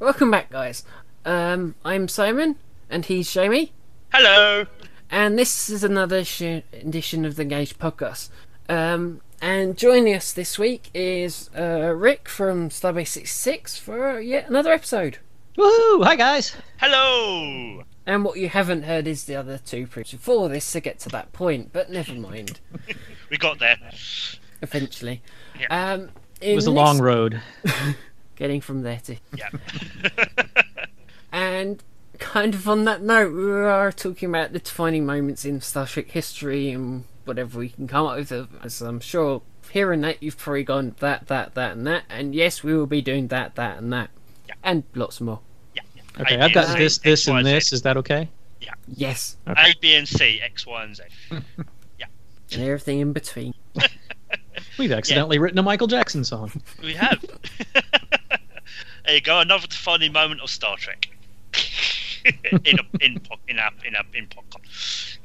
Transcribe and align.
Welcome 0.00 0.30
back, 0.30 0.50
guys. 0.50 0.84
Um, 1.24 1.74
I'm 1.84 2.08
Simon, 2.08 2.56
and 2.88 3.04
he's 3.04 3.30
Jamie, 3.32 3.72
Hello. 4.12 4.66
and 5.10 5.38
this 5.38 5.68
is 5.68 5.82
another 5.84 6.24
sh- 6.24 6.62
edition 6.72 7.24
of 7.24 7.36
the 7.36 7.42
Engage 7.42 7.78
podcast. 7.78 8.30
Um, 8.68 9.20
and 9.42 9.76
joining 9.76 10.14
us 10.14 10.32
this 10.32 10.58
week 10.58 10.90
is 10.94 11.50
uh, 11.58 11.92
Rick 11.96 12.28
from 12.28 12.70
Starbase 12.70 13.08
66 13.08 13.78
for 13.78 14.20
yet 14.20 14.48
another 14.48 14.72
episode. 14.72 15.18
Woohoo! 15.56 16.04
Hi 16.04 16.14
guys. 16.16 16.54
Hello. 16.78 17.82
And 18.06 18.24
what 18.24 18.38
you 18.38 18.48
haven't 18.48 18.84
heard 18.84 19.06
is 19.06 19.24
the 19.24 19.34
other 19.36 19.58
two 19.58 19.86
previous 19.86 20.12
before 20.12 20.48
this 20.48 20.70
to 20.72 20.80
get 20.80 20.98
to 21.00 21.08
that 21.10 21.32
point, 21.32 21.72
but 21.72 21.90
never 21.90 22.14
mind. 22.14 22.60
We 23.30 23.36
got 23.36 23.58
there. 23.58 23.76
Eventually, 24.62 25.20
Yeah. 25.60 25.92
um, 25.92 26.08
It 26.40 26.54
was 26.54 26.64
a 26.64 26.70
long 26.70 26.98
road. 26.98 27.42
getting 28.38 28.60
from 28.60 28.82
there 28.82 29.00
to 29.04 29.16
Yeah. 29.36 29.50
And 31.30 31.82
kind 32.18 32.54
of 32.54 32.66
on 32.68 32.84
that 32.84 33.02
note, 33.02 33.34
we 33.34 33.50
are 33.50 33.92
talking 33.92 34.30
about 34.30 34.52
the 34.52 34.60
defining 34.60 35.04
moments 35.04 35.44
in 35.44 35.60
Star 35.60 35.86
Trek 35.86 36.10
history 36.10 36.70
and 36.70 37.04
whatever 37.26 37.58
we 37.58 37.68
can 37.68 37.86
come 37.86 38.06
up 38.06 38.16
with. 38.16 38.32
As 38.62 38.80
I'm 38.80 39.00
sure 39.00 39.42
hearing 39.70 40.00
that, 40.00 40.22
you've 40.22 40.38
probably 40.38 40.64
gone 40.64 40.94
that, 41.00 41.26
that, 41.26 41.54
that, 41.54 41.72
and 41.76 41.86
that. 41.86 42.04
And 42.08 42.34
yes, 42.34 42.62
we 42.62 42.74
will 42.74 42.86
be 42.86 43.02
doing 43.02 43.28
that, 43.28 43.56
that, 43.56 43.76
and 43.76 43.92
that. 43.92 44.08
Yeah. 44.48 44.54
And 44.64 44.84
lots 44.94 45.20
more. 45.20 45.40
yeah. 45.74 45.82
Okay, 46.18 46.38
I've 46.38 46.54
got 46.54 46.70
and 46.70 46.80
this, 46.80 46.96
this, 46.98 47.26
X, 47.26 47.28
Y, 47.28 47.38
and 47.38 47.46
Z. 47.46 47.52
this. 47.52 47.72
Is 47.74 47.82
that 47.82 47.98
okay? 47.98 48.28
Yeah. 48.62 48.72
Yes. 48.88 49.36
A, 49.46 49.74
B, 49.80 49.94
and 49.94 50.08
C, 50.08 50.40
X, 50.42 50.66
Y, 50.66 50.82
and 50.82 50.96
Z. 50.96 51.02
Yeah. 51.98 52.06
And 52.52 52.62
everything 52.62 53.00
in 53.00 53.12
between. 53.12 53.52
We've 54.78 54.92
accidentally 54.92 55.38
written 55.38 55.58
a 55.58 55.62
Michael 55.62 55.88
Jackson 55.88 56.24
song. 56.24 56.50
We 56.82 56.94
have. 56.94 57.22
There 59.08 59.14
you 59.14 59.22
go. 59.22 59.40
Another 59.40 59.66
defining 59.66 60.12
moment 60.12 60.42
of 60.42 60.50
Star 60.50 60.76
Trek. 60.76 61.08
in 62.64 62.78
a, 62.78 63.04
in 63.04 63.18
po- 63.20 63.38
in 63.48 63.58
a, 63.58 63.70
in 63.86 63.94
a, 63.94 64.02
in 64.12 64.26
podcast. 64.26 65.16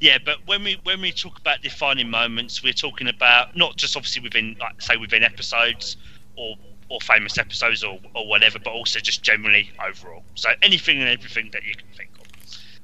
Yeah, 0.00 0.18
but 0.24 0.38
when 0.46 0.64
we 0.64 0.80
when 0.82 1.00
we 1.00 1.12
talk 1.12 1.38
about 1.38 1.62
defining 1.62 2.10
moments, 2.10 2.64
we're 2.64 2.72
talking 2.72 3.06
about 3.06 3.56
not 3.56 3.76
just 3.76 3.96
obviously 3.96 4.22
within 4.22 4.56
like 4.58 4.82
say 4.82 4.96
within 4.96 5.22
episodes 5.22 5.96
or 6.34 6.56
or 6.88 7.00
famous 7.00 7.38
episodes 7.38 7.84
or, 7.84 8.00
or 8.16 8.26
whatever, 8.26 8.58
but 8.58 8.72
also 8.72 8.98
just 8.98 9.22
generally 9.22 9.70
overall. 9.88 10.24
So 10.34 10.50
anything 10.60 10.98
and 10.98 11.08
everything 11.08 11.50
that 11.52 11.62
you 11.62 11.76
can 11.76 11.86
think 11.96 12.10
of. 12.18 12.26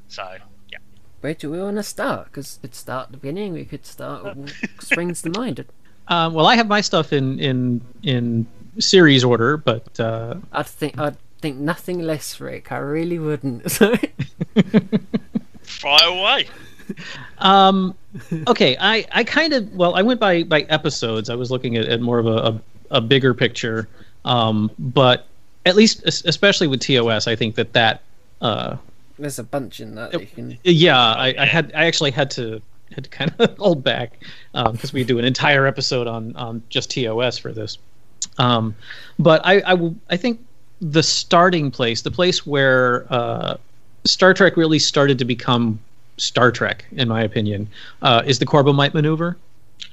So 0.06 0.36
yeah. 0.70 0.78
Where 1.20 1.34
do 1.34 1.50
we 1.50 1.60
want 1.60 1.78
to 1.78 1.82
start? 1.82 2.26
Because 2.26 2.60
we 2.62 2.68
could 2.68 2.76
start 2.76 3.06
at 3.06 3.12
the 3.12 3.18
beginning, 3.18 3.54
we 3.54 3.64
could 3.64 3.84
start 3.84 4.24
at 4.26 4.36
what 4.36 4.52
springs 4.78 5.20
to 5.22 5.30
mind. 5.30 5.64
Um, 6.06 6.32
well, 6.32 6.46
I 6.46 6.54
have 6.54 6.68
my 6.68 6.80
stuff 6.80 7.12
in 7.12 7.40
in 7.40 7.80
in 8.04 8.46
series 8.78 9.24
order, 9.24 9.56
but 9.56 9.98
uh, 10.00 10.36
I'd 10.52 10.66
think 10.66 10.98
I'd 10.98 11.16
think 11.40 11.58
nothing 11.58 12.00
less, 12.00 12.40
Rick. 12.40 12.72
I 12.72 12.78
really 12.78 13.18
wouldn't. 13.18 13.70
So, 13.70 13.94
Fire 15.62 16.08
away. 16.08 16.48
um, 17.38 17.94
okay. 18.46 18.76
I 18.80 19.06
I 19.12 19.24
kind 19.24 19.52
of 19.52 19.72
well, 19.74 19.94
I 19.94 20.02
went 20.02 20.20
by 20.20 20.42
by 20.42 20.62
episodes. 20.62 21.30
I 21.30 21.34
was 21.34 21.50
looking 21.50 21.76
at, 21.76 21.86
at 21.86 22.00
more 22.00 22.18
of 22.18 22.26
a, 22.26 22.30
a 22.30 22.60
a 22.90 23.00
bigger 23.00 23.34
picture, 23.34 23.88
um, 24.24 24.70
but 24.78 25.26
at 25.66 25.76
least 25.76 26.02
especially 26.06 26.66
with 26.66 26.80
TOS, 26.80 27.26
I 27.26 27.36
think 27.36 27.54
that 27.56 27.72
that 27.74 28.02
uh, 28.40 28.76
there's 29.18 29.38
a 29.38 29.44
bunch 29.44 29.80
in 29.80 29.94
that. 29.96 30.12
that 30.12 30.20
you 30.20 30.26
can. 30.26 30.58
yeah, 30.64 31.14
I, 31.14 31.28
yeah. 31.28 31.42
I 31.42 31.46
had 31.46 31.72
I 31.74 31.84
actually 31.86 32.12
had 32.12 32.30
to 32.32 32.62
had 32.94 33.04
to 33.04 33.10
kind 33.10 33.34
of 33.38 33.56
hold 33.58 33.84
back 33.84 34.18
because 34.54 34.92
we 34.92 35.04
do 35.04 35.18
an 35.18 35.24
entire 35.24 35.66
episode 35.66 36.06
on 36.06 36.34
on 36.36 36.62
just 36.68 36.90
TOS 36.90 37.38
for 37.38 37.52
this. 37.52 37.78
Um, 38.38 38.74
but 39.18 39.40
I 39.44 39.62
I, 40.10 40.16
think 40.16 40.40
the 40.80 41.02
starting 41.02 41.70
place, 41.70 42.02
the 42.02 42.10
place 42.10 42.46
where 42.46 43.06
uh, 43.10 43.56
Star 44.04 44.34
Trek 44.34 44.56
really 44.56 44.78
started 44.78 45.18
to 45.18 45.24
become 45.24 45.78
Star 46.18 46.52
Trek, 46.52 46.84
in 46.92 47.08
my 47.08 47.22
opinion, 47.22 47.68
uh, 48.02 48.22
is 48.26 48.38
the 48.38 48.46
Corbomite 48.46 48.94
maneuver, 48.94 49.36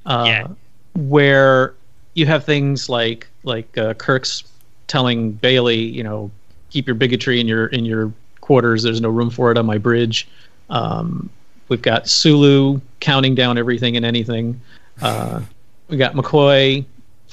uh, 0.06 0.24
Yeah. 0.28 0.48
where 0.96 1.74
you 2.14 2.26
have 2.26 2.44
things 2.44 2.90
like 2.90 3.28
like 3.44 3.78
uh, 3.78 3.94
Kirk's 3.96 4.44
telling 4.88 5.32
Bailey, 5.32 5.78
you 5.80 6.04
know, 6.04 6.30
keep 6.70 6.88
your 6.88 6.96
bigotry 6.96 7.40
in 7.40 7.48
your 7.48 7.68
in 7.68 7.86
your 7.86 8.12
quarters. 8.42 8.84
There's 8.84 9.02
no 9.02 9.10
room 9.10 9.30
for 9.30 9.52
it 9.52 9.58
on 9.58 9.66
my 9.66 9.78
bridge. 9.78 10.28
Um, 10.70 11.30
we've 11.70 11.82
got 11.82 12.08
Sulu 12.08 12.80
counting 13.00 13.36
down 13.36 13.58
everything 13.58 13.98
and 13.98 14.06
anything. 14.06 14.60
Uh, 15.02 15.42
we 15.90 15.98
got 15.98 16.14
McCoy 16.14 16.86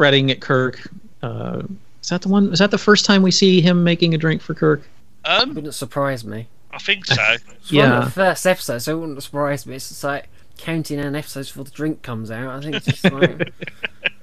fretting 0.02 0.32
at 0.32 0.40
Kirk. 0.40 0.80
Uh, 1.22 1.62
is 2.02 2.08
that 2.08 2.22
the 2.22 2.28
one? 2.28 2.52
Is 2.52 2.58
that 2.58 2.72
the 2.72 2.78
first 2.78 3.04
time 3.04 3.22
we 3.22 3.30
see 3.30 3.60
him 3.60 3.84
making 3.84 4.14
a 4.14 4.18
drink 4.18 4.42
for 4.42 4.52
Kirk? 4.52 4.82
Um, 5.24 5.54
Wouldn't 5.54 5.74
surprise 5.74 6.24
me. 6.24 6.48
I 6.72 6.78
think 6.78 7.06
so. 7.06 7.14
It's 7.32 7.44
one 7.44 7.54
of 7.56 7.70
Yeah. 7.70 8.00
the 8.00 8.10
first 8.10 8.44
episodes, 8.44 8.84
so 8.86 8.96
it 8.96 9.00
wouldn't 9.00 9.22
surprise 9.22 9.64
me. 9.64 9.76
It's 9.76 9.90
just 9.90 10.02
like 10.02 10.28
counting 10.58 11.00
down 11.00 11.14
episodes 11.14 11.50
before 11.50 11.62
the 11.62 11.70
drink 11.70 12.02
comes 12.02 12.32
out. 12.32 12.48
I 12.48 12.60
think 12.60 12.74
it's 12.74 12.86
just 12.86 13.04
like 13.04 13.52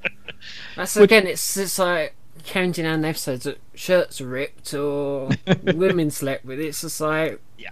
that's 0.75 0.97
again. 0.97 1.25
It's 1.25 1.55
it's 1.55 1.79
like 1.79 2.13
counting 2.43 2.83
down 2.83 3.05
episodes 3.05 3.45
that 3.45 3.59
shirts 3.73 4.19
are 4.19 4.27
ripped 4.27 4.73
or 4.73 5.29
women 5.63 6.11
slept 6.11 6.43
with. 6.43 6.59
It's 6.59 6.81
just 6.81 6.99
like 6.99 7.39
yeah. 7.57 7.69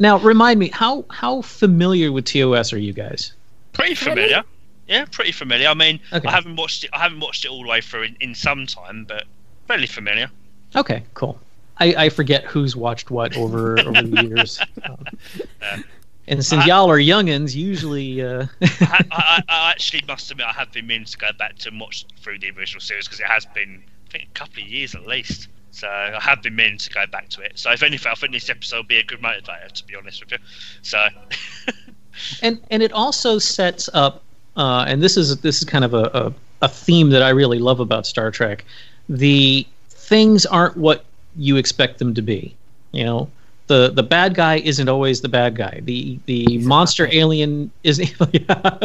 Now, 0.00 0.18
remind 0.18 0.58
me 0.58 0.70
how 0.70 1.04
how 1.10 1.42
familiar 1.42 2.10
with 2.10 2.24
TOS 2.24 2.72
are 2.72 2.78
you 2.78 2.92
guys? 2.92 3.34
Pretty 3.72 3.94
familiar. 3.94 4.42
Yeah, 4.90 5.04
pretty 5.10 5.30
familiar. 5.32 5.68
I 5.68 5.74
mean, 5.74 6.00
Okay. 6.12 6.26
I 6.28 6.32
haven't 6.32 6.56
watched 6.56 6.82
it. 6.84 6.90
I 6.92 6.98
haven't 6.98 7.20
watched 7.20 7.44
it 7.44 7.50
all 7.50 7.62
the 7.62 7.68
way 7.68 7.80
through 7.80 8.02
in, 8.02 8.16
in 8.20 8.34
some 8.34 8.66
time, 8.66 9.04
but 9.04 9.24
fairly 9.68 9.86
familiar. 9.86 10.28
Okay, 10.74 11.04
cool. 11.14 11.38
I, 11.78 11.94
I 11.96 12.08
forget 12.08 12.44
who's 12.44 12.74
watched 12.76 13.10
what 13.10 13.36
over 13.36 13.78
over 13.86 14.02
the 14.02 14.26
years. 14.26 14.60
Um, 14.84 15.84
and 16.26 16.44
since 16.44 16.64
I- 16.64 16.66
y'all 16.66 16.90
are 16.90 16.98
youngins, 16.98 17.54
usually 17.54 18.20
uh, 18.20 18.46
I, 18.60 19.04
I, 19.12 19.42
I 19.48 19.70
actually 19.70 20.02
must 20.08 20.30
admit 20.30 20.46
I 20.46 20.52
have 20.52 20.72
been 20.72 20.86
meaning 20.88 21.06
to 21.06 21.16
go 21.16 21.28
back 21.38 21.56
to 21.58 21.70
watch 21.78 22.04
through 22.20 22.40
the 22.40 22.50
original 22.50 22.80
series 22.80 23.06
because 23.06 23.20
it 23.20 23.26
has 23.26 23.46
been, 23.46 23.82
I 24.08 24.10
think, 24.10 24.24
a 24.24 24.38
couple 24.38 24.62
of 24.62 24.68
years 24.68 24.94
at 24.96 25.06
least. 25.06 25.48
So 25.70 25.86
I 25.88 26.18
have 26.20 26.42
been 26.42 26.56
meaning 26.56 26.78
to 26.78 26.90
go 26.90 27.06
back 27.06 27.28
to 27.30 27.42
it. 27.42 27.52
So 27.54 27.70
if 27.70 27.84
anything, 27.84 28.10
I 28.10 28.16
think 28.16 28.32
this 28.32 28.50
episode 28.50 28.76
will 28.78 28.82
be 28.84 28.98
a 28.98 29.04
good 29.04 29.20
motivator, 29.22 29.70
to 29.70 29.86
be 29.86 29.94
honest 29.94 30.20
with 30.20 30.32
you. 30.32 30.38
So 30.82 31.06
and 32.42 32.60
and 32.72 32.82
it 32.82 32.92
also 32.92 33.38
sets 33.38 33.88
up 33.94 34.24
uh, 34.56 34.84
and 34.86 35.02
this 35.02 35.16
is 35.16 35.36
this 35.38 35.58
is 35.58 35.64
kind 35.64 35.84
of 35.84 35.94
a, 35.94 36.10
a, 36.14 36.32
a 36.62 36.68
theme 36.68 37.10
that 37.10 37.22
I 37.22 37.30
really 37.30 37.58
love 37.58 37.80
about 37.80 38.06
Star 38.06 38.30
Trek. 38.30 38.64
The 39.08 39.66
things 39.88 40.46
aren't 40.46 40.76
what 40.76 41.04
you 41.36 41.56
expect 41.56 41.98
them 41.98 42.14
to 42.14 42.22
be. 42.22 42.54
You 42.92 43.04
know, 43.04 43.30
the 43.66 43.90
the 43.90 44.02
bad 44.02 44.34
guy 44.34 44.56
isn't 44.56 44.88
always 44.88 45.20
the 45.20 45.28
bad 45.28 45.54
guy. 45.54 45.80
The 45.84 46.18
the 46.26 46.58
monster 46.58 47.08
alien 47.10 47.70
is 47.84 47.98
yeah. 48.32 48.78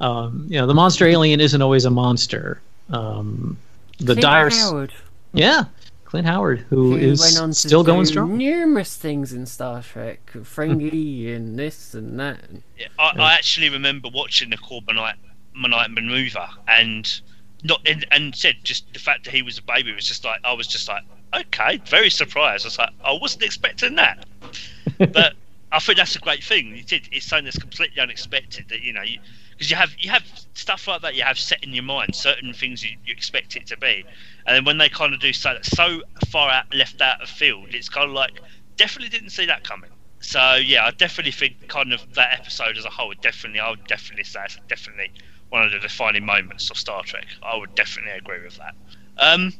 um, 0.00 0.46
you 0.48 0.58
know 0.58 0.66
the 0.66 0.74
monster 0.74 1.06
alien 1.06 1.40
isn't 1.40 1.60
always 1.60 1.84
a 1.84 1.90
monster. 1.90 2.60
Um, 2.90 3.58
the 3.98 4.14
Clint 4.14 4.20
dire 4.20 4.50
Howard, 4.50 4.92
yeah. 5.32 5.64
Clint 6.10 6.26
Howard, 6.26 6.66
who 6.70 6.90
who 6.90 6.96
is 6.96 7.20
went 7.20 7.38
on 7.38 7.50
to 7.50 7.54
still 7.54 7.84
going 7.84 8.04
strong. 8.04 8.36
Numerous 8.36 8.96
things 8.96 9.32
in 9.32 9.46
Star 9.46 9.80
Trek, 9.80 10.32
Ferengi 10.32 11.32
and 11.36 11.56
this 11.56 11.94
and 11.94 12.18
that. 12.18 12.40
yeah, 12.76 12.88
I, 12.98 13.12
I 13.16 13.34
actually 13.34 13.70
remember 13.70 14.08
watching 14.12 14.50
the 14.50 14.56
Corbinite 14.56 15.14
Manite 15.56 15.94
maneuver 15.94 16.48
and 16.66 17.08
not 17.62 17.80
and, 17.86 18.04
and 18.10 18.34
said 18.34 18.56
just 18.64 18.92
the 18.92 18.98
fact 18.98 19.24
that 19.24 19.30
he 19.30 19.42
was 19.42 19.58
a 19.58 19.62
baby 19.62 19.92
was 19.94 20.04
just 20.04 20.24
like 20.24 20.40
I 20.42 20.52
was 20.52 20.66
just 20.66 20.88
like 20.88 21.04
okay, 21.32 21.80
very 21.86 22.10
surprised. 22.10 22.66
I 22.66 22.68
was 22.68 22.78
like 22.78 22.90
I 23.04 23.12
wasn't 23.12 23.44
expecting 23.44 23.94
that. 23.94 24.26
but 24.98 25.34
I 25.70 25.78
think 25.78 25.96
that's 25.98 26.16
a 26.16 26.18
great 26.18 26.42
thing. 26.42 26.74
You 26.74 26.82
did. 26.82 27.08
It's 27.12 27.26
something 27.26 27.44
that's 27.44 27.58
completely 27.58 28.02
unexpected. 28.02 28.68
That 28.68 28.82
you 28.82 28.92
know, 28.92 29.04
because 29.60 29.70
you, 29.70 29.76
have 29.76 29.94
you 29.98 30.08
have 30.08 30.24
stuff 30.54 30.88
like 30.88 31.02
that. 31.02 31.14
You 31.14 31.22
have 31.22 31.38
set 31.38 31.62
in 31.62 31.74
your 31.74 31.84
mind 31.84 32.14
certain 32.14 32.54
things 32.54 32.82
you, 32.82 32.96
you 33.04 33.12
expect 33.12 33.56
it 33.56 33.66
to 33.66 33.76
be, 33.76 34.06
and 34.46 34.56
then 34.56 34.64
when 34.64 34.78
they 34.78 34.88
kind 34.88 35.12
of 35.12 35.20
do 35.20 35.34
so 35.34 35.58
so 35.62 36.00
far 36.28 36.48
out 36.48 36.74
left 36.74 37.02
out 37.02 37.20
of 37.20 37.28
field, 37.28 37.74
it's 37.74 37.90
kind 37.90 38.08
of 38.08 38.14
like 38.14 38.40
definitely 38.76 39.10
didn't 39.10 39.30
see 39.30 39.44
that 39.44 39.62
coming. 39.62 39.90
So 40.20 40.54
yeah, 40.54 40.86
I 40.86 40.92
definitely 40.92 41.32
think 41.32 41.68
kind 41.68 41.92
of 41.92 42.14
that 42.14 42.40
episode 42.40 42.78
as 42.78 42.86
a 42.86 42.88
whole. 42.88 43.12
Definitely, 43.20 43.60
I 43.60 43.68
would 43.68 43.86
definitely 43.86 44.24
say 44.24 44.40
it's 44.46 44.56
definitely 44.66 45.12
one 45.50 45.62
of 45.62 45.72
the 45.72 45.78
defining 45.78 46.24
moments 46.24 46.70
of 46.70 46.78
Star 46.78 47.02
Trek. 47.02 47.26
I 47.42 47.54
would 47.58 47.74
definitely 47.74 48.12
agree 48.12 48.42
with 48.42 48.56
that. 48.56 48.74
Um, 49.18 49.52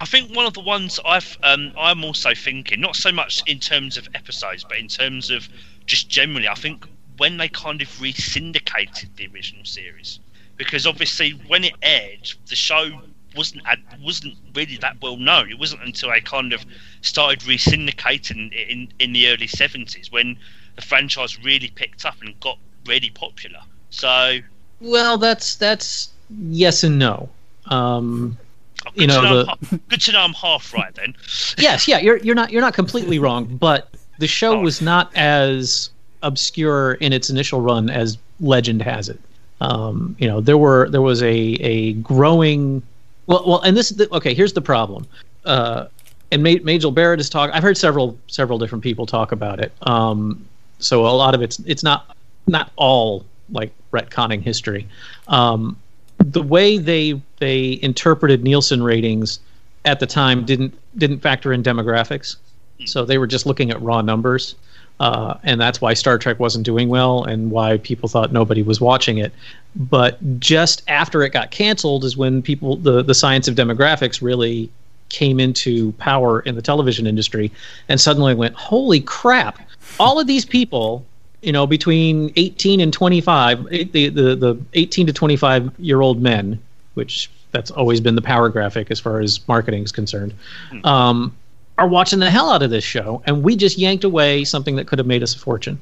I 0.00 0.04
think 0.04 0.32
one 0.32 0.46
of 0.46 0.54
the 0.54 0.60
ones 0.60 1.00
I've 1.04 1.36
um, 1.42 1.72
I'm 1.76 2.04
also 2.04 2.34
thinking, 2.36 2.80
not 2.80 2.94
so 2.94 3.10
much 3.10 3.42
in 3.48 3.58
terms 3.58 3.96
of 3.96 4.06
episodes, 4.14 4.62
but 4.62 4.78
in 4.78 4.86
terms 4.86 5.28
of 5.28 5.48
just 5.86 6.08
generally, 6.08 6.46
I 6.46 6.54
think 6.54 6.86
when 7.20 7.36
they 7.36 7.48
kind 7.50 7.82
of 7.82 8.00
re-syndicated 8.00 9.10
the 9.16 9.28
original 9.34 9.62
series, 9.66 10.20
because 10.56 10.86
obviously 10.86 11.32
when 11.48 11.64
it 11.64 11.74
aired, 11.82 12.32
the 12.46 12.56
show 12.56 13.02
wasn't 13.36 13.62
wasn't 14.02 14.34
really 14.54 14.78
that 14.78 14.96
well 15.02 15.18
known. 15.18 15.50
It 15.50 15.58
wasn't 15.58 15.82
until 15.82 16.08
they 16.08 16.22
kind 16.22 16.54
of 16.54 16.64
started 17.02 17.46
re-syndicating 17.46 18.54
it 18.54 18.70
in 18.70 18.88
in 19.00 19.12
the 19.12 19.28
early 19.28 19.48
seventies 19.48 20.10
when 20.10 20.38
the 20.76 20.80
franchise 20.80 21.38
really 21.44 21.68
picked 21.68 22.06
up 22.06 22.16
and 22.22 22.40
got 22.40 22.56
really 22.86 23.10
popular. 23.10 23.60
So 23.90 24.38
Well, 24.80 25.18
that's 25.18 25.56
that's 25.56 26.08
yes 26.40 26.84
and 26.84 26.98
no. 26.98 27.28
Um, 27.66 28.38
okay, 28.86 29.02
you 29.02 29.06
know, 29.08 29.20
good, 29.20 29.22
to 29.22 29.28
know 29.28 29.42
the 29.42 29.50
I'm, 29.72 29.80
good 29.90 30.00
to 30.00 30.12
know 30.12 30.20
I'm 30.22 30.32
half 30.32 30.72
right 30.72 30.94
then. 30.94 31.14
yes, 31.58 31.86
yeah, 31.86 31.98
you're 31.98 32.16
you're 32.16 32.34
not 32.34 32.50
you're 32.50 32.62
not 32.62 32.72
completely 32.72 33.18
wrong, 33.18 33.44
but 33.58 33.90
the 34.18 34.26
show 34.26 34.52
Oh. 34.58 34.62
was 34.62 34.80
not 34.80 35.14
as 35.14 35.90
obscure 36.22 36.94
in 36.94 37.12
its 37.12 37.30
initial 37.30 37.60
run 37.60 37.90
as 37.90 38.18
legend 38.40 38.82
has 38.82 39.08
it. 39.08 39.20
Um, 39.60 40.16
you 40.18 40.26
know, 40.26 40.40
there 40.40 40.58
were 40.58 40.88
there 40.88 41.02
was 41.02 41.22
a 41.22 41.28
a 41.28 41.92
growing 41.94 42.82
well 43.26 43.44
well, 43.46 43.60
and 43.60 43.76
this 43.76 43.98
okay. 44.12 44.34
Here's 44.34 44.52
the 44.52 44.62
problem. 44.62 45.06
Uh, 45.44 45.86
and 46.32 46.42
Ma- 46.42 46.62
Majel 46.62 46.90
Barrett 46.90 47.20
is 47.20 47.28
talked. 47.28 47.54
I've 47.54 47.62
heard 47.62 47.76
several 47.76 48.18
several 48.26 48.58
different 48.58 48.82
people 48.82 49.06
talk 49.06 49.32
about 49.32 49.60
it. 49.60 49.72
Um, 49.82 50.46
so 50.78 51.06
a 51.06 51.08
lot 51.08 51.34
of 51.34 51.42
it's 51.42 51.58
it's 51.60 51.82
not 51.82 52.16
not 52.46 52.72
all 52.76 53.24
like 53.50 53.72
retconning 53.92 54.42
history. 54.42 54.86
Um, 55.28 55.76
the 56.18 56.42
way 56.42 56.78
they 56.78 57.20
they 57.38 57.78
interpreted 57.82 58.44
Nielsen 58.44 58.82
ratings 58.82 59.40
at 59.84 60.00
the 60.00 60.06
time 60.06 60.44
didn't 60.44 60.74
didn't 60.98 61.20
factor 61.20 61.52
in 61.52 61.62
demographics, 61.62 62.36
so 62.84 63.04
they 63.04 63.18
were 63.18 63.26
just 63.26 63.46
looking 63.46 63.70
at 63.70 63.80
raw 63.82 64.00
numbers, 64.02 64.54
uh, 65.00 65.38
and 65.42 65.60
that's 65.60 65.80
why 65.80 65.94
Star 65.94 66.18
Trek 66.18 66.38
wasn't 66.38 66.64
doing 66.64 66.88
well 66.88 67.24
and 67.24 67.50
why 67.50 67.78
people 67.78 68.08
thought 68.08 68.32
nobody 68.32 68.62
was 68.62 68.80
watching 68.80 69.18
it. 69.18 69.32
But 69.74 70.38
just 70.38 70.82
after 70.86 71.22
it 71.22 71.30
got 71.30 71.50
canceled 71.50 72.04
is 72.04 72.16
when 72.16 72.42
people 72.42 72.76
the 72.76 73.02
the 73.02 73.14
science 73.14 73.48
of 73.48 73.54
demographics 73.56 74.22
really 74.22 74.70
came 75.08 75.40
into 75.40 75.90
power 75.92 76.40
in 76.40 76.54
the 76.54 76.62
television 76.62 77.06
industry, 77.06 77.50
and 77.88 78.00
suddenly 78.00 78.34
went, 78.34 78.54
holy 78.54 79.00
crap! 79.00 79.58
All 79.98 80.20
of 80.20 80.26
these 80.26 80.44
people 80.44 81.04
you 81.42 81.52
know, 81.52 81.66
between 81.66 82.32
18 82.36 82.80
and 82.80 82.92
25, 82.92 83.64
the, 83.70 84.08
the, 84.10 84.10
the 84.10 84.60
18 84.74 85.06
to 85.06 85.12
25 85.12 85.72
year 85.78 86.00
old 86.00 86.20
men, 86.20 86.60
which 86.94 87.30
that's 87.52 87.70
always 87.70 88.00
been 88.00 88.14
the 88.14 88.22
power 88.22 88.48
graphic 88.48 88.90
as 88.90 89.00
far 89.00 89.20
as 89.20 89.46
marketing 89.48 89.82
is 89.82 89.92
concerned, 89.92 90.34
um, 90.84 91.34
are 91.80 91.88
watching 91.88 92.18
the 92.20 92.30
hell 92.30 92.50
out 92.50 92.62
of 92.62 92.70
this 92.70 92.84
show. 92.84 93.22
And 93.26 93.42
we 93.42 93.56
just 93.56 93.78
yanked 93.78 94.04
away 94.04 94.44
something 94.44 94.76
that 94.76 94.86
could 94.86 94.98
have 94.98 95.06
made 95.06 95.22
us 95.22 95.34
a 95.34 95.38
fortune. 95.38 95.80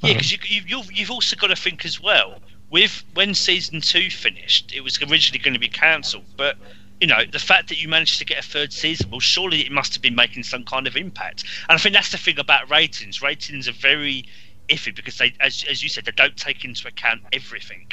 Yeah, 0.00 0.14
because 0.14 0.32
you, 0.32 0.38
you, 0.44 0.62
you've, 0.66 0.92
you've 0.92 1.10
also 1.10 1.36
got 1.36 1.48
to 1.48 1.56
think 1.56 1.84
as 1.84 2.00
well. 2.00 2.38
With 2.70 3.02
when 3.14 3.34
season 3.34 3.80
two 3.80 4.10
finished, 4.10 4.72
it 4.74 4.80
was 4.82 5.00
originally 5.02 5.38
going 5.42 5.54
to 5.54 5.60
be 5.60 5.68
cancelled, 5.68 6.24
but 6.36 6.56
you 7.00 7.06
know 7.06 7.24
the 7.30 7.38
fact 7.38 7.68
that 7.68 7.80
you 7.80 7.88
managed 7.88 8.18
to 8.18 8.24
get 8.26 8.38
a 8.38 8.42
third 8.42 8.72
season, 8.72 9.10
well, 9.10 9.20
surely 9.20 9.60
it 9.60 9.72
must 9.72 9.94
have 9.94 10.02
been 10.02 10.14
making 10.14 10.42
some 10.42 10.64
kind 10.64 10.86
of 10.86 10.94
impact. 10.96 11.44
And 11.68 11.76
I 11.76 11.78
think 11.78 11.94
that's 11.94 12.10
the 12.10 12.18
thing 12.18 12.38
about 12.38 12.68
ratings. 12.70 13.22
Ratings 13.22 13.68
are 13.68 13.72
very 13.72 14.24
iffy 14.68 14.94
because 14.94 15.16
they, 15.16 15.32
as 15.40 15.64
as 15.68 15.82
you 15.82 15.88
said, 15.88 16.04
they 16.04 16.12
don't 16.12 16.36
take 16.36 16.64
into 16.64 16.86
account 16.88 17.22
everything, 17.32 17.86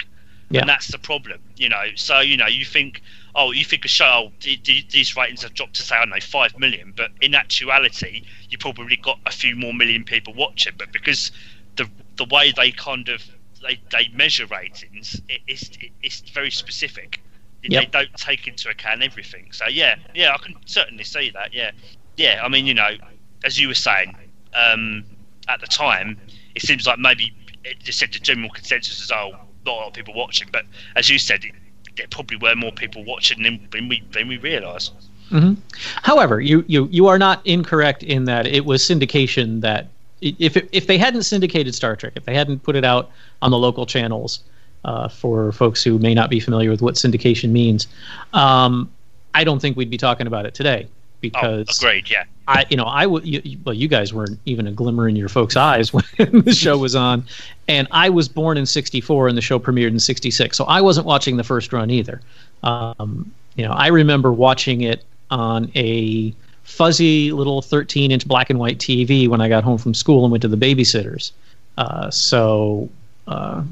Yeah. 0.50 0.62
and 0.62 0.70
that's 0.70 0.88
the 0.90 1.00
problem. 1.00 1.40
You 1.56 1.70
know, 1.70 1.86
so 1.96 2.20
you 2.20 2.36
know 2.38 2.48
you 2.48 2.66
think. 2.66 3.02
Oh, 3.36 3.52
you 3.52 3.66
think 3.66 3.84
a 3.86 3.90
show? 3.90 4.30
Oh, 4.30 4.32
these 4.42 5.16
ratings 5.18 5.44
have 5.44 5.54
dropped 5.54 5.76
to 5.76 5.82
say 5.84 5.96
I 5.96 6.00
don't 6.00 6.10
know 6.10 6.20
five 6.22 6.58
million, 6.58 6.94
but 6.96 7.12
in 7.22 7.36
actuality, 7.36 8.24
you 8.50 8.58
probably 8.58 8.96
got 8.96 9.20
a 9.26 9.32
few 9.32 9.56
more 9.56 9.74
million 9.74 10.06
people 10.06 10.34
watching. 10.34 10.74
But 10.78 10.92
because 10.94 11.32
the 11.76 11.90
the 12.18 12.26
way 12.26 12.54
they 12.56 12.72
kind 12.72 13.10
of 13.10 13.22
they, 13.62 13.80
they 13.92 14.10
measure 14.14 14.46
ratings 14.48 15.20
it, 15.30 15.42
it's 15.48 15.70
it, 15.82 15.92
it's 16.02 16.22
very 16.32 16.52
specific 16.52 17.22
Yep. 17.68 17.82
they 17.82 17.90
don't 18.00 18.14
take 18.16 18.48
into 18.48 18.70
account 18.70 19.02
everything 19.02 19.48
so 19.52 19.66
yeah 19.68 19.96
yeah 20.14 20.36
i 20.36 20.38
can 20.38 20.54
certainly 20.68 21.04
see 21.04 21.32
that 21.32 21.52
yeah 21.52 21.72
yeah 22.16 22.40
i 22.44 22.48
mean 22.48 22.68
you 22.68 22.76
know 22.76 22.92
as 23.44 23.60
you 23.60 23.68
were 23.68 23.74
saying 23.74 24.16
um 24.54 25.04
at 25.48 25.60
the 25.62 25.66
time 25.66 26.16
it 26.54 26.62
seems 26.62 26.86
like 26.86 27.00
maybe 27.00 27.34
it 27.64 27.80
just 27.80 27.98
said 27.98 28.14
the 28.14 28.20
general 28.20 28.52
consensus 28.52 29.02
is 29.02 29.12
oh 29.12 29.32
not 29.66 29.72
a 29.74 29.78
lot 29.78 29.88
of 29.88 29.94
people 29.94 30.14
watching 30.14 30.48
but 30.52 30.66
as 30.96 31.10
you 31.10 31.18
said 31.18 31.44
it, 31.44 31.54
there 31.98 32.08
probably 32.10 32.38
were 32.38 32.56
more 32.56 32.72
people 32.72 33.04
watching 33.04 33.44
than, 33.44 33.68
than 33.72 33.88
we 33.88 34.04
than 34.12 34.28
we 34.28 34.38
realize 34.38 34.92
hmm 35.30 35.54
However, 36.04 36.40
you, 36.40 36.64
you 36.68 36.88
you 36.92 37.08
are 37.08 37.18
not 37.18 37.42
incorrect 37.46 38.04
in 38.04 38.26
that 38.26 38.46
it 38.46 38.66
was 38.66 38.84
syndication 38.84 39.62
that 39.62 39.88
if 40.22 40.56
if 40.72 40.88
they 40.88 40.98
hadn't 40.98 41.24
syndicated 41.24 41.74
Star 41.74 41.96
Trek, 41.96 42.14
if 42.16 42.26
they 42.26 42.36
hadn't 42.36 42.64
put 42.64 42.76
it 42.76 42.86
out 42.86 43.12
on 43.42 43.52
the 43.52 43.58
local 43.58 43.86
channels, 43.86 44.42
uh, 44.84 45.08
for 45.08 45.52
folks 45.52 45.84
who 45.84 45.98
may 45.98 46.14
not 46.14 46.30
be 46.30 46.40
familiar 46.40 46.70
with 46.70 46.82
what 46.82 46.96
syndication 46.96 47.50
means, 47.50 47.88
um, 48.34 48.92
I 49.34 49.44
don't 49.44 49.60
think 49.60 49.76
we'd 49.76 49.90
be 49.90 49.98
talking 49.98 50.28
about 50.28 50.46
it 50.46 50.54
today 50.54 50.88
oh 51.36 51.64
because 51.64 51.78
agreed 51.80 52.10
yeah 52.10 52.24
I, 52.48 52.66
you 52.70 52.78
know, 52.78 52.84
I 52.84 53.08
would. 53.08 53.24
Well, 53.66 53.74
you 53.74 53.88
guys 53.88 54.14
weren't 54.14 54.40
even 54.46 54.68
a 54.68 54.72
glimmer 54.72 55.10
in 55.10 55.16
your 55.16 55.30
folks' 55.30 55.56
eyes 55.56 55.92
when 55.94 56.04
the 56.18 56.54
show 56.54 56.78
was 56.78 56.96
on, 56.96 57.26
and 57.68 57.88
I 57.90 58.10
was 58.10 58.30
born 58.30 58.58
in 58.58 58.66
'64 58.66 59.28
and 59.28 59.38
the 59.38 59.42
show 59.42 59.58
premiered 59.58 59.88
in 59.88 60.00
'66, 60.00 60.56
so 60.56 60.64
I 60.66 60.82
wasn't 60.82 61.08
watching 61.08 61.38
the 61.38 61.44
first 61.44 61.74
run 61.74 61.90
either. 61.90 62.22
Um, 62.62 63.32
you 63.56 63.66
know, 63.66 63.72
I 63.72 63.88
remember 63.88 64.32
watching 64.32 64.82
it 64.82 65.04
on 65.32 65.72
a 65.76 66.34
fuzzy 66.64 67.32
little 67.32 67.62
13-inch 67.62 68.28
black 68.28 68.50
and 68.50 68.60
white 68.60 68.78
TV 68.80 69.28
when 69.28 69.42
I 69.42 69.50
got 69.50 69.64
home 69.64 69.78
from 69.78 69.94
school 69.94 70.24
and 70.26 70.32
went 70.32 70.42
to 70.42 70.48
the 70.48 70.58
babysitters. 70.58 71.32
Uh, 71.78 72.10
so, 72.10 72.90
uh, 73.28 73.64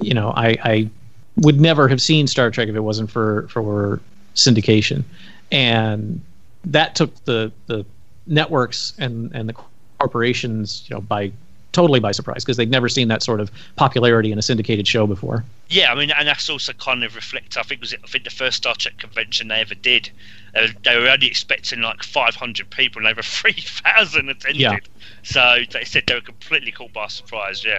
you 0.00 0.14
know, 0.14 0.32
I, 0.36 0.56
I 0.62 0.90
would 1.36 1.60
never 1.60 1.88
have 1.88 2.02
seen 2.02 2.26
Star 2.26 2.50
Trek 2.50 2.68
if 2.68 2.76
it 2.76 2.80
wasn't 2.80 3.10
for 3.10 3.48
for 3.48 4.00
syndication, 4.34 5.02
and 5.50 6.20
that 6.64 6.94
took 6.94 7.24
the 7.24 7.52
the 7.66 7.84
networks 8.26 8.92
and 8.98 9.32
and 9.34 9.48
the 9.48 9.54
corporations, 9.98 10.84
you 10.88 10.94
know, 10.94 11.00
by 11.00 11.32
totally 11.72 12.00
by 12.00 12.12
surprise 12.12 12.44
because 12.44 12.56
they'd 12.56 12.70
never 12.70 12.88
seen 12.88 13.08
that 13.08 13.22
sort 13.22 13.40
of 13.40 13.50
popularity 13.76 14.32
in 14.32 14.38
a 14.38 14.42
syndicated 14.42 14.86
show 14.86 15.06
before. 15.06 15.44
Yeah, 15.68 15.92
I 15.92 15.94
mean, 15.94 16.10
and 16.10 16.26
that's 16.26 16.50
also 16.50 16.72
kind 16.72 17.04
of 17.04 17.14
reflect. 17.14 17.56
I 17.56 17.62
think 17.62 17.80
was 17.80 17.92
it. 17.92 18.00
I 18.02 18.06
think 18.08 18.24
the 18.24 18.30
first 18.30 18.58
Star 18.58 18.74
Trek 18.74 18.98
convention 18.98 19.48
they 19.48 19.60
ever 19.60 19.74
did, 19.74 20.10
uh, 20.54 20.68
they 20.84 20.96
were 20.96 21.08
only 21.08 21.28
expecting 21.28 21.80
like 21.80 22.02
500 22.02 22.70
people, 22.70 23.00
and 23.00 23.08
over 23.08 23.22
3,000 23.22 24.28
attended. 24.28 24.60
Yeah. 24.60 24.78
So 25.22 25.58
they 25.70 25.84
said 25.84 26.04
they 26.06 26.14
were 26.14 26.20
completely 26.20 26.72
caught 26.72 26.92
by 26.92 27.06
surprise. 27.08 27.64
Yeah, 27.64 27.78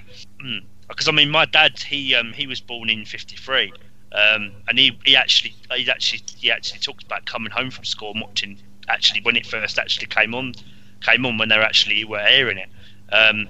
because 0.88 1.08
I 1.08 1.12
mean, 1.12 1.30
my 1.30 1.46
dad, 1.46 1.80
he 1.80 2.16
um, 2.16 2.34
he 2.34 2.48
was 2.48 2.62
born 2.62 2.90
in 2.90 3.06
'53, 3.06 3.74
um, 4.14 4.52
and 4.68 4.80
he, 4.80 4.98
he 5.04 5.16
actually 5.16 5.54
he 5.76 5.90
actually 5.90 6.22
he 6.38 6.52
actually 6.52 6.80
talked 6.80 7.04
about 7.04 7.26
coming 7.26 7.52
home 7.52 7.72
from 7.72 7.84
school 7.84 8.12
and 8.12 8.22
watching 8.22 8.58
actually 8.88 9.22
when 9.22 9.36
it 9.36 9.46
first 9.46 9.78
actually 9.78 10.08
came 10.08 10.34
on 10.34 10.54
came 11.02 11.26
on 11.26 11.38
when 11.38 11.50
they 11.50 11.56
actually 11.56 12.06
were 12.06 12.20
airing 12.20 12.58
it. 12.58 12.70
Um, 13.12 13.48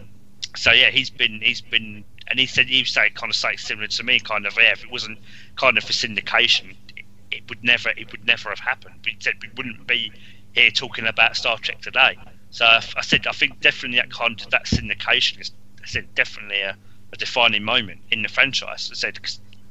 so 0.56 0.72
yeah, 0.72 0.90
he's 0.90 1.10
been 1.10 1.42
he's 1.42 1.62
been 1.62 2.04
and 2.28 2.40
he 2.40 2.46
said 2.46 2.68
he 2.68 2.82
was 2.82 2.90
saying 2.90 3.12
kind 3.16 3.30
of 3.30 3.36
something 3.36 3.58
similar 3.58 3.88
to 3.88 4.04
me, 4.04 4.20
kind 4.20 4.46
of 4.46 4.58
yeah, 4.58 4.72
if 4.72 4.84
it 4.84 4.92
wasn't 4.92 5.20
kind 5.56 5.78
of 5.78 5.84
for 5.84 5.94
syndication, 5.94 6.76
it, 6.96 7.06
it 7.30 7.50
would 7.50 7.64
never 7.64 7.90
it 7.90 8.12
would 8.12 8.26
never 8.26 8.50
have 8.50 8.60
happened. 8.60 8.96
He 9.06 9.18
said 9.20 9.36
we 9.42 9.50
wouldn't 9.56 9.86
be 9.88 10.12
here 10.54 10.72
talking 10.72 11.06
about 11.06 11.36
Star 11.36 11.58
Trek 11.58 11.82
today. 11.82 12.18
So 12.52 12.66
I, 12.66 12.84
I 12.98 13.02
said 13.02 13.28
I 13.28 13.32
think 13.32 13.60
definitely 13.60 13.98
that 13.98 14.12
kind 14.12 14.40
of 14.42 14.50
that 14.52 14.66
syndication 14.66 15.42
is 15.42 15.52
I 15.84 15.88
said 15.88 16.14
definitely 16.16 16.62
a, 16.62 16.78
a 17.12 17.18
defining 17.18 17.64
moment 17.64 18.02
in 18.12 18.22
the 18.22 18.30
franchise. 18.30 18.90
I 18.92 18.96
said 18.96 19.20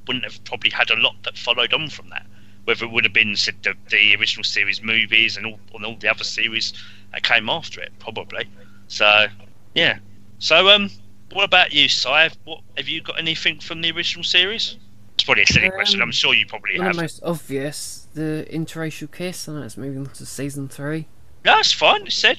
wouldn't 0.06 0.25
have 0.25 0.42
probably 0.44 0.70
had 0.70 0.90
a 0.90 0.96
lot 0.96 1.14
that 1.25 1.37
followed 1.38 1.73
on 1.73 1.88
from 1.88 2.08
that. 2.11 2.26
Whether 2.64 2.84
it 2.84 2.90
would 2.92 3.04
have 3.04 3.12
been 3.12 3.34
said 3.36 3.56
the, 3.62 3.74
the 3.90 4.14
original 4.16 4.44
series 4.44 4.82
movies 4.82 5.36
and 5.36 5.46
all, 5.46 5.58
and 5.74 5.84
all 5.84 5.96
the 5.96 6.08
other 6.08 6.24
series 6.24 6.72
that 7.12 7.22
came 7.22 7.48
after 7.48 7.80
it, 7.80 7.92
probably. 7.98 8.44
So 8.88 9.26
yeah. 9.74 9.98
So 10.38 10.68
um, 10.68 10.90
what 11.32 11.44
about 11.44 11.72
you, 11.72 11.88
Si? 11.88 12.08
What 12.44 12.60
have 12.76 12.88
you 12.88 13.02
got 13.02 13.18
anything 13.18 13.60
from 13.60 13.80
the 13.82 13.90
original 13.92 14.24
series? 14.24 14.76
It's 15.14 15.24
probably 15.24 15.42
a 15.42 15.46
silly 15.46 15.66
Um, 15.66 15.72
question. 15.72 16.00
I'm 16.02 16.12
sure 16.12 16.34
you 16.34 16.46
probably 16.46 16.78
have. 16.78 16.94
the 16.96 17.02
most 17.02 17.20
obvious, 17.22 18.06
the 18.14 18.46
interracial 18.50 19.10
kiss. 19.12 19.46
and 19.48 19.62
it's 19.62 19.76
moving 19.76 20.06
on 20.06 20.12
to 20.14 20.24
season 20.26 20.68
three. 20.68 21.06
No, 21.44 21.58
it's 21.58 21.72
fine. 21.72 22.06
It's 22.06 22.14
said. 22.14 22.38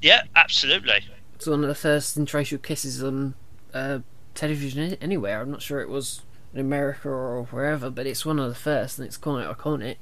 Yeah, 0.00 0.22
absolutely. 0.36 1.04
It's 1.34 1.46
one 1.46 1.62
of 1.62 1.68
the 1.68 1.74
first 1.74 2.18
interracial 2.18 2.62
kisses 2.62 3.02
on 3.02 3.34
uh, 3.74 3.98
television 4.34 4.94
anywhere. 5.00 5.40
I'm 5.40 5.50
not 5.50 5.62
sure 5.62 5.80
it 5.80 5.88
was 5.88 6.22
in 6.54 6.60
America 6.60 7.08
or 7.08 7.44
wherever, 7.44 7.90
but 7.90 8.06
it's 8.06 8.24
one 8.26 8.38
of 8.38 8.48
the 8.48 8.54
first, 8.54 8.98
and 8.98 9.06
it's 9.06 9.16
quite 9.16 9.46
iconic. 9.46 9.96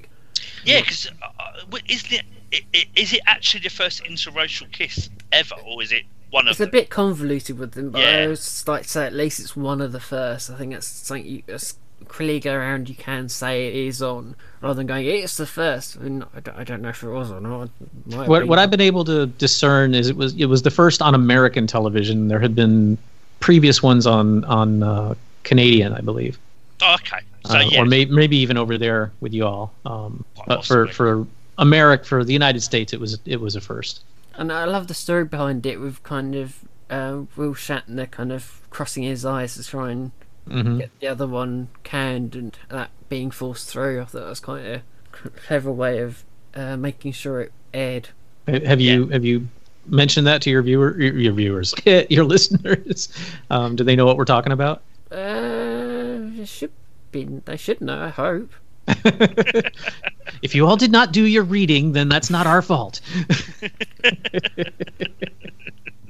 Yeah, 0.65 0.81
because 0.81 1.07
uh, 1.21 1.77
isn't 1.87 2.11
it, 2.13 2.23
i- 2.53 2.65
i- 2.75 2.87
it 2.95 3.19
actually 3.25 3.61
the 3.61 3.69
first 3.69 4.03
interracial 4.03 4.71
kiss 4.71 5.09
ever, 5.31 5.55
or 5.65 5.81
is 5.81 5.91
it 5.91 6.03
one 6.29 6.47
of 6.47 6.57
the 6.57 6.63
It's 6.63 6.69
a 6.69 6.71
bit 6.71 6.89
convoluted 6.89 7.57
with 7.59 7.71
them, 7.73 7.91
but 7.91 8.01
Yeah. 8.01 8.07
I 8.09 8.23
always 8.23 8.67
like 8.67 8.83
to 8.83 8.89
say 8.89 9.05
at 9.05 9.13
least 9.13 9.39
it's 9.39 9.55
one 9.55 9.81
of 9.81 9.91
the 9.91 9.99
first. 9.99 10.49
I 10.49 10.55
think 10.57 10.73
that's 10.73 10.87
something 10.87 11.25
you 11.25 11.43
as 11.47 11.75
clearly 12.07 12.39
go 12.39 12.53
around 12.53 12.89
you 12.89 12.95
can 12.95 13.29
say 13.29 13.67
it 13.67 13.75
is 13.75 14.01
on, 14.01 14.35
rather 14.61 14.73
than 14.73 14.87
going 14.87 15.05
it's 15.05 15.37
the 15.37 15.45
first. 15.45 15.97
I 15.97 16.03
mean, 16.03 16.25
I 16.35 16.39
don't, 16.39 16.57
I 16.57 16.63
don't 16.63 16.81
know 16.81 16.89
if 16.89 17.03
it 17.03 17.09
was 17.09 17.31
or 17.31 17.39
not. 17.39 17.69
It 17.79 18.07
might 18.07 18.17
have 18.21 18.27
What 18.27 18.39
been. 18.39 18.47
what 18.49 18.59
I've 18.59 18.71
been 18.71 18.81
able 18.81 19.05
to 19.05 19.27
discern 19.27 19.93
is 19.93 20.09
it 20.09 20.15
was 20.17 20.33
it 20.35 20.45
was 20.47 20.63
the 20.63 20.71
first 20.71 21.01
on 21.01 21.13
American 21.15 21.67
television. 21.67 22.27
There 22.27 22.39
had 22.39 22.55
been 22.55 22.97
previous 23.39 23.81
ones 23.83 24.07
on 24.07 24.43
on 24.45 24.81
uh, 24.83 25.13
Canadian, 25.43 25.93
I 25.93 26.01
believe, 26.01 26.39
Oh, 26.81 26.95
okay. 26.95 27.19
So 27.43 27.57
uh, 27.57 27.61
yeah, 27.61 27.81
or 27.81 27.85
may, 27.85 28.05
maybe 28.05 28.37
even 28.37 28.57
over 28.57 28.77
there 28.77 29.13
with 29.19 29.33
you 29.33 29.45
all. 29.45 29.73
Um, 29.85 30.25
but 30.45 30.63
for 30.65 30.87
for 30.89 31.27
America, 31.57 32.05
for 32.05 32.23
the 32.23 32.33
United 32.33 32.61
States, 32.61 32.93
it 32.93 32.99
was 32.99 33.19
it 33.25 33.39
was 33.39 33.55
a 33.55 33.61
first. 33.61 34.03
And 34.33 34.51
I 34.51 34.65
love 34.65 34.87
the 34.87 34.93
story 34.93 35.25
behind 35.25 35.65
it 35.65 35.79
with 35.79 36.03
kind 36.03 36.35
of 36.35 36.65
uh, 36.89 37.23
Will 37.35 37.53
Shatner 37.53 38.09
kind 38.09 38.31
of 38.31 38.61
crossing 38.69 39.03
his 39.03 39.25
eyes 39.25 39.55
to 39.55 39.63
try 39.63 39.91
and 39.91 40.11
hmm 40.47 40.79
get 40.79 40.91
the 40.99 41.07
other 41.07 41.27
one 41.27 41.69
canned 41.83 42.35
and 42.35 42.57
that 42.69 42.91
being 43.09 43.31
forced 43.31 43.69
through. 43.69 44.01
I 44.01 44.05
thought 44.05 44.21
that 44.21 44.29
was 44.29 44.39
quite 44.41 44.65
a 44.65 44.83
clever 45.11 45.71
way 45.71 45.99
of 45.99 46.25
uh, 46.55 46.77
making 46.77 47.13
sure 47.13 47.41
it 47.41 47.53
aired. 47.73 48.09
Have 48.47 48.81
you 48.81 49.07
have 49.09 49.23
you 49.23 49.47
mentioned 49.85 50.27
that 50.27 50.41
to 50.43 50.49
your 50.49 50.61
viewer 50.61 50.99
your, 50.99 51.17
your 51.17 51.33
viewers 51.33 51.73
your 51.85 52.23
listeners? 52.23 53.09
Um, 53.49 53.75
do 53.75 53.83
they 53.83 53.95
know 53.95 54.05
what 54.05 54.17
we're 54.17 54.25
talking 54.25 54.51
about? 54.51 54.83
Uh, 55.11 56.45
should 56.45 56.71
be. 57.11 57.25
They 57.25 57.57
should 57.57 57.81
know. 57.81 57.99
I 57.99 58.09
hope. 58.09 58.51
if 60.41 60.55
you 60.55 60.65
all 60.65 60.77
did 60.77 60.91
not 60.91 61.11
do 61.11 61.25
your 61.25 61.43
reading, 61.43 61.91
then 61.91 62.09
that's 62.09 62.29
not 62.29 62.47
our 62.47 62.61
fault. 62.61 63.01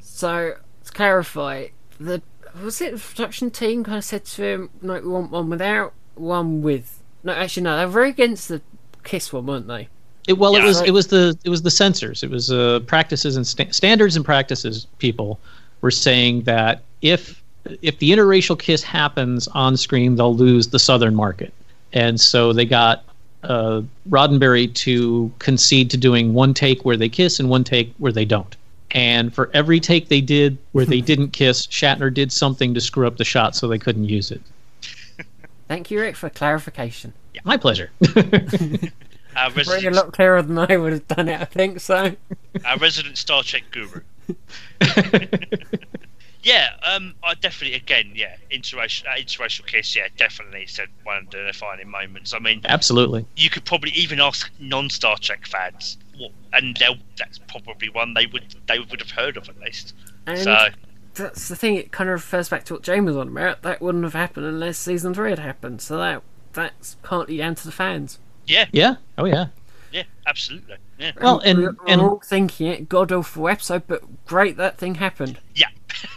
so 0.02 0.56
to 0.86 0.92
clarify, 0.92 1.68
the 2.00 2.22
was 2.62 2.82
it 2.82 2.94
the 2.94 3.00
production 3.00 3.50
team 3.52 3.84
kind 3.84 3.98
of 3.98 4.04
said 4.04 4.26
to 4.26 4.44
him, 4.44 4.70
"No, 4.82 4.94
we 4.94 5.08
want 5.08 5.32
one 5.32 5.50
without, 5.50 5.94
one 6.16 6.62
with." 6.62 7.02
No, 7.24 7.34
actually, 7.34 7.64
no. 7.64 7.78
They 7.78 7.86
were 7.86 7.92
very 7.92 8.10
against 8.10 8.48
the 8.48 8.62
kiss 9.04 9.34
one, 9.34 9.46
weren't 9.46 9.68
they? 9.68 9.88
It, 10.28 10.38
well, 10.38 10.54
yeah. 10.54 10.62
it 10.62 10.66
was 10.66 10.82
it 10.82 10.92
was 10.92 11.08
the 11.08 11.38
it 11.44 11.50
was 11.50 11.64
the 11.64 11.72
censors. 11.72 12.24
It 12.24 12.30
was 12.30 12.52
uh, 12.52 12.82
practices 12.86 13.36
and 13.36 13.46
sta- 13.46 13.72
standards 13.72 14.16
and 14.16 14.24
practices. 14.24 14.88
People 15.00 15.40
were 15.82 15.92
saying 15.92 16.44
that 16.44 16.84
if 17.02 17.41
if 17.82 18.00
the 18.00 18.12
interracial 18.12 18.58
kiss 18.58 18.84
happens 18.84 19.48
on 19.50 19.78
screen, 19.78 20.16
they'll 20.16 20.36
lose 20.36 20.68
the 20.68 20.80
southern 20.80 21.16
market, 21.16 21.54
and 21.94 22.20
so 22.20 22.54
they 22.54 22.66
got 22.66 23.04
uh, 23.44 23.82
Roddenberry 24.10 24.74
to 24.76 25.32
concede 25.40 25.90
to 25.92 25.98
doing 25.98 26.34
one 26.34 26.54
take 26.54 26.86
where 26.86 26.98
they 26.98 27.10
kiss 27.10 27.40
and 27.40 27.50
one 27.50 27.64
take 27.64 27.94
where 27.98 28.12
they 28.12 28.26
don't. 28.26 28.56
And 28.92 29.34
for 29.34 29.50
every 29.54 29.80
take 29.80 30.10
they 30.10 30.22
did 30.22 30.58
where 30.74 30.86
they 30.86 31.02
didn't 31.12 31.30
kiss, 31.30 31.68
Shatner 31.68 32.14
did 32.14 32.32
something 32.32 32.74
to 32.74 32.82
screw 32.82 33.08
up 33.08 33.18
the 33.18 33.26
shot 33.26 33.56
so 33.56 33.68
they 33.68 33.80
couldn't 33.80 34.06
use 34.06 34.32
it. 34.32 34.42
Thank 35.68 35.90
you, 35.90 36.02
Rick, 36.02 36.18
for 36.18 36.30
clarification. 36.30 37.14
Yeah. 37.34 37.42
My 37.46 37.58
pleasure. 37.58 37.92
Our 39.38 39.50
resident... 39.52 39.96
a 39.96 39.98
lot 39.98 40.12
clearer 40.12 40.42
than 40.42 40.58
I 40.58 40.76
would 40.76 40.92
have 40.92 41.08
done 41.08 41.30
it, 41.30 41.40
I 41.40 41.46
think 41.46 41.80
so. 41.80 42.14
Our 42.66 42.78
resident 42.78 43.18
Star 43.18 43.44
Trek 43.44 43.64
guru. 43.72 44.02
yeah, 46.44 46.70
um, 46.84 47.14
I 47.24 47.36
definitely, 47.36 47.78
again, 47.78 48.12
yeah, 48.16 48.36
interracial, 48.52 49.06
uh, 49.06 49.18
interracial 49.18 49.66
kiss, 49.66 49.96
yeah, 49.96 50.08
definitely 50.18 50.66
said 50.66 50.90
one 51.04 51.18
of 51.18 51.30
the 51.30 51.44
defining 51.46 51.90
moments. 51.90 52.34
I 52.34 52.40
mean, 52.40 52.62
absolutely. 52.66 53.26
You 53.36 53.50
could 53.50 53.66
probably 53.66 53.92
even 53.92 54.20
ask 54.20 54.52
non-Star 54.60 55.18
Trek 55.18 55.46
fans, 55.46 55.98
what, 56.18 56.32
and 56.54 56.78
that's 57.18 57.38
probably 57.48 57.90
one 57.90 58.14
they 58.14 58.26
would 58.28 58.56
they 58.68 58.80
would 58.80 59.00
have 59.00 59.12
heard 59.12 59.38
of 59.38 59.50
at 59.50 59.60
least. 59.60 59.94
And 60.26 60.40
so 60.40 60.68
that's 61.14 61.48
the 61.48 61.56
thing; 61.56 61.76
it 61.76 61.92
kind 61.92 62.10
of 62.10 62.14
refers 62.14 62.50
back 62.50 62.66
to 62.66 62.74
what 62.74 62.84
James 62.84 63.08
was 63.08 63.18
on 63.18 63.30
about. 63.30 63.62
That 63.62 63.82
wouldn't 63.82 64.04
have 64.04 64.14
happened 64.14 64.46
unless 64.46 64.78
season 64.78 65.14
three 65.14 65.30
had 65.30 65.40
happened. 65.40 65.82
So 65.82 65.98
that 65.98 66.24
that's 66.54 66.96
partly 67.04 67.38
down 67.38 67.56
to 67.56 67.66
the 67.66 67.72
fans. 67.72 68.20
Yeah. 68.48 68.66
Yeah. 68.72 68.96
Oh 69.18 69.26
yeah. 69.26 69.48
Yeah, 69.92 70.04
absolutely. 70.26 70.78
Yeah. 70.98 71.12
Well, 71.22 71.40
and 71.40 71.60
we're, 71.60 71.76
and 71.88 72.02
we're 72.02 72.10
all 72.10 72.22
thinking 72.24 72.68
it 72.68 72.90
god 72.90 73.12
awful 73.12 73.48
episode, 73.48 73.84
but 73.88 74.02
great 74.26 74.58
that 74.58 74.78
thing 74.78 74.96
happened. 74.96 75.38
Yeah. 75.56 75.68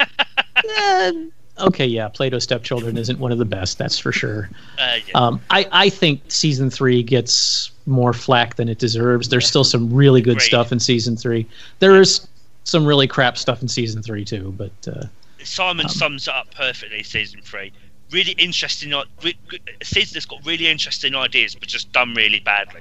yeah. 0.65 1.13
Okay, 1.59 1.87
yeah, 1.87 2.09
Plato's 2.09 2.43
Stepchildren 2.43 2.99
isn't 2.99 3.19
one 3.21 3.31
of 3.31 3.39
the 3.39 3.45
best, 3.45 3.79
that's 3.79 3.97
for 3.99 4.11
sure. 4.11 4.51
Uh, 4.79 4.97
yeah. 5.07 5.13
um, 5.15 5.41
I, 5.51 5.69
I 5.71 5.89
think 5.89 6.21
season 6.29 6.69
three 6.69 7.03
gets 7.03 7.71
more 7.87 8.13
flack 8.13 8.57
than 8.57 8.69
it 8.69 8.79
deserves. 8.79 9.29
There's 9.29 9.47
still 9.47 9.63
some 9.63 9.93
really 9.93 10.21
good 10.21 10.39
Great. 10.39 10.47
stuff 10.47 10.73
in 10.73 10.81
season 10.81 11.17
three. 11.17 11.47
There 11.79 12.01
is 12.01 12.27
some 12.65 12.85
really 12.85 13.07
crap 13.07 13.39
stuff 13.39 13.63
in 13.63 13.69
season 13.69 14.03
three 14.03 14.25
too, 14.25 14.53
but 14.57 14.73
uh, 14.89 15.05
Simon 15.45 15.89
sums 15.89 16.27
it 16.27 16.35
up 16.35 16.53
perfectly. 16.55 17.05
Season 17.05 17.41
three, 17.41 17.73
really 18.11 18.33
interesting. 18.33 18.93
Re- 19.23 19.39
season 19.83 20.15
that's 20.15 20.27
got 20.27 20.45
really 20.45 20.67
interesting 20.67 21.15
ideas, 21.15 21.55
but 21.55 21.69
just 21.69 21.93
done 21.93 22.15
really 22.15 22.41
badly. 22.41 22.81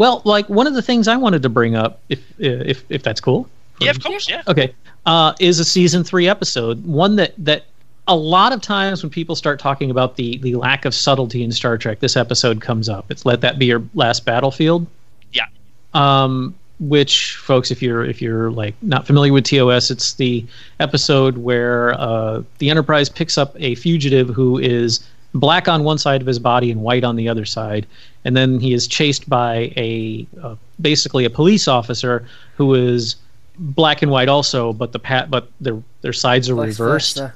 Well, 0.00 0.22
like 0.24 0.48
one 0.48 0.66
of 0.66 0.72
the 0.72 0.80
things 0.80 1.08
I 1.08 1.18
wanted 1.18 1.42
to 1.42 1.50
bring 1.50 1.74
up, 1.74 2.00
if 2.08 2.24
if 2.38 2.84
if 2.88 3.02
that's 3.02 3.20
cool. 3.20 3.46
Yeah, 3.80 3.90
of 3.90 4.02
course. 4.02 4.30
Yeah. 4.30 4.42
Okay, 4.48 4.72
uh, 5.04 5.34
is 5.40 5.58
a 5.58 5.64
season 5.64 6.04
three 6.04 6.26
episode, 6.26 6.82
one 6.86 7.16
that 7.16 7.34
that 7.36 7.66
a 8.08 8.16
lot 8.16 8.54
of 8.54 8.62
times 8.62 9.02
when 9.02 9.10
people 9.10 9.36
start 9.36 9.60
talking 9.60 9.90
about 9.90 10.16
the 10.16 10.38
the 10.38 10.54
lack 10.54 10.86
of 10.86 10.94
subtlety 10.94 11.44
in 11.44 11.52
Star 11.52 11.76
Trek, 11.76 12.00
this 12.00 12.16
episode 12.16 12.62
comes 12.62 12.88
up. 12.88 13.10
It's 13.10 13.26
let 13.26 13.42
that 13.42 13.58
be 13.58 13.66
your 13.66 13.82
last 13.92 14.24
battlefield. 14.24 14.86
Yeah. 15.34 15.44
Um, 15.92 16.54
which 16.78 17.36
folks, 17.36 17.70
if 17.70 17.82
you're 17.82 18.02
if 18.02 18.22
you're 18.22 18.50
like 18.52 18.74
not 18.80 19.06
familiar 19.06 19.34
with 19.34 19.44
TOS, 19.44 19.90
it's 19.90 20.14
the 20.14 20.46
episode 20.78 21.36
where 21.36 21.92
uh, 22.00 22.42
the 22.56 22.70
Enterprise 22.70 23.10
picks 23.10 23.36
up 23.36 23.54
a 23.58 23.74
fugitive 23.74 24.30
who 24.30 24.56
is 24.56 25.06
black 25.34 25.68
on 25.68 25.84
one 25.84 25.98
side 25.98 26.20
of 26.20 26.26
his 26.26 26.38
body 26.38 26.70
and 26.70 26.80
white 26.82 27.04
on 27.04 27.16
the 27.16 27.28
other 27.28 27.44
side, 27.44 27.86
and 28.24 28.36
then 28.36 28.60
he 28.60 28.72
is 28.72 28.86
chased 28.86 29.28
by 29.28 29.72
a 29.76 30.26
uh, 30.42 30.56
basically 30.80 31.24
a 31.24 31.30
police 31.30 31.68
officer 31.68 32.26
who 32.56 32.74
is 32.74 33.16
black 33.58 34.02
and 34.02 34.10
white 34.10 34.28
also, 34.28 34.72
but 34.72 34.92
the 34.92 34.98
pat 34.98 35.30
but 35.30 35.50
their 35.60 35.82
their 36.02 36.12
sides 36.12 36.48
are 36.48 36.54
Vice 36.54 36.78
reversed 36.78 37.18
versa. 37.18 37.34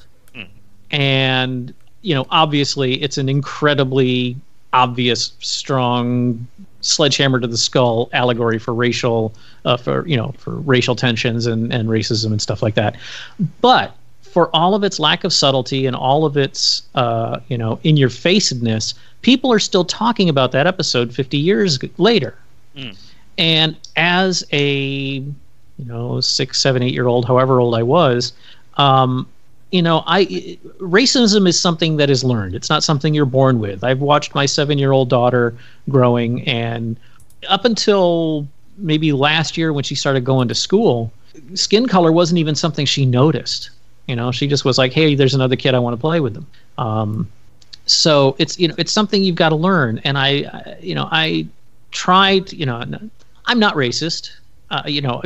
and 0.91 1.75
you 2.03 2.14
know 2.14 2.26
obviously 2.31 3.03
it's 3.03 3.19
an 3.19 3.29
incredibly 3.29 4.37
obvious 4.73 5.33
strong 5.38 6.47
sledgehammer 6.81 7.41
to 7.41 7.47
the 7.47 7.57
skull 7.57 8.11
allegory 8.12 8.59
for 8.59 8.75
racial 8.75 9.35
uh, 9.64 9.76
for 9.76 10.07
you 10.07 10.17
know 10.17 10.35
for 10.37 10.57
racial 10.57 10.95
tensions 10.95 11.47
and, 11.47 11.73
and 11.73 11.88
racism 11.88 12.26
and 12.26 12.43
stuff 12.43 12.62
like 12.62 12.75
that 12.75 12.97
but 13.61 13.97
for 14.21 14.55
all 14.55 14.75
of 14.75 14.83
its 14.83 14.99
lack 14.99 15.23
of 15.23 15.33
subtlety 15.33 15.87
and 15.87 15.95
all 15.95 16.25
of 16.25 16.37
its 16.37 16.83
uh, 16.97 17.38
you 17.49 17.57
know 17.57 17.79
in 17.85 17.97
your 17.97 18.11
facedness 18.11 18.95
people 19.25 19.52
are 19.52 19.59
still 19.59 19.85
talking 19.85 20.28
about 20.28 20.52
that 20.52 20.66
episode 20.66 21.12
50 21.12 21.37
years 21.38 21.78
later. 21.99 22.37
Mm. 22.76 22.97
and 23.38 23.76
as 23.95 24.45
a 24.52 25.23
you 25.78 25.85
know 25.85 26.21
six 26.21 26.61
seven 26.61 26.83
eight 26.83 26.93
year 26.93 27.07
old 27.07 27.25
however 27.25 27.61
old 27.61 27.76
i 27.76 27.85
was 27.85 28.33
um, 28.78 29.28
you 29.71 29.81
know 29.81 30.02
i 30.09 30.25
racism 30.78 31.47
is 31.47 31.59
something 31.59 31.97
that 31.99 32.11
is 32.11 32.25
learned. 32.25 32.57
It's 32.57 32.69
not 32.69 32.83
something 32.83 33.14
you're 33.14 33.26
born 33.26 33.61
with. 33.61 33.85
I've 33.85 34.00
watched 34.00 34.35
my 34.35 34.47
seven 34.47 34.76
year 34.78 34.90
old 34.90 35.09
daughter 35.09 35.54
growing 35.88 36.43
and 36.49 36.97
up 37.49 37.64
until 37.64 38.49
maybe 38.76 39.12
last 39.12 39.57
year 39.57 39.73
when 39.73 39.85
she 39.85 39.95
started 39.95 40.25
going 40.25 40.49
to 40.49 40.54
school 40.54 41.12
skin 41.54 41.87
color 41.87 42.11
wasn't 42.11 42.38
even 42.38 42.57
something 42.57 42.87
she 42.87 43.07
noticed. 43.07 43.71
You 44.09 44.16
know 44.16 44.33
she 44.33 44.49
just 44.49 44.64
was 44.64 44.78
like 44.78 44.93
hey 44.93 45.14
there's 45.14 45.35
another 45.35 45.57
kid 45.57 45.75
i 45.75 45.78
want 45.78 45.95
to 45.95 46.00
play 46.00 46.19
with 46.19 46.35
them. 46.35 46.47
Um, 46.76 47.31
so 47.87 48.35
it's 48.38 48.59
you 48.59 48.69
know 48.69 48.75
it's 48.79 48.93
something 48.93 49.23
you've 49.23 49.37
got 49.37 49.50
to 49.50 49.57
learn 49.57 50.00
and 50.05 50.17
i 50.19 50.76
you 50.81 50.95
know 50.95 51.09
i 51.11 51.47
tried 51.91 52.53
you 52.53 52.67
know 52.67 52.83
i'm 53.47 53.59
not 53.59 53.75
racist 53.75 54.33
uh, 54.71 54.83
you 54.87 55.00
know 55.00 55.23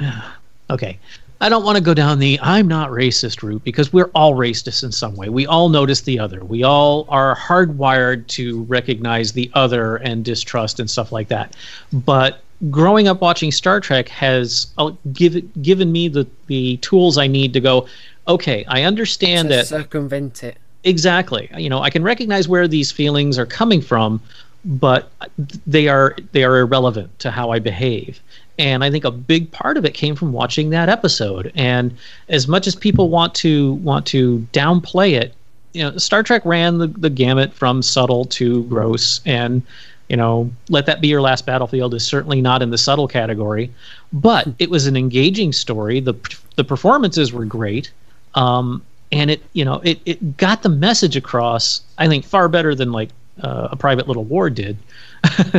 okay 0.70 0.98
I 1.40 1.48
don't 1.48 1.62
want 1.62 1.76
to 1.76 1.82
go 1.82 1.94
down 1.94 2.18
the 2.18 2.38
I'm 2.42 2.66
not 2.66 2.90
racist 2.90 3.42
route 3.42 3.62
because 3.62 3.92
we're 3.92 4.10
all 4.14 4.34
racist 4.34 4.82
in 4.82 4.90
some 4.90 5.14
way. 5.14 5.28
We 5.28 5.46
all 5.46 5.68
notice 5.68 6.00
the 6.00 6.18
other. 6.18 6.44
We 6.44 6.64
all 6.64 7.06
are 7.08 7.36
hardwired 7.36 8.26
to 8.28 8.64
recognize 8.64 9.32
the 9.32 9.50
other 9.54 9.96
and 9.96 10.24
distrust 10.24 10.80
and 10.80 10.90
stuff 10.90 11.12
like 11.12 11.28
that. 11.28 11.54
But 11.92 12.40
growing 12.70 13.06
up 13.06 13.20
watching 13.20 13.52
Star 13.52 13.78
Trek 13.78 14.08
has 14.08 14.66
uh, 14.78 14.90
given 15.12 15.50
given 15.62 15.92
me 15.92 16.08
the, 16.08 16.26
the 16.48 16.76
tools 16.78 17.18
I 17.18 17.28
need 17.28 17.52
to 17.52 17.60
go, 17.60 17.86
okay, 18.26 18.64
I 18.66 18.82
understand 18.82 19.48
that 19.50 19.68
circumvent 19.68 20.42
it. 20.42 20.58
Exactly. 20.84 21.50
You 21.56 21.68
know 21.68 21.80
i 21.80 21.90
can 21.90 22.02
recognize 22.02 22.48
where 22.48 22.68
these 22.68 22.90
feelings 22.90 23.38
are 23.38 23.46
coming 23.46 23.80
from 23.80 24.20
but 24.64 25.10
they 25.66 25.88
are 25.88 26.16
they 26.32 26.44
are 26.44 26.58
irrelevant 26.58 27.16
to 27.20 27.30
how 27.30 27.50
i 27.50 27.58
behave. 27.58 28.20
And 28.58 28.84
i 28.84 28.90
think 28.90 29.04
a 29.04 29.10
big 29.10 29.50
part 29.50 29.76
of 29.76 29.84
it 29.84 29.94
came 29.94 30.16
from 30.16 30.32
watching 30.32 30.70
that 30.70 30.88
episode. 30.88 31.52
And 31.54 31.96
as 32.28 32.48
much 32.48 32.66
as 32.66 32.74
people 32.74 33.08
want 33.08 33.34
to 33.36 33.74
want 33.74 34.06
to 34.06 34.46
downplay 34.52 35.12
it 35.12 35.34
you 35.72 35.82
know 35.82 35.96
star 35.98 36.22
trek 36.22 36.42
ran 36.44 36.78
the, 36.78 36.86
the 36.88 37.10
gamut 37.10 37.52
from 37.52 37.82
subtle 37.82 38.24
to 38.26 38.64
gross. 38.64 39.20
And 39.26 39.62
you 40.08 40.16
know 40.16 40.50
let 40.68 40.86
that 40.86 41.00
be 41.00 41.08
your 41.08 41.20
last 41.20 41.46
battlefield 41.46 41.94
is 41.94 42.04
certainly 42.04 42.40
not 42.40 42.62
in 42.62 42.70
the 42.70 42.78
subtle 42.78 43.08
category 43.08 43.70
but 44.12 44.48
it 44.58 44.70
was 44.70 44.86
an 44.86 44.96
engaging 44.96 45.52
story. 45.52 46.00
The 46.00 46.14
the 46.56 46.64
performances 46.64 47.32
were 47.32 47.44
great. 47.44 47.92
Um, 48.34 48.82
and 49.12 49.30
it 49.30 49.42
you 49.52 49.64
know 49.64 49.80
it, 49.84 50.00
it 50.04 50.36
got 50.36 50.62
the 50.62 50.68
message 50.68 51.16
across 51.16 51.82
i 51.98 52.06
think 52.08 52.24
far 52.24 52.48
better 52.48 52.74
than 52.74 52.92
like 52.92 53.10
uh, 53.42 53.68
a 53.70 53.76
private 53.76 54.08
little 54.08 54.24
war 54.24 54.50
did 54.50 54.76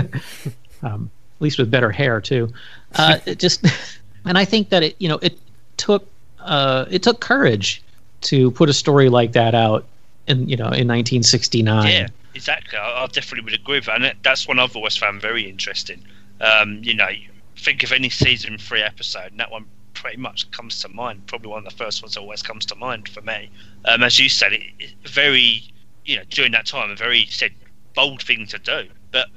um, 0.84 1.10
at 1.38 1.42
least 1.42 1.58
with 1.58 1.72
better 1.72 1.92
hair 1.92 2.20
too 2.20 2.52
uh, 2.96 3.18
just 3.36 3.66
and 4.26 4.38
i 4.38 4.46
think 4.46 4.70
that 4.70 4.84
it 4.84 4.96
you 5.00 5.08
know 5.08 5.20
it 5.22 5.38
took 5.78 6.08
uh, 6.42 6.86
it 6.90 7.04
took 7.04 7.20
courage 7.20 7.82
to 8.22 8.52
put 8.52 8.70
a 8.70 8.74
story 8.74 9.10
like 9.10 9.34
that 9.34 9.56
out 9.56 9.86
in 10.28 10.48
you 10.48 10.56
know 10.56 10.66
in 10.66 10.88
1969 10.88 11.88
Yeah, 11.88 12.08
exactly. 12.34 12.78
I, 12.78 13.04
I 13.04 13.08
definitely 13.08 13.46
would 13.46 13.60
agree 13.60 13.78
with 13.78 13.86
that. 13.86 14.02
And 14.02 14.14
that's 14.24 14.48
one 14.48 14.60
I've 14.60 14.76
always 14.76 14.96
found 14.96 15.22
very 15.22 15.50
interesting. 15.50 16.04
Um, 16.40 16.80
you 16.84 16.94
know, 16.94 17.10
think 17.58 17.84
of 17.84 17.92
any 17.92 18.10
season 18.10 18.58
three 18.58 18.82
episode, 18.82 19.32
and 19.32 19.40
that 19.40 19.52
one 19.52 19.66
pretty 20.00 20.18
much 20.18 20.50
comes 20.52 20.82
to 20.82 20.90
mind. 20.90 21.26
Probably 21.28 21.50
one 21.50 21.66
of 21.66 21.72
the 21.72 21.78
first 21.78 22.02
ones 22.02 22.14
that 22.16 22.22
always 22.22 22.42
comes 22.42 22.66
to 22.68 22.76
mind 22.76 23.08
for 23.10 23.22
me. 23.22 23.50
Um, 23.86 24.02
as 24.04 24.18
you 24.20 24.30
said, 24.30 24.54
it, 24.54 24.64
it 24.80 24.94
very, 25.06 25.64
you 26.06 26.16
know, 26.18 26.24
during 26.30 26.52
that 26.54 26.66
time, 26.66 26.90
a 26.90 26.96
very 26.96 27.26
said 27.30 27.52
bold 27.96 28.22
thing 28.24 28.48
to 28.48 28.60
do, 28.60 28.88
but 29.12 29.28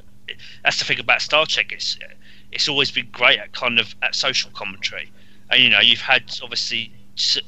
that's 0.63 0.79
the 0.79 0.85
thing 0.85 1.01
about 1.01 1.21
Star 1.21 1.47
Trek. 1.47 1.73
It's 1.73 1.99
it's 2.53 2.69
always 2.69 2.91
been 2.91 3.09
great 3.13 3.39
at 3.39 3.53
kind 3.53 3.79
of 3.79 3.95
at 4.03 4.15
social 4.15 4.51
commentary, 4.53 5.11
and 5.51 5.63
you 5.63 5.69
know 5.69 5.81
you've 5.81 6.01
had 6.01 6.23
obviously 6.43 6.93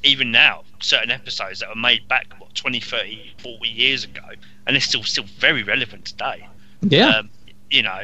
even 0.03 0.31
now 0.31 0.63
certain 0.81 1.11
episodes 1.11 1.61
that 1.61 1.69
were 1.69 1.75
made 1.81 2.07
back 2.07 2.27
what 2.39 2.55
20 2.55 2.79
30 2.81 3.33
40 3.39 3.67
years 3.67 4.05
ago 4.05 4.21
and 4.67 4.75
they're 4.77 4.81
still 4.81 5.03
still 5.03 5.25
very 5.39 5.63
relevant 5.63 6.05
today 6.05 6.47
Yeah. 6.83 7.09
um, 7.09 7.31
you 7.71 7.81
know 7.83 8.03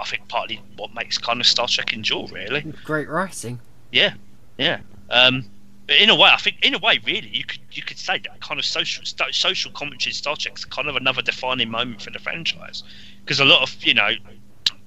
i 0.00 0.04
think 0.06 0.26
partly 0.28 0.62
what 0.78 0.94
makes 0.94 1.18
kind 1.18 1.38
of 1.38 1.46
star 1.46 1.68
trek 1.68 1.92
endure 1.92 2.26
really 2.32 2.62
Great 2.82 3.10
writing. 3.10 3.60
Yeah 3.92 4.14
yeah 4.58 4.80
um, 5.10 5.44
but 5.86 5.96
in 5.96 6.10
a 6.10 6.14
way 6.14 6.28
i 6.32 6.36
think 6.36 6.56
in 6.62 6.74
a 6.74 6.78
way 6.78 7.00
really 7.04 7.28
you 7.28 7.44
could 7.44 7.60
you 7.72 7.82
could 7.82 7.98
say 7.98 8.18
that 8.18 8.40
kind 8.40 8.58
of 8.60 8.64
social 8.64 9.04
st- 9.04 9.34
social 9.34 9.70
commentary 9.72 10.10
in 10.10 10.14
star 10.14 10.36
trek's 10.36 10.64
kind 10.64 10.88
of 10.88 10.96
another 10.96 11.22
defining 11.22 11.70
moment 11.70 12.00
for 12.02 12.10
the 12.10 12.18
franchise 12.18 12.82
because 13.24 13.40
a 13.40 13.44
lot 13.44 13.62
of 13.62 13.74
you 13.84 13.94
know 13.94 14.10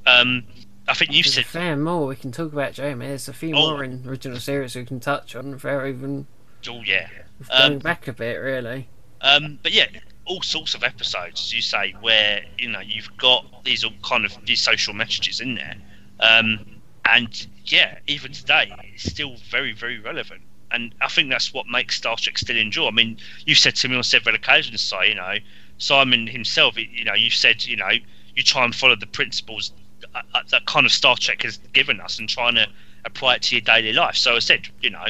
um, 0.05 0.43
i 0.87 0.93
think 0.93 1.11
you've 1.11 1.25
There's 1.25 1.37
a 1.37 1.43
said 1.43 1.45
fair 1.45 1.75
more 1.77 2.07
we 2.07 2.15
can 2.15 2.31
talk 2.31 2.51
about, 2.51 2.73
Jamie. 2.73 3.07
There's 3.07 3.27
a 3.27 3.33
few 3.33 3.55
Oh. 3.55 3.71
more 3.71 3.83
in 3.83 4.03
original 4.07 4.39
series 4.39 4.75
we 4.75 4.85
can 4.85 4.99
touch 4.99 5.35
on 5.35 5.51
without 5.51 5.85
even 5.87 6.27
oh 6.69 6.81
yeah 6.85 7.07
going 7.49 7.73
Um, 7.73 7.79
back 7.79 8.07
a 8.07 8.13
bit, 8.13 8.35
really. 8.35 8.87
Um, 9.21 9.59
but 9.63 9.71
yeah, 9.73 9.87
all 10.25 10.41
sorts 10.41 10.75
of 10.75 10.83
episodes, 10.83 11.41
as 11.41 11.53
you 11.53 11.61
say, 11.61 11.93
where 12.01 12.43
you 12.57 12.69
know 12.69 12.79
you've 12.81 13.15
got 13.17 13.63
these 13.63 13.83
all 13.85 13.93
kind 14.03 14.25
of 14.25 14.33
these 14.45 14.61
social 14.61 14.93
messages 14.93 15.39
in 15.39 15.55
there, 15.55 15.75
um, 16.19 16.59
and 17.05 17.47
yeah, 17.65 17.99
even 18.07 18.31
today 18.31 18.71
it's 18.93 19.03
still 19.03 19.35
very 19.49 19.73
very 19.73 19.99
relevant. 19.99 20.41
And 20.71 20.95
I 21.01 21.07
think 21.07 21.29
that's 21.29 21.53
what 21.53 21.67
makes 21.67 21.97
Star 21.97 22.15
Trek 22.17 22.37
still 22.37 22.57
endure. 22.57 22.87
I 22.87 22.91
mean, 22.91 23.17
you 23.45 23.53
said 23.53 23.75
to 23.75 23.87
me 23.87 23.95
on 23.95 24.03
several 24.03 24.33
occasions, 24.35 24.81
so 24.81 25.01
you 25.01 25.15
know, 25.15 25.35
Simon 25.77 26.25
himself, 26.25 26.77
you 26.77 27.03
know, 27.03 27.13
you 27.13 27.29
said 27.29 27.63
you 27.65 27.75
know 27.75 27.91
you 28.35 28.43
try 28.43 28.65
and 28.65 28.73
follow 28.73 28.95
the 28.95 29.07
principles 29.07 29.71
uh, 30.15 30.21
uh, 30.33 30.41
that 30.49 30.65
kind 30.65 30.85
of 30.85 30.91
Star 30.91 31.15
Trek 31.15 31.43
has 31.43 31.57
given 31.73 32.01
us 32.01 32.19
and 32.19 32.27
trying 32.27 32.55
to 32.55 32.67
apply 33.05 33.35
it 33.35 33.43
to 33.43 33.55
your 33.55 33.61
daily 33.61 33.93
life. 33.93 34.15
So 34.15 34.35
I 34.35 34.39
said, 34.39 34.67
you 34.81 34.89
know, 34.89 35.05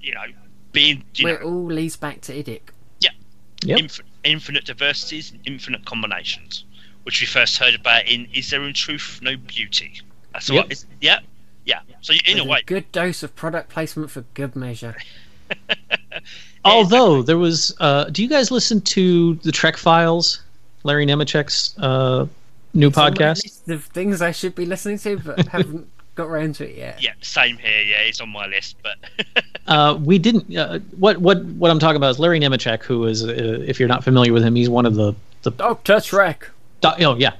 you 0.00 0.14
know, 0.14 0.24
being 0.72 1.04
you 1.16 1.24
Where 1.24 1.38
it 1.38 1.44
all 1.44 1.64
leads 1.64 1.96
back 1.96 2.20
to 2.22 2.32
Idic. 2.32 2.70
Yep. 3.64 3.78
Inf- 3.78 4.00
infinite 4.22 4.64
diversities 4.64 5.32
and 5.32 5.40
infinite 5.44 5.84
combinations, 5.84 6.64
which 7.02 7.20
we 7.20 7.26
first 7.26 7.58
heard 7.58 7.74
about 7.74 8.06
in 8.06 8.28
"Is 8.32 8.50
There 8.50 8.62
in 8.62 8.72
Truth 8.72 9.18
No 9.20 9.36
Beauty?" 9.36 10.00
That's 10.32 10.48
Yep. 10.48 10.64
what. 10.64 10.72
Is, 10.72 10.86
yeah, 11.00 11.18
yeah. 11.68 11.80
So 12.00 12.12
in 12.26 12.36
With 12.38 12.46
a 12.46 12.48
way, 12.48 12.62
good 12.66 12.90
dose 12.92 13.22
of 13.22 13.34
product 13.36 13.68
placement 13.70 14.10
for 14.10 14.22
good 14.34 14.56
measure. 14.56 14.96
Although 16.64 17.22
there 17.22 17.38
was, 17.38 17.74
uh, 17.80 18.04
do 18.04 18.22
you 18.22 18.28
guys 18.28 18.50
listen 18.50 18.80
to 18.82 19.34
the 19.36 19.52
Trek 19.52 19.76
Files, 19.76 20.42
Larry 20.82 21.06
Nemecek's 21.06 21.78
uh, 21.78 22.26
new 22.74 22.88
It's 22.88 22.96
podcast? 22.98 23.64
The 23.64 23.78
things 23.78 24.20
I 24.20 24.32
should 24.32 24.54
be 24.54 24.66
listening 24.66 24.98
to, 24.98 25.18
but 25.18 25.46
haven't 25.48 25.88
got 26.14 26.26
around 26.26 26.56
to 26.56 26.68
it 26.68 26.76
yet. 26.76 27.02
yeah, 27.02 27.12
same 27.20 27.56
here. 27.58 27.82
Yeah, 27.82 28.00
it's 28.00 28.20
on 28.20 28.28
my 28.30 28.46
list, 28.46 28.76
but 28.82 28.96
Uh, 29.68 29.98
we 30.02 30.18
didn't. 30.18 30.56
Uh, 30.56 30.78
what 30.98 31.18
what 31.18 31.44
what 31.44 31.70
I'm 31.70 31.78
talking 31.78 31.96
about 31.98 32.08
is 32.08 32.18
Larry 32.18 32.40
Nemecek, 32.40 32.82
who 32.82 33.04
is, 33.04 33.22
uh, 33.22 33.32
if 33.66 33.78
you're 33.78 33.88
not 33.88 34.02
familiar 34.02 34.32
with 34.32 34.42
him, 34.42 34.54
he's 34.54 34.70
one 34.70 34.86
of 34.86 34.94
the 34.94 35.14
the 35.42 35.50
Doctor 35.50 36.00
Trek. 36.00 36.48
Do- 36.80 36.88
Oh 37.00 37.16
yeah, 37.16 37.32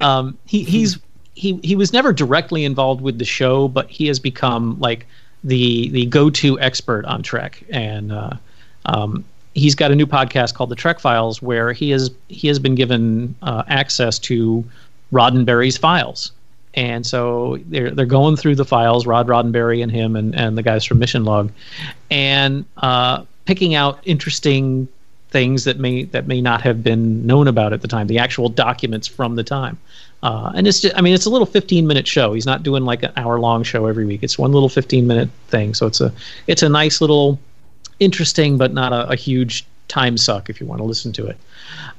um, 0.00 0.36
he 0.44 0.64
he's 0.64 0.98
he 1.36 1.60
he 1.62 1.76
was 1.76 1.92
never 1.92 2.12
directly 2.12 2.64
involved 2.64 3.00
with 3.00 3.18
the 3.18 3.24
show, 3.24 3.68
but 3.68 3.88
he 3.88 4.06
has 4.08 4.18
become 4.18 4.80
like 4.80 5.06
the 5.44 5.90
the 5.90 6.06
go 6.06 6.30
to 6.30 6.58
expert 6.58 7.04
on 7.04 7.22
Trek, 7.22 7.62
and 7.70 8.10
uh, 8.10 8.32
um, 8.86 9.24
he's 9.54 9.74
got 9.74 9.92
a 9.92 9.94
new 9.94 10.06
podcast 10.06 10.54
called 10.54 10.70
the 10.70 10.76
Trek 10.76 10.98
Files, 10.98 11.40
where 11.40 11.72
he 11.72 11.90
has 11.90 12.10
he 12.28 12.48
has 12.48 12.58
been 12.58 12.74
given 12.74 13.34
uh, 13.42 13.62
access 13.68 14.18
to 14.20 14.64
Roddenberry's 15.12 15.76
files, 15.76 16.32
and 16.74 17.06
so 17.06 17.58
they're 17.66 17.90
they're 17.90 18.06
going 18.06 18.36
through 18.36 18.56
the 18.56 18.64
files, 18.64 19.06
Rod 19.06 19.28
Roddenberry 19.28 19.82
and 19.82 19.92
him 19.92 20.16
and 20.16 20.34
and 20.34 20.56
the 20.56 20.62
guys 20.62 20.86
from 20.86 20.98
Mission 20.98 21.24
Log, 21.24 21.52
and 22.10 22.64
uh, 22.78 23.24
picking 23.44 23.74
out 23.74 24.00
interesting 24.04 24.88
things 25.28 25.64
that 25.64 25.78
may 25.78 26.04
that 26.04 26.26
may 26.26 26.40
not 26.40 26.62
have 26.62 26.82
been 26.82 27.26
known 27.26 27.46
about 27.46 27.74
at 27.74 27.82
the 27.82 27.88
time, 27.88 28.06
the 28.06 28.18
actual 28.18 28.48
documents 28.48 29.06
from 29.06 29.36
the 29.36 29.44
time. 29.44 29.78
Uh, 30.22 30.52
and 30.54 30.66
it's 30.66 30.80
just, 30.80 30.96
I 30.96 31.02
mean, 31.02 31.14
it's 31.14 31.26
a 31.26 31.30
little 31.30 31.46
15 31.46 31.86
minute 31.86 32.06
show. 32.06 32.32
He's 32.32 32.46
not 32.46 32.62
doing 32.62 32.84
like 32.84 33.02
an 33.02 33.12
hour 33.16 33.38
long 33.38 33.62
show 33.62 33.86
every 33.86 34.04
week. 34.04 34.22
It's 34.22 34.38
one 34.38 34.52
little 34.52 34.68
15 34.68 35.06
minute 35.06 35.28
thing. 35.48 35.74
So 35.74 35.86
it's 35.86 36.00
a 36.00 36.12
it's 36.46 36.62
a 36.62 36.68
nice 36.68 37.00
little 37.00 37.38
interesting, 38.00 38.58
but 38.58 38.72
not 38.72 38.92
a, 38.92 39.10
a 39.10 39.16
huge 39.16 39.64
time 39.88 40.16
suck 40.16 40.50
if 40.50 40.60
you 40.60 40.66
want 40.66 40.80
to 40.80 40.84
listen 40.84 41.12
to 41.12 41.26
it. 41.26 41.36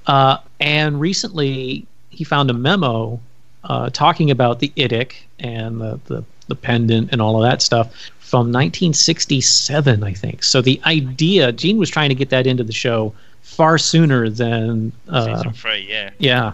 Uh, 0.07 0.37
and 0.59 0.99
recently, 0.99 1.85
he 2.09 2.23
found 2.23 2.49
a 2.49 2.53
memo 2.53 3.19
uh, 3.63 3.89
talking 3.91 4.31
about 4.31 4.59
the 4.59 4.71
Idic 4.75 5.13
and 5.39 5.79
the, 5.79 5.99
the 6.05 6.23
the 6.47 6.55
pendant 6.55 7.11
and 7.11 7.21
all 7.21 7.41
of 7.41 7.49
that 7.49 7.61
stuff 7.61 7.93
from 8.19 8.47
1967, 8.47 10.03
I 10.03 10.13
think. 10.13 10.43
So 10.43 10.61
the 10.61 10.81
idea, 10.85 11.51
Gene 11.51 11.77
was 11.77 11.89
trying 11.89 12.09
to 12.09 12.15
get 12.15 12.29
that 12.29 12.47
into 12.47 12.63
the 12.63 12.73
show 12.73 13.13
far 13.41 13.77
sooner 13.77 14.29
than 14.29 14.91
uh, 15.07 15.35
season 15.35 15.53
three. 15.53 15.87
Yeah, 15.89 16.09
yeah. 16.19 16.53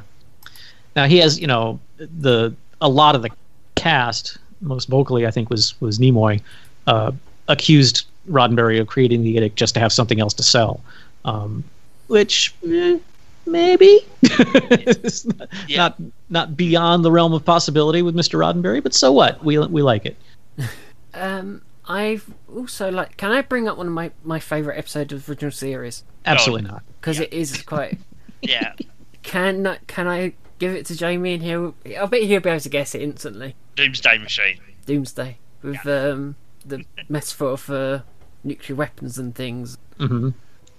Now 0.95 1.05
he 1.05 1.17
has, 1.17 1.39
you 1.39 1.47
know, 1.47 1.79
the 1.97 2.53
a 2.81 2.89
lot 2.89 3.15
of 3.15 3.21
the 3.21 3.29
cast, 3.75 4.37
most 4.61 4.87
vocally, 4.87 5.25
I 5.25 5.31
think, 5.31 5.49
was 5.49 5.79
was 5.81 5.99
Nimoy, 5.99 6.41
uh, 6.87 7.11
accused 7.47 8.05
Roddenberry 8.29 8.79
of 8.79 8.87
creating 8.87 9.23
the 9.23 9.35
Idic 9.37 9.55
just 9.55 9.73
to 9.73 9.79
have 9.79 9.91
something 9.91 10.19
else 10.19 10.33
to 10.35 10.43
sell, 10.43 10.81
um, 11.25 11.63
which 12.07 12.53
eh, 12.67 12.97
maybe 13.45 13.99
it's 14.21 15.25
not, 15.25 15.49
Yeah. 15.67 15.77
not 15.77 15.95
not 16.29 16.57
beyond 16.57 17.03
the 17.03 17.11
realm 17.11 17.33
of 17.33 17.43
possibility 17.43 18.01
with 18.01 18.15
Mr. 18.15 18.39
Roddenberry, 18.39 18.81
but 18.81 18.93
so 18.93 19.11
what? 19.11 19.43
We 19.43 19.57
we 19.57 19.81
like 19.81 20.05
it. 20.05 20.17
Um, 21.15 21.61
I've 21.87 22.25
also 22.55 22.89
like. 22.89 23.17
Can 23.17 23.31
I 23.31 23.41
bring 23.41 23.67
up 23.67 23.77
one 23.77 23.85
of 23.85 23.93
my 23.93 24.09
my 24.23 24.39
favorite 24.39 24.79
episodes 24.79 25.13
of 25.13 25.29
original 25.29 25.51
series? 25.51 26.03
Absolutely 26.25 26.67
not. 26.67 26.81
Because 26.99 27.19
it 27.19 27.31
is 27.31 27.61
quite. 27.61 27.99
yeah. 28.41 28.73
Can 29.21 29.77
can 29.85 30.07
I 30.07 30.33
give 30.59 30.73
it 30.73 30.85
to 30.87 30.95
Jamie 30.95 31.33
and 31.33 31.43
he'll? 31.43 31.75
I 31.85 32.05
bet 32.05 32.23
he'll 32.23 32.41
be 32.41 32.49
able 32.49 32.59
to 32.59 32.69
guess 32.69 32.95
it 32.95 33.01
instantly. 33.01 33.55
Doomsday 33.75 34.17
Machine. 34.19 34.59
Doomsday 34.85 35.37
with 35.61 35.85
um 35.85 36.35
the 36.65 36.83
metaphor 37.09 37.57
for 37.57 38.03
nuclear 38.43 38.75
weapons 38.75 39.17
and 39.17 39.33
things. 39.35 39.77
hmm 39.97 40.29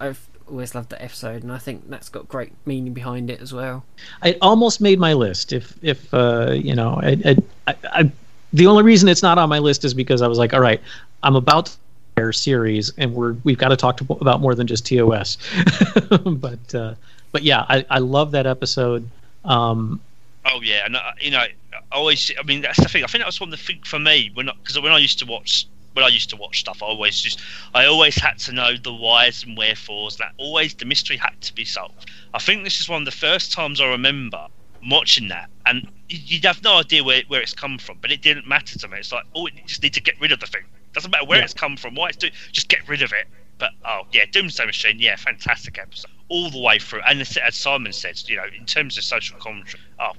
I've 0.01 0.27
always 0.49 0.75
loved 0.75 0.91
that 0.91 1.03
episode, 1.03 1.43
and 1.43 1.53
I 1.53 1.59
think 1.59 1.89
that's 1.89 2.09
got 2.09 2.29
great 2.29 2.53
meaning 2.67 2.93
behind 2.93 3.31
it 3.31 3.41
as 3.41 3.53
well. 3.53 3.85
It 4.23 4.37
almost 4.43 4.81
made 4.81 4.99
my 4.99 5.13
list. 5.13 5.53
If 5.53 5.75
if 5.83 6.13
uh, 6.13 6.53
you 6.53 6.75
know, 6.75 7.01
I, 7.03 7.19
I, 7.25 7.37
I, 7.67 7.75
I, 7.85 8.13
the 8.53 8.67
only 8.67 8.83
reason 8.83 9.09
it's 9.09 9.23
not 9.23 9.39
on 9.39 9.49
my 9.49 9.59
list 9.59 9.85
is 9.85 9.95
because 9.95 10.21
I 10.21 10.27
was 10.27 10.39
like, 10.39 10.53
all 10.53 10.61
right, 10.61 10.81
I'm 11.23 11.37
about 11.37 11.67
to 11.67 11.77
our 12.17 12.33
series, 12.33 12.93
and 12.97 13.15
we're 13.15 13.33
we've 13.45 13.59
got 13.59 13.69
to 13.69 13.77
talk 13.77 13.97
to, 13.99 14.13
about 14.21 14.41
more 14.41 14.55
than 14.55 14.67
just 14.67 14.87
TOS. 14.87 15.39
but 16.25 16.75
uh, 16.75 16.95
but 17.33 17.43
yeah, 17.43 17.65
I, 17.69 17.85
I 17.91 17.99
love 17.99 18.31
that 18.33 18.47
episode. 18.47 19.09
Um, 19.45 20.01
Oh 20.47 20.61
yeah, 20.63 20.85
and 20.85 20.95
uh, 20.97 21.01
you 21.21 21.31
know, 21.31 21.39
I 21.39 21.49
always. 21.93 22.31
I 22.39 22.43
mean, 22.43 22.61
that's 22.61 22.79
the 22.79 22.89
thing. 22.89 23.03
I 23.03 23.07
think 23.07 23.23
that 23.23 23.27
was 23.27 23.41
one 23.41 23.51
of 23.53 23.59
the 23.59 23.65
thing 23.65 23.81
for 23.85 23.99
me 23.99 24.31
when 24.35 24.51
because 24.63 24.79
when 24.79 24.93
I 24.93 24.99
used 24.99 25.19
to 25.21 25.27
watch 25.27 25.67
when 25.95 26.05
I 26.05 26.09
used 26.09 26.29
to 26.31 26.37
watch 26.37 26.61
stuff, 26.61 26.83
I 26.83 26.87
always 26.87 27.19
just 27.19 27.41
I 27.73 27.87
always 27.87 28.17
had 28.17 28.39
to 28.41 28.53
know 28.53 28.77
the 28.77 28.93
whys 28.93 29.43
and 29.45 29.57
wherefores. 29.57 30.17
That 30.19 30.33
always 30.37 30.75
the 30.75 30.85
mystery 30.85 31.17
had 31.17 31.41
to 31.41 31.55
be 31.55 31.65
solved. 31.65 32.11
I 32.35 32.39
think 32.39 32.63
this 32.65 32.79
is 32.79 32.89
one 32.91 33.01
of 33.03 33.07
the 33.07 33.11
first 33.13 33.53
times 33.53 33.81
I 33.81 33.87
remember 33.87 34.47
watching 34.91 35.29
that, 35.29 35.49
and 35.65 35.89
you- 36.11 36.19
you'd 36.27 36.45
have 36.45 36.63
no 36.63 36.77
idea 36.77 37.03
where 37.03 37.23
where 37.29 37.41
it's 37.41 37.55
come 37.55 37.79
from, 37.79 37.97
but 38.03 38.13
it 38.13 38.21
didn't 38.21 38.47
matter 38.47 38.79
to 38.79 38.89
me. 38.89 38.99
It's 38.99 39.13
like, 39.13 39.25
oh, 39.35 39.47
you 39.47 39.63
just 39.67 39.83
need 39.83 39.95
to 39.95 40.03
get 40.03 40.21
rid 40.21 40.31
of 40.33 40.41
the 40.41 40.47
thing. 40.47 40.65
Doesn't 40.93 41.11
matter 41.11 41.25
where 41.25 41.39
Yeah. 41.39 41.45
it's 41.45 41.55
come 41.55 41.79
from, 41.79 41.95
why 41.95 42.09
it's 42.09 42.19
doing. 42.19 42.35
Just 42.53 42.69
get 42.69 42.87
rid 42.87 43.01
of 43.01 43.13
it. 43.13 43.27
But 43.59 43.71
oh 43.85 44.03
yeah, 44.13 44.25
Doomsday 44.31 44.67
Machine, 44.67 44.99
yeah, 44.99 45.17
fantastic 45.17 45.79
episode 45.79 46.11
all 46.29 46.51
the 46.51 46.61
way 46.61 46.79
through. 46.79 47.01
And 47.07 47.21
as 47.21 47.55
Simon 47.55 47.93
says, 47.93 48.29
you 48.29 48.37
know, 48.37 48.45
in 48.57 48.65
terms 48.67 48.99
of 48.99 49.05
social 49.05 49.39
commentary, 49.39 49.83
oh, 50.01 50.13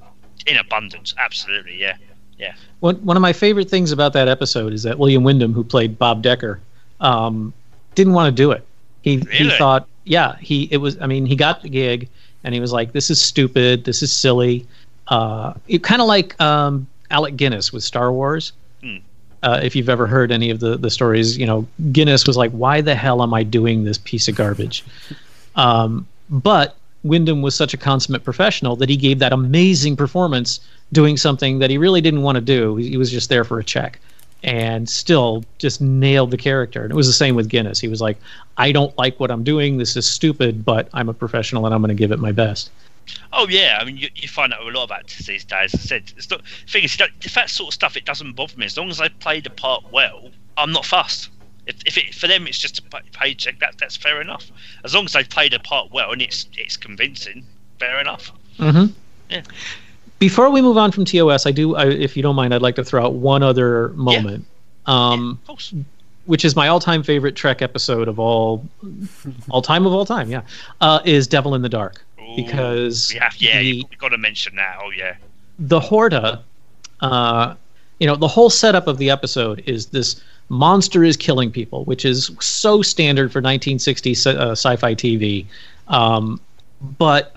in 0.46 0.58
abundance, 0.58 1.14
absolutely, 1.18 1.80
yeah, 1.80 1.98
yeah. 2.38 2.54
One 2.80 2.96
one 2.98 3.18
of 3.18 3.22
my 3.22 3.34
favorite 3.34 3.70
things 3.70 3.92
about 3.92 4.14
that 4.14 4.28
episode 4.28 4.74
is 4.74 4.84
that 4.84 5.00
William 5.00 5.24
Windom, 5.24 5.54
who 5.54 5.64
played 5.64 5.98
Bob 5.98 6.22
Decker, 6.22 6.60
um, 7.00 7.54
didn't 7.96 8.14
want 8.14 8.36
to 8.36 8.44
do 8.44 8.52
it. 8.52 8.66
He 9.02 9.18
he 9.32 9.50
thought, 9.58 9.88
yeah, 10.04 10.36
he 10.38 10.68
it 10.72 10.78
was. 10.78 11.00
I 11.02 11.08
mean, 11.08 11.26
he 11.26 11.36
got 11.36 11.62
the 11.62 11.70
gig, 11.70 12.10
and 12.44 12.54
he 12.54 12.60
was 12.60 12.72
like, 12.72 12.92
"This 12.92 13.10
is 13.10 13.22
stupid. 13.22 13.86
This 13.86 14.02
is 14.02 14.12
silly." 14.12 14.66
Uh, 15.08 15.54
it 15.68 15.84
kind 15.84 16.02
of 16.02 16.08
like 16.08 16.40
um, 16.42 16.88
Alec 17.12 17.36
Guinness 17.36 17.72
with 17.72 17.84
Star 17.84 18.12
Wars. 18.12 18.54
Hmm. 18.82 18.98
Uh, 19.46 19.60
if 19.62 19.76
you've 19.76 19.90
ever 19.90 20.08
heard 20.08 20.32
any 20.32 20.50
of 20.50 20.60
the 20.60 20.76
the 20.76 20.90
stories, 20.90 21.38
you 21.38 21.46
know, 21.46 21.68
Guinness 21.92 22.26
was 22.28 22.36
like, 22.36 22.52
"Why 22.52 22.82
the 22.82 22.96
hell 22.96 23.22
am 23.22 23.34
I 23.34 23.44
doing 23.44 23.84
this 23.84 24.00
piece 24.00 24.28
of 24.28 24.36
garbage?" 24.36 24.84
um, 25.56 26.08
but 26.30 26.76
Windom 27.04 27.42
was 27.44 27.54
such 27.54 27.74
a 27.74 27.78
consummate 27.78 28.24
professional 28.24 28.76
that 28.78 28.90
he 28.90 28.98
gave 28.98 29.20
that 29.20 29.32
amazing 29.32 29.96
performance 29.96 30.60
doing 30.92 31.16
something 31.16 31.60
that 31.60 31.70
he 31.70 31.78
really 31.78 32.02
didn't 32.02 32.24
want 32.24 32.36
to 32.38 32.42
do. 32.42 32.76
He 32.78 32.90
he 32.90 32.98
was 32.98 33.12
just 33.12 33.30
there 33.30 33.44
for 33.44 33.60
a 33.60 33.64
check 33.64 34.00
and 34.46 34.88
still 34.88 35.44
just 35.58 35.82
nailed 35.82 36.32
the 36.32 36.38
character. 36.38 36.84
And 36.84 36.92
it 36.92 36.96
was 36.96 37.08
the 37.08 37.14
same 37.14 37.36
with 37.36 37.50
Guinness. 37.50 37.80
He 37.80 37.88
was 37.88 38.00
like, 38.00 38.18
I 38.58 38.72
don't 38.72 38.96
like 38.98 39.20
what 39.20 39.32
I'm 39.32 39.44
doing. 39.44 39.78
This 39.78 39.98
is 39.98 40.06
stupid, 40.06 40.64
but 40.64 40.88
I'm 40.94 41.10
a 41.10 41.14
professional 41.14 41.66
and 41.66 41.74
I'm 41.74 41.82
going 41.82 41.90
to 41.90 41.96
give 41.96 42.12
it 42.12 42.20
my 42.20 42.32
best. 42.32 42.70
Oh 43.34 43.48
yeah, 43.48 43.78
I 43.80 43.86
mean 43.86 43.98
you, 43.98 44.10
you 44.16 44.28
find 44.28 44.54
out 44.54 44.62
a 44.62 44.66
lot 44.66 44.84
of 44.84 44.92
actors 44.92 45.26
these 45.26 45.46
days. 45.46 45.74
As 45.74 45.82
I 45.82 45.84
said, 45.84 46.14
it's 46.18 46.30
not, 46.30 46.42
the 46.66 46.72
thing 46.72 46.84
is, 46.84 46.98
if 47.22 47.34
that 47.34 47.50
sort 47.50 47.70
of 47.70 47.74
stuff 47.74 47.98
it 47.98 48.06
doesn't 48.06 48.34
bother 48.34 48.58
me 48.58 48.66
as 48.66 48.78
long 48.78 48.90
as 48.90 48.98
they 48.98 49.10
play 49.10 49.40
the 49.42 49.50
part 49.50 49.84
well. 49.92 50.30
I'm 50.58 50.72
not 50.72 50.86
fussed. 50.86 51.30
If, 51.66 51.78
if 51.86 51.98
it, 51.98 52.16
for 52.16 52.28
them 52.28 52.48
it's 52.48 52.58
just 52.58 52.80
a 52.80 52.84
paycheck, 53.12 53.60
that 53.60 53.78
that's 53.78 53.98
fair 53.98 54.22
enough. 54.22 54.52
As 54.84 54.94
long 54.94 55.06
as 55.06 55.14
they 55.14 55.24
play 55.24 55.50
the 55.50 55.60
part 55.60 55.92
well 55.92 56.12
and 56.12 56.22
it's 56.22 56.48
it's 56.58 56.78
convincing, 56.78 57.46
fair 57.80 58.00
enough. 58.00 58.32
Mm-hmm. 58.58 58.94
Yeah. 59.30 59.42
Before 60.20 60.50
we 60.50 60.62
move 60.62 60.78
on 60.78 60.92
from 60.92 61.04
TOS, 61.04 61.46
I 61.46 61.52
do, 61.52 61.76
I, 61.76 61.88
if 61.88 62.16
you 62.16 62.24
don't 62.24 62.36
mind, 62.36 62.54
I'd 62.54 62.62
like 62.62 62.76
to 62.76 62.86
throw 62.86 63.04
out 63.04 63.14
one 63.14 63.44
other 63.44 63.90
moment. 63.90 64.46
Yeah. 64.88 64.94
Um, 65.12 65.40
course. 65.46 65.74
which 66.26 66.46
is 66.46 66.56
my 66.56 66.68
all-time 66.68 67.04
favorite 67.04 67.36
Trek 67.36 67.62
episode 67.62 68.08
of 68.08 68.20
all, 68.20 68.66
all 69.50 69.62
time 69.62 69.86
of 69.86 69.94
all 69.94 70.06
time. 70.06 70.30
Yeah, 70.30 70.44
uh, 70.80 71.02
is 71.04 71.28
Devil 71.28 71.54
in 71.56 71.64
the 71.64 71.70
Dark 71.70 72.06
Ooh, 72.26 72.36
because 72.36 73.12
we 73.14 73.20
have, 73.20 73.36
yeah, 73.38 73.60
the, 73.60 73.68
you've 73.68 73.98
got 73.98 74.10
to 74.10 74.18
mention 74.18 74.56
that. 74.56 74.80
Oh 74.82 74.92
yeah. 74.92 75.16
the 75.60 75.80
Horta, 75.80 76.42
uh, 77.02 77.56
you 78.00 78.08
know, 78.08 78.16
the 78.16 78.28
whole 78.28 78.50
setup 78.50 78.88
of 78.88 78.98
the 78.98 79.10
episode 79.10 79.64
is 79.66 79.88
this 79.88 80.22
monster 80.50 81.04
is 81.04 81.18
killing 81.18 81.52
people, 81.52 81.86
which 81.86 82.06
is 82.06 82.32
so 82.40 82.82
standard 82.82 83.32
for 83.32 83.42
1960s 83.42 84.28
uh, 84.28 84.52
sci-fi 84.52 84.94
TV. 84.96 85.46
Um, 85.88 86.40
but 86.98 87.36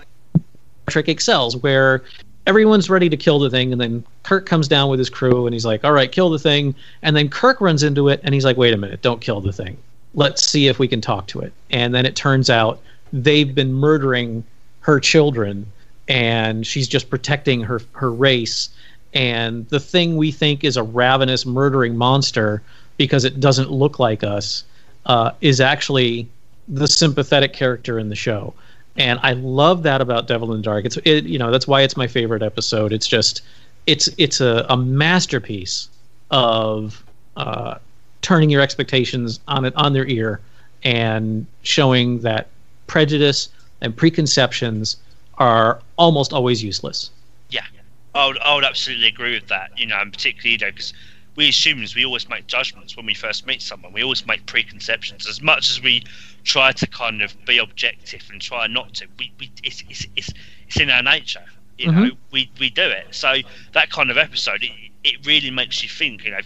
Trek 0.89 1.07
excels 1.07 1.55
where 1.57 2.03
everyone's 2.45 2.89
ready 2.89 3.09
to 3.09 3.17
kill 3.17 3.39
the 3.39 3.49
thing, 3.49 3.71
and 3.71 3.79
then 3.79 4.03
Kirk 4.23 4.45
comes 4.45 4.67
down 4.67 4.89
with 4.89 4.99
his 4.99 5.09
crew, 5.09 5.45
and 5.45 5.53
he's 5.53 5.65
like, 5.65 5.83
"All 5.83 5.91
right, 5.93 6.11
kill 6.11 6.29
the 6.29 6.39
thing." 6.39 6.75
And 7.01 7.15
then 7.15 7.29
Kirk 7.29 7.61
runs 7.61 7.83
into 7.83 8.09
it, 8.09 8.19
and 8.23 8.33
he's 8.33 8.45
like, 8.45 8.57
"Wait 8.57 8.73
a 8.73 8.77
minute, 8.77 9.01
don't 9.01 9.21
kill 9.21 9.41
the 9.41 9.53
thing. 9.53 9.77
Let's 10.13 10.43
see 10.43 10.67
if 10.67 10.79
we 10.79 10.87
can 10.87 11.01
talk 11.01 11.27
to 11.27 11.39
it." 11.41 11.53
And 11.69 11.93
then 11.93 12.05
it 12.05 12.15
turns 12.15 12.49
out 12.49 12.79
they've 13.13 13.53
been 13.53 13.73
murdering 13.73 14.43
her 14.81 14.99
children, 14.99 15.65
and 16.07 16.65
she's 16.65 16.87
just 16.87 17.09
protecting 17.09 17.61
her 17.61 17.81
her 17.93 18.11
race. 18.11 18.69
And 19.13 19.67
the 19.69 19.79
thing 19.79 20.17
we 20.17 20.31
think 20.31 20.63
is 20.63 20.77
a 20.77 20.83
ravenous, 20.83 21.45
murdering 21.45 21.97
monster 21.97 22.61
because 22.97 23.25
it 23.25 23.39
doesn't 23.39 23.71
look 23.71 23.97
like 23.97 24.23
us 24.23 24.63
uh, 25.05 25.31
is 25.41 25.59
actually 25.59 26.27
the 26.67 26.87
sympathetic 26.87 27.53
character 27.53 27.97
in 27.97 28.09
the 28.09 28.15
show 28.15 28.53
and 28.99 29.17
I 29.23 29.31
love 29.33 29.83
that 29.83 30.01
about 30.01 30.27
Devil 30.27 30.51
in 30.51 30.57
the 30.57 30.63
Dark. 30.63 30.85
It's 30.85 30.97
it, 31.05 31.23
you 31.23 31.39
know 31.39 31.51
that's 31.51 31.67
why 31.67 31.81
it's 31.81 31.97
my 31.97 32.05
favorite 32.05 32.43
episode. 32.43 32.91
It's 32.91 33.07
just 33.07 33.41
it's 33.87 34.09
it's 34.17 34.41
a, 34.41 34.65
a 34.69 34.77
masterpiece 34.77 35.87
of 36.31 37.03
uh, 37.37 37.75
turning 38.21 38.49
your 38.49 38.61
expectations 38.61 39.39
on 39.47 39.65
it 39.65 39.73
on 39.75 39.93
their 39.93 40.05
ear 40.05 40.41
and 40.83 41.47
showing 41.63 42.19
that 42.19 42.49
prejudice 42.87 43.49
and 43.81 43.95
preconceptions 43.95 44.97
are 45.37 45.81
almost 45.97 46.33
always 46.33 46.63
useless. 46.63 47.11
Yeah, 47.49 47.65
I 48.13 48.27
would, 48.27 48.37
I 48.39 48.55
would 48.55 48.63
absolutely 48.65 49.07
agree 49.07 49.33
with 49.33 49.47
that. 49.47 49.71
You 49.77 49.87
know, 49.87 49.97
and 49.99 50.11
particularly 50.13 50.51
you 50.53 50.57
know 50.59 50.71
because 50.71 50.93
we 51.35 51.47
as 51.49 51.65
humans 51.65 51.95
we 51.95 52.05
always 52.05 52.27
make 52.29 52.47
judgments 52.47 52.95
when 52.97 53.05
we 53.05 53.13
first 53.13 53.45
meet 53.45 53.61
someone. 53.61 53.93
We 53.93 54.03
always 54.03 54.25
make 54.25 54.45
preconceptions 54.45 55.27
as 55.27 55.41
much 55.41 55.69
as 55.69 55.81
we 55.81 56.03
try 56.43 56.71
to 56.73 56.87
kind 56.87 57.21
of 57.21 57.35
be 57.45 57.57
objective 57.57 58.23
and 58.31 58.41
try 58.41 58.67
not 58.67 58.93
to. 58.95 59.07
We, 59.17 59.33
we 59.39 59.51
it's, 59.63 59.83
it's, 59.89 60.05
it's, 60.15 60.29
it's 60.67 60.79
in 60.79 60.89
our 60.89 61.03
nature, 61.03 61.45
you 61.77 61.87
Mm-hmm. 61.87 62.07
know. 62.07 62.11
We 62.31 62.51
we 62.59 62.69
do 62.69 62.83
it. 62.83 63.07
So 63.11 63.35
that 63.73 63.89
kind 63.89 64.11
of 64.11 64.17
episode, 64.17 64.63
it, 64.63 64.71
it 65.03 65.25
really 65.25 65.51
makes 65.51 65.81
you 65.83 65.89
think, 65.89 66.25
you 66.25 66.31
know, 66.31 66.39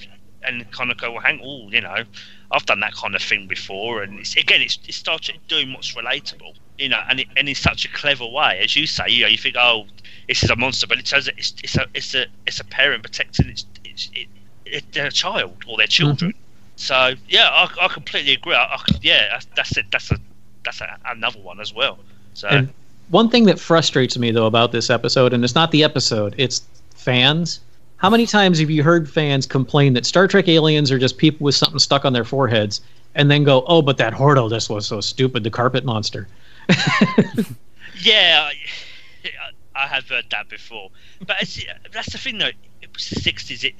and 0.43 0.69
kind 0.71 0.91
of 0.91 0.97
go, 0.97 1.11
well, 1.11 1.21
hang, 1.21 1.39
oh, 1.43 1.69
you 1.71 1.81
know, 1.81 2.03
I've 2.51 2.65
done 2.65 2.81
that 2.81 2.93
kind 2.93 3.15
of 3.15 3.21
thing 3.21 3.47
before, 3.47 4.03
and 4.03 4.19
it's, 4.19 4.35
again, 4.35 4.61
it's 4.61 4.79
it 4.87 4.93
starts 4.93 5.29
doing 5.47 5.73
what's 5.73 5.95
relatable, 5.95 6.55
you 6.77 6.89
know, 6.89 7.01
and 7.09 7.19
it, 7.19 7.27
and 7.37 7.47
in 7.47 7.55
such 7.55 7.85
a 7.85 7.89
clever 7.89 8.25
way, 8.27 8.59
as 8.63 8.75
you 8.75 8.87
say, 8.87 9.05
you 9.09 9.23
know, 9.23 9.27
you 9.29 9.37
think, 9.37 9.55
oh, 9.57 9.85
this 10.27 10.43
is 10.43 10.49
a 10.49 10.55
monster, 10.55 10.87
but 10.87 10.97
it 10.97 11.05
turns 11.05 11.27
out 11.27 11.35
it's, 11.37 11.53
it's 11.63 11.75
a 11.75 11.85
it's 11.93 12.15
a 12.15 12.25
it's 12.47 12.59
a 12.59 12.63
parent 12.65 13.03
protecting 13.03 13.49
its, 13.49 13.65
its 13.83 14.09
it, 14.13 14.27
it, 14.65 14.91
their 14.93 15.09
child 15.09 15.63
or 15.67 15.77
their 15.77 15.87
children. 15.87 16.31
Mm-hmm. 16.31 16.39
So 16.75 17.13
yeah, 17.29 17.49
I, 17.49 17.85
I 17.85 17.87
completely 17.87 18.33
agree. 18.33 18.55
I, 18.55 18.63
I, 18.63 18.81
yeah, 19.01 19.29
that's, 19.31 19.47
that's 19.55 19.77
it. 19.77 19.85
That's 19.91 20.11
a 20.11 20.17
that's 20.63 20.81
a, 20.81 20.97
another 21.05 21.39
one 21.39 21.59
as 21.59 21.73
well. 21.73 21.99
So 22.33 22.47
And 22.47 22.73
one 23.09 23.29
thing 23.29 23.45
that 23.45 23.59
frustrates 23.59 24.17
me 24.17 24.31
though 24.31 24.47
about 24.47 24.71
this 24.71 24.89
episode, 24.89 25.33
and 25.33 25.43
it's 25.43 25.55
not 25.55 25.71
the 25.71 25.83
episode, 25.83 26.33
it's 26.37 26.63
fans. 26.95 27.59
How 27.97 28.09
many 28.09 28.25
times 28.25 28.59
have 28.59 28.69
you 28.69 28.83
heard 28.83 29.09
fans 29.09 29.45
complain 29.45 29.93
that 29.93 30.05
Star 30.05 30.27
Trek 30.27 30.47
aliens 30.47 30.91
are 30.91 30.99
just 30.99 31.17
people 31.17 31.45
with 31.45 31.55
something 31.55 31.79
stuck 31.79 32.03
on 32.05 32.13
their 32.13 32.25
foreheads, 32.25 32.81
and 33.15 33.29
then 33.29 33.43
go, 33.43 33.63
"Oh, 33.67 33.81
but 33.81 33.97
that 33.97 34.13
Horta 34.13 34.47
just 34.49 34.69
was 34.69 34.85
so 34.85 34.99
stupid, 34.99 35.43
the 35.43 35.49
carpet 35.49 35.85
monster." 35.85 36.27
yeah, 38.01 38.49
I, 39.75 39.83
I 39.83 39.87
have 39.87 40.07
heard 40.07 40.25
that 40.31 40.49
before. 40.49 40.89
But 41.25 41.37
it's, 41.41 41.63
that's 41.93 42.11
the 42.11 42.17
thing 42.17 42.37
though. 42.37 42.51
It 42.81 42.89
was 42.93 43.09
the 43.09 43.19
sixties. 43.19 43.63
It 43.63 43.75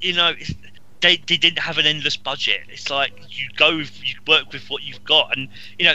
you 0.00 0.14
know. 0.14 0.32
It's, 0.38 0.52
they, 1.00 1.16
they 1.28 1.36
didn't 1.36 1.60
have 1.60 1.78
an 1.78 1.86
endless 1.86 2.16
budget. 2.16 2.62
It's 2.70 2.90
like 2.90 3.12
you 3.28 3.46
go, 3.56 3.76
with, 3.76 4.00
you 4.04 4.16
work 4.26 4.52
with 4.52 4.68
what 4.68 4.82
you've 4.82 5.04
got, 5.04 5.36
and 5.36 5.48
you 5.78 5.84
know, 5.84 5.94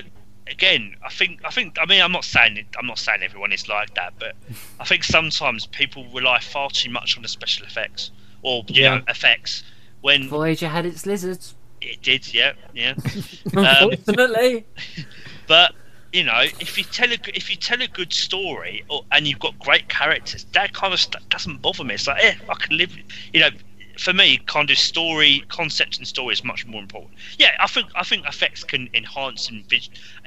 again, 0.50 0.96
I 1.06 1.10
think 1.10 1.42
I 1.44 1.50
think 1.50 1.76
I 1.78 1.86
mean 1.86 2.02
I'm 2.02 2.14
not 2.14 2.24
saying 2.24 2.56
it, 2.56 2.68
I'm 2.80 2.86
not 2.88 3.00
saying 3.00 3.20
everyone 3.22 3.52
is 3.52 3.68
like 3.68 3.94
that, 3.96 4.14
but 4.18 4.34
I 4.80 4.86
think 4.86 5.04
sometimes 5.04 5.66
people 5.66 6.06
rely 6.14 6.40
far 6.40 6.70
too 6.70 6.90
much 6.90 7.18
on 7.18 7.22
the 7.22 7.28
special 7.28 7.66
effects 7.66 8.12
or 8.44 8.64
you 8.70 8.84
Yeah. 8.84 8.96
know 9.00 9.04
effects 9.10 9.64
when 10.00 10.30
Voyager 10.30 10.70
had 10.70 10.86
its 10.86 11.06
lizards. 11.06 11.54
it 11.82 12.02
did, 12.02 12.34
yeah, 12.34 12.54
yeah. 12.74 12.94
Um, 13.58 13.92
Unfortunately. 13.92 14.66
But 15.48 15.76
you 16.14 16.24
know, 16.24 16.44
if 16.60 16.78
you 16.78 16.84
tell 16.84 17.12
a 17.12 17.18
if 17.34 17.50
you 17.50 17.56
tell 17.56 17.82
a 17.82 17.88
good 17.88 18.14
story 18.14 18.84
or, 18.88 19.04
and 19.12 19.28
you've 19.28 19.40
got 19.40 19.58
great 19.60 19.90
characters, 19.90 20.46
that 20.54 20.72
kind 20.74 20.94
of 20.94 21.00
stuff 21.00 21.28
doesn't 21.30 21.62
bother 21.62 21.84
me. 21.84 21.96
It's 21.96 22.08
like, 22.08 22.24
eh, 22.24 22.36
I 22.48 22.54
can 22.54 22.78
live. 22.78 22.96
You 23.34 23.40
know, 23.40 23.50
for 23.98 24.14
me, 24.14 24.40
kind 24.46 24.70
of 24.70 24.78
story, 24.78 25.44
concept, 25.50 25.98
and 25.98 26.08
story 26.08 26.34
is 26.34 26.44
much 26.44 26.68
more 26.68 26.80
important. 26.80 27.16
Yeah, 27.40 27.52
I 27.60 27.66
think 27.66 27.90
I 27.96 28.04
think 28.04 28.28
effects 28.28 28.64
can 28.64 28.90
enhance 28.94 29.50
and 29.50 29.66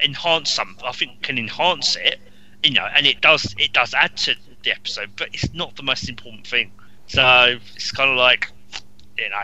enhance 0.05 0.51
some. 0.51 0.77
I 0.85 0.91
think 0.91 1.23
can 1.23 1.39
enhance 1.39 1.97
it. 1.97 2.19
You 2.65 2.73
know, 2.73 2.89
and 2.95 3.07
it 3.07 3.21
does 3.21 3.55
it 3.57 3.73
does 3.73 3.95
add 3.95 4.17
to 4.19 4.35
the 4.65 4.73
episode, 4.73 5.11
but 5.17 5.29
it's 5.33 5.55
not 5.55 5.77
the 5.77 5.85
most 5.85 6.09
important 6.09 6.49
thing. 6.49 6.73
So 7.07 7.59
it's 7.77 7.93
kind 7.93 8.11
of 8.11 8.17
like, 8.17 8.51
you 9.17 9.29
know. 9.31 9.43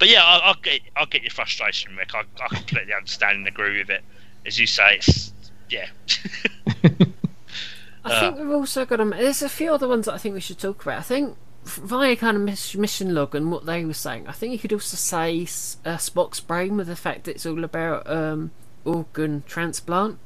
But 0.00 0.08
yeah, 0.08 0.24
I, 0.24 0.38
I'll 0.38 0.60
get 0.60 0.80
I'll 0.96 1.06
get 1.06 1.22
your 1.22 1.30
frustration, 1.30 1.94
Rick. 1.94 2.10
I, 2.14 2.24
I 2.42 2.48
completely 2.48 2.94
understand 2.94 3.38
and 3.38 3.46
agree 3.46 3.78
with 3.78 3.90
it. 3.90 4.02
As 4.44 4.58
you 4.58 4.66
say, 4.66 4.96
it's 4.96 5.32
yeah. 5.68 5.86
I 8.04 8.10
Uh, 8.12 8.20
think 8.20 8.38
we've 8.38 8.50
also 8.50 8.84
got 8.84 8.96
to. 8.96 9.04
There's 9.06 9.42
a 9.42 9.48
few 9.48 9.72
other 9.72 9.88
ones 9.88 10.06
that 10.06 10.14
I 10.14 10.18
think 10.18 10.34
we 10.34 10.40
should 10.40 10.58
talk 10.58 10.82
about. 10.82 10.98
I 10.98 11.02
think 11.02 11.36
via 11.64 12.14
kind 12.16 12.36
of 12.36 12.76
mission 12.76 13.14
log 13.14 13.34
and 13.34 13.50
what 13.50 13.64
they 13.64 13.84
were 13.84 13.94
saying, 13.94 14.28
I 14.28 14.32
think 14.32 14.52
you 14.52 14.58
could 14.58 14.72
also 14.72 14.96
say 14.96 15.42
uh, 15.86 15.96
Spock's 15.96 16.40
brain 16.40 16.76
with 16.76 16.86
the 16.88 16.96
fact 16.96 17.24
that 17.24 17.32
it's 17.32 17.46
all 17.46 17.64
about 17.64 18.08
um, 18.10 18.50
organ 18.84 19.42
transplant. 19.46 20.18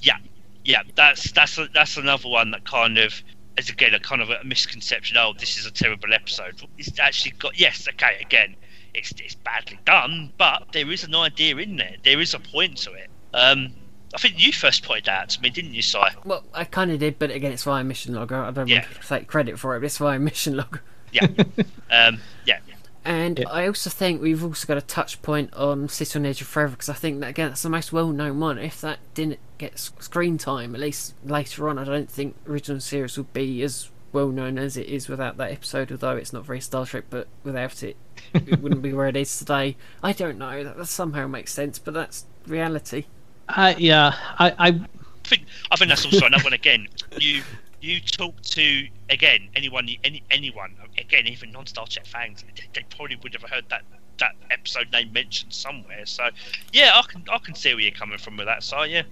Yeah, 0.00 0.18
yeah, 0.64 0.82
that's 0.94 1.30
that's 1.32 1.58
a, 1.58 1.68
that's 1.74 1.96
another 1.96 2.28
one 2.28 2.50
that 2.52 2.64
kind 2.64 2.98
of 2.98 3.22
is 3.58 3.70
again 3.70 3.94
a 3.94 4.00
kind 4.00 4.22
of 4.22 4.30
a 4.30 4.42
misconception. 4.44 5.16
Oh, 5.16 5.32
this 5.38 5.58
is 5.58 5.66
a 5.66 5.70
terrible 5.70 6.12
episode. 6.12 6.60
It's 6.78 6.98
actually 6.98 7.32
got 7.32 7.58
yes, 7.58 7.86
okay, 7.88 8.16
again, 8.20 8.56
it's 8.94 9.12
it's 9.18 9.34
badly 9.34 9.78
done, 9.84 10.32
but 10.38 10.68
there 10.72 10.90
is 10.90 11.04
an 11.04 11.14
idea 11.14 11.56
in 11.58 11.76
there. 11.76 11.96
There 12.02 12.20
is 12.20 12.34
a 12.34 12.38
point 12.40 12.78
to 12.78 12.92
it. 12.92 13.10
Um, 13.34 13.74
I 14.16 14.18
think 14.18 14.34
you 14.44 14.50
first 14.50 14.82
pointed 14.82 15.04
that 15.04 15.22
out 15.22 15.28
to 15.28 15.42
me, 15.42 15.50
didn't 15.50 15.74
you, 15.74 15.82
Si? 15.82 15.98
Well, 16.24 16.42
I 16.54 16.64
kind 16.64 16.90
of 16.90 16.98
did, 16.98 17.18
but 17.18 17.30
again, 17.30 17.52
it's 17.52 17.64
via 17.64 17.84
mission 17.84 18.14
log. 18.14 18.32
I 18.32 18.50
don't 18.50 18.66
Yeah. 18.66 18.86
want 18.86 19.02
to 19.02 19.08
take 19.08 19.26
credit 19.28 19.58
for 19.58 19.76
it, 19.76 19.80
but 19.80 19.86
it's 19.86 19.98
via 19.98 20.18
mission 20.18 20.56
log. 20.56 20.80
Yeah, 21.12 21.26
um, 21.90 22.20
yeah, 22.46 22.58
And 23.04 23.38
Yeah. 23.38 23.48
I 23.50 23.66
also 23.66 23.90
think 23.90 24.22
we've 24.22 24.42
also 24.42 24.66
got 24.66 24.78
a 24.78 24.80
touch 24.80 25.20
point 25.20 25.52
on 25.52 25.88
City 25.90 26.18
on 26.18 26.24
Edge 26.24 26.40
of 26.40 26.46
Forever 26.46 26.70
because 26.72 26.88
I 26.88 26.94
think 26.94 27.20
that 27.20 27.28
again 27.28 27.50
that's 27.50 27.62
the 27.62 27.68
most 27.68 27.92
well-known 27.92 28.40
one. 28.40 28.58
If 28.58 28.80
that 28.80 28.98
didn't 29.14 29.38
get 29.58 29.78
screen 29.78 30.38
time, 30.38 30.74
at 30.74 30.80
least 30.80 31.14
later 31.24 31.68
on, 31.68 31.78
I 31.78 31.84
don't 31.84 32.10
think 32.10 32.36
original 32.48 32.80
series 32.80 33.16
would 33.18 33.32
be 33.34 33.62
as 33.62 33.90
well 34.12 34.28
known 34.28 34.58
as 34.58 34.78
it 34.78 34.86
is 34.88 35.08
without 35.08 35.36
that 35.36 35.52
episode. 35.52 35.92
Although 35.92 36.16
it's 36.16 36.32
not 36.32 36.44
very 36.46 36.60
Star 36.60 36.86
Trek, 36.86 37.04
but 37.10 37.28
without 37.44 37.82
it, 37.82 37.96
it 38.32 38.60
wouldn't 38.62 38.82
be 38.82 38.92
where 38.94 39.08
it 39.08 39.16
is 39.16 39.38
today. 39.38 39.76
I 40.02 40.12
don't 40.12 40.38
know. 40.38 40.64
That, 40.64 40.76
that 40.78 40.86
somehow 40.86 41.26
makes 41.26 41.52
sense, 41.52 41.78
but 41.78 41.92
that's 41.94 42.24
reality. 42.46 43.04
I 43.48 43.74
yeah, 43.76 44.14
I, 44.38 44.50
I 44.50 44.68
I 44.68 44.80
think 45.24 45.44
I 45.70 45.76
think 45.76 45.88
that's 45.88 46.04
also 46.04 46.26
another 46.26 46.44
one. 46.44 46.52
Again, 46.52 46.88
you 47.18 47.42
you 47.80 48.00
talk 48.00 48.40
to 48.42 48.88
again 49.10 49.48
anyone 49.54 49.88
any 50.04 50.22
anyone 50.30 50.74
again 50.98 51.26
even 51.26 51.52
non 51.52 51.66
Star 51.66 51.86
Trek 51.86 52.06
fans, 52.06 52.42
they, 52.42 52.62
they 52.74 52.86
probably 52.96 53.16
would 53.22 53.32
have 53.34 53.42
heard 53.42 53.64
that 53.68 53.82
that 54.18 54.34
episode 54.50 54.90
name 54.92 55.12
mentioned 55.12 55.52
somewhere. 55.52 56.06
So 56.06 56.28
yeah, 56.72 56.92
I 56.94 57.02
can 57.02 57.24
I 57.30 57.38
can 57.38 57.54
see 57.54 57.74
where 57.74 57.82
you're 57.82 57.92
coming 57.92 58.18
from 58.18 58.36
with 58.36 58.46
that. 58.46 58.62
So 58.62 58.82
yeah, 58.82 59.02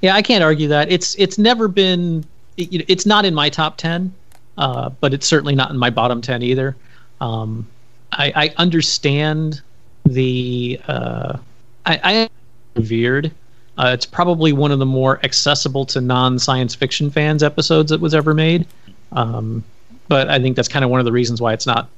Yeah, 0.00 0.14
I 0.14 0.22
can't 0.22 0.42
argue 0.44 0.68
that. 0.68 0.90
It's 0.90 1.14
it's 1.16 1.38
never 1.38 1.68
been. 1.68 2.24
It, 2.56 2.88
it's 2.88 3.06
not 3.06 3.24
in 3.24 3.34
my 3.34 3.48
top 3.50 3.76
ten, 3.76 4.12
uh, 4.58 4.90
but 4.90 5.12
it's 5.14 5.26
certainly 5.26 5.54
not 5.54 5.70
in 5.70 5.78
my 5.78 5.90
bottom 5.90 6.20
ten 6.20 6.42
either. 6.42 6.76
Um, 7.20 7.66
I, 8.12 8.32
I 8.34 8.54
understand 8.56 9.60
the. 10.04 10.80
Uh, 10.86 11.38
I, 11.84 12.00
I 12.02 12.30
revered, 12.74 13.32
Uh, 13.78 13.90
it's 13.92 14.06
probably 14.06 14.52
one 14.52 14.72
of 14.72 14.78
the 14.78 14.86
more 14.86 15.20
accessible 15.22 15.84
to 15.86 16.00
non-science 16.00 16.74
fiction 16.74 17.10
fans 17.10 17.42
episodes 17.42 17.90
that 17.90 18.00
was 18.00 18.14
ever 18.14 18.32
made. 18.34 18.66
Um, 19.12 19.62
but 20.08 20.28
I 20.30 20.38
think 20.38 20.56
that's 20.56 20.68
kind 20.68 20.84
of 20.84 20.90
one 20.90 21.00
of 21.00 21.04
the 21.04 21.12
reasons 21.12 21.40
why 21.40 21.52
it's 21.52 21.66
not. 21.66 21.88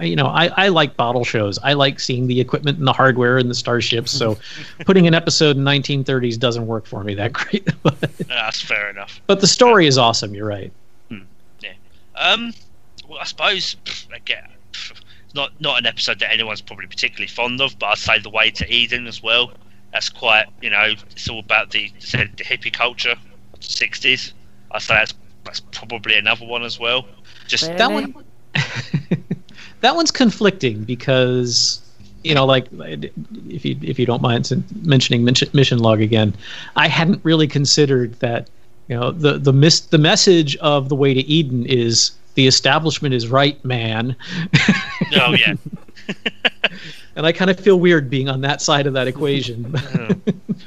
You 0.00 0.16
know, 0.16 0.26
I, 0.26 0.46
I 0.56 0.68
like 0.68 0.96
bottle 0.96 1.24
shows. 1.24 1.58
I 1.58 1.74
like 1.74 2.00
seeing 2.00 2.26
the 2.26 2.40
equipment 2.40 2.78
and 2.78 2.86
the 2.86 2.92
hardware 2.92 3.38
and 3.38 3.48
the 3.48 3.54
starships. 3.54 4.10
So, 4.10 4.38
putting 4.86 5.06
an 5.06 5.14
episode 5.14 5.56
in 5.56 5.62
1930s 5.64 6.38
doesn't 6.38 6.66
work 6.66 6.86
for 6.86 7.04
me 7.04 7.14
that 7.14 7.32
great. 7.34 7.68
but, 7.82 8.00
That's 8.00 8.60
fair 8.60 8.90
enough. 8.90 9.20
but 9.26 9.40
the 9.40 9.46
story 9.46 9.86
is 9.86 9.96
awesome. 9.98 10.34
You're 10.34 10.48
right. 10.48 10.72
Yeah. 11.60 11.72
Um, 12.16 12.52
well, 13.08 13.18
I 13.20 13.24
suppose 13.24 13.76
pff, 13.84 14.12
again, 14.16 14.48
pff, 14.72 15.00
not 15.34 15.52
not 15.60 15.78
an 15.78 15.86
episode 15.86 16.18
that 16.20 16.32
anyone's 16.32 16.60
probably 16.60 16.86
particularly 16.86 17.28
fond 17.28 17.60
of, 17.60 17.78
but 17.78 17.86
I'd 17.86 17.98
say 17.98 18.18
the 18.18 18.30
way 18.30 18.50
to 18.50 18.72
Eden 18.72 19.06
as 19.06 19.22
well. 19.22 19.52
That's 19.92 20.10
quite, 20.10 20.46
you 20.60 20.70
know, 20.70 20.94
it's 21.10 21.28
all 21.28 21.40
about 21.40 21.70
the 21.70 21.90
the 21.98 22.44
hippie 22.44 22.72
culture, 22.72 23.14
'60s. 23.60 24.32
I 24.70 24.78
say 24.78 24.94
that's 24.94 25.14
that's 25.44 25.60
probably 25.60 26.16
another 26.16 26.44
one 26.44 26.62
as 26.62 26.78
well. 26.78 27.06
Just 27.46 27.66
Fair. 27.66 27.78
that 27.78 27.90
one 27.90 28.14
that 29.80 29.96
one's 29.96 30.10
conflicting 30.10 30.84
because 30.84 31.80
you 32.24 32.34
know 32.34 32.44
like 32.44 32.66
if 33.48 33.64
you 33.64 33.78
if 33.82 33.98
you 33.98 34.06
don't 34.06 34.22
mind 34.22 34.64
mentioning 34.82 35.24
mission, 35.24 35.48
mission 35.52 35.78
log 35.78 36.00
again 36.00 36.34
i 36.76 36.88
hadn't 36.88 37.20
really 37.24 37.46
considered 37.46 38.12
that 38.14 38.48
you 38.88 38.98
know 38.98 39.12
the 39.12 39.38
the 39.38 39.52
mis- 39.52 39.80
the 39.80 39.98
message 39.98 40.56
of 40.56 40.88
the 40.88 40.96
way 40.96 41.14
to 41.14 41.20
eden 41.20 41.64
is 41.66 42.12
the 42.34 42.46
establishment 42.46 43.14
is 43.14 43.28
right 43.28 43.64
man 43.64 44.16
oh 45.20 45.32
yeah, 45.32 45.54
and 47.18 47.26
i 47.26 47.32
kind 47.32 47.50
of 47.50 47.60
feel 47.60 47.78
weird 47.78 48.08
being 48.08 48.28
on 48.30 48.40
that 48.40 48.62
side 48.62 48.86
of 48.86 48.94
that 48.94 49.06
equation 49.06 49.74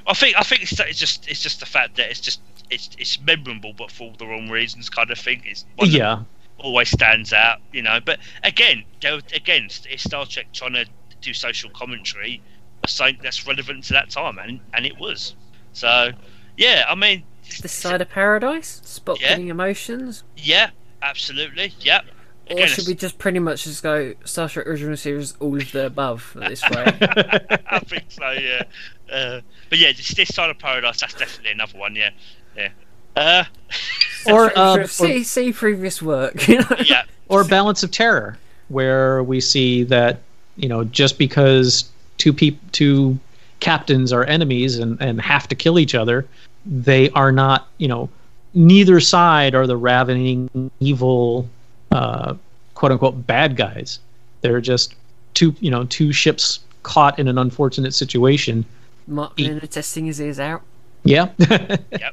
I 0.08 0.14
think 0.14 0.38
I 0.38 0.44
think 0.44 0.64
it's, 0.64 0.80
it's 0.80 1.00
just 1.00 1.28
it's 1.30 1.42
just 1.42 1.60
the 1.60 1.66
fact 1.66 1.96
that 1.98 2.10
it's 2.10 2.20
just 2.20 2.42
it's 2.70 2.90
it's 2.98 3.20
memorable, 3.22 3.74
but 3.74 3.92
for 3.92 4.06
all 4.06 4.16
the 4.18 4.26
wrong 4.26 4.50
reasons, 4.50 4.90
kind 4.90 5.12
of 5.12 5.18
thing. 5.18 5.42
It's 5.46 5.66
one 5.76 5.90
yeah 5.90 6.24
always 6.58 6.90
stands 6.90 7.34
out, 7.34 7.60
you 7.72 7.82
know. 7.82 8.00
But 8.04 8.20
again, 8.44 8.84
there, 9.02 9.20
again, 9.34 9.68
it's 9.90 10.04
Star 10.04 10.26
Trek 10.26 10.48
trying 10.54 10.74
to 10.74 10.86
do 11.22 11.34
social 11.34 11.70
commentary, 11.72 12.42
something 12.88 13.20
that's 13.22 13.46
relevant 13.46 13.84
to 13.86 13.94
that 13.94 14.10
time, 14.10 14.38
and 14.38 14.60
and 14.74 14.86
it 14.86 14.98
was. 14.98 15.36
So, 15.74 16.12
yeah, 16.58 16.86
I 16.90 16.96
mean, 16.96 17.24
This 17.62 17.72
side 17.72 18.02
of 18.02 18.10
paradise? 18.10 18.82
Spot 18.84 19.20
Yeah. 19.22 19.38
emotions? 19.38 20.24
yeah, 20.36 20.72
absolutely, 21.02 21.74
yeah. 21.80 22.02
Or 22.50 22.54
Again, 22.54 22.68
should 22.68 22.80
it's- 22.80 22.88
we 22.88 22.96
just 22.96 23.18
pretty 23.18 23.40
much 23.40 23.64
just 23.64 23.82
go 23.84 24.14
Star 24.26 24.50
Trek 24.50 24.68
original 24.68 24.98
series, 24.98 25.36
all 25.40 25.56
of 25.56 25.72
the 25.72 25.86
above 25.86 26.36
this 26.36 26.62
way? 26.70 26.86
I 27.70 27.80
think 27.80 28.06
so, 28.10 28.32
yeah. 28.32 28.64
Uh, 29.12 29.42
but 29.70 29.80
yeah, 29.80 29.92
this, 29.94 30.10
this 30.10 30.30
side 30.30 30.50
of 30.50 30.58
paradise, 30.60 31.00
that's 31.00 31.14
definitely 31.14 31.52
another 31.52 31.78
one, 31.78 31.96
yeah, 31.96 32.10
yeah. 32.58 32.70
Uh, 33.16 33.44
or 34.26 34.58
or, 34.58 34.88
see, 34.88 35.24
see 35.24 35.54
previous 35.54 36.02
work. 36.02 36.48
You 36.48 36.60
know? 36.60 36.76
yeah, 36.86 37.04
or 37.30 37.44
balance 37.44 37.84
of 37.84 37.92
terror 37.92 38.38
where 38.70 39.22
we 39.24 39.40
see 39.42 39.84
that 39.84 40.20
you 40.56 40.68
know 40.70 40.84
just 40.86 41.18
because 41.18 41.90
two 42.18 42.32
peop- 42.34 42.72
two 42.72 43.18
captains 43.60 44.12
are 44.14 44.24
enemies 44.26 44.78
and, 44.78 45.00
and 45.02 45.22
have 45.22 45.48
to 45.48 45.56
kill 45.56 45.78
each 45.78 45.94
other 45.94 46.26
they 46.66 47.10
are 47.12 47.32
not 47.32 47.68
you 47.78 47.88
know 47.88 48.10
neither 48.54 49.00
side 49.00 49.54
are 49.56 49.68
the 49.68 49.76
ravening 49.78 50.72
evil 50.80 51.48
uh, 51.92 52.36
quote 52.76 52.92
unquote 52.92 53.28
bad 53.28 53.56
guys 53.56 54.00
they're 54.42 54.62
just 54.62 54.96
two 55.34 55.56
you 55.60 55.72
know 55.72 55.84
two 55.86 56.12
ships 56.12 56.60
caught 56.84 57.20
in 57.20 57.28
an 57.28 57.38
unfortunate 57.38 57.94
situation 57.94 58.66
Mark 59.08 59.38
Miller 59.38 59.60
testing 59.62 60.06
his 60.06 60.22
ears 60.22 60.40
out. 60.40 60.62
yeah 61.04 61.30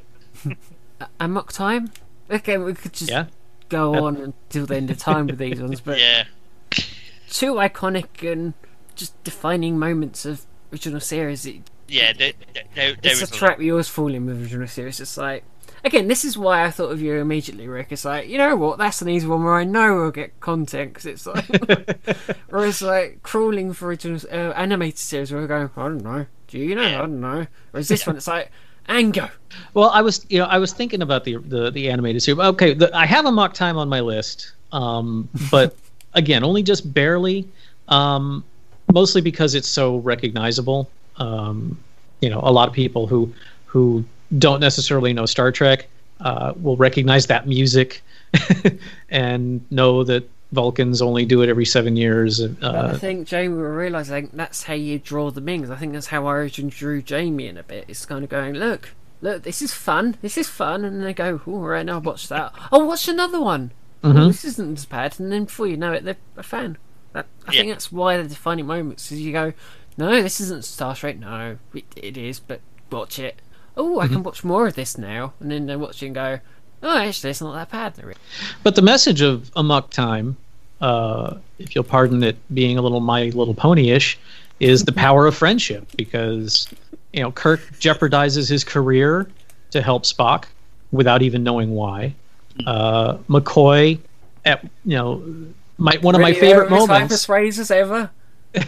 Amok 1.20 1.52
time? 1.52 1.90
Okay, 2.30 2.58
we 2.58 2.74
could 2.74 2.92
just 2.92 3.10
yeah 3.10 3.26
go 3.68 4.06
on 4.06 4.16
until 4.16 4.66
the 4.66 4.76
end 4.76 4.90
of 4.90 4.98
time 4.98 5.26
with 5.26 5.38
these 5.38 5.60
ones, 5.60 5.80
but 5.80 5.98
yeah, 5.98 6.24
two 7.28 7.54
iconic 7.54 8.30
and 8.30 8.54
just 8.94 9.22
defining 9.24 9.78
moments 9.78 10.24
of 10.24 10.46
original 10.72 11.00
series. 11.00 11.46
It, 11.46 11.62
yeah. 11.86 12.12
There, 12.12 12.32
there, 12.54 12.64
there, 12.74 12.94
there 12.94 13.12
it's 13.12 13.20
a 13.20 13.24
is 13.24 13.30
a 13.30 13.34
trap 13.34 13.58
we 13.58 13.70
always 13.70 13.88
fall 13.88 14.12
in 14.12 14.26
with 14.26 14.40
original 14.40 14.66
series. 14.66 15.00
It's 15.00 15.16
like, 15.16 15.44
again, 15.84 16.08
this 16.08 16.24
is 16.24 16.36
why 16.36 16.64
I 16.64 16.70
thought 16.70 16.90
of 16.90 17.00
you 17.00 17.14
immediately, 17.14 17.68
Rick. 17.68 17.88
It's 17.90 18.04
like, 18.04 18.28
you 18.28 18.38
know 18.38 18.56
what? 18.56 18.78
That's 18.78 19.02
an 19.02 19.08
easy 19.08 19.26
one 19.26 19.44
where 19.44 19.54
I 19.54 19.64
know 19.64 19.96
we'll 19.96 20.10
get 20.10 20.38
content 20.40 20.94
because 20.94 21.06
it's 21.06 21.26
like, 21.26 21.48
or 22.50 22.66
it's 22.66 22.82
like 22.82 23.22
crawling 23.22 23.72
for 23.72 23.88
original 23.88 24.20
uh, 24.30 24.52
animated 24.52 24.98
series 24.98 25.32
where 25.32 25.40
we're 25.40 25.46
going, 25.48 25.70
I 25.76 25.82
don't 25.82 26.02
know. 26.02 26.26
Do 26.48 26.58
you 26.58 26.74
know? 26.74 26.82
I 26.82 26.92
don't 26.92 27.20
know. 27.20 27.46
Whereas 27.70 27.88
this 27.88 28.06
one, 28.06 28.16
it's 28.16 28.26
like, 28.26 28.50
and 28.86 29.12
go. 29.12 29.28
Well, 29.74 29.90
I 29.90 30.00
was, 30.00 30.24
you 30.28 30.38
know, 30.38 30.46
I 30.46 30.58
was 30.58 30.72
thinking 30.72 31.02
about 31.02 31.24
the 31.24 31.36
the, 31.36 31.70
the 31.70 31.90
animated 31.90 32.22
series. 32.22 32.40
Okay, 32.40 32.72
the, 32.72 32.94
I 32.96 33.04
have 33.04 33.26
Amok 33.26 33.52
time 33.52 33.76
on 33.76 33.88
my 33.88 34.00
list, 34.00 34.52
um, 34.72 35.28
but 35.50 35.76
again, 36.14 36.42
only 36.42 36.62
just 36.62 36.92
barely. 36.92 37.46
Um, 37.88 38.44
mostly 38.92 39.20
because 39.20 39.54
it's 39.54 39.68
so 39.68 39.98
recognizable. 39.98 40.90
Um, 41.16 41.78
you 42.20 42.30
know, 42.30 42.40
a 42.42 42.50
lot 42.50 42.68
of 42.68 42.74
people 42.74 43.06
who 43.06 43.32
who 43.66 44.04
don't 44.36 44.60
necessarily 44.60 45.12
know 45.12 45.26
Star 45.26 45.50
Trek 45.52 45.88
uh, 46.20 46.52
will 46.60 46.76
recognize 46.76 47.26
that 47.28 47.46
music 47.46 48.02
and 49.10 49.64
know 49.70 50.04
that 50.04 50.28
Vulcans 50.52 51.02
only 51.02 51.24
do 51.26 51.42
it 51.42 51.48
every 51.48 51.64
seven 51.66 51.96
years. 51.96 52.40
But 52.46 52.74
I 52.74 52.78
Uh, 52.78 52.98
think 52.98 53.26
Jamie 53.28 53.54
will 53.54 53.62
realise 53.64 54.10
I 54.10 54.20
think 54.20 54.32
that's 54.36 54.62
how 54.64 54.74
you 54.74 54.98
draw 54.98 55.30
the 55.30 55.40
Mings. 55.40 55.70
I 55.70 55.76
think 55.76 55.92
that's 55.92 56.06
how 56.08 56.24
Origin 56.24 56.68
drew 56.68 57.02
Jamie 57.02 57.46
in 57.46 57.56
a 57.58 57.62
bit. 57.62 57.84
It's 57.88 58.06
kind 58.06 58.24
of 58.24 58.30
going, 58.30 58.54
look, 58.54 58.90
look, 59.20 59.42
this 59.42 59.60
is 59.62 59.72
fun, 59.74 60.16
this 60.22 60.38
is 60.38 60.48
fun, 60.48 60.84
and 60.84 61.02
they 61.02 61.12
go, 61.14 61.40
all 61.46 61.60
right, 61.60 61.84
now 61.84 61.98
watch 61.98 62.28
that. 62.28 62.52
Oh, 62.72 62.84
watch 62.84 63.08
another 63.08 63.40
one. 63.40 63.72
Oh, 64.04 64.10
Mhm. 64.12 64.28
this 64.28 64.44
isn't 64.44 64.78
as 64.78 64.86
bad, 64.86 65.18
and 65.18 65.32
then 65.32 65.44
before 65.44 65.66
you 65.66 65.76
know 65.76 65.92
it, 65.92 66.04
they're 66.04 66.16
a 66.36 66.42
fan. 66.42 66.78
That, 67.12 67.26
I 67.46 67.52
Yeah. 67.52 67.60
think 67.60 67.72
that's 67.72 67.90
why 67.90 68.16
the 68.16 68.28
defining 68.28 68.66
moments 68.66 69.10
is 69.10 69.20
you 69.20 69.32
go, 69.32 69.52
no, 69.96 70.22
this 70.22 70.40
isn't 70.40 70.64
Star 70.64 70.94
Trek. 70.94 71.18
No, 71.18 71.58
it, 71.74 71.84
it 71.96 72.16
is, 72.16 72.38
but 72.38 72.60
watch 72.92 73.18
it. 73.18 73.40
Oh, 73.78 74.00
I 74.00 74.08
can 74.08 74.24
watch 74.24 74.42
more 74.42 74.66
of 74.66 74.74
this 74.74 74.98
now, 74.98 75.32
and 75.38 75.50
then 75.50 75.66
they 75.66 75.76
watch 75.76 76.02
it 76.02 76.06
and 76.06 76.14
go, 76.14 76.40
oh, 76.82 76.98
actually, 76.98 77.30
it's 77.30 77.40
not 77.40 77.54
that 77.54 77.70
bad. 77.70 78.16
But 78.64 78.74
the 78.74 78.82
message 78.82 79.22
of 79.22 79.50
Amok 79.56 79.90
Time, 79.90 80.36
uh, 80.80 81.36
if 81.58 81.74
you'll 81.74 81.84
pardon 81.84 82.22
it 82.22 82.36
being 82.52 82.76
a 82.76 82.82
little 82.82 83.00
My 83.00 83.24
Little 83.24 83.54
Pony-ish, 83.54 84.18
is 84.60 84.84
the 84.84 84.92
power 84.92 85.26
of 85.26 85.36
friendship 85.36 85.86
because 85.96 86.68
you 87.12 87.22
know 87.22 87.30
Kirk 87.30 87.60
jeopardizes 87.78 88.50
his 88.50 88.64
career 88.64 89.30
to 89.70 89.80
help 89.80 90.02
Spock 90.02 90.46
without 90.90 91.22
even 91.22 91.44
knowing 91.44 91.70
why. 91.70 92.14
Uh, 92.66 93.18
McCoy, 93.28 94.00
at 94.44 94.64
you 94.84 94.96
know, 94.96 95.22
my 95.78 95.96
one 95.98 96.16
of 96.16 96.20
my 96.20 96.32
favorite 96.32 96.64
as 96.64 96.70
moments. 96.70 97.12
hyper 97.14 97.16
phrases 97.18 97.70
ever. 97.70 98.10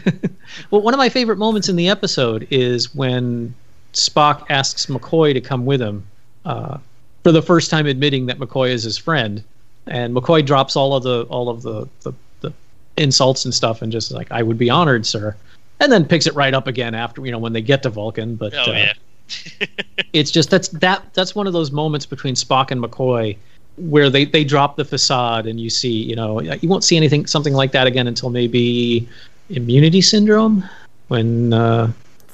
Well, 0.70 0.82
one 0.82 0.94
of 0.94 0.98
my 0.98 1.08
favorite 1.08 1.38
moments 1.38 1.68
in 1.68 1.76
the 1.76 1.88
episode 1.88 2.46
is 2.50 2.92
when 2.92 3.54
Spock 3.92 4.46
asks 4.50 4.86
McCoy 4.86 5.34
to 5.34 5.40
come 5.40 5.66
with 5.66 5.80
him 5.80 6.06
uh, 6.44 6.78
for 7.22 7.32
the 7.32 7.42
first 7.42 7.70
time, 7.70 7.86
admitting 7.86 8.26
that 8.26 8.38
McCoy 8.38 8.70
is 8.70 8.82
his 8.82 8.96
friend, 8.96 9.42
and 9.86 10.14
McCoy 10.14 10.44
drops 10.44 10.76
all 10.76 10.94
of 10.94 11.02
the 11.02 11.22
all 11.24 11.48
of 11.48 11.62
the, 11.62 11.88
the, 12.02 12.12
the 12.40 12.52
insults 12.96 13.44
and 13.44 13.54
stuff, 13.54 13.82
and 13.82 13.92
just 13.92 14.10
like, 14.10 14.30
"I 14.30 14.42
would 14.42 14.58
be 14.58 14.70
honored, 14.70 15.06
sir," 15.06 15.36
and 15.80 15.90
then 15.92 16.04
picks 16.04 16.26
it 16.26 16.34
right 16.34 16.54
up 16.54 16.66
again 16.66 16.94
after 16.94 17.24
you 17.24 17.32
know 17.32 17.38
when 17.38 17.52
they 17.52 17.62
get 17.62 17.82
to 17.82 17.90
Vulcan. 17.90 18.36
But 18.36 18.54
Oh 18.54 18.72
uh, 18.72 18.72
yeah, 18.72 18.92
it's 20.12 20.30
just 20.30 20.50
that's 20.50 20.68
that 20.68 21.02
that's 21.14 21.34
one 21.34 21.46
of 21.46 21.52
those 21.52 21.70
moments 21.70 22.06
between 22.06 22.34
Spock 22.34 22.70
and 22.70 22.82
McCoy 22.82 23.36
where 23.76 24.10
they 24.10 24.24
they 24.24 24.44
drop 24.44 24.76
the 24.76 24.84
facade 24.84 25.46
and 25.46 25.60
you 25.60 25.70
see 25.70 26.02
you 26.02 26.14
know 26.14 26.40
you 26.40 26.68
won't 26.68 26.84
see 26.84 26.96
anything 26.96 27.26
something 27.26 27.54
like 27.54 27.72
that 27.72 27.86
again 27.86 28.06
until 28.06 28.28
maybe 28.28 29.08
immunity 29.48 30.00
syndrome 30.00 30.68
when 31.08 31.52
uh, 31.52 31.90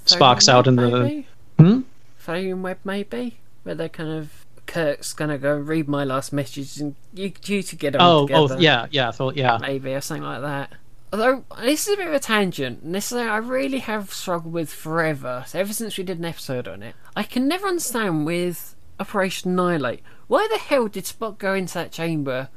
Spock's 0.06 0.48
out 0.48 0.66
in 0.66 0.76
the 0.76 1.02
Maybe? 1.02 1.26
Hmm? 1.58 1.80
Tholian 2.24 2.60
Web 2.62 2.78
maybe, 2.84 3.38
where 3.62 3.74
they're 3.74 3.88
kind 3.88 4.10
of 4.10 4.44
Kirk's 4.66 5.12
gonna 5.12 5.38
go 5.38 5.56
read 5.56 5.88
my 5.88 6.04
last 6.04 6.32
message 6.32 6.80
and 6.80 6.96
you 7.14 7.32
you 7.44 7.62
to 7.62 7.76
get 7.76 7.92
them 7.92 8.02
oh 8.02 8.26
together. 8.26 8.54
oh 8.54 8.58
yeah 8.58 8.86
yeah 8.90 9.12
so, 9.12 9.30
yeah 9.30 9.58
maybe 9.60 9.94
or 9.94 10.00
something 10.00 10.24
like 10.24 10.42
that. 10.42 10.72
Although 11.12 11.44
this 11.60 11.86
is 11.86 11.94
a 11.94 11.96
bit 11.96 12.08
of 12.08 12.14
a 12.14 12.18
tangent, 12.18 12.82
and 12.82 12.94
this 12.94 13.04
is 13.04 13.08
something 13.10 13.28
I 13.28 13.36
really 13.36 13.78
have 13.78 14.12
struggled 14.12 14.52
with 14.52 14.72
forever. 14.72 15.44
So 15.46 15.60
ever 15.60 15.72
since 15.72 15.96
we 15.96 16.04
did 16.04 16.18
an 16.18 16.24
episode 16.24 16.66
on 16.66 16.82
it, 16.82 16.96
I 17.14 17.22
can 17.22 17.46
never 17.46 17.68
understand 17.68 18.26
with 18.26 18.74
Operation 18.98 19.52
Annihilate 19.52 20.02
why 20.26 20.48
the 20.50 20.58
hell 20.58 20.88
did 20.88 21.04
Spock 21.04 21.38
go 21.38 21.54
into 21.54 21.74
that 21.74 21.92
chamber 21.92 22.48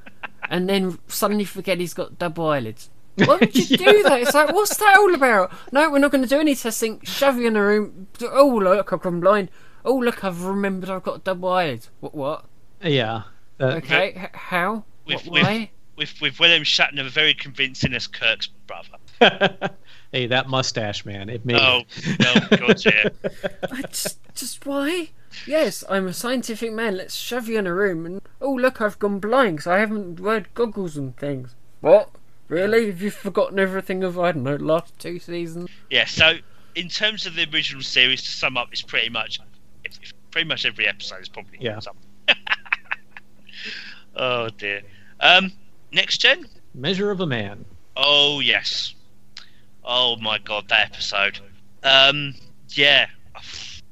and 0.49 0.67
then 0.67 0.97
suddenly 1.07 1.43
forget 1.43 1.79
he's 1.79 1.93
got 1.93 2.17
double 2.17 2.47
eyelids. 2.47 2.89
Why 3.25 3.37
would 3.37 3.55
you 3.55 3.77
do 3.77 4.03
that? 4.03 4.21
It's 4.21 4.33
like, 4.33 4.51
what's 4.53 4.75
that 4.77 4.97
all 4.97 5.13
about? 5.13 5.51
No, 5.71 5.89
we're 5.91 5.99
not 5.99 6.11
going 6.11 6.23
to 6.23 6.29
do 6.29 6.39
any 6.39 6.55
testing. 6.55 7.01
Shove 7.03 7.37
you 7.37 7.47
in 7.47 7.55
a 7.55 7.63
room. 7.65 8.07
Oh, 8.21 8.47
look, 8.47 8.91
I've 8.93 9.01
gone 9.01 9.19
blind. 9.19 9.49
Oh, 9.85 9.95
look, 9.95 10.23
I've 10.23 10.43
remembered 10.43 10.89
I've 10.89 11.03
got 11.03 11.23
double 11.23 11.49
eyelids. 11.49 11.89
What? 11.99 12.15
What? 12.15 12.45
yeah 12.81 13.23
Uh, 13.59 13.65
Okay, 13.77 14.13
h- 14.15 14.29
how? 14.33 14.83
With- 15.05 15.25
What, 15.25 15.33
with- 15.33 15.43
why? 15.43 15.71
with 15.97 16.21
with 16.21 16.39
William 16.39 16.63
Shatner 16.63 17.09
very 17.09 17.33
convincing 17.33 17.93
as 17.93 18.07
Kirk's 18.07 18.47
brother. 18.67 18.97
Hey, 20.11 20.25
that 20.25 20.47
mustache, 20.49 21.05
man. 21.05 21.29
It 21.29 21.45
made. 21.45 21.57
Oh, 21.61 21.83
oh 22.25 22.47
God, 22.57 22.83
yeah. 22.83 23.09
I 23.71 23.81
just, 23.83 24.17
just 24.33 24.65
why? 24.65 25.09
Yes, 25.45 25.83
I'm 25.87 26.07
a 26.07 26.13
scientific 26.13 26.73
man. 26.73 26.97
Let's 26.97 27.13
shove 27.13 27.47
you 27.47 27.59
in 27.59 27.67
a 27.67 27.73
room 27.75 28.07
and 28.07 28.21
oh 28.41 28.53
look, 28.55 28.81
I've 28.81 28.97
gone 28.97 29.19
blind 29.19 29.57
because 29.57 29.67
I 29.67 29.77
haven't 29.77 30.19
wear 30.19 30.45
goggles 30.55 30.97
and 30.97 31.15
things. 31.15 31.53
What? 31.81 32.09
Really? 32.49 32.87
Have 32.87 33.01
you 33.01 33.11
forgotten 33.11 33.59
everything 33.59 34.03
of 34.03 34.19
I 34.19 34.31
don't 34.33 34.43
know 34.43 34.55
last 34.55 34.97
two 34.99 35.19
seasons? 35.19 35.69
Yeah. 35.89 36.05
So, 36.05 36.33
in 36.75 36.89
terms 36.89 37.25
of 37.25 37.35
the 37.35 37.47
original 37.53 37.81
series, 37.83 38.21
to 38.23 38.29
sum 38.29 38.57
up, 38.57 38.69
it's 38.71 38.81
pretty 38.81 39.09
much, 39.09 39.39
pretty 40.31 40.47
much 40.47 40.65
every 40.65 40.87
episode 40.87 41.21
is 41.21 41.29
probably 41.29 41.59
Yeah. 41.61 41.79
something. 41.79 42.05
oh 44.15 44.49
dear. 44.57 44.81
Um, 45.19 45.51
next 45.91 46.17
gen. 46.19 46.47
Measure 46.73 47.11
of 47.11 47.19
a 47.21 47.25
Man. 47.27 47.65
Oh 47.95 48.39
yes. 48.39 48.93
Oh 49.83 50.15
my 50.17 50.37
god, 50.39 50.67
that 50.69 50.91
episode. 50.91 51.39
Um, 51.83 52.35
yeah. 52.69 53.07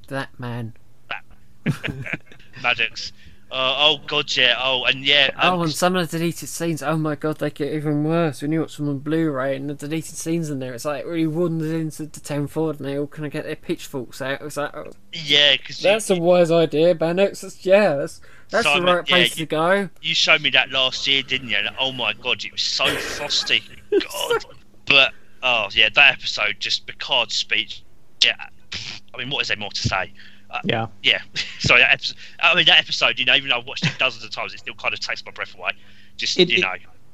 That 0.07 0.29
man. 0.39 0.73
That. 1.09 2.19
Maddox. 2.63 3.11
Uh, 3.49 3.75
oh 3.77 3.97
god, 4.07 4.35
yeah. 4.35 4.55
Oh, 4.61 4.83
and 4.83 5.05
yeah. 5.05 5.29
Um, 5.37 5.59
Oh, 5.59 5.63
and 5.63 5.71
some 5.71 5.95
of 5.95 6.09
the 6.11 6.17
deleted 6.17 6.49
scenes. 6.49 6.83
Oh 6.83 6.97
my 6.97 7.15
god, 7.15 7.37
they 7.37 7.49
get 7.49 7.73
even 7.73 8.03
worse. 8.03 8.41
When 8.41 8.51
you 8.51 8.59
watch 8.59 8.75
them 8.75 8.89
on 8.89 8.99
Blu-ray 8.99 9.55
and 9.55 9.69
the 9.69 9.73
deleted 9.73 10.15
scenes 10.17 10.49
in 10.49 10.59
there, 10.59 10.73
it's 10.73 10.83
like 10.83 11.05
really 11.05 11.27
wanders 11.27 11.71
into 11.71 12.07
the 12.07 12.19
town 12.19 12.47
forward 12.47 12.79
and 12.79 12.87
they 12.89 12.97
all 12.99 13.07
kind 13.07 13.25
of 13.25 13.31
get 13.31 13.45
their 13.45 13.55
pitchforks 13.55 14.21
out. 14.21 14.41
It's 14.41 14.57
like, 14.57 14.75
oh, 14.75 14.91
yeah, 15.13 15.55
because 15.55 15.79
that's 15.79 16.09
a 16.09 16.15
wise 16.19 16.51
idea, 16.51 16.93
Bannox. 16.93 17.39
That's, 17.41 17.65
yeah, 17.65 17.95
that's 17.95 18.19
that's 18.49 18.65
Simon, 18.65 18.85
the 18.85 18.95
right 18.97 19.09
yeah, 19.09 19.15
place 19.15 19.37
you- 19.37 19.45
to 19.45 19.49
go. 19.49 19.89
you 20.01 20.13
showed 20.13 20.41
me 20.41 20.49
that 20.49 20.69
last 20.71 21.07
year, 21.07 21.23
didn't 21.23 21.47
you? 21.49 21.55
And, 21.57 21.69
oh 21.79 21.93
my 21.93 22.11
god, 22.13 22.43
it 22.43 22.51
was 22.51 22.61
so 22.63 22.85
frosty. 22.97 23.63
God. 23.91 24.45
But 24.85 25.13
oh 25.41 25.67
yeah, 25.71 25.87
that 25.95 26.13
episode, 26.15 26.57
just 26.59 26.85
Picard's 26.85 27.35
speech. 27.35 27.83
Yeah. 28.23 28.35
I 29.13 29.17
mean, 29.17 29.29
what 29.29 29.41
is 29.41 29.47
there 29.47 29.57
more 29.57 29.71
to 29.71 29.81
say? 29.87 30.11
Yeah. 30.63 30.87
Yeah. 31.03 31.21
Sorry, 31.59 31.81
that 31.81 31.91
episode, 31.93 32.15
I 32.39 32.55
mean 32.55 32.65
that 32.65 32.79
episode. 32.79 33.19
You 33.19 33.25
know, 33.25 33.35
even 33.35 33.49
though 33.49 33.57
I've 33.57 33.65
watched 33.65 33.85
it 33.85 33.91
dozens 33.97 34.23
of 34.23 34.31
times, 34.31 34.53
it 34.53 34.59
still 34.59 34.73
kind 34.75 34.93
of 34.93 34.99
takes 34.99 35.25
my 35.25 35.31
breath 35.31 35.55
away. 35.55 35.71
Just 36.17 36.39
It- 36.39 36.49
you 36.49 36.61
know. 36.61 36.73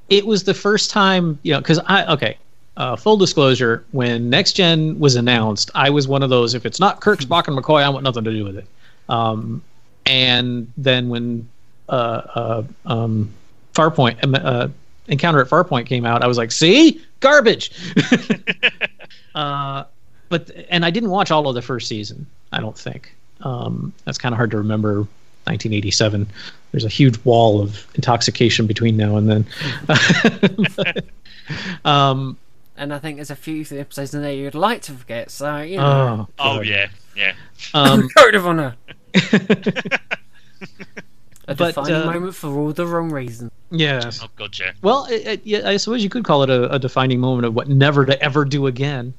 It 0.09 0.25
was 0.25 0.43
the 0.43 0.53
first 0.53 0.91
time, 0.91 1.39
you 1.43 1.53
know, 1.53 1.59
because 1.59 1.79
I 1.87 2.05
okay. 2.13 2.37
Uh, 2.75 2.95
full 2.95 3.17
disclosure: 3.17 3.85
when 3.91 4.29
Next 4.29 4.53
Gen 4.53 4.99
was 4.99 5.15
announced, 5.15 5.69
I 5.75 5.89
was 5.91 6.07
one 6.07 6.23
of 6.23 6.29
those. 6.29 6.55
If 6.55 6.65
it's 6.65 6.79
not 6.79 7.01
Kirk, 7.01 7.19
Spock, 7.19 7.47
and 7.47 7.57
McCoy, 7.57 7.83
I 7.83 7.89
want 7.89 8.03
nothing 8.03 8.23
to 8.23 8.31
do 8.31 8.43
with 8.43 8.57
it. 8.57 8.67
Um, 9.09 9.61
and 10.07 10.71
then 10.75 11.07
when 11.09 11.47
uh, 11.87 11.91
uh, 11.91 12.63
um, 12.87 13.31
Farpoint 13.73 14.23
um, 14.23 14.35
uh, 14.35 14.67
Encounter 15.07 15.39
at 15.39 15.47
Farpoint 15.49 15.85
came 15.85 16.03
out, 16.05 16.23
I 16.23 16.27
was 16.27 16.37
like, 16.37 16.51
"See, 16.51 16.99
garbage." 17.19 17.71
uh, 19.35 19.83
but 20.29 20.51
and 20.69 20.83
I 20.83 20.89
didn't 20.89 21.11
watch 21.11 21.31
all 21.31 21.47
of 21.47 21.55
the 21.55 21.61
first 21.61 21.87
season. 21.87 22.25
I 22.51 22.59
don't 22.59 22.77
think. 22.77 23.15
Um, 23.43 23.93
that's 24.06 24.17
kind 24.17 24.34
of 24.34 24.38
hard 24.38 24.51
to 24.51 24.58
remember. 24.58 25.08
1987. 25.45 26.25
There's 26.71 26.86
a 26.86 26.89
huge 26.89 27.23
wall 27.25 27.62
of 27.62 27.86
intoxication 27.95 28.65
between 28.65 28.95
now 28.97 29.17
and 29.17 29.29
then. 29.29 29.45
But, 30.77 31.06
um, 31.84 32.38
And 32.77 32.93
I 32.93 32.99
think 32.99 33.17
there's 33.17 33.29
a 33.29 33.36
few 33.36 33.65
episodes 33.77 34.13
in 34.13 34.21
there 34.21 34.32
you'd 34.32 34.56
like 34.56 34.82
to 34.84 34.93
forget. 34.93 35.29
So 35.32 35.58
you 35.58 35.77
know, 35.77 36.27
oh, 36.39 36.58
Oh 36.58 36.62
yeah, 36.62 36.88
yeah. 37.17 37.34
Um, 37.73 38.08
code 38.17 38.36
of 38.36 38.47
honor. 38.47 38.75
A 41.45 41.56
But, 41.56 41.75
defining 41.75 41.95
uh, 41.95 42.06
moment 42.06 42.36
for 42.36 42.58
all 42.58 42.71
the 42.71 42.88
wrong 42.88 43.12
reasons. 43.12 43.51
yes. 43.69 44.21
Oh 44.23 44.29
god, 44.38 44.58
yeah. 44.58 44.71
Well, 44.82 45.06
it, 45.12 45.27
it, 45.27 45.41
yeah, 45.43 45.67
I 45.69 45.75
suppose 45.75 46.01
you 46.01 46.10
could 46.10 46.23
call 46.23 46.43
it 46.43 46.49
a, 46.49 46.71
a 46.71 46.79
defining 46.79 47.19
moment 47.19 47.45
of 47.45 47.53
what 47.53 47.67
never 47.67 48.06
to 48.06 48.21
ever 48.23 48.45
do 48.45 48.67
again. 48.67 49.13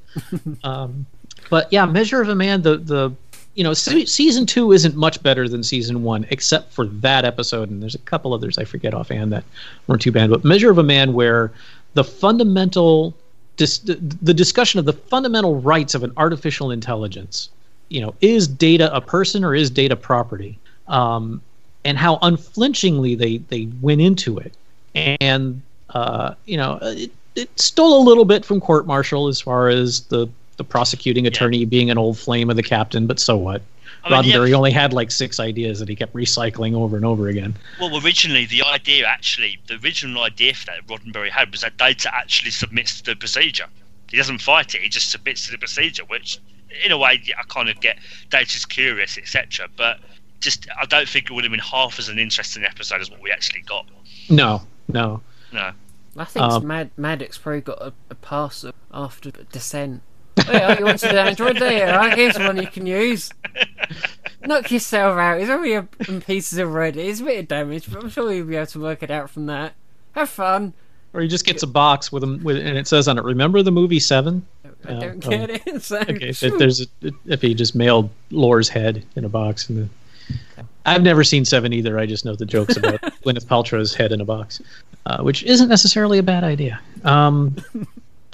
um, 0.65 1.05
but 1.51 1.71
yeah, 1.71 1.85
Measure 1.85 2.23
of 2.23 2.31
a 2.31 2.35
Man. 2.35 2.63
The 2.63 2.79
the 2.79 3.11
you 3.55 3.64
know 3.64 3.75
se- 3.75 4.07
season 4.07 4.47
two 4.47 4.73
isn't 4.73 4.97
much 4.97 5.23
better 5.23 5.49
than 5.49 5.62
season 5.62 6.03
one, 6.03 6.27
except 6.31 6.73
for 6.73 6.87
that 6.87 7.25
episode, 7.25 7.71
and 7.71 7.83
there's 7.83 7.95
a 7.95 8.01
couple 8.01 8.35
others 8.35 8.59
I 8.59 8.64
forget 8.64 8.95
offhand 8.95 9.33
that 9.33 9.45
weren't 9.87 10.03
too 10.03 10.12
bad. 10.12 10.31
But 10.31 10.45
Measure 10.45 10.71
of 10.71 10.79
a 10.79 10.83
Man, 10.83 11.12
where 11.12 11.53
the 11.95 12.05
fundamental 12.05 13.14
dis- 13.57 13.79
the, 13.79 14.35
discussion 14.35 14.79
of 14.79 14.85
the 14.85 14.93
fundamental 14.93 15.61
rights 15.61 15.95
of 15.95 16.03
an 16.03 16.12
artificial 16.17 16.71
intelligence. 16.71 17.49
You 17.90 18.01
know, 18.01 18.14
is 18.21 18.49
data 18.49 18.93
a 18.95 19.01
person 19.01 19.45
or 19.45 19.55
is 19.55 19.71
data 19.71 19.95
property? 19.95 20.59
Um, 20.88 21.43
and 21.85 21.99
how 21.99 22.19
unflinchingly 22.23 23.14
they 23.14 23.38
they 23.38 23.69
went 23.81 24.01
into 24.01 24.38
it 24.38 24.55
and 24.95 25.61
uh, 25.90 26.35
you 26.47 26.57
know 26.57 26.79
it, 26.83 27.11
it 27.35 27.61
stole 27.61 28.03
a 28.03 28.05
little 28.05 28.25
bit 28.25 28.45
from 28.45 28.61
court 28.61 28.87
martial 28.87 29.29
as 29.29 29.40
far 29.40 29.69
as 29.69 30.03
the 30.03 30.29
the 30.57 30.64
prosecuting 30.64 31.27
attorney 31.27 31.64
being 31.64 31.90
an 31.90 31.99
old 31.99 32.19
flame 32.19 32.51
of 32.51 32.57
the 32.57 32.62
captain 32.62 33.07
but 33.07 33.19
so 33.19 33.37
what 33.37 33.62
I 34.07 34.21
mean, 34.21 34.31
yeah, 34.31 34.37
Roddenberry 34.37 34.53
only 34.53 34.71
had 34.71 34.93
like 34.93 35.11
six 35.11 35.40
ideas 35.40 35.79
that 35.79 35.88
he 35.88 35.97
kept 35.97 36.12
recycling 36.14 36.75
over 36.75 36.97
and 36.97 37.05
over 37.07 37.29
again 37.29 37.55
Well, 37.81 38.05
originally 38.05 38.45
the 38.45 38.62
idea, 38.62 39.07
actually, 39.07 39.59
the 39.67 39.77
original 39.83 40.23
idea 40.23 40.53
for 40.55 40.67
that 40.67 40.87
Roddenberry 40.87 41.31
had 41.31 41.51
was 41.51 41.62
that 41.62 41.77
Data 41.79 42.14
actually 42.14 42.51
submits 42.51 43.01
to 43.01 43.12
the 43.12 43.17
procedure. 43.17 43.67
He 44.11 44.17
doesn't 44.19 44.43
fight 44.43 44.75
it; 44.75 44.83
he 44.83 44.88
just 44.88 45.11
submits 45.11 45.47
to 45.47 45.53
the 45.53 45.59
procedure. 45.59 46.05
Which, 46.05 46.38
in 46.85 46.93
a 46.93 46.99
way, 46.99 47.23
I 47.38 47.43
kind 47.49 47.69
of 47.69 47.81
get. 47.81 47.99
Data's 48.31 48.64
curious, 48.64 49.17
etc. 49.17 49.69
But 49.77 50.01
just, 50.40 50.69
I 50.81 50.85
don't 50.85 51.09
think 51.09 51.31
it 51.31 51.33
would 51.33 51.45
have 51.45 51.51
been 51.51 51.61
half 51.61 51.99
as 51.99 52.09
an 52.09 52.19
interesting 52.19 52.64
episode 52.64 53.01
as 53.01 53.11
what 53.11 53.23
we 53.23 53.31
actually 53.31 53.62
got. 53.62 53.87
no 54.29 54.62
no 54.88 55.23
No. 55.53 55.73
I 56.17 56.25
think 56.25 56.45
Um, 56.45 56.67
Mad 56.67 56.90
Maddox 56.97 57.38
probably 57.38 57.62
got 57.62 57.81
a, 57.81 57.93
a 58.11 58.14
pass 58.14 58.64
after 58.93 59.31
Descent. 59.31 60.03
Hey, 60.47 60.77
you 60.79 60.85
want 60.85 60.99
to 61.01 61.21
Android 61.21 61.57
there? 61.57 61.97
Right? 61.97 62.17
Here's 62.17 62.39
one 62.39 62.57
you 62.61 62.67
can 62.67 62.87
use. 62.87 63.31
Knock 64.45 64.71
yourself 64.71 65.19
out. 65.19 65.41
It's 65.41 65.51
only 65.51 65.75
a, 65.75 65.89
in 66.09 66.21
pieces 66.21 66.59
already. 66.59 67.03
It's 67.03 67.21
a 67.21 67.25
bit 67.25 67.39
of 67.41 67.49
damage, 67.49 67.91
but 67.91 68.03
I'm 68.03 68.11
sure 68.11 68.33
you'll 68.33 68.47
be 68.47 68.57
able 68.57 68.67
to 68.67 68.81
work 68.81 69.03
it 69.03 69.11
out 69.11 69.31
from 69.31 69.47
that. 69.47 69.75
Have 70.13 70.29
fun. 70.29 70.75
or 71.13 71.21
he 71.23 71.29
just 71.29 71.47
gets 71.47 71.63
a 71.63 71.67
box 71.67 72.13
with 72.13 72.23
him 72.23 72.43
with 72.45 72.57
and 72.57 72.79
it 72.79 72.87
says 72.87 73.09
on 73.09 73.19
it 73.19 73.25
remember 73.25 73.63
the 73.63 73.73
movie 73.73 73.99
seven 73.99 74.47
I 74.87 74.93
Uh, 74.93 75.01
don't 75.01 75.27
oh. 75.27 75.31
get 75.31 75.51
it. 75.51 75.83
So, 75.83 75.99
okay 75.99 76.29
if 76.29 76.59
there's 76.59 76.83
a, 76.83 76.87
if 77.27 77.41
he 77.43 77.55
just 77.55 77.75
mailed 77.75 78.11
Lore's 78.31 78.69
head 78.69 79.05
in 79.17 79.25
a 79.25 79.29
box 79.29 79.69
and 79.69 79.79
the, 79.79 80.65
I've 80.87 81.03
never 81.03 81.25
seen 81.25 81.45
Seven 81.45 81.73
either. 81.73 81.99
I 81.99 82.07
just 82.07 82.25
know 82.25 82.35
the 82.37 82.47
jokes 82.47 82.77
about 82.77 83.01
Gwyneth 83.25 83.47
Paltrow's 83.47 83.95
head 83.95 84.13
in 84.13 84.21
a 84.21 84.25
box, 84.25 84.61
uh, 85.07 85.23
which 85.23 85.43
isn't 85.43 85.69
necessarily 85.69 86.19
a 86.19 86.23
bad 86.23 86.45
idea. 86.45 86.81
Um, 87.05 87.57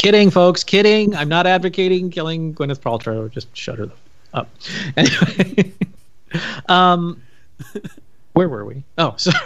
kidding, 0.01 0.31
folks. 0.31 0.65
Kidding. 0.65 1.15
I'm 1.15 1.29
not 1.29 1.47
advocating 1.47 2.11
killing 2.11 2.55
Gwyneth 2.55 2.81
Paltrow. 2.81 3.31
Just 3.31 3.55
shut 3.57 3.79
her 3.79 3.91
up. 4.33 4.49
Anyway, 4.97 5.73
um, 6.69 7.21
where 8.33 8.49
were 8.49 8.65
we? 8.65 8.83
Oh, 8.99 9.15
sorry. 9.19 9.37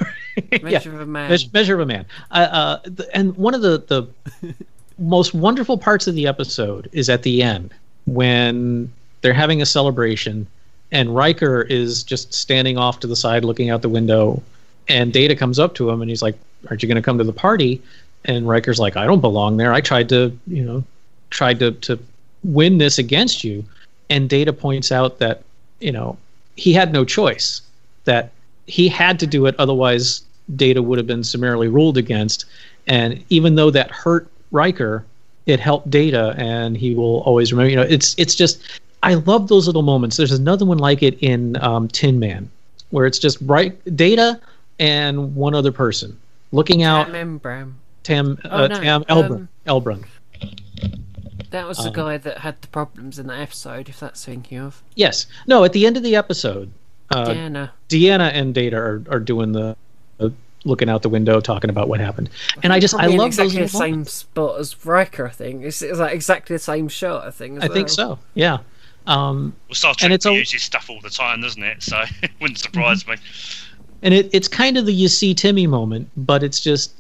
yeah. 0.53 0.59
Measure 0.63 0.95
of 0.95 1.01
a 1.01 1.07
man. 1.07 1.31
Measure, 1.31 1.49
measure 1.53 1.75
of 1.75 1.81
a 1.81 1.87
man. 1.87 2.07
Uh, 2.31 2.35
uh, 2.35 2.79
th- 2.83 3.09
and 3.15 3.37
one 3.37 3.55
of 3.55 3.63
the, 3.63 3.79
the 3.89 4.55
most 4.99 5.35
wonderful 5.35 5.79
parts 5.79 6.07
of 6.07 6.15
the 6.15 6.27
episode 6.27 6.89
is 6.93 7.09
at 7.09 7.23
the 7.23 7.43
end 7.43 7.73
when 8.07 8.93
they're 9.23 9.33
having 9.33 9.63
a 9.63 9.67
celebration 9.67 10.47
and 10.93 11.17
Riker 11.17 11.63
is 11.63 12.03
just 12.05 12.33
standing 12.35 12.77
off 12.77 13.01
to 13.01 13.07
the 13.07 13.17
side 13.17 13.45
looking 13.45 13.71
out 13.71 13.83
the 13.83 13.89
window 13.89 14.43
and 14.89 15.13
Data 15.13 15.35
comes 15.35 15.59
up 15.59 15.75
to 15.77 15.89
him 15.91 16.03
and 16.03 16.11
he's 16.11 16.23
like, 16.23 16.39
Aren't 16.69 16.83
you 16.83 16.89
going 16.89 16.97
to 16.97 17.03
come 17.03 17.19
to 17.19 17.25
the 17.25 17.33
party? 17.33 17.83
And 18.25 18.49
Riker's 18.49 18.79
like, 18.79 18.97
I 18.97 19.07
don't 19.07 19.21
belong 19.21 19.57
there. 19.57 19.73
I 19.73 19.81
tried 19.81 20.09
to, 20.11 20.37
you 20.47 20.65
know, 20.65 20.85
tried 21.31 21.59
to, 21.59 21.73
to 21.73 21.99
win 22.43 22.79
this 22.79 22.99
against 22.99 23.45
you. 23.45 23.65
And 24.11 24.29
Data 24.29 24.53
points 24.53 24.93
out 24.93 25.19
that, 25.19 25.43
you 25.81 25.93
know, 25.93 26.17
he 26.57 26.73
had 26.73 26.93
no 26.93 27.05
choice, 27.05 27.63
that 28.05 28.31
he 28.67 28.89
had 28.89 29.19
to 29.21 29.27
do 29.27 29.47
it, 29.47 29.55
otherwise, 29.59 30.23
Data 30.57 30.83
would 30.83 30.99
have 30.99 31.07
been 31.07 31.25
summarily 31.25 31.69
ruled 31.69 31.97
against. 31.97 32.45
And 32.87 33.23
even 33.31 33.55
though 33.55 33.71
that 33.71 33.91
hurt 33.91 34.29
Riker, 34.51 35.05
it 35.47 35.61
helped 35.61 35.91
Data, 35.91 36.35
and 36.39 36.77
he 36.77 36.95
will 36.95 37.21
always 37.23 37.53
remember. 37.53 37.71
You 37.71 37.77
know, 37.77 37.83
it's 37.83 38.15
it's 38.19 38.35
just 38.35 38.63
I 39.03 39.15
love 39.15 39.49
those 39.49 39.67
little 39.67 39.83
moments. 39.83 40.17
There's 40.17 40.33
another 40.33 40.65
one 40.65 40.79
like 40.79 41.03
it 41.03 41.19
in 41.21 41.57
um, 41.63 41.89
Tin 41.89 42.19
Man, 42.19 42.51
where 42.91 43.07
it's 43.07 43.19
just 43.19 43.39
right 43.43 43.77
Data 43.97 44.41
and 44.79 45.35
one 45.35 45.55
other 45.55 45.73
person 45.73 46.19
looking 46.53 46.83
out. 46.83 47.09
Membran. 47.09 47.75
Tam 48.05 48.39
Oh, 48.45 48.49
uh, 48.65 48.67
no, 48.69 48.81
Tam 48.81 49.05
Elbrun. 49.05 49.31
um, 49.33 49.49
Elbrun. 49.67 50.05
That 51.51 51.67
was 51.69 51.79
the 51.79 51.89
Um, 51.89 51.93
guy 51.93 52.17
that 52.19 52.39
had 52.39 52.61
the 52.63 52.69
problems 52.69 53.19
in 53.19 53.27
that 53.29 53.41
episode, 53.41 53.89
if 53.89 54.01
that's 54.01 54.25
thinking 54.25 54.59
of. 54.59 54.83
Yes. 54.97 55.27
No. 55.47 55.63
At 55.65 55.73
the 55.73 55.87
end 55.87 55.97
of 55.97 56.03
the 56.03 56.17
episode, 56.17 56.71
uh, 57.11 57.27
Diana. 57.27 57.73
Deanna 57.89 58.31
and 58.33 58.53
Data 58.55 58.77
are, 58.77 59.03
are 59.09 59.21
doing 59.21 59.53
the 59.53 59.77
uh, 60.19 60.31
looking 60.65 60.89
out 60.89 61.03
the 61.03 61.09
window, 61.09 61.41
talking 61.41 61.71
about 61.71 61.89
what 61.89 62.01
happened. 62.01 62.29
And 62.65 62.73
I 62.73 62.81
just 62.81 62.95
I 62.95 62.99
Probably 62.99 63.15
in 63.15 63.19
love 63.19 63.27
exactly 63.29 63.59
those 63.61 63.73
the 63.73 63.79
little 63.79 63.81
same 63.81 63.91
moments. 63.93 64.13
spot 64.15 64.59
as 64.61 64.85
Riker, 64.87 65.27
I 65.27 65.31
think. 65.31 65.63
It's, 65.63 65.81
it's 65.83 65.99
like 65.99 66.13
exactly 66.15 66.57
the 66.57 66.61
same 66.63 66.89
shot, 66.89 67.25
I 67.27 67.31
think. 67.31 67.59
as 67.63 67.71
I 67.71 67.73
think 67.73 67.89
so. 67.89 68.19
Yeah. 68.35 68.59
Um, 69.07 69.55
Well, 69.69 69.75
Star 69.75 69.95
Trek 69.95 70.11
it's 70.13 70.27
a- 70.27 70.33
uses 70.33 70.63
stuff 70.63 70.91
all 70.91 71.01
the 71.03 71.11
time, 71.11 71.41
doesn't 71.43 71.63
it? 71.63 71.83
So 71.85 72.03
it 72.23 72.31
wouldn't 72.41 72.59
surprise 72.59 73.07
me. 73.07 73.15
and 74.03 74.13
it, 74.13 74.29
it's 74.33 74.49
kind 74.49 74.77
of 74.77 74.87
the 74.87 74.93
you 74.93 75.07
see 75.09 75.35
Timmy 75.35 75.67
moment, 75.69 76.09
but 76.17 76.43
it's 76.43 76.59
just 76.61 76.95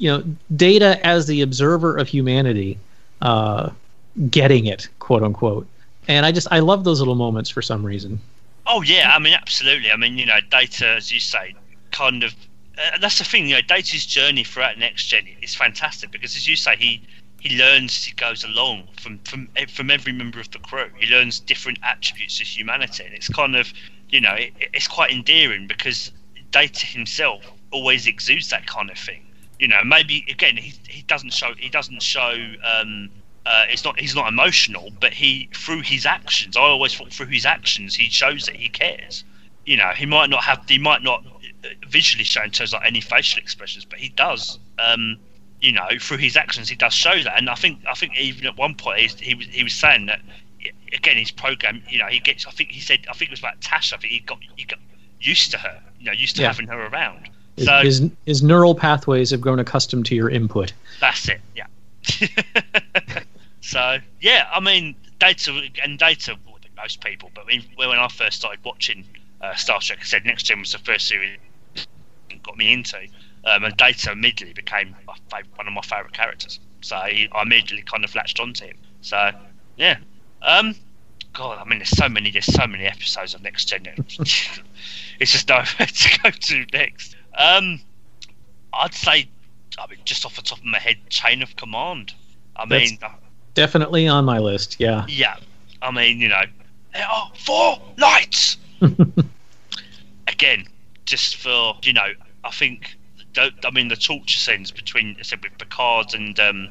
you 0.00 0.10
know 0.10 0.24
Data 0.56 1.04
as 1.06 1.26
the 1.26 1.42
observer 1.42 1.96
of 1.96 2.08
humanity, 2.08 2.78
uh, 3.20 3.70
getting 4.30 4.66
it, 4.66 4.88
quote 4.98 5.22
unquote. 5.22 5.66
And 6.08 6.26
I 6.26 6.32
just 6.32 6.48
I 6.50 6.58
love 6.58 6.82
those 6.84 6.98
little 6.98 7.14
moments 7.14 7.50
for 7.50 7.62
some 7.62 7.84
reason. 7.84 8.18
Oh 8.66 8.82
yeah, 8.82 9.12
I 9.14 9.18
mean 9.18 9.34
absolutely. 9.34 9.92
I 9.92 9.96
mean 9.96 10.18
you 10.18 10.26
know, 10.26 10.40
data 10.50 10.88
as 10.88 11.12
you 11.12 11.20
say, 11.20 11.54
kind 11.92 12.24
of. 12.24 12.34
Uh, 12.78 12.96
that's 12.98 13.18
the 13.18 13.24
thing, 13.24 13.46
you 13.46 13.54
know, 13.56 13.60
Data's 13.60 14.06
journey 14.06 14.42
throughout 14.42 14.78
next 14.78 15.06
gen 15.06 15.26
is 15.42 15.54
fantastic 15.54 16.10
because, 16.10 16.34
as 16.34 16.48
you 16.48 16.56
say, 16.56 16.76
he 16.76 17.02
he 17.38 17.58
learns 17.58 18.04
he 18.04 18.12
goes 18.12 18.42
along 18.42 18.84
from 18.98 19.18
from 19.24 19.48
from 19.68 19.90
every 19.90 20.12
member 20.12 20.40
of 20.40 20.50
the 20.50 20.58
crew. 20.60 20.86
He 20.96 21.12
learns 21.12 21.40
different 21.40 21.78
attributes 21.82 22.40
of 22.40 22.46
humanity, 22.46 23.04
and 23.04 23.14
it's 23.14 23.28
kind 23.28 23.54
of 23.54 23.70
you 24.08 24.22
know 24.22 24.32
it, 24.32 24.54
it's 24.72 24.88
quite 24.88 25.10
endearing 25.10 25.66
because 25.66 26.10
Data 26.52 26.86
himself 26.86 27.44
always 27.70 28.06
exudes 28.06 28.48
that 28.48 28.66
kind 28.66 28.90
of 28.90 28.96
thing. 28.96 29.26
You 29.60 29.68
know, 29.68 29.84
maybe 29.84 30.24
again 30.30 30.56
he 30.56 30.72
he 30.88 31.02
doesn't 31.02 31.34
show 31.34 31.52
he 31.58 31.68
doesn't 31.68 32.02
show. 32.02 32.34
Um, 32.64 33.10
uh, 33.44 33.64
it's 33.68 33.84
not 33.84 34.00
he's 34.00 34.14
not 34.14 34.26
emotional, 34.26 34.90
but 35.00 35.12
he 35.12 35.50
through 35.52 35.82
his 35.82 36.06
actions. 36.06 36.56
I 36.56 36.60
always 36.60 36.94
thought 36.94 37.12
through 37.12 37.26
his 37.26 37.44
actions 37.44 37.94
he 37.94 38.08
shows 38.08 38.46
that 38.46 38.56
he 38.56 38.70
cares. 38.70 39.22
You 39.66 39.76
know, 39.76 39.90
he 39.94 40.06
might 40.06 40.30
not 40.30 40.44
have 40.44 40.66
he 40.66 40.78
might 40.78 41.02
not 41.02 41.26
uh, 41.62 41.68
visually 41.86 42.24
show 42.24 42.42
in 42.42 42.52
terms 42.52 42.72
of 42.72 42.80
like 42.80 42.88
any 42.88 43.02
facial 43.02 43.42
expressions, 43.42 43.84
but 43.84 43.98
he 43.98 44.08
does. 44.08 44.58
Um, 44.78 45.18
you 45.60 45.72
know, 45.72 45.88
through 46.00 46.16
his 46.16 46.38
actions, 46.38 46.70
he 46.70 46.74
does 46.74 46.94
show 46.94 47.22
that. 47.22 47.36
And 47.36 47.50
I 47.50 47.54
think 47.54 47.80
I 47.86 47.92
think 47.92 48.18
even 48.18 48.46
at 48.46 48.56
one 48.56 48.74
point 48.74 48.98
he, 48.98 49.08
he 49.22 49.34
was 49.34 49.46
he 49.46 49.62
was 49.62 49.74
saying 49.74 50.06
that 50.06 50.22
again 50.94 51.18
his 51.18 51.30
program. 51.30 51.82
You 51.86 51.98
know, 51.98 52.06
he 52.06 52.18
gets. 52.20 52.46
I 52.46 52.50
think 52.50 52.70
he 52.70 52.80
said. 52.80 53.00
I 53.10 53.12
think 53.12 53.30
it 53.30 53.32
was 53.32 53.40
about 53.40 53.60
Tash. 53.60 53.92
I 53.92 53.98
think 53.98 54.10
he 54.10 54.20
got 54.20 54.38
he 54.56 54.64
got 54.64 54.78
used 55.20 55.50
to 55.50 55.58
her. 55.58 55.82
You 55.98 56.06
know, 56.06 56.12
used 56.12 56.36
to 56.36 56.42
yeah. 56.42 56.48
having 56.48 56.68
her 56.68 56.86
around. 56.86 57.28
So 57.64 57.80
his 57.82 58.10
his 58.26 58.42
neural 58.42 58.74
pathways 58.74 59.30
have 59.30 59.40
grown 59.40 59.58
accustomed 59.58 60.06
to 60.06 60.14
your 60.14 60.30
input. 60.30 60.72
That's 61.00 61.28
it. 61.28 61.40
Yeah. 61.54 61.66
so 63.60 63.98
yeah, 64.20 64.48
I 64.52 64.60
mean, 64.60 64.94
data 65.18 65.60
and 65.82 65.98
data. 65.98 66.36
Most 66.76 67.04
people, 67.04 67.30
but 67.34 67.44
when, 67.44 67.62
when 67.76 67.90
I 67.98 68.08
first 68.08 68.38
started 68.38 68.64
watching 68.64 69.04
uh, 69.42 69.54
Star 69.54 69.80
Trek, 69.80 69.98
I 70.00 70.04
said 70.04 70.24
Next 70.24 70.44
Gen 70.44 70.60
was 70.60 70.72
the 70.72 70.78
first 70.78 71.06
series 71.06 71.36
got 72.42 72.56
me 72.56 72.72
into. 72.72 72.98
Um, 73.44 73.64
and 73.64 73.76
Data 73.76 74.12
immediately 74.12 74.52
became 74.52 74.94
one 75.06 75.66
of 75.66 75.72
my 75.72 75.80
favourite 75.82 76.12
characters. 76.12 76.60
So 76.82 76.96
I 76.96 77.28
immediately 77.42 77.82
kind 77.82 78.04
of 78.04 78.14
latched 78.14 78.40
onto 78.40 78.66
him. 78.66 78.76
So 79.00 79.30
yeah, 79.76 79.98
um, 80.42 80.74
God, 81.32 81.58
I 81.58 81.68
mean, 81.68 81.78
there's 81.78 81.90
so 81.90 82.08
many, 82.08 82.30
there's 82.30 82.46
so 82.46 82.66
many 82.66 82.84
episodes 82.84 83.34
of 83.34 83.42
Next 83.42 83.66
Gen. 83.66 83.86
it's 83.96 85.32
just 85.32 85.48
nowhere 85.48 85.64
to 85.78 86.18
go 86.22 86.30
to 86.30 86.66
next. 86.72 87.16
Um, 87.36 87.80
I'd 88.72 88.94
say, 88.94 89.28
I 89.78 89.86
mean, 89.88 89.98
just 90.04 90.24
off 90.24 90.36
the 90.36 90.42
top 90.42 90.58
of 90.58 90.64
my 90.64 90.78
head, 90.78 90.96
Chain 91.08 91.42
of 91.42 91.56
Command. 91.56 92.12
I 92.56 92.66
That's 92.66 92.90
mean, 92.90 92.98
definitely 93.54 94.08
on 94.08 94.24
my 94.24 94.38
list. 94.38 94.76
Yeah. 94.78 95.06
Yeah. 95.08 95.36
I 95.82 95.90
mean, 95.90 96.20
you 96.20 96.28
know, 96.28 96.42
there 96.92 97.06
are 97.06 97.30
four 97.36 97.78
lights. 97.96 98.58
Again, 100.28 100.66
just 101.06 101.36
for 101.36 101.74
you 101.82 101.92
know, 101.92 102.12
I 102.44 102.50
think. 102.50 102.96
Don't 103.32 103.54
I 103.64 103.70
mean, 103.70 103.86
the 103.86 103.94
torture 103.94 104.38
scenes 104.38 104.72
between 104.72 105.16
I 105.18 105.22
said 105.22 105.40
with 105.44 105.56
Picard 105.56 106.14
and 106.14 106.38
um, 106.40 106.68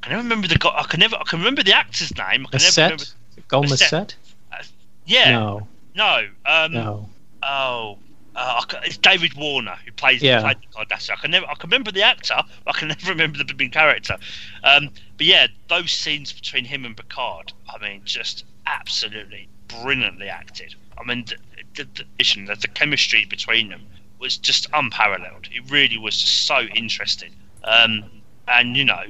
I 0.00 0.06
can 0.06 0.10
never 0.12 0.22
remember 0.22 0.46
the 0.46 0.56
guy. 0.56 0.70
I 0.76 0.84
can 0.84 1.00
never. 1.00 1.16
I 1.16 1.24
can 1.24 1.40
remember 1.40 1.64
the 1.64 1.72
actor's 1.72 2.16
name. 2.16 2.46
I 2.46 2.56
can 2.56 2.60
never 2.62 2.82
remember. 2.82 3.04
Gomez 3.48 3.80
set. 3.80 4.14
Uh, 4.52 4.62
yeah. 5.06 5.32
No. 5.32 5.66
No. 5.96 6.28
Um, 6.46 6.72
no. 6.72 7.08
Oh. 7.42 7.98
Uh, 8.40 8.62
it's 8.84 8.96
David 8.96 9.34
Warner 9.34 9.76
who 9.84 9.90
plays 9.90 10.22
yeah. 10.22 10.40
played 10.40 10.58
the 10.60 10.68
Cardassian. 10.68 11.10
I 11.10 11.16
can 11.16 11.32
never, 11.32 11.46
I 11.46 11.54
can 11.54 11.68
remember 11.68 11.90
the 11.90 12.02
actor, 12.02 12.36
but 12.64 12.76
I 12.76 12.78
can 12.78 12.88
never 12.96 13.10
remember 13.10 13.42
the 13.42 13.54
main 13.54 13.72
character. 13.72 14.16
Um, 14.62 14.90
but 15.16 15.26
yeah, 15.26 15.48
those 15.68 15.90
scenes 15.90 16.32
between 16.32 16.64
him 16.64 16.84
and 16.84 16.96
Picard, 16.96 17.52
I 17.68 17.82
mean, 17.82 18.02
just 18.04 18.44
absolutely 18.66 19.48
brilliantly 19.66 20.28
acted. 20.28 20.76
I 20.96 21.02
mean, 21.02 21.24
the, 21.24 21.36
the, 21.74 22.04
the, 22.16 22.56
the 22.60 22.68
chemistry 22.68 23.24
between 23.24 23.70
them 23.70 23.82
was 24.20 24.36
just 24.36 24.68
unparalleled. 24.72 25.48
It 25.50 25.68
really 25.68 25.98
was 25.98 26.20
just 26.20 26.46
so 26.46 26.60
interesting. 26.60 27.32
Um, 27.64 28.04
and 28.46 28.76
you 28.76 28.84
know, 28.84 29.02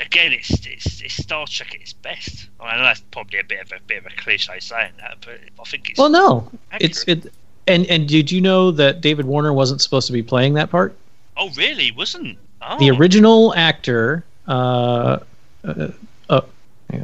again, 0.00 0.32
it's, 0.32 0.64
it's, 0.64 1.00
it's 1.00 1.14
Star 1.14 1.46
Trek 1.48 1.74
at 1.74 1.80
its 1.80 1.92
best. 1.92 2.48
I 2.60 2.76
know 2.76 2.84
that's 2.84 3.00
probably 3.10 3.40
a 3.40 3.44
bit 3.44 3.62
of 3.62 3.72
a 3.72 3.80
bit 3.84 3.98
of 3.98 4.06
a 4.06 4.16
cliche 4.16 4.60
saying 4.60 4.92
that, 5.00 5.18
but 5.24 5.40
I 5.58 5.64
think 5.64 5.90
it's 5.90 5.98
well, 5.98 6.08
no, 6.08 6.50
accurate. 6.70 6.90
it's 6.90 7.04
it. 7.04 7.32
And 7.66 7.86
and 7.86 8.08
did 8.08 8.30
you 8.30 8.40
know 8.40 8.70
that 8.72 9.00
David 9.00 9.26
Warner 9.26 9.52
wasn't 9.52 9.80
supposed 9.80 10.06
to 10.08 10.12
be 10.12 10.22
playing 10.22 10.54
that 10.54 10.70
part? 10.70 10.96
Oh, 11.36 11.50
really? 11.56 11.90
Wasn't 11.92 12.38
oh. 12.62 12.78
the 12.78 12.90
original 12.90 13.54
actor? 13.54 14.24
Uh, 14.48 15.18
uh, 15.64 15.88
uh, 16.28 16.40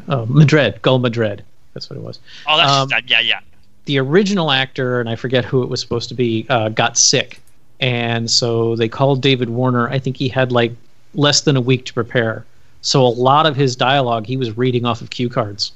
uh, 0.09 0.26
Madred, 0.28 0.82
Gul 0.82 0.98
Madred. 0.98 1.44
That's 1.74 1.88
what 1.88 1.96
it 1.96 2.02
was. 2.02 2.18
Oh, 2.46 2.57
that's 2.57 2.92
um, 2.92 3.04
yeah, 3.07 3.20
yeah. 3.20 3.40
The 3.84 3.98
original 3.98 4.50
actor, 4.50 4.98
and 5.00 5.09
I 5.09 5.14
forget 5.14 5.44
who 5.44 5.62
it 5.62 5.68
was 5.68 5.80
supposed 5.80 6.09
to 6.09 6.14
be, 6.14 6.46
uh, 6.48 6.70
got 6.70 6.98
sick, 6.98 7.40
and 7.78 8.28
so 8.30 8.74
they 8.74 8.88
called 8.88 9.22
David 9.22 9.48
Warner. 9.50 9.88
I 9.88 9.98
think 9.98 10.16
he 10.16 10.28
had 10.28 10.50
like 10.50 10.72
less 11.14 11.42
than 11.42 11.57
a 11.57 11.61
week 11.61 11.84
to 11.86 11.92
prepare 11.94 12.44
so 12.86 13.04
a 13.04 13.09
lot 13.09 13.46
of 13.46 13.57
his 13.57 13.74
dialogue 13.74 14.26
he 14.26 14.36
was 14.36 14.57
reading 14.57 14.84
off 14.84 15.00
of 15.00 15.11
cue 15.11 15.28
cards. 15.28 15.72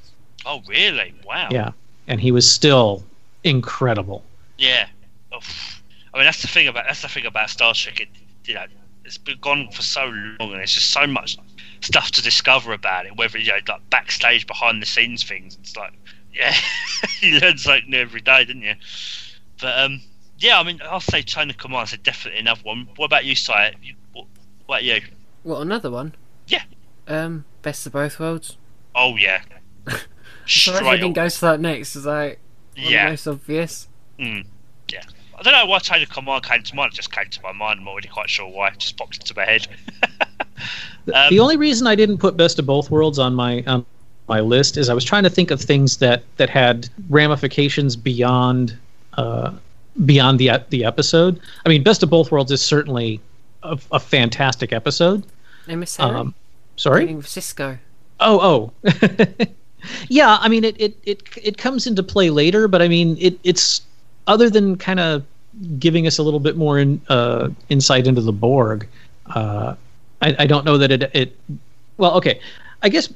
Oh, 0.46 0.62
really? 0.68 1.12
Wow. 1.26 1.48
Yeah, 1.50 1.72
and 2.06 2.20
he 2.20 2.30
was 2.30 2.48
still 2.48 3.02
incredible. 3.42 4.22
Yeah. 4.60 4.88
Oof. 5.34 5.82
I 6.12 6.18
mean, 6.18 6.26
that's 6.26 6.42
the 6.42 6.48
thing 6.48 6.68
about 6.68 6.84
that's 6.86 7.02
the 7.02 7.08
thing 7.08 7.26
about 7.26 7.50
Star 7.50 7.72
Trek. 7.74 8.00
It, 8.00 8.08
you 8.44 8.54
know, 8.54 8.66
it's 9.04 9.18
been 9.18 9.38
gone 9.40 9.70
for 9.72 9.82
so 9.82 10.04
long, 10.04 10.36
and 10.40 10.54
there's 10.54 10.74
just 10.74 10.90
so 10.90 11.06
much 11.06 11.38
stuff 11.80 12.10
to 12.12 12.22
discover 12.22 12.72
about 12.72 13.06
it. 13.06 13.16
Whether 13.16 13.38
you 13.38 13.48
know, 13.48 13.58
like 13.66 13.90
backstage, 13.90 14.46
behind 14.46 14.82
the 14.82 14.86
scenes 14.86 15.22
things. 15.22 15.56
It's 15.60 15.76
like, 15.76 15.92
yeah, 16.32 16.54
you 17.20 17.40
learn 17.40 17.58
something 17.58 17.90
new 17.90 18.00
every 18.00 18.20
day, 18.20 18.44
didn't 18.44 18.62
you? 18.62 18.74
But 19.60 19.78
um, 19.78 20.02
yeah, 20.38 20.60
I 20.60 20.62
mean, 20.62 20.80
I'll 20.84 21.00
say 21.00 21.22
Chain 21.22 21.48
of 21.48 21.56
Command 21.56 21.92
is 21.92 21.98
definitely 21.98 22.40
another 22.40 22.62
one. 22.62 22.88
What 22.96 23.06
about 23.06 23.24
you, 23.24 23.34
Sy? 23.34 23.74
What, 24.12 24.26
what 24.66 24.76
about 24.76 24.84
you? 24.84 25.00
What 25.42 25.62
another 25.62 25.90
one? 25.90 26.14
Yeah. 26.46 26.64
Um, 27.08 27.44
best 27.62 27.86
of 27.86 27.92
both 27.92 28.20
worlds. 28.20 28.58
Oh 28.94 29.16
yeah. 29.16 29.42
so 30.46 30.74
everything 30.74 31.12
goes 31.12 31.36
to 31.36 31.40
that 31.42 31.60
next. 31.60 31.96
Is 31.96 32.04
like 32.04 32.40
yeah, 32.76 33.08
most 33.08 33.26
obvious. 33.26 33.88
Mm, 34.20 34.44
yeah. 34.92 35.02
I 35.38 35.42
don't 35.42 35.54
know 35.54 35.66
why 35.66 35.78
Chain 35.78 36.02
of 36.02 36.10
Command 36.10 36.44
came 36.44 36.62
to 36.62 36.76
mind. 36.76 36.92
It 36.92 36.96
just 36.96 37.10
came 37.10 37.28
to 37.30 37.42
my 37.42 37.52
mind. 37.52 37.80
I'm 37.80 37.88
already 37.88 38.08
quite 38.08 38.28
sure 38.28 38.46
why. 38.46 38.68
It 38.68 38.78
just 38.78 38.96
popped 38.96 39.16
into 39.16 39.34
my 39.34 39.46
head. 39.46 39.66
um, 41.14 41.30
the 41.30 41.40
only 41.40 41.56
reason 41.56 41.86
I 41.86 41.94
didn't 41.94 42.18
put 42.18 42.36
Best 42.36 42.58
of 42.58 42.66
Both 42.66 42.90
Worlds 42.90 43.18
on 43.18 43.34
my 43.34 43.64
on 43.66 43.86
my 44.28 44.40
list 44.40 44.76
is 44.76 44.90
I 44.90 44.94
was 44.94 45.04
trying 45.04 45.22
to 45.24 45.30
think 45.30 45.50
of 45.50 45.60
things 45.60 45.96
that 45.96 46.22
that 46.36 46.50
had 46.50 46.88
ramifications 47.08 47.96
beyond 47.96 48.76
uh, 49.14 49.52
beyond 50.04 50.38
the 50.38 50.50
the 50.68 50.84
episode. 50.84 51.40
I 51.64 51.70
mean, 51.70 51.82
Best 51.82 52.02
of 52.02 52.10
Both 52.10 52.30
Worlds 52.30 52.52
is 52.52 52.60
certainly 52.60 53.20
a, 53.62 53.78
a 53.92 53.98
fantastic 53.98 54.72
episode. 54.74 55.24
Emissary. 55.68 56.14
Um, 56.16 56.34
Sorry, 56.76 57.08
Sisko. 57.08 57.78
Oh, 58.20 58.72
oh. 58.84 58.90
yeah, 60.08 60.38
I 60.40 60.48
mean 60.48 60.64
it, 60.64 60.80
it 60.80 60.96
it 61.04 61.22
it 61.42 61.58
comes 61.58 61.86
into 61.86 62.02
play 62.02 62.30
later, 62.30 62.68
but 62.68 62.82
I 62.82 62.88
mean 62.88 63.16
it 63.18 63.38
it's 63.42 63.82
other 64.30 64.48
than 64.48 64.76
kind 64.76 65.00
of 65.00 65.24
giving 65.78 66.06
us 66.06 66.18
a 66.18 66.22
little 66.22 66.40
bit 66.40 66.56
more 66.56 66.78
in, 66.78 67.00
uh, 67.08 67.48
insight 67.68 68.06
into 68.06 68.20
the 68.20 68.32
Borg. 68.32 68.86
Uh, 69.26 69.74
I, 70.22 70.36
I 70.38 70.46
don't 70.46 70.64
know 70.64 70.78
that 70.78 70.90
it 70.92 71.10
it. 71.14 71.36
Well, 71.96 72.14
okay, 72.14 72.40
I 72.82 72.88
guess 72.88 73.12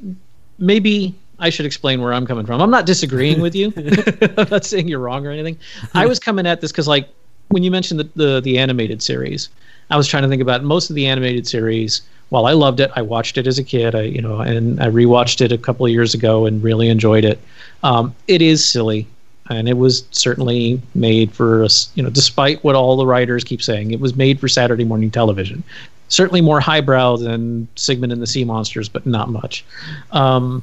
maybe 0.58 1.14
I 1.38 1.50
should 1.50 1.66
explain 1.66 2.02
where 2.02 2.12
I'm 2.12 2.26
coming 2.26 2.44
from. 2.44 2.60
I'm 2.60 2.70
not 2.70 2.86
disagreeing 2.86 3.40
with 3.40 3.54
you. 3.54 3.72
I'm 4.36 4.48
not 4.50 4.64
saying 4.64 4.88
you're 4.88 4.98
wrong 4.98 5.26
or 5.26 5.30
anything. 5.30 5.58
I 5.94 6.06
was 6.06 6.18
coming 6.18 6.46
at 6.46 6.60
this 6.60 6.72
because, 6.72 6.88
like, 6.88 7.08
when 7.48 7.62
you 7.62 7.70
mentioned 7.70 8.00
the, 8.00 8.08
the 8.16 8.40
the 8.40 8.58
animated 8.58 9.02
series, 9.02 9.48
I 9.90 9.96
was 9.96 10.08
trying 10.08 10.24
to 10.24 10.28
think 10.28 10.42
about 10.42 10.64
most 10.64 10.90
of 10.90 10.96
the 10.96 11.06
animated 11.06 11.46
series 11.46 12.02
while 12.30 12.46
I 12.46 12.52
loved 12.52 12.80
it, 12.80 12.90
I 12.96 13.02
watched 13.02 13.38
it 13.38 13.46
as 13.46 13.58
a 13.58 13.64
kid. 13.64 13.94
I 13.94 14.02
you 14.02 14.20
know, 14.20 14.40
and 14.40 14.80
I 14.82 14.86
rewatched 14.86 15.40
it 15.40 15.52
a 15.52 15.58
couple 15.58 15.86
of 15.86 15.92
years 15.92 16.14
ago 16.14 16.46
and 16.46 16.62
really 16.62 16.88
enjoyed 16.88 17.24
it. 17.24 17.38
Um, 17.82 18.14
it 18.26 18.42
is 18.42 18.64
silly, 18.64 19.06
and 19.50 19.68
it 19.68 19.76
was 19.76 20.04
certainly 20.10 20.80
made 20.94 21.32
for 21.32 21.64
us. 21.64 21.90
You 21.94 22.02
know, 22.02 22.10
despite 22.10 22.62
what 22.64 22.74
all 22.74 22.96
the 22.96 23.06
writers 23.06 23.44
keep 23.44 23.62
saying, 23.62 23.90
it 23.90 24.00
was 24.00 24.16
made 24.16 24.40
for 24.40 24.48
Saturday 24.48 24.84
morning 24.84 25.10
television. 25.10 25.62
Certainly 26.08 26.42
more 26.42 26.60
highbrow 26.60 27.16
than 27.16 27.68
Sigmund 27.76 28.12
and 28.12 28.22
the 28.22 28.26
Sea 28.26 28.44
Monsters, 28.44 28.88
but 28.88 29.06
not 29.06 29.30
much. 29.30 29.64
Um, 30.12 30.62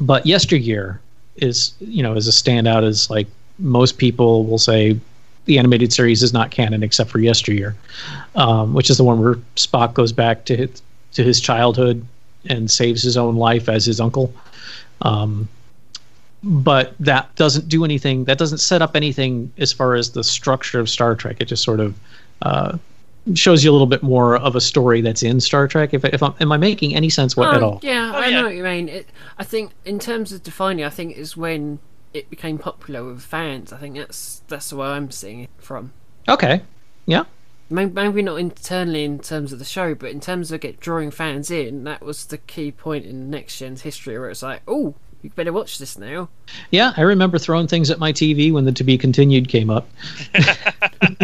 but 0.00 0.26
yesteryear 0.26 1.00
is 1.36 1.74
you 1.80 2.02
know 2.02 2.14
is 2.14 2.28
a 2.28 2.30
standout 2.30 2.86
as 2.86 3.10
like 3.10 3.26
most 3.58 3.98
people 3.98 4.44
will 4.44 4.58
say 4.58 4.98
the 5.46 5.58
animated 5.58 5.92
series 5.92 6.22
is 6.22 6.32
not 6.32 6.50
canon 6.50 6.82
except 6.82 7.10
for 7.10 7.18
yesteryear, 7.18 7.76
um, 8.34 8.72
which 8.72 8.88
is 8.88 8.96
the 8.96 9.04
one 9.04 9.22
where 9.22 9.34
Spock 9.56 9.94
goes 9.94 10.12
back 10.12 10.44
to 10.46 10.68
to 11.12 11.22
his 11.22 11.40
childhood 11.40 12.04
and 12.46 12.70
saves 12.70 13.02
his 13.02 13.16
own 13.16 13.36
life 13.36 13.68
as 13.68 13.84
his 13.84 14.00
uncle. 14.00 14.32
Um, 15.02 15.48
but 16.44 16.94
that 17.00 17.34
doesn't 17.36 17.68
do 17.68 17.84
anything. 17.84 18.24
That 18.24 18.38
doesn't 18.38 18.58
set 18.58 18.82
up 18.82 18.94
anything 18.94 19.52
as 19.58 19.72
far 19.72 19.94
as 19.94 20.10
the 20.10 20.22
structure 20.22 20.78
of 20.78 20.88
Star 20.90 21.14
Trek. 21.16 21.36
It 21.40 21.46
just 21.46 21.62
sort 21.62 21.80
of 21.80 21.98
uh, 22.42 22.76
shows 23.34 23.64
you 23.64 23.70
a 23.70 23.72
little 23.72 23.86
bit 23.86 24.02
more 24.02 24.36
of 24.36 24.54
a 24.54 24.60
story 24.60 25.00
that's 25.00 25.22
in 25.22 25.40
Star 25.40 25.66
Trek. 25.66 25.94
If, 25.94 26.04
if 26.04 26.22
I'm, 26.22 26.34
am 26.40 26.52
I 26.52 26.56
making 26.58 26.94
any 26.94 27.08
sense 27.08 27.36
what, 27.36 27.48
Oh, 27.48 27.56
at 27.56 27.62
all? 27.62 27.80
Yeah, 27.82 28.12
Oh, 28.14 28.18
I 28.18 28.26
yeah. 28.26 28.40
know 28.40 28.46
what 28.46 28.54
you 28.56 28.62
mean. 28.62 28.88
It, 28.88 29.08
I 29.38 29.44
think 29.44 29.72
in 29.84 29.98
terms 29.98 30.32
of 30.32 30.42
defining, 30.42 30.84
I 30.84 30.90
think 30.90 31.16
is 31.16 31.36
when 31.36 31.78
it 32.12 32.28
became 32.30 32.58
popular 32.58 33.02
with 33.04 33.22
fans. 33.22 33.72
I 33.72 33.78
think 33.78 33.96
that's 33.96 34.42
that's 34.48 34.70
the 34.70 34.76
way 34.76 34.88
I'm 34.88 35.10
seeing 35.10 35.40
it 35.40 35.50
from. 35.58 35.92
Okay. 36.28 36.62
Yeah. 37.06 37.24
Maybe, 37.70 37.90
maybe 37.92 38.22
not 38.22 38.36
internally 38.36 39.04
in 39.04 39.18
terms 39.18 39.52
of 39.52 39.58
the 39.58 39.64
show, 39.64 39.94
but 39.94 40.10
in 40.10 40.20
terms 40.20 40.52
of 40.52 40.60
get 40.60 40.78
drawing 40.80 41.10
fans 41.10 41.50
in, 41.50 41.84
that 41.84 42.02
was 42.02 42.26
the 42.26 42.36
key 42.38 42.70
point 42.70 43.06
in 43.06 43.30
Next 43.30 43.58
Gen's 43.58 43.80
history, 43.82 44.18
where 44.18 44.28
it's 44.28 44.42
like, 44.42 44.60
oh, 44.68 44.94
you 45.24 45.30
better 45.30 45.52
watch 45.52 45.78
this 45.78 45.98
now. 45.98 46.28
Yeah, 46.70 46.92
I 46.96 47.00
remember 47.02 47.38
throwing 47.38 47.66
things 47.66 47.90
at 47.90 47.98
my 47.98 48.12
TV 48.12 48.52
when 48.52 48.64
the 48.64 48.72
To 48.72 48.84
Be 48.84 48.96
Continued 48.98 49.48
came 49.48 49.70
up. 49.70 49.88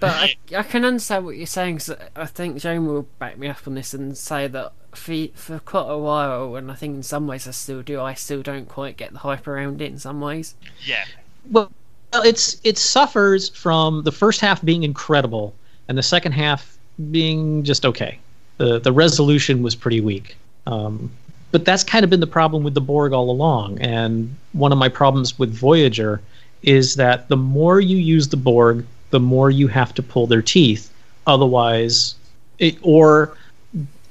But 0.00 0.10
I, 0.10 0.36
I 0.56 0.62
can 0.62 0.84
understand 0.84 1.24
what 1.24 1.36
you're 1.36 1.46
saying. 1.48 1.78
'cause 1.78 1.90
I 2.14 2.26
think 2.26 2.58
Joan 2.58 2.86
will 2.86 3.02
back 3.18 3.36
me 3.36 3.48
up 3.48 3.66
on 3.66 3.74
this 3.74 3.92
and 3.94 4.16
say 4.16 4.46
that 4.46 4.72
for 4.94 5.26
for 5.34 5.58
quite 5.58 5.90
a 5.90 5.98
while, 5.98 6.54
and 6.54 6.70
I 6.70 6.74
think 6.76 6.94
in 6.94 7.02
some 7.02 7.26
ways 7.26 7.48
I 7.48 7.50
still 7.50 7.82
do. 7.82 8.00
I 8.00 8.14
still 8.14 8.40
don't 8.40 8.68
quite 8.68 8.96
get 8.96 9.12
the 9.12 9.18
hype 9.18 9.48
around 9.48 9.82
it 9.82 9.90
in 9.90 9.98
some 9.98 10.20
ways. 10.20 10.54
Yeah, 10.86 11.04
Well, 11.50 11.72
it's 12.14 12.60
it 12.62 12.78
suffers 12.78 13.48
from 13.48 14.04
the 14.04 14.12
first 14.12 14.40
half 14.40 14.64
being 14.64 14.84
incredible 14.84 15.52
and 15.88 15.98
the 15.98 16.02
second 16.04 16.30
half 16.30 16.78
being 17.10 17.64
just 17.64 17.84
okay. 17.84 18.20
The 18.58 18.78
the 18.78 18.92
resolution 18.92 19.62
was 19.64 19.74
pretty 19.74 20.00
weak. 20.00 20.36
Um, 20.68 21.10
but 21.50 21.64
that's 21.64 21.82
kind 21.84 22.04
of 22.04 22.10
been 22.10 22.20
the 22.20 22.26
problem 22.26 22.62
with 22.62 22.74
the 22.74 22.80
Borg 22.80 23.12
all 23.12 23.30
along. 23.30 23.80
And 23.80 24.34
one 24.52 24.72
of 24.72 24.78
my 24.78 24.88
problems 24.88 25.38
with 25.38 25.52
Voyager 25.52 26.20
is 26.62 26.96
that 26.96 27.28
the 27.28 27.36
more 27.36 27.80
you 27.80 27.96
use 27.96 28.28
the 28.28 28.36
Borg, 28.36 28.84
the 29.10 29.20
more 29.20 29.50
you 29.50 29.68
have 29.68 29.94
to 29.94 30.02
pull 30.02 30.26
their 30.26 30.42
teeth. 30.42 30.92
Otherwise, 31.26 32.14
it, 32.58 32.76
or 32.82 33.36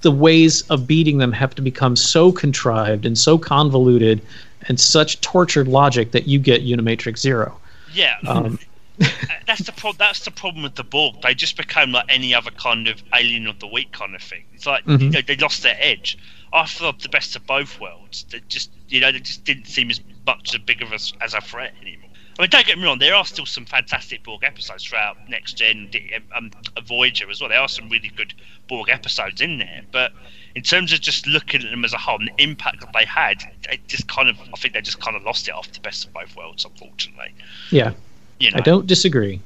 the 0.01 0.11
ways 0.11 0.61
of 0.69 0.87
beating 0.87 1.17
them 1.17 1.31
have 1.31 1.53
to 1.55 1.61
become 1.61 1.95
so 1.95 2.31
contrived 2.31 3.05
and 3.05 3.17
so 3.17 3.37
convoluted 3.37 4.21
and 4.67 4.79
such 4.79 5.19
tortured 5.21 5.67
logic 5.67 6.11
that 6.11 6.27
you 6.27 6.39
get 6.39 6.63
Unimatrix 6.65 7.17
Zero. 7.19 7.59
yeah. 7.93 8.15
Um, 8.27 8.59
that's 9.45 9.61
the 9.63 9.71
pro- 9.73 9.91
That's 9.93 10.25
the 10.25 10.31
problem 10.31 10.63
with 10.63 10.73
the 10.75 10.83
Borg. 10.83 11.21
They 11.21 11.35
just 11.35 11.55
became 11.55 11.91
like 11.91 12.05
any 12.09 12.33
other 12.33 12.49
kind 12.51 12.87
of 12.87 13.01
alien 13.13 13.45
of 13.45 13.59
the 13.59 13.67
week 13.67 13.91
kind 13.91 14.15
of 14.15 14.21
thing. 14.23 14.43
It's 14.55 14.65
like 14.65 14.83
Mhm. 14.85 15.01
you 15.01 15.09
know, 15.11 15.21
they 15.21 15.35
lost 15.35 15.61
their 15.61 15.77
edge. 15.79 16.17
I 16.53 16.65
thought 16.65 16.99
the 16.99 17.09
best 17.09 17.35
of 17.35 17.45
both 17.45 17.79
worlds. 17.79 18.25
They 18.29 18.41
just 18.47 18.71
you 18.89 18.99
know 19.01 19.11
they 19.11 19.19
just 19.19 19.43
didn't 19.43 19.65
seem 19.65 19.89
as 19.89 19.99
much 20.25 20.53
as 20.53 20.61
big 20.61 20.81
of 20.81 20.91
a, 20.91 20.99
as 21.21 21.33
a 21.33 21.41
threat 21.41 21.73
anymore. 21.81 22.09
I 22.37 22.43
mean, 22.43 22.49
don't 22.51 22.67
get 22.67 22.77
me 22.77 22.85
wrong. 22.85 22.99
There 22.99 23.15
are 23.15 23.25
still 23.25 23.47
some 23.47 23.65
fantastic 23.65 24.23
Borg 24.23 24.43
episodes 24.43 24.85
throughout 24.85 25.17
Next 25.27 25.53
Gen, 25.53 25.89
um, 26.35 26.51
Voyager 26.85 27.27
as 27.31 27.41
well. 27.41 27.49
There 27.49 27.59
are 27.59 27.67
some 27.67 27.89
really 27.89 28.11
good 28.15 28.33
Borg 28.67 28.89
episodes 28.89 29.41
in 29.41 29.57
there, 29.57 29.81
but 29.91 30.11
in 30.53 30.61
terms 30.61 30.93
of 30.93 31.01
just 31.01 31.25
looking 31.25 31.63
at 31.63 31.71
them 31.71 31.83
as 31.83 31.93
a 31.93 31.97
whole 31.97 32.19
and 32.19 32.27
the 32.27 32.43
impact 32.43 32.81
that 32.81 32.93
they 32.93 33.05
had, 33.05 33.43
they 33.67 33.79
just 33.87 34.07
kind 34.07 34.29
of 34.29 34.39
I 34.39 34.57
think 34.57 34.75
they 34.75 34.81
just 34.81 34.99
kind 34.99 35.15
of 35.15 35.23
lost 35.23 35.47
it 35.47 35.51
off 35.51 35.71
the 35.71 35.79
best 35.79 36.05
of 36.05 36.13
both 36.13 36.35
worlds, 36.35 36.63
unfortunately. 36.63 37.33
yeah, 37.71 37.93
You 38.39 38.51
know. 38.51 38.57
I 38.57 38.61
don't 38.61 38.85
disagree. 38.85 39.41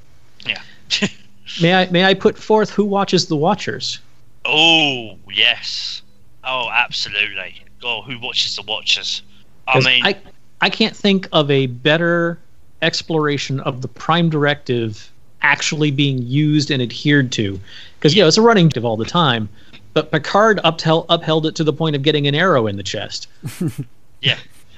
Yeah. 0.45 0.61
May 1.61 1.73
I 1.73 1.89
may 1.89 2.05
I 2.05 2.13
put 2.13 2.37
forth 2.37 2.69
who 2.69 2.85
watches 2.85 3.27
the 3.27 3.35
Watchers? 3.35 3.99
Oh 4.45 5.17
yes. 5.29 6.01
Oh, 6.43 6.69
absolutely. 6.71 7.63
Oh, 7.83 8.01
who 8.01 8.19
watches 8.19 8.55
the 8.55 8.63
Watchers? 8.63 9.21
I 9.67 9.79
mean, 9.79 10.05
I 10.05 10.17
I 10.61 10.69
can't 10.69 10.95
think 10.95 11.27
of 11.31 11.49
a 11.49 11.67
better 11.67 12.39
exploration 12.81 13.59
of 13.61 13.81
the 13.81 13.87
Prime 13.87 14.29
Directive 14.29 15.11
actually 15.41 15.91
being 15.91 16.21
used 16.23 16.71
and 16.71 16.81
adhered 16.81 17.31
to. 17.33 17.59
Because 17.97 18.13
yeah, 18.13 18.19
you 18.19 18.23
know, 18.23 18.27
it's 18.27 18.37
a 18.37 18.41
running 18.41 18.71
of 18.75 18.85
all 18.85 18.97
the 18.97 19.05
time, 19.05 19.49
but 19.93 20.11
Picard 20.11 20.59
upheld 20.63 21.05
upheld 21.09 21.45
it 21.45 21.55
to 21.55 21.63
the 21.63 21.73
point 21.73 21.95
of 21.95 22.01
getting 22.01 22.27
an 22.27 22.35
arrow 22.35 22.67
in 22.67 22.77
the 22.77 22.83
chest. 22.83 23.27
yeah. 24.21 24.37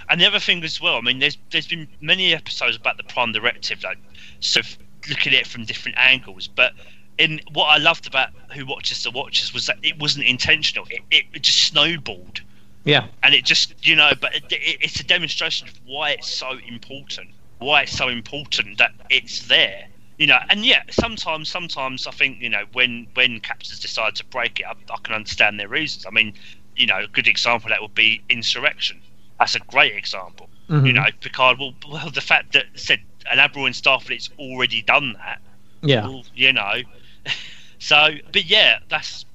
And 0.10 0.20
the 0.20 0.26
other 0.26 0.40
thing 0.40 0.64
as 0.64 0.82
well, 0.82 0.98
I 0.98 1.02
mean, 1.02 1.20
there's 1.20 1.38
there's 1.52 1.68
been 1.68 1.88
many 2.02 2.34
episodes 2.34 2.76
about 2.76 2.98
the 2.98 3.04
Prime 3.04 3.32
Directive, 3.32 3.84
like 3.84 3.98
sort 4.40 4.66
of 4.66 4.78
looking 5.10 5.34
at 5.34 5.42
it 5.42 5.48
from 5.48 5.66
different 5.66 5.98
angles. 5.98 6.48
But 6.48 6.74
in 7.18 7.40
what 7.54 7.66
I 7.66 7.78
loved 7.78 8.08
about 8.08 8.30
Who 8.54 8.66
Watches 8.66 9.04
the 9.04 9.12
Watchers 9.12 9.54
was 9.54 9.66
that 9.68 9.78
it 9.84 10.00
wasn't 10.00 10.26
intentional. 10.26 10.86
It, 10.90 11.26
it 11.34 11.42
just 11.42 11.64
snowballed, 11.64 12.42
Yeah, 12.86 13.08
and 13.22 13.34
it 13.34 13.46
just 13.46 13.86
you 13.86 13.96
know. 13.96 14.12
But 14.20 14.36
it, 14.36 14.44
it, 14.52 14.78
it's 14.82 15.00
a 15.00 15.04
demonstration 15.04 15.68
of 15.68 15.74
why 15.86 16.12
it's 16.12 16.28
so 16.30 16.58
important. 16.68 17.30
Why 17.60 17.84
it's 17.84 17.96
so 17.96 18.10
important 18.10 18.78
that 18.80 18.92
it's 19.10 19.48
there. 19.48 19.86
You 20.18 20.28
know, 20.28 20.38
and 20.50 20.64
yeah, 20.66 20.84
sometimes, 20.92 21.50
sometimes 21.50 22.08
I 22.08 22.12
think 22.12 22.40
you 22.42 22.50
know 22.50 22.66
when 22.74 23.08
when 23.14 23.40
captains 23.40 23.80
decide 23.80 24.16
to 24.16 24.26
break 24.26 24.60
it, 24.60 24.66
I, 24.66 24.72
I 24.72 24.98
can 25.04 25.14
understand 25.14 25.60
their 25.60 25.68
reasons. 25.68 26.06
I 26.06 26.12
mean, 26.12 26.34
you 26.76 26.88
know, 26.88 27.00
a 27.00 27.08
good 27.08 27.28
example 27.28 27.68
of 27.68 27.72
that 27.72 27.82
would 27.82 27.96
be 27.96 28.22
insurrection. 28.30 29.02
That's 29.40 29.56
a 29.56 29.60
great 29.60 29.96
example. 29.96 30.50
Mhm. 30.70 30.88
You 30.88 30.94
know, 30.94 31.06
Picard. 31.20 31.60
Well, 31.60 31.74
well, 31.90 32.10
the 32.10 32.22
fact 32.22 32.54
that 32.54 32.66
said 32.76 33.00
an 33.32 33.40
Admiral 33.40 33.66
in 33.66 33.74
Starfleet's 33.74 34.30
already 34.40 34.82
done 34.82 35.14
that. 35.14 35.42
yeah. 35.82 36.08
Well, 36.08 36.24
you 36.36 36.54
know. 36.54 36.82
so, 37.80 38.10
but 38.32 38.46
yeah, 38.46 38.80
that's 38.90 39.26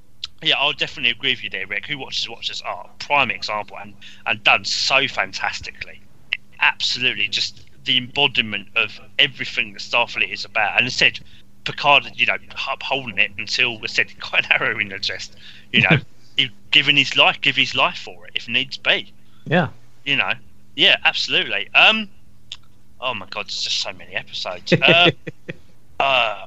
yeah. 0.42 0.56
I'll 0.58 0.72
definitely 0.72 1.10
agree 1.10 1.32
with 1.32 1.44
you 1.44 1.50
there, 1.50 1.66
Rick. 1.66 1.86
Who 1.86 1.98
watches 1.98 2.28
watches 2.28 2.62
are 2.64 2.88
prime 2.98 3.30
example 3.30 3.76
and 3.80 3.94
and 4.26 4.42
done 4.44 4.64
so 4.64 5.08
fantastically. 5.08 6.00
Absolutely, 6.60 7.28
just 7.28 7.64
the 7.84 7.96
embodiment 7.96 8.68
of 8.76 9.00
everything 9.18 9.72
that 9.72 9.80
Starfleet 9.80 10.32
is 10.32 10.44
about. 10.44 10.76
And 10.76 10.86
I 10.86 10.90
said, 10.90 11.20
Picard, 11.64 12.10
you 12.14 12.26
know, 12.26 12.36
upholding 12.70 13.18
it 13.18 13.30
until 13.38 13.78
I 13.82 13.86
said 13.86 14.18
quite 14.20 14.46
an 14.46 14.52
arrow 14.60 14.78
in 14.78 14.88
the 14.88 14.98
chest. 14.98 15.36
You 15.72 15.82
know, 15.82 15.96
he 16.36 16.50
given 16.70 16.96
his 16.96 17.16
life, 17.16 17.40
give 17.40 17.56
his 17.56 17.74
life 17.74 17.98
for 17.98 18.26
it 18.26 18.32
if 18.34 18.48
needs 18.48 18.76
be 18.76 19.12
Yeah. 19.46 19.68
you 20.04 20.16
know 20.16 20.32
yeah 20.76 20.96
absolutely 21.04 21.68
um 21.74 22.08
oh 23.00 23.14
my 23.14 23.26
god 23.30 23.46
there's 23.46 23.62
just 23.62 23.80
so 23.80 23.92
many 23.92 24.14
episodes 24.14 24.72
uh, 24.72 25.10
uh 26.00 26.46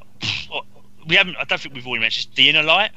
we 1.07 1.15
haven't 1.15 1.35
i 1.37 1.43
don't 1.43 1.59
think 1.61 1.73
we've 1.75 1.85
already 1.87 2.01
mentioned 2.01 2.33
the 2.35 2.49
inner 2.49 2.63
light. 2.63 2.91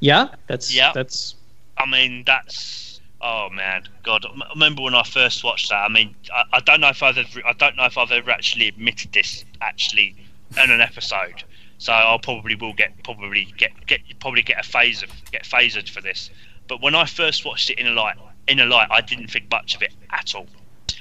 Yeah, 0.00 0.28
that's 0.46 0.74
Yeah. 0.74 0.92
that's 0.94 1.34
i 1.78 1.86
mean 1.86 2.22
that's 2.26 3.00
oh 3.22 3.48
man 3.50 3.84
god 4.02 4.26
I 4.26 4.48
remember 4.50 4.82
when 4.82 4.94
i 4.94 5.02
first 5.02 5.42
watched 5.42 5.70
that 5.70 5.84
i 5.84 5.88
mean 5.88 6.14
i, 6.34 6.42
I 6.54 6.60
don't 6.60 6.80
know 6.80 6.88
if 6.88 7.02
i've 7.02 7.16
ever 7.16 7.40
i 7.46 7.52
don't 7.54 7.76
know 7.76 7.84
if 7.86 7.96
i've 7.96 8.10
ever 8.10 8.30
actually 8.30 8.68
admitted 8.68 9.12
this 9.12 9.44
actually 9.60 10.14
in 10.62 10.70
an 10.70 10.80
episode. 10.80 11.42
So 11.78 11.92
i'll 11.92 12.18
probably 12.18 12.54
will 12.54 12.72
get 12.72 12.92
probably 13.04 13.52
get 13.56 13.72
get 13.86 14.00
probably 14.20 14.42
get 14.42 14.58
a 14.60 14.62
phase 14.68 15.02
of 15.02 15.10
get 15.32 15.44
phasered 15.44 15.88
for 15.88 16.00
this. 16.00 16.30
But 16.68 16.80
when 16.82 16.94
i 16.94 17.04
first 17.04 17.44
watched 17.44 17.70
it 17.70 17.78
Inner 17.78 17.92
Light 17.92 18.16
in 18.48 18.60
a 18.60 18.64
light 18.64 18.88
i 18.90 19.00
didn't 19.00 19.28
think 19.28 19.50
much 19.50 19.74
of 19.74 19.82
it 19.82 19.92
at 20.12 20.34
all 20.34 20.46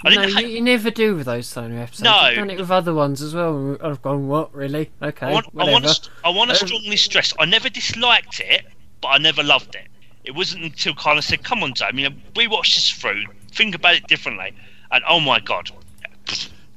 I 0.05 0.13
No, 0.15 0.21
you, 0.23 0.47
you 0.47 0.61
never 0.61 0.91
do 0.91 1.15
with 1.15 1.25
those 1.25 1.47
Sony 1.51 1.79
episodes. 1.81 2.01
No. 2.01 2.27
You've 2.27 2.35
done 2.37 2.49
it 2.51 2.59
with 2.59 2.71
other 2.71 2.93
ones 2.93 3.21
as 3.21 3.33
well. 3.33 3.77
I've 3.81 4.01
gone, 4.01 4.27
what, 4.27 4.53
really? 4.53 4.91
Okay, 5.01 5.25
I 5.27 5.33
want, 5.33 5.47
I 5.47 5.49
whatever. 5.53 5.71
want, 5.71 5.85
to, 5.85 6.09
I 6.23 6.29
want 6.29 6.49
to 6.51 6.55
strongly 6.55 6.95
stress, 6.95 7.33
I 7.39 7.45
never 7.45 7.69
disliked 7.69 8.39
it, 8.39 8.65
but 9.01 9.07
I 9.09 9.17
never 9.17 9.41
loved 9.41 9.73
it. 9.73 9.87
It 10.23 10.35
wasn't 10.35 10.63
until 10.63 10.93
of 11.05 11.23
said, 11.23 11.43
"Come 11.43 11.63
on, 11.63 11.73
Dave, 11.73 11.93
you 11.97 12.09
know, 12.09 12.15
we 12.35 12.47
watch 12.47 12.75
this 12.75 12.89
through, 12.89 13.25
think 13.51 13.75
about 13.75 13.95
it 13.95 14.07
differently," 14.07 14.53
and 14.91 15.03
oh 15.07 15.19
my 15.19 15.39
god, 15.39 15.69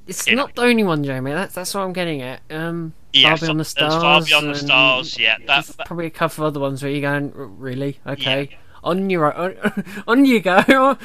It's 0.07 0.27
you 0.27 0.37
not 0.37 0.55
the 0.55 0.63
only 0.63 0.85
one, 0.85 1.03
Jamie. 1.03 1.33
That's 1.33 1.55
that's 1.55 1.73
what 1.75 1.81
I'm 1.81 1.95
getting 1.95 2.21
at. 2.21 2.41
Um, 2.51 2.93
yeah, 3.15 3.31
Far 3.37 3.39
Beyond 3.47 3.61
the 3.61 3.65
Stars. 3.65 3.95
Far 3.95 4.23
Beyond 4.23 4.49
the 4.51 4.55
Stars, 4.55 5.19
yeah, 5.19 5.39
that, 5.47 5.65
that- 5.67 5.87
probably 5.87 6.07
a 6.07 6.11
couple 6.11 6.45
of 6.45 6.49
other 6.49 6.61
ones 6.61 6.83
where 6.83 6.93
you're 6.93 7.01
going, 7.01 7.33
really? 7.35 7.99
Okay. 8.07 8.57
On 8.85 9.11
your 9.11 9.33
on, 9.33 9.57
on 10.09 10.25
you 10.25 10.41
go. 10.41 10.63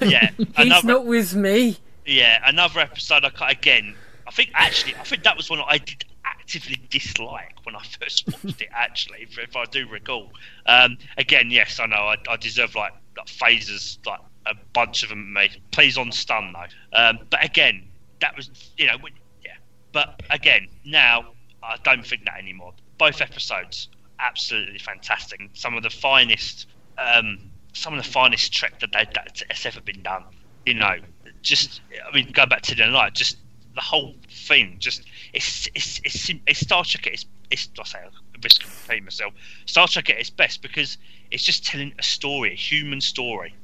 Yeah, 0.00 0.30
He's 0.36 0.46
another- 0.56 0.86
not 0.88 1.06
with 1.06 1.34
me. 1.34 1.76
yeah, 2.06 2.40
another 2.46 2.80
episode. 2.80 3.24
I 3.24 3.30
ca- 3.30 3.48
again, 3.48 3.94
I 4.26 4.30
think 4.30 4.50
actually, 4.54 4.94
I 4.96 5.04
think 5.04 5.22
that 5.24 5.36
was 5.36 5.48
one 5.50 5.60
I 5.66 5.78
did 5.78 6.04
actively 6.24 6.80
dislike 6.90 7.54
when 7.64 7.76
I 7.76 7.82
first 8.00 8.26
watched 8.26 8.60
it. 8.62 8.68
Actually, 8.72 9.22
if, 9.22 9.38
if 9.38 9.56
I 9.56 9.64
do 9.66 9.88
recall, 9.88 10.30
um, 10.66 10.98
again, 11.16 11.50
yes, 11.50 11.78
I 11.80 11.86
know 11.86 11.96
I, 11.96 12.16
I 12.28 12.36
deserve 12.36 12.74
like, 12.74 12.92
like 13.16 13.26
phasers, 13.26 13.98
like 14.06 14.20
a 14.46 14.54
bunch 14.72 15.02
of 15.04 15.08
them 15.10 15.32
made. 15.32 15.60
Please 15.70 15.96
on 15.98 16.10
stun 16.12 16.52
though. 16.52 16.98
Um, 16.98 17.18
but 17.30 17.44
again, 17.44 17.84
that 18.20 18.36
was 18.36 18.50
you 18.76 18.86
know, 18.86 18.96
yeah. 19.44 19.52
But 19.92 20.20
again, 20.30 20.68
now 20.84 21.26
I 21.62 21.76
don't 21.84 22.04
think 22.06 22.24
that 22.24 22.38
anymore. 22.38 22.72
Both 22.98 23.20
episodes 23.20 23.88
absolutely 24.20 24.78
fantastic. 24.78 25.40
Some 25.54 25.76
of 25.76 25.82
the 25.82 25.90
finest, 25.90 26.66
um, 26.98 27.38
some 27.72 27.94
of 27.94 28.02
the 28.02 28.08
finest 28.08 28.52
Trek 28.52 28.80
that 28.80 28.92
they, 28.92 29.06
that's 29.14 29.66
ever 29.66 29.80
been 29.80 30.02
done. 30.02 30.24
You 30.66 30.74
know, 30.74 30.96
just 31.42 31.80
I 32.08 32.14
mean, 32.14 32.30
go 32.32 32.46
back 32.46 32.62
to 32.62 32.74
the 32.74 32.86
night, 32.86 33.14
just 33.14 33.36
the 33.74 33.80
whole 33.80 34.14
thing. 34.28 34.76
Just 34.78 35.02
it's 35.32 35.68
it's 35.74 36.00
it's, 36.04 36.30
it's 36.46 36.60
Star 36.60 36.84
Trek 36.84 37.06
its 37.06 37.26
it's 37.50 37.68
I 37.78 37.84
say 37.84 37.98
risk 38.42 38.64
of 38.64 38.82
repeating 38.82 39.04
myself. 39.04 39.34
Star 39.66 39.88
Trek 39.88 40.10
at 40.10 40.18
its 40.18 40.30
best 40.30 40.62
because 40.62 40.98
it's 41.30 41.42
just 41.42 41.64
telling 41.64 41.92
a 41.98 42.02
story, 42.02 42.52
a 42.52 42.56
human 42.56 43.00
story. 43.00 43.54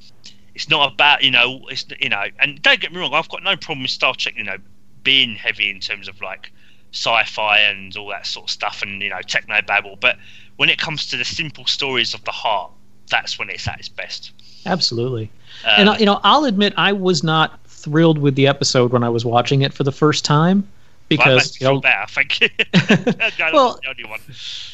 It's 0.54 0.68
not 0.68 0.92
about 0.92 1.22
you 1.22 1.30
know 1.30 1.62
it's 1.68 1.86
you 2.00 2.08
know, 2.08 2.24
and 2.38 2.60
don't 2.62 2.80
get 2.80 2.92
me 2.92 2.98
wrong, 3.00 3.14
I've 3.14 3.28
got 3.28 3.42
no 3.42 3.56
problem 3.56 3.82
with 3.82 3.90
Star 3.90 4.14
Trek, 4.14 4.34
you 4.36 4.44
know, 4.44 4.58
being 5.02 5.34
heavy 5.34 5.70
in 5.70 5.80
terms 5.80 6.08
of 6.08 6.20
like 6.20 6.52
sci-fi 6.92 7.58
and 7.58 7.94
all 7.96 8.08
that 8.08 8.26
sort 8.26 8.46
of 8.46 8.50
stuff, 8.50 8.82
and 8.82 9.02
you 9.02 9.10
know 9.10 9.20
techno 9.22 9.60
babble. 9.62 9.96
But 9.96 10.16
when 10.56 10.68
it 10.68 10.78
comes 10.78 11.06
to 11.08 11.16
the 11.16 11.24
simple 11.24 11.66
stories 11.66 12.14
of 12.14 12.24
the 12.24 12.32
heart, 12.32 12.72
that's 13.08 13.38
when 13.38 13.50
it's 13.50 13.66
at 13.66 13.78
its 13.78 13.88
best. 13.88 14.32
Absolutely. 14.66 15.30
Um, 15.64 15.70
and 15.78 15.88
uh, 15.88 15.96
you 15.98 16.06
know, 16.06 16.20
I'll 16.24 16.44
admit 16.44 16.74
I 16.76 16.92
was 16.92 17.22
not 17.24 17.58
thrilled 17.66 18.18
with 18.18 18.34
the 18.34 18.46
episode 18.46 18.92
when 18.92 19.02
I 19.04 19.08
was 19.08 19.24
watching 19.24 19.62
it 19.62 19.72
for 19.72 19.84
the 19.84 19.92
first 19.92 20.24
time 20.24 20.66
because 21.08 21.56
well, 21.60 21.74
you 21.76 21.80
know, 21.80 22.06
you. 22.40 22.48
no, 22.74 23.50
Well- 23.52 23.80
the 23.82 23.88
only 23.88 24.04
one. 24.04 24.20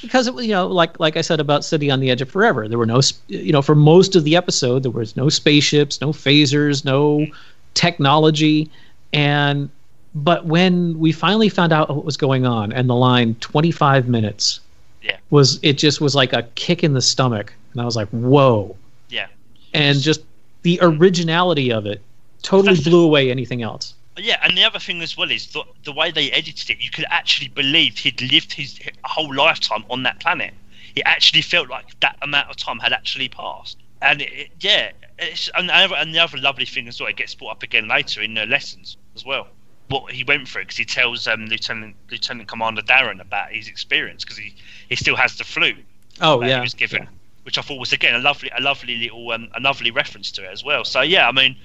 because 0.03 0.27
it, 0.27 0.35
was 0.35 0.47
you 0.47 0.53
know, 0.53 0.67
like 0.67 0.99
like 0.99 1.17
I 1.17 1.21
said 1.21 1.39
about 1.41 1.65
City 1.65 1.91
on 1.91 2.01
the 2.01 2.11
Edge 2.11 2.23
of 2.23 2.29
Forever, 2.31 2.67
there 2.67 2.79
were 2.79 2.87
no, 2.87 3.01
you 3.29 3.53
know, 3.53 3.63
for 3.63 3.75
most 3.75 4.17
of 4.17 4.25
the 4.25 4.35
episode 4.37 4.83
there 4.83 4.91
was 4.91 5.17
no 5.17 5.29
spaceships, 5.29 6.01
no 6.01 6.09
phasers, 6.13 6.85
no 6.85 7.27
technology, 7.75 8.71
and 9.13 9.69
but 10.15 10.47
when 10.47 10.99
we 10.99 11.11
finally 11.13 11.49
found 11.49 11.73
out 11.73 11.89
what 11.91 12.05
was 12.05 12.17
going 12.17 12.47
on, 12.47 12.73
and 12.73 12.89
the 12.89 12.95
line 12.95 13.35
twenty 13.37 13.71
five 13.71 14.09
minutes, 14.09 14.61
Yeah. 15.03 15.17
was 15.31 15.59
it 15.63 15.75
just 15.75 16.01
was 16.01 16.15
like 16.15 16.33
a 16.33 16.45
kick 16.55 16.83
in 16.85 16.95
the 16.95 17.03
stomach, 17.03 17.53
and 17.75 17.83
I 17.83 17.85
was 17.85 17.97
like, 17.97 18.09
whoa, 18.09 18.77
Yeah. 19.11 19.27
and 19.75 20.01
just 20.01 20.23
the 20.63 20.79
originality 20.81 21.71
of 21.73 21.85
it 21.87 22.01
totally 22.43 22.75
That's 22.75 22.85
the- 22.85 22.91
blew 22.91 23.05
away 23.05 23.31
anything 23.31 23.63
else. 23.63 23.95
Yeah, 24.17 24.39
and 24.45 24.57
the 24.57 24.63
other 24.63 24.79
thing 24.79 25.03
as 25.03 25.17
well 25.17 25.29
is 25.31 25.49
the, 25.53 25.65
the 25.83 25.93
way 25.93 26.13
they 26.13 26.31
edited 26.31 26.71
it, 26.71 26.79
you 26.81 26.89
could 26.91 27.05
actually 27.11 27.49
believe 27.49 27.99
he'd 27.99 28.23
lived 28.23 28.53
his 28.53 28.79
whole 29.05 29.35
lifetime 29.35 29.85
on 29.91 30.05
that 30.05 30.21
planet. 30.21 30.55
It 30.95 31.03
actually 31.05 31.43
felt 31.43 31.69
like 31.69 31.99
that 31.99 32.17
amount 32.23 32.49
of 32.49 32.57
time 32.57 32.79
had 32.79 32.93
actually 32.93 33.29
passed. 33.29 33.77
And 34.01 34.23
it, 34.23 34.33
it- 34.33 34.51
yeah, 34.61 34.93
it's, 35.19 35.51
and, 35.57 35.69
the 35.69 35.75
other, 35.75 35.97
and 35.97 36.15
the 36.15 36.21
other 36.21 36.39
lovely 36.39 36.65
thing 36.65 36.87
as 36.87 37.01
well, 37.01 37.11
it 37.11 37.17
gets 37.17 37.35
brought 37.35 37.51
up 37.51 37.63
again 37.65 37.89
later 37.89 38.23
in 38.23 38.35
the 38.35 38.47
lessons 38.47 38.97
as 39.17 39.25
well. 39.25 39.49
What 39.89 40.13
he 40.13 40.23
went 40.25 40.49
through, 40.49 40.63
because 40.63 40.77
he 40.77 40.85
tells 40.85 41.27
um, 41.29 41.47
Lieutenant 41.47 41.95
Lieutenant 42.11 42.49
Commander 42.49 42.83
Daren 42.83 43.21
about 43.21 43.51
his 43.53 43.67
experience, 43.69 44.25
because 44.25 44.39
he, 44.39 44.55
he 44.89 44.97
still 44.97 45.15
has 45.17 45.37
the 45.37 45.45
flu 45.45 45.75
Oh 46.21 46.39
that 46.41 46.49
yeah, 46.49 46.57
he 46.57 46.61
was 46.63 46.75
given, 46.75 47.07
which 47.45 47.57
I 47.59 47.63
thought 47.63 47.79
was 47.79 47.93
again 47.93 48.15
a 48.15 48.19
lovely, 48.19 48.51
a 48.57 48.61
lovely 48.61 48.97
little, 48.97 49.31
um, 49.33 49.49
a 49.55 49.61
lovely 49.61 49.91
reference 49.91 50.31
to 50.33 50.45
it 50.45 50.51
as 50.53 50.65
well. 50.65 50.85
So 50.85 51.01
yeah, 51.01 51.29
I 51.29 51.33
mean, 51.33 51.57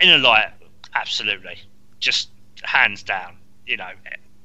Inner 0.00 0.18
Light, 0.18 0.48
absolutely, 0.94 1.58
just 2.00 2.30
hands 2.62 3.02
down. 3.02 3.36
You 3.66 3.76
know, 3.76 3.90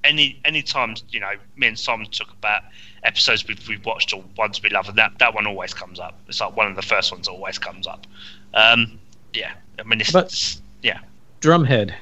any 0.04 0.40
any 0.46 0.62
time 0.62 0.96
you 1.10 1.20
know 1.20 1.32
me 1.58 1.68
and 1.68 1.78
Simon 1.80 2.08
talk 2.08 2.32
about 2.32 2.64
episodes 3.04 3.48
we've, 3.48 3.66
we've 3.68 3.86
watched 3.86 4.14
or 4.14 4.24
ones 4.38 4.62
we 4.64 4.70
love, 4.70 4.88
and 4.90 4.98
that 4.98 5.18
that 5.20 5.34
one 5.34 5.46
always 5.48 5.74
comes 5.74 6.00
up. 6.00 6.18
It's 6.28 6.40
like 6.42 6.56
one 6.56 6.68
of 6.68 6.76
the 6.76 6.82
first 6.82 7.12
ones 7.12 7.28
always 7.28 7.58
comes 7.58 7.86
up. 7.88 8.06
Um, 8.54 9.00
yeah, 9.34 9.52
I 9.78 9.84
mean, 9.84 10.02
it's, 10.02 10.12
But- 10.12 10.26
it's- 10.26 10.62
yeah. 10.82 11.00
Drumhead. 11.42 11.94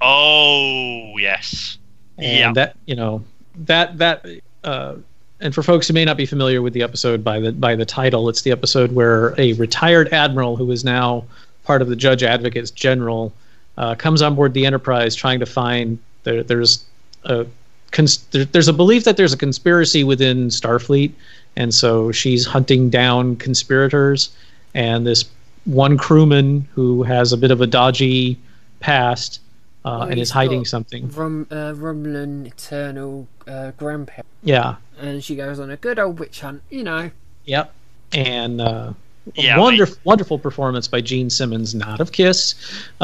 Oh 0.00 1.16
yes, 1.18 1.78
and 2.16 2.26
Yeah. 2.26 2.52
that 2.54 2.76
you 2.86 2.94
know 2.96 3.24
that 3.54 3.98
that 3.98 4.24
uh, 4.64 4.94
and 5.40 5.54
for 5.54 5.62
folks 5.62 5.88
who 5.88 5.94
may 5.94 6.04
not 6.04 6.16
be 6.16 6.26
familiar 6.26 6.62
with 6.62 6.72
the 6.72 6.82
episode 6.82 7.24
by 7.24 7.40
the 7.40 7.52
by 7.52 7.74
the 7.74 7.84
title 7.84 8.28
it's 8.28 8.42
the 8.42 8.50
episode 8.50 8.92
where 8.92 9.34
a 9.38 9.52
retired 9.54 10.12
admiral 10.12 10.56
who 10.56 10.70
is 10.70 10.84
now 10.84 11.24
part 11.64 11.82
of 11.82 11.88
the 11.88 11.96
judge 11.96 12.22
advocates 12.22 12.70
general 12.70 13.32
uh, 13.78 13.94
comes 13.94 14.22
on 14.22 14.34
board 14.34 14.52
the 14.54 14.66
enterprise 14.66 15.14
trying 15.14 15.40
to 15.40 15.46
find 15.46 15.98
there, 16.24 16.42
there's 16.42 16.84
a 17.24 17.46
cons- 17.90 18.24
there, 18.30 18.44
there's 18.44 18.68
a 18.68 18.72
belief 18.72 19.04
that 19.04 19.16
there's 19.16 19.32
a 19.32 19.36
conspiracy 19.36 20.04
within 20.04 20.48
starfleet. 20.48 21.12
And 21.56 21.74
so 21.74 22.12
she's 22.12 22.46
hunting 22.46 22.90
down 22.90 23.36
conspirators. 23.36 24.30
And 24.74 25.06
this 25.06 25.24
one 25.64 25.98
crewman 25.98 26.66
who 26.74 27.02
has 27.02 27.32
a 27.32 27.36
bit 27.36 27.50
of 27.50 27.60
a 27.60 27.66
dodgy 27.66 28.38
past 28.80 29.39
uh, 29.84 30.06
and 30.10 30.20
is 30.20 30.30
hiding 30.30 30.64
something 30.64 31.08
Rom, 31.10 31.46
uh, 31.50 31.72
Romulan 31.74 32.46
eternal 32.46 33.26
uh, 33.46 33.70
grandparent, 33.76 34.26
yeah 34.42 34.76
and 34.98 35.24
she 35.24 35.34
goes 35.36 35.58
on 35.58 35.70
a 35.70 35.76
good 35.76 35.98
old 35.98 36.18
witch 36.18 36.40
hunt. 36.40 36.62
You 36.70 36.84
know, 36.84 37.10
Yep. 37.46 37.72
And 38.12 38.60
uh, 38.60 38.92
Yeah, 39.34 39.56
I 39.56 39.58
wonderful, 39.58 39.96
wonderful 40.04 40.38
performance 40.38 40.86
by 40.88 41.00
Jean 41.00 41.30
Simmons, 41.30 41.74
not 41.74 42.00
of 42.00 42.12
Kiss, 42.12 42.54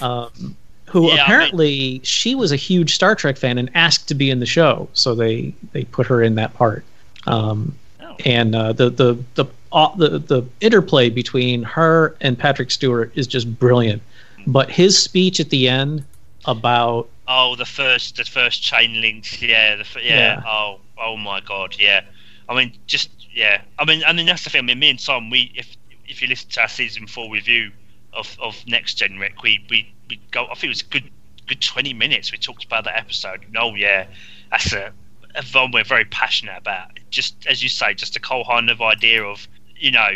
um, 0.00 0.56
who 0.86 1.08
Yeah, 1.08 1.14
I 1.14 1.24
apparently 1.24 2.00
she 2.04 2.34
was 2.34 2.52
a 2.52 2.56
huge 2.56 2.94
Star 2.94 3.14
Trek 3.14 3.36
fan 3.36 3.58
and 3.58 3.70
asked 3.74 4.06
to 4.08 4.14
be 4.14 4.30
in 4.30 4.40
the 4.40 4.46
show, 4.46 4.88
so 4.92 5.14
they 5.14 5.54
they 5.72 5.84
put 5.84 6.06
her 6.06 6.22
in 6.22 6.34
that 6.36 6.54
part. 6.54 6.84
Um, 7.26 7.74
Oh. 8.00 8.16
and 8.24 8.54
uh, 8.54 8.72
the 8.74 8.90
the 8.90 9.18
the, 9.34 9.46
uh, 9.72 9.94
the 9.96 10.18
the 10.18 10.42
interplay 10.60 11.08
between 11.10 11.62
her 11.62 12.14
and 12.20 12.38
Patrick 12.38 12.70
Stewart 12.70 13.10
is 13.16 13.26
just 13.26 13.58
brilliant. 13.58 14.02
But 14.46 14.70
his 14.70 15.00
speech 15.02 15.40
at 15.40 15.50
the 15.50 15.68
end 15.68 16.04
about 16.44 17.08
Oh, 17.26 17.56
the 17.56 17.64
first, 17.64 18.16
the 18.16 18.24
first 18.24 18.62
chain 18.62 19.00
links. 19.00 19.40
Yeah, 19.40 19.76
the, 19.76 19.86
yeah. 20.02 20.16
Yeah. 20.16 20.42
Oh, 20.46 20.80
oh 20.98 21.16
my 21.16 21.40
God. 21.40 21.76
Yeah. 21.78 22.02
I 22.48 22.54
mean, 22.54 22.76
just 22.86 23.10
yeah. 23.32 23.62
I 23.78 23.84
mean, 23.84 24.02
I 24.06 24.12
mean 24.12 24.26
that's 24.26 24.44
the 24.44 24.50
thing. 24.50 24.60
I 24.60 24.62
mean, 24.62 24.78
me 24.78 24.90
and 24.90 24.98
Tom, 24.98 25.30
we 25.30 25.52
if 25.54 25.76
if 26.06 26.20
you 26.20 26.28
listen 26.28 26.50
to 26.50 26.62
our 26.62 26.68
season 26.68 27.06
four 27.06 27.32
review 27.32 27.70
of 28.12 28.36
of 28.40 28.62
Next 28.66 28.94
Gen 28.94 29.18
Rec, 29.18 29.42
we 29.42 29.64
we 29.70 29.92
we 30.08 30.20
go. 30.30 30.44
I 30.44 30.54
think 30.54 30.64
it 30.64 30.68
was 30.68 30.82
a 30.82 30.86
good 30.86 31.10
good 31.46 31.62
twenty 31.62 31.94
minutes. 31.94 32.30
We 32.30 32.38
talked 32.38 32.64
about 32.64 32.84
that 32.84 32.98
episode. 32.98 33.42
And, 33.46 33.56
oh 33.56 33.74
yeah, 33.74 34.06
that's 34.50 34.72
a, 34.74 34.92
a 35.34 35.44
one 35.52 35.72
we're 35.72 35.84
very 35.84 36.04
passionate 36.04 36.58
about. 36.58 36.90
Just 37.10 37.34
as 37.46 37.62
you 37.62 37.70
say, 37.70 37.94
just 37.94 38.16
a 38.16 38.20
whole 38.22 38.44
kind 38.44 38.68
of 38.68 38.82
idea 38.82 39.24
of 39.24 39.48
you 39.76 39.90
know 39.90 40.10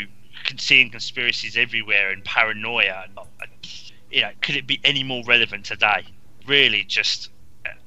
seeing 0.58 0.90
conspiracies 0.90 1.56
everywhere 1.56 2.10
and 2.10 2.22
paranoia. 2.24 3.04
And, 3.06 3.26
you 4.10 4.22
know, 4.22 4.30
could 4.40 4.56
it 4.56 4.66
be 4.66 4.80
any 4.84 5.02
more 5.02 5.22
relevant 5.26 5.64
today? 5.64 6.06
Really, 6.46 6.84
just 6.84 7.30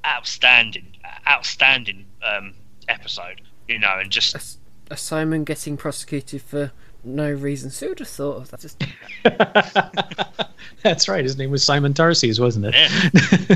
outstanding, 0.06 0.96
outstanding 1.28 2.06
um, 2.24 2.54
episode. 2.88 3.42
You 3.68 3.80
know, 3.80 3.98
and 4.00 4.12
just 4.12 4.36
a, 4.36 4.94
a 4.94 4.98
Simon 4.98 5.44
getting 5.44 5.78
prosecuted 5.78 6.42
for 6.42 6.72
no 7.04 7.32
reason. 7.32 7.72
So 7.72 7.86
who 7.86 7.92
would 7.92 8.00
have 8.00 8.08
thought 8.08 8.38
of 8.38 8.52
that? 8.52 8.60
Just 8.60 8.84
that's 10.84 11.08
right, 11.08 11.24
his 11.24 11.38
name 11.38 11.52
was 11.52 11.64
Simon 11.64 11.94
Tarses, 11.94 12.40
wasn't 12.40 12.66
it? 12.68 12.76
Yeah. 12.76 13.56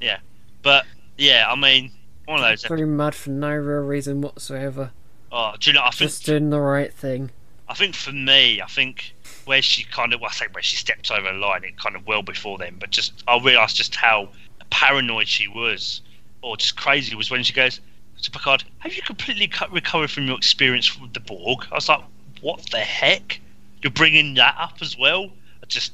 yeah, 0.00 0.18
but 0.62 0.86
yeah, 1.18 1.46
I 1.48 1.56
mean, 1.56 1.92
one 2.26 2.38
of 2.38 2.44
those. 2.44 2.64
pretty 2.64 2.84
mad 2.84 3.14
for 3.14 3.30
no 3.30 3.54
real 3.54 3.82
reason 3.82 4.20
whatsoever. 4.20 4.90
Oh, 5.32 5.54
do 5.58 5.70
you 5.70 5.74
know? 5.74 5.82
I 5.82 5.90
think 5.90 6.10
Just 6.10 6.24
doing 6.24 6.50
the 6.50 6.60
right 6.60 6.92
thing. 6.92 7.30
I 7.68 7.74
think 7.74 7.94
for 7.94 8.12
me, 8.12 8.60
I 8.60 8.66
think 8.66 9.14
where 9.46 9.62
she 9.62 9.84
kind 9.84 10.12
of, 10.12 10.20
well, 10.20 10.30
I 10.30 10.34
say 10.34 10.46
where 10.52 10.62
she 10.62 10.76
stepped 10.76 11.10
over 11.10 11.32
the 11.32 11.38
line, 11.38 11.64
it 11.64 11.78
kind 11.78 11.96
of 11.96 12.06
well 12.06 12.22
before 12.22 12.58
then, 12.58 12.76
but 12.78 12.90
just 12.90 13.24
I 13.26 13.38
realised 13.38 13.76
just 13.76 13.94
how 13.94 14.28
paranoid 14.70 15.28
she 15.28 15.48
was, 15.48 16.02
or 16.42 16.56
just 16.56 16.76
crazy 16.76 17.14
was 17.14 17.30
when 17.30 17.42
she 17.42 17.52
goes 17.52 17.80
to 18.22 18.30
Picard. 18.30 18.64
Have 18.78 18.94
you 18.94 19.02
completely 19.02 19.46
cut, 19.46 19.72
recovered 19.72 20.10
from 20.10 20.26
your 20.26 20.36
experience 20.36 21.00
with 21.00 21.14
the 21.14 21.20
Borg? 21.20 21.66
I 21.70 21.76
was 21.76 21.88
like, 21.88 22.02
what 22.40 22.68
the 22.70 22.78
heck? 22.78 23.40
You're 23.82 23.92
bringing 23.92 24.34
that 24.34 24.56
up 24.58 24.78
as 24.80 24.98
well? 24.98 25.30
I 25.62 25.66
just 25.66 25.92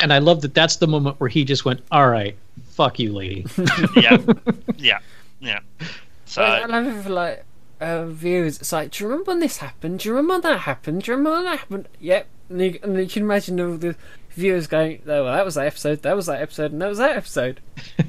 And 0.00 0.12
I 0.12 0.18
love 0.18 0.42
that 0.42 0.54
that's 0.54 0.76
the 0.76 0.86
moment 0.86 1.20
where 1.20 1.28
he 1.28 1.44
just 1.44 1.64
went, 1.64 1.80
"All 1.90 2.08
right, 2.08 2.36
fuck 2.70 2.98
you, 2.98 3.12
lady." 3.12 3.46
yeah, 3.96 4.18
yeah, 4.76 4.98
yeah. 5.40 5.60
So 6.24 6.42
I 6.42 6.66
love 6.66 6.86
it 6.86 7.02
for 7.02 7.10
like 7.10 7.44
uh, 7.80 8.06
viewers. 8.06 8.58
It's 8.58 8.72
like, 8.72 8.92
do 8.92 9.04
you 9.04 9.10
remember 9.10 9.32
when 9.32 9.40
this 9.40 9.58
happened? 9.58 10.00
Do 10.00 10.08
you 10.08 10.14
remember 10.14 10.34
when 10.34 10.40
that 10.42 10.60
happened? 10.60 11.02
Do 11.02 11.10
you 11.10 11.16
remember 11.16 11.36
when 11.36 11.44
that 11.44 11.58
happened? 11.58 11.88
Yep. 12.00 12.26
And 12.50 12.60
you, 12.60 12.78
and 12.82 12.96
you 12.96 13.06
can 13.06 13.24
imagine 13.24 13.60
all 13.60 13.76
the 13.76 13.94
viewers 14.30 14.66
going, 14.66 15.02
"Oh, 15.06 15.24
well, 15.24 15.32
that 15.34 15.44
was 15.44 15.54
that 15.56 15.66
episode. 15.66 16.02
That 16.02 16.16
was 16.16 16.26
that 16.26 16.40
episode. 16.40 16.72
And 16.72 16.80
that 16.82 16.88
was 16.88 16.98
that 16.98 17.16
episode." 17.16 17.60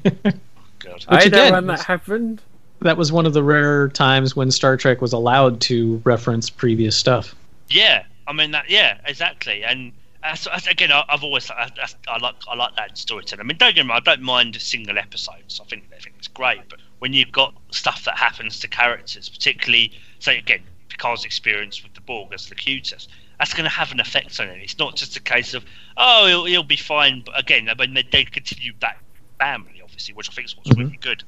God. 0.80 1.06
I 1.08 1.28
know 1.28 1.52
when 1.52 1.68
that 1.68 1.84
happened. 1.84 2.42
that 2.82 2.98
was 2.98 3.12
one 3.12 3.26
of 3.26 3.34
the 3.34 3.44
rare 3.44 3.90
times 3.90 4.36
when 4.36 4.50
Star 4.50 4.78
Trek 4.78 5.02
was 5.02 5.12
allowed 5.12 5.60
to 5.62 6.02
reference 6.06 6.50
previous 6.50 6.96
stuff. 6.96 7.36
Yeah, 7.70 8.06
I 8.28 8.34
mean 8.34 8.52
that. 8.52 8.70
Yeah, 8.70 9.00
exactly. 9.06 9.64
And 9.64 9.92
as, 10.24 10.48
as, 10.48 10.68
again, 10.68 10.92
I, 10.92 11.04
I've 11.10 11.24
always 11.24 11.50
I, 11.52 11.70
I, 11.82 11.88
I 12.08 12.18
like 12.20 12.36
I 12.48 12.56
like 12.56 12.76
that 12.78 12.98
storytelling. 12.98 13.42
I 13.42 13.48
mean, 13.48 13.58
don't 13.58 13.76
get 13.76 13.86
me 13.86 13.90
wrong, 13.90 14.02
I 14.06 14.16
don't 14.16 14.22
mind 14.22 14.56
single 14.62 14.98
episodes. 14.98 15.60
I 15.62 15.68
think 15.68 15.84
I 15.96 16.00
think 16.00 16.16
it's 16.18 16.28
great. 16.28 16.62
But 16.70 16.80
when 17.00 17.14
you've 17.14 17.32
got 17.32 17.54
stuff 17.72 18.06
that 18.06 18.18
happens 18.18 18.60
to 18.62 18.68
characters, 18.68 19.30
particularly 19.30 19.92
say 20.20 20.38
again 20.38 20.64
Picard's 20.90 21.26
experience 21.26 21.84
with 21.84 21.94
the 21.94 22.02
Borg 22.02 22.34
as 22.34 22.48
the 22.48 22.56
Locutus, 22.56 23.08
that's 23.40 23.54
going 23.54 23.64
to 23.64 23.70
have 23.70 23.92
an 23.92 24.00
effect 24.00 24.40
on 24.40 24.48
it. 24.50 24.60
It's 24.62 24.78
not 24.78 24.96
just 24.96 25.16
a 25.18 25.22
case 25.22 25.54
of 25.54 25.64
oh 25.98 26.28
he'll, 26.28 26.46
he'll 26.46 26.64
be 26.64 26.76
fine. 26.76 27.24
But 27.26 27.40
again, 27.40 27.70
I 27.70 27.74
mean 27.76 27.94
they, 27.94 28.04
they 28.12 28.26
continue 28.26 28.74
that 28.82 28.98
family 29.40 29.82
obviously, 29.84 30.14
which 30.14 30.30
I 30.30 30.34
think 30.34 30.46
is 30.48 30.58
what's 30.58 30.70
Mhm. 30.72 30.78
really 30.78 31.00
good. 31.02 31.24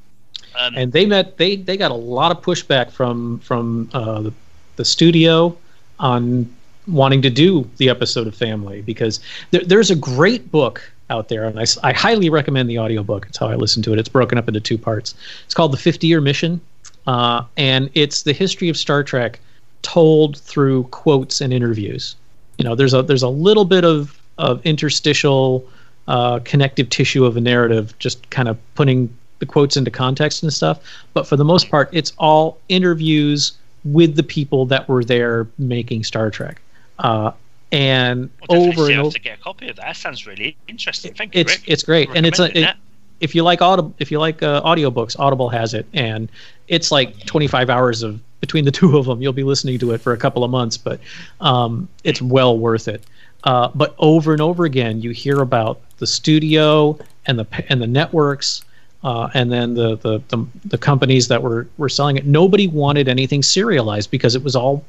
Um, 0.60 0.76
And 0.76 0.92
they 0.92 1.06
met 1.06 1.38
they 1.38 1.56
they 1.56 1.78
got 1.78 1.92
a 1.92 1.96
lot 1.96 2.32
of 2.32 2.42
pushback 2.42 2.92
from 2.92 3.40
from 3.40 3.90
uh, 3.94 4.22
the, 4.22 4.34
the 4.76 4.86
studio 4.86 5.56
on 6.00 6.54
wanting 6.88 7.22
to 7.22 7.30
do 7.30 7.70
the 7.78 7.90
episode 7.90 8.28
of 8.28 8.36
Family 8.36 8.82
because 8.82 9.20
there, 9.52 9.64
there's 9.64 9.92
a 9.92 9.96
great 9.96 10.52
book 10.52 10.82
out 11.10 11.30
there 11.30 11.46
and 11.46 11.60
I 11.84 11.94
highly 11.94 12.30
recommend 12.30 12.70
the 12.70 12.80
audiobook. 12.80 13.28
It's 13.28 13.38
how 13.38 13.48
I 13.48 13.56
listen 13.56 13.84
to 13.84 13.94
it. 13.94 14.00
It's 14.00 14.10
broken 14.10 14.38
up 14.38 14.48
into 14.48 14.60
two 14.60 14.78
parts. 14.78 15.14
It's 15.46 15.54
called 15.54 15.74
The 15.74 15.78
50 15.78 16.08
Year 16.08 16.22
Mission. 16.22 16.60
Uh, 17.08 17.44
and 17.58 17.90
it's 17.94 18.24
the 18.24 18.32
history 18.34 18.70
of 18.70 18.78
Star 18.78 19.04
Trek 19.04 19.40
told 19.82 20.38
through 20.38 20.84
quotes 20.86 21.42
and 21.42 21.54
interviews. 21.54 22.16
You 22.58 22.66
know, 22.66 22.76
there's 22.76 22.94
a 22.94 23.02
there's 23.02 23.24
a 23.24 23.30
little 23.30 23.66
bit 23.66 23.84
of 23.84 24.20
of 24.38 24.64
interstitial 24.66 25.68
uh, 26.08 26.40
connective 26.44 26.90
tissue 26.90 27.26
of 27.26 27.38
a 27.38 27.42
narrative, 27.42 27.98
just 28.00 28.30
kind 28.30 28.48
of 28.48 28.58
putting 28.76 29.16
the 29.40 29.46
quotes 29.46 29.78
into 29.78 29.92
context 29.92 30.44
and 30.44 30.54
stuff. 30.54 30.80
But 31.14 31.28
for 31.28 31.36
the 31.36 31.46
most 31.46 31.70
part, 31.70 31.90
it's 31.92 32.14
all 32.18 32.60
interviews 32.70 33.54
with 33.84 34.16
the 34.16 34.24
people 34.24 34.66
that 34.68 34.88
were 34.88 35.04
there 35.04 35.48
making 35.58 36.04
Star 36.04 36.30
Trek. 36.30 36.62
Uh, 37.00 37.32
and 37.72 38.30
Well, 38.50 38.68
over 38.68 38.92
and 38.92 39.00
over, 39.00 39.12
to 39.12 39.20
get 39.20 39.40
a 39.40 39.42
copy 39.42 39.70
of 39.70 39.78
that. 39.78 39.86
That 39.86 39.96
sounds 39.96 40.28
really 40.28 40.58
interesting. 40.68 41.14
Thank 41.14 41.34
you, 41.34 41.42
it's 41.42 41.54
Rick. 41.54 41.64
it's 41.68 41.84
great, 41.84 42.10
and 42.14 42.26
it's 42.26 42.40
a 42.40 42.58
it, 42.58 42.76
if 43.22 43.34
you 43.34 43.44
like 43.44 43.62
audible 43.62 43.94
if 44.00 44.12
you 44.12 44.20
like 44.20 44.44
uh, 44.44 44.62
audiobooks, 44.64 45.18
Audible 45.18 45.50
has 45.50 45.74
it, 45.74 45.86
and 45.94 46.30
it's 46.68 46.92
like 46.92 47.26
25 47.26 47.70
hours 47.70 48.04
of 48.04 48.20
between 48.42 48.66
the 48.66 48.72
two 48.80 48.98
of 48.98 49.06
them. 49.06 49.22
You'll 49.22 49.32
be 49.32 49.44
listening 49.44 49.80
to 49.80 49.92
it 49.92 50.00
for 50.00 50.12
a 50.12 50.18
couple 50.18 50.44
of 50.44 50.52
months, 50.52 50.78
but 50.78 51.00
um, 51.40 51.88
it's 52.04 52.22
well 52.22 52.58
worth 52.58 52.88
it. 52.90 53.04
Uh, 53.44 53.70
but 53.74 53.96
over 53.98 54.34
and 54.34 54.42
over 54.42 54.66
again, 54.66 55.02
you 55.02 55.12
hear 55.12 55.42
about 55.42 55.80
the 55.98 56.08
studio 56.08 57.00
and 57.26 57.40
the 57.40 57.48
and 57.70 57.82
the 57.82 57.88
networks. 57.88 58.64
Uh, 59.04 59.30
and 59.34 59.52
then 59.52 59.74
the, 59.74 59.98
the, 59.98 60.22
the 60.28 60.46
the 60.66 60.78
companies 60.78 61.28
that 61.28 61.42
were 61.42 61.68
were 61.78 61.90
selling 61.90 62.18
it, 62.18 62.26
nobody 62.26 62.68
wanted 62.68 63.08
anything 63.08 63.42
serialized 63.42 64.12
because 64.12 64.36
it 64.36 64.44
was 64.44 64.56
all, 64.56 64.86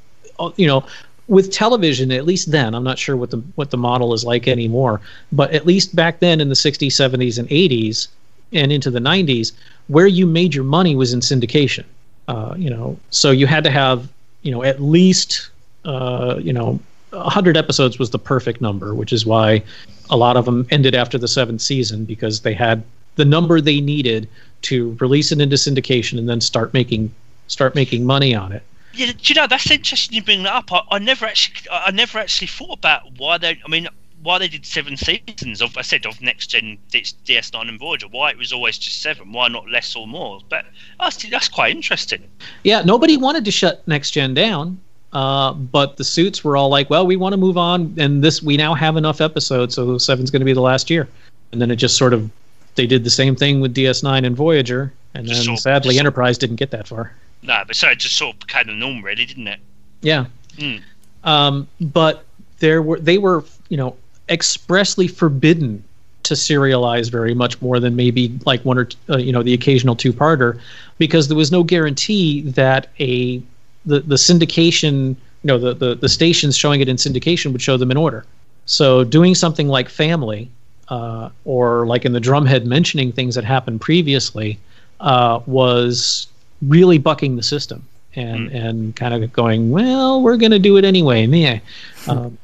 you 0.56 0.66
know, 0.66 0.84
with 1.28 1.50
television 1.50 2.10
at 2.10 2.26
least 2.26 2.50
then 2.50 2.74
i'm 2.74 2.82
not 2.82 2.98
sure 2.98 3.16
what 3.16 3.30
the 3.30 3.38
what 3.54 3.70
the 3.70 3.76
model 3.76 4.12
is 4.12 4.24
like 4.24 4.48
anymore 4.48 5.00
but 5.30 5.52
at 5.52 5.64
least 5.64 5.94
back 5.94 6.18
then 6.20 6.40
in 6.40 6.48
the 6.48 6.54
60s 6.54 6.88
70s 6.88 7.38
and 7.38 7.48
80s 7.48 8.08
and 8.52 8.72
into 8.72 8.90
the 8.90 8.98
90s 8.98 9.52
where 9.88 10.06
you 10.06 10.26
made 10.26 10.54
your 10.54 10.64
money 10.64 10.94
was 10.94 11.12
in 11.12 11.20
syndication 11.20 11.84
uh, 12.28 12.54
you 12.56 12.70
know 12.70 12.98
so 13.10 13.30
you 13.30 13.46
had 13.46 13.64
to 13.64 13.70
have 13.70 14.08
you 14.42 14.50
know 14.50 14.62
at 14.62 14.80
least 14.80 15.50
uh, 15.84 16.36
you 16.40 16.52
know 16.52 16.78
100 17.10 17.56
episodes 17.56 17.98
was 17.98 18.10
the 18.10 18.18
perfect 18.18 18.60
number 18.60 18.94
which 18.94 19.12
is 19.12 19.26
why 19.26 19.62
a 20.10 20.16
lot 20.16 20.36
of 20.36 20.44
them 20.44 20.66
ended 20.70 20.94
after 20.94 21.18
the 21.18 21.28
seventh 21.28 21.60
season 21.60 22.04
because 22.04 22.40
they 22.40 22.54
had 22.54 22.82
the 23.16 23.24
number 23.24 23.60
they 23.60 23.80
needed 23.80 24.28
to 24.62 24.96
release 25.00 25.32
it 25.32 25.40
into 25.40 25.56
syndication 25.56 26.18
and 26.18 26.28
then 26.28 26.40
start 26.40 26.72
making 26.72 27.12
start 27.48 27.74
making 27.74 28.04
money 28.04 28.34
on 28.34 28.52
it 28.52 28.62
Yeah, 28.94 29.06
do 29.06 29.12
you 29.24 29.34
know 29.34 29.46
that's 29.46 29.70
interesting 29.70 30.16
you 30.16 30.22
bring 30.22 30.42
that 30.44 30.54
up. 30.54 30.72
I, 30.72 30.96
I 30.96 30.98
never 30.98 31.26
actually, 31.26 31.68
I 31.70 31.86
I 31.86 31.90
never 31.90 32.18
actually 32.18 32.48
thought 32.48 32.78
about 32.78 33.02
why 33.18 33.38
they. 33.38 33.58
I 33.64 33.68
mean, 33.68 33.88
why 34.22 34.38
they 34.38 34.48
did 34.48 34.64
seven 34.64 34.96
seasons 34.96 35.60
of. 35.60 35.76
I 35.76 35.82
said 35.82 36.06
of 36.06 36.20
next 36.22 36.48
gen 36.48 36.78
DS9 36.92 37.68
and 37.68 37.78
Voyager. 37.78 38.06
Why 38.08 38.30
it 38.30 38.38
was 38.38 38.52
always 38.52 38.78
just 38.78 39.02
seven. 39.02 39.32
Why 39.32 39.48
not 39.48 39.68
less 39.68 39.94
or 39.96 40.06
more? 40.06 40.40
But 40.48 40.64
that's 41.00 41.22
that's 41.28 41.48
quite 41.48 41.74
interesting. 41.74 42.22
Yeah, 42.62 42.82
nobody 42.82 43.16
wanted 43.16 43.44
to 43.44 43.50
shut 43.50 43.86
Next 43.88 44.12
Gen 44.12 44.34
down, 44.34 44.80
uh, 45.12 45.52
but 45.52 45.96
the 45.96 46.04
suits 46.04 46.44
were 46.44 46.56
all 46.56 46.68
like, 46.68 46.88
"Well, 46.90 47.06
we 47.06 47.16
want 47.16 47.32
to 47.32 47.36
move 47.36 47.56
on, 47.58 47.94
and 47.98 48.22
this 48.22 48.42
we 48.42 48.56
now 48.56 48.74
have 48.74 48.96
enough 48.96 49.20
episodes, 49.20 49.74
so 49.74 49.98
seven's 49.98 50.30
going 50.30 50.40
to 50.40 50.46
be 50.46 50.52
the 50.52 50.60
last 50.60 50.88
year." 50.90 51.08
And 51.52 51.60
then 51.60 51.70
it 51.70 51.76
just 51.76 51.96
sort 51.96 52.12
of 52.14 52.30
they 52.76 52.86
did 52.86 53.04
the 53.04 53.10
same 53.10 53.36
thing 53.36 53.60
with 53.60 53.74
DS9 53.74 54.24
and 54.24 54.34
Voyager, 54.36 54.92
and 55.14 55.26
then 55.26 55.34
Just 55.34 55.46
sort- 55.46 55.58
sadly 55.58 55.90
just 55.94 56.00
Enterprise 56.00 56.38
didn't 56.38 56.56
get 56.56 56.70
that 56.70 56.88
far. 56.88 57.14
No, 57.42 57.62
but 57.66 57.76
so 57.76 57.88
it 57.88 57.98
just 57.98 58.16
sort 58.16 58.34
of 58.36 58.40
became 58.46 58.66
the 58.68 58.72
norm, 58.72 59.02
really, 59.04 59.24
didn't 59.26 59.48
it? 59.48 59.58
Yeah, 60.00 60.26
Mm. 60.58 60.80
um, 61.24 61.68
but 61.80 62.24
there 62.60 62.80
were 62.80 62.98
they 63.00 63.18
were 63.18 63.44
you 63.68 63.76
know 63.76 63.96
expressly 64.32 65.06
forbidden 65.06 65.84
to 66.24 66.34
serialize 66.34 67.10
very 67.10 67.34
much 67.34 67.60
more 67.60 67.78
than 67.78 67.94
maybe 67.96 68.38
like 68.46 68.64
one 68.64 68.78
or 68.78 68.86
t- 68.86 68.96
uh, 69.10 69.18
you 69.18 69.32
know 69.32 69.42
the 69.42 69.54
occasional 69.54 69.94
two-parter 69.94 70.58
because 70.98 71.28
there 71.28 71.36
was 71.36 71.52
no 71.52 71.62
guarantee 71.62 72.42
that 72.42 72.88
a 72.98 73.42
the 73.86 74.00
the 74.00 74.14
syndication 74.14 75.16
you 75.42 75.48
know 75.48 75.58
the, 75.58 75.74
the 75.74 75.94
the 75.96 76.08
stations 76.08 76.56
showing 76.56 76.80
it 76.80 76.88
in 76.88 76.96
syndication 76.96 77.52
would 77.52 77.62
show 77.62 77.76
them 77.76 77.90
in 77.90 77.96
order. 77.96 78.24
So 78.64 79.04
doing 79.04 79.34
something 79.34 79.68
like 79.68 79.88
family 79.88 80.48
uh, 80.88 81.30
or 81.44 81.86
like 81.86 82.04
in 82.04 82.12
the 82.12 82.20
drumhead 82.20 82.64
mentioning 82.64 83.12
things 83.12 83.34
that 83.34 83.44
happened 83.44 83.80
previously 83.80 84.58
uh, 85.00 85.40
was 85.46 86.28
really 86.62 86.98
bucking 86.98 87.36
the 87.36 87.42
system 87.42 87.86
and 88.14 88.48
and 88.52 88.94
kind 88.94 89.14
of 89.14 89.32
going 89.32 89.70
well 89.70 90.20
we're 90.20 90.36
going 90.36 90.52
to 90.52 90.58
do 90.58 90.76
it 90.76 90.84
anyway 90.84 91.26
meh. 91.26 91.58
Um, 92.06 92.38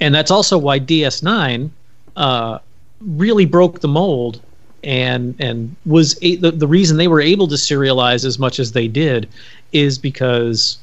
and 0.00 0.14
that's 0.14 0.30
also 0.30 0.58
why 0.58 0.78
DS9 0.78 1.70
uh, 2.16 2.58
really 3.00 3.46
broke 3.46 3.80
the 3.80 3.88
mold 3.88 4.40
and 4.84 5.34
and 5.38 5.74
was 5.84 6.16
a, 6.22 6.36
the, 6.36 6.52
the 6.52 6.66
reason 6.66 6.96
they 6.96 7.08
were 7.08 7.20
able 7.20 7.48
to 7.48 7.56
serialize 7.56 8.24
as 8.24 8.38
much 8.38 8.58
as 8.58 8.72
they 8.72 8.88
did 8.88 9.28
is 9.72 9.98
because 9.98 10.78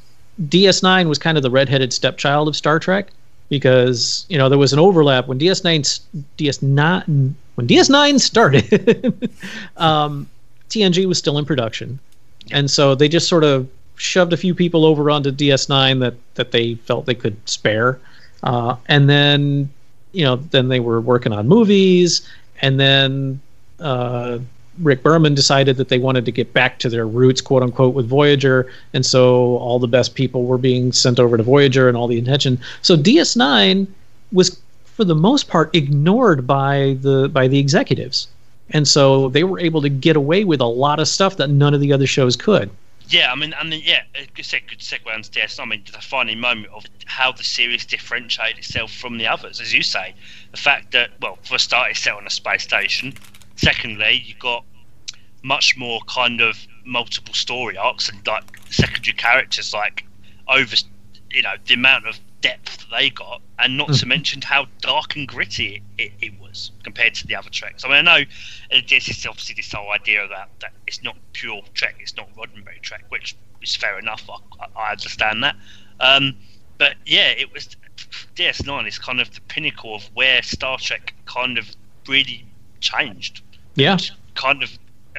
DS9 0.50 1.08
was 1.08 1.18
kind 1.18 1.38
of 1.38 1.44
the 1.44 1.52
redheaded 1.52 1.94
stepchild 1.94 2.48
of 2.48 2.56
Star 2.56 2.80
Trek 2.80 3.10
because 3.50 4.26
you 4.30 4.38
know 4.38 4.50
there 4.50 4.58
was 4.58 4.74
an 4.74 4.80
overlap. 4.80 5.28
When 5.28 5.40
DS9 5.40 5.80
s- 5.82 6.02
DS9 6.38 7.34
when 7.56 7.68
DS9 7.68 8.20
started 8.20 9.30
um, 9.78 10.28
TNG 10.70 11.06
was 11.06 11.18
still 11.18 11.38
in 11.38 11.46
production. 11.46 12.00
And 12.52 12.70
so 12.70 12.96
they 12.96 13.08
just 13.08 13.30
sort 13.30 13.44
of 13.44 13.70
shoved 13.96 14.34
a 14.34 14.38
few 14.38 14.56
people 14.56 14.86
over 14.86 15.10
onto 15.10 15.32
DS9 15.32 16.00
that 16.00 16.16
that 16.36 16.52
they 16.52 16.76
felt 16.76 17.06
they 17.06 17.16
could 17.16 17.38
spare 17.48 18.00
uh, 18.44 18.76
and 18.88 19.10
then 19.10 19.70
you 20.12 20.24
know 20.24 20.36
then 20.36 20.68
they 20.70 20.80
were 20.80 21.02
working 21.02 21.34
on 21.34 21.48
movies 21.48 22.28
and 22.62 22.80
then 22.80 23.42
uh, 23.80 24.40
Rick 24.80 25.04
Berman 25.04 25.36
decided 25.36 25.78
that 25.78 25.90
they 25.90 26.00
wanted 26.00 26.26
to 26.26 26.32
get 26.32 26.54
back 26.54 26.80
to 26.80 26.90
their 26.90 27.06
roots, 27.06 27.42
quote 27.42 27.62
unquote, 27.62 27.94
with 27.94 28.08
Voyager, 28.08 28.72
and 28.94 29.06
so 29.06 29.58
all 29.58 29.78
the 29.80 29.88
best 29.88 30.16
people 30.16 30.46
were 30.46 30.58
being 30.58 30.92
sent 30.92 31.20
over 31.20 31.38
to 31.38 31.44
Voyager 31.44 31.88
and 31.88 31.96
all 31.96 32.08
the 32.08 32.18
attention. 32.18 32.60
So 32.82 32.98
DS9 32.98 33.88
was, 34.32 34.60
for 34.86 35.04
the 35.04 35.16
most 35.16 35.48
part, 35.48 35.76
ignored 35.76 36.48
by 36.48 36.98
the 37.02 37.30
by 37.30 37.48
the 37.48 37.60
executives, 37.60 38.28
and 38.72 38.88
so 38.88 39.30
they 39.30 39.44
were 39.44 39.60
able 39.60 39.82
to 39.82 39.90
get 39.90 40.16
away 40.16 40.44
with 40.44 40.62
a 40.62 40.66
lot 40.66 41.00
of 41.00 41.08
stuff 41.08 41.38
that 41.38 41.50
none 41.50 41.74
of 41.74 41.82
the 41.82 41.94
other 41.94 42.08
shows 42.08 42.36
could. 42.36 42.70
Yeah, 43.14 43.32
I 43.32 43.36
mean, 43.36 43.54
and 43.60 43.72
then, 43.72 43.82
yeah, 43.84 44.02
a 44.16 44.26
good 44.34 44.44
seg- 44.44 44.68
good 44.68 44.80
segue 44.80 45.06
onto 45.06 45.30
DS. 45.30 45.60
I 45.60 45.66
mean, 45.66 45.84
the 45.86 45.92
defining 45.92 46.40
moment 46.40 46.74
of 46.74 46.84
how 47.06 47.32
the 47.32 47.44
series 47.44 47.86
differentiated 47.86 48.58
itself 48.58 48.92
from 48.92 49.20
the 49.20 49.28
others, 49.28 49.62
as 49.62 49.72
you 49.72 49.84
say, 49.84 50.16
the 50.50 50.58
fact 50.58 50.94
that, 50.94 51.12
well, 51.22 51.38
for 51.44 51.58
a 51.58 51.60
start, 51.60 51.92
it's 51.92 52.00
set 52.00 52.16
on 52.16 52.26
a 52.26 52.32
space 52.32 52.64
station. 52.64 53.14
Secondly, 53.56 54.24
you 54.26 54.34
got 54.40 54.66
much 55.44 55.78
more 55.78 56.02
kind 56.08 56.42
of 56.42 56.58
multiple 56.86 57.36
story 57.36 57.78
arcs 57.78 58.10
and 58.10 58.26
like 58.26 58.46
secondary 58.72 59.14
characters, 59.14 59.76
like 59.76 60.06
over, 60.48 60.76
you 61.30 61.44
know, 61.44 61.54
the 61.68 61.76
amount 61.76 62.08
of 62.08 62.20
depth 62.44 62.78
that 62.78 62.96
they 62.96 63.10
got, 63.10 63.42
and 63.58 63.78
not 63.78 63.92
to 63.94 64.06
mention 64.06 64.42
how 64.42 64.68
dark 64.82 65.16
and 65.16 65.28
gritty 65.28 65.82
it, 65.98 66.04
it, 66.04 66.12
it 66.22 66.40
was 66.40 66.72
compared 66.84 67.16
to 67.16 67.26
the 67.26 67.36
other 67.36 67.50
treks. 67.50 67.84
I 67.84 67.88
mean, 67.88 68.08
I 68.08 68.20
know 68.20 68.26
uh, 68.72 68.82
this 68.88 69.08
is 69.08 69.26
obviously 69.26 69.56
this 69.56 69.72
whole 69.72 69.92
idea 69.92 70.28
that, 70.28 70.50
that 70.60 70.74
it's 70.86 71.02
not 71.02 71.16
pure 71.32 71.62
Trek, 71.74 71.96
it's 72.00 72.16
not 72.16 72.30
Roddenberry 72.36 72.82
Trek, 72.82 73.06
which 73.10 73.36
is 73.62 73.76
fair 73.76 73.98
enough. 73.98 74.30
I, 74.30 74.68
I 74.80 74.92
understand 74.92 75.44
that. 75.44 75.56
Um, 76.00 76.36
but 76.78 76.96
yeah, 77.06 77.30
it 77.30 77.52
was 77.54 77.78
DS9 78.36 78.88
is 78.88 79.00
kind 79.00 79.22
of 79.22 79.34
the 79.34 79.42
pinnacle 79.42 79.96
of 79.96 80.04
where 80.14 80.42
Star 80.44 80.78
Trek 80.78 81.14
kind 81.26 81.58
of 81.58 81.68
really 82.08 82.46
changed. 82.82 83.42
Yeah, 83.76 83.98
Kind 84.36 84.64
of, 84.64 84.70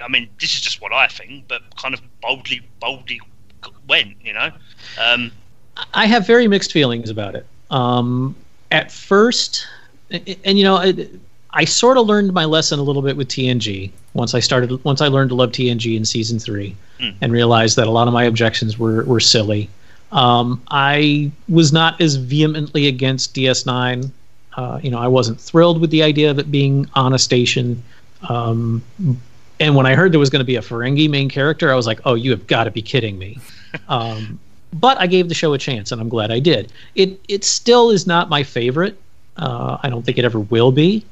I 0.00 0.08
mean, 0.08 0.28
this 0.40 0.54
is 0.54 0.60
just 0.60 0.82
what 0.82 0.92
I 0.92 1.08
think, 1.08 1.48
but 1.48 1.62
kind 1.76 1.94
of 1.94 2.02
boldly, 2.20 2.60
boldly 2.80 3.20
went. 3.88 4.16
You 4.22 4.34
know, 4.34 4.50
um, 5.00 5.32
I 5.92 6.06
have 6.06 6.26
very 6.26 6.46
mixed 6.48 6.72
feelings 6.72 7.10
about 7.10 7.34
it. 7.34 7.46
Um, 7.70 8.34
at 8.70 8.92
first, 8.92 9.66
and, 10.10 10.36
and 10.44 10.58
you 10.58 10.64
know, 10.64 10.78
it, 10.78 11.10
I 11.50 11.64
sort 11.64 11.96
of 11.96 12.06
learned 12.06 12.32
my 12.32 12.44
lesson 12.44 12.78
a 12.78 12.82
little 12.82 13.02
bit 13.02 13.16
with 13.16 13.28
TNG 13.28 13.90
once 14.14 14.34
I 14.34 14.40
started. 14.40 14.82
Once 14.84 15.00
I 15.00 15.08
learned 15.08 15.30
to 15.30 15.34
love 15.36 15.50
TNG 15.52 15.96
in 15.96 16.04
season 16.04 16.38
three, 16.38 16.76
Mm. 17.00 17.12
and 17.22 17.32
realized 17.32 17.74
that 17.76 17.88
a 17.88 17.90
lot 17.90 18.06
of 18.06 18.14
my 18.14 18.22
objections 18.22 18.78
were 18.78 19.02
were 19.04 19.18
silly. 19.18 19.68
Um, 20.12 20.62
I 20.70 21.32
was 21.48 21.72
not 21.72 22.00
as 22.00 22.14
vehemently 22.14 22.86
against 22.86 23.34
DS9. 23.34 24.12
Uh, 24.56 24.78
you 24.80 24.90
know, 24.92 24.98
I 24.98 25.08
wasn't 25.08 25.40
thrilled 25.40 25.80
with 25.80 25.90
the 25.90 26.04
idea 26.04 26.30
of 26.30 26.38
it 26.38 26.52
being 26.52 26.88
on 26.94 27.12
a 27.12 27.18
station. 27.18 27.82
Um, 28.28 28.80
and 29.58 29.74
when 29.74 29.86
I 29.86 29.96
heard 29.96 30.12
there 30.12 30.20
was 30.20 30.30
going 30.30 30.38
to 30.38 30.44
be 30.46 30.54
a 30.54 30.60
Ferengi 30.60 31.10
main 31.10 31.28
character, 31.28 31.72
I 31.72 31.74
was 31.74 31.84
like, 31.86 32.00
"Oh, 32.04 32.14
you 32.14 32.30
have 32.30 32.46
got 32.46 32.64
to 32.64 32.70
be 32.70 32.80
kidding 32.80 33.18
me!" 33.18 33.38
um, 33.88 34.38
but 34.74 35.00
I 35.00 35.06
gave 35.06 35.28
the 35.28 35.34
show 35.34 35.54
a 35.54 35.58
chance, 35.58 35.92
and 35.92 36.00
I'm 36.00 36.08
glad 36.08 36.30
I 36.30 36.40
did. 36.40 36.72
It 36.94 37.20
it 37.28 37.44
still 37.44 37.90
is 37.90 38.06
not 38.06 38.28
my 38.28 38.42
favorite. 38.42 39.00
Uh, 39.36 39.78
I 39.82 39.88
don't 39.88 40.04
think 40.04 40.18
it 40.18 40.24
ever 40.24 40.40
will 40.40 40.72
be. 40.72 41.04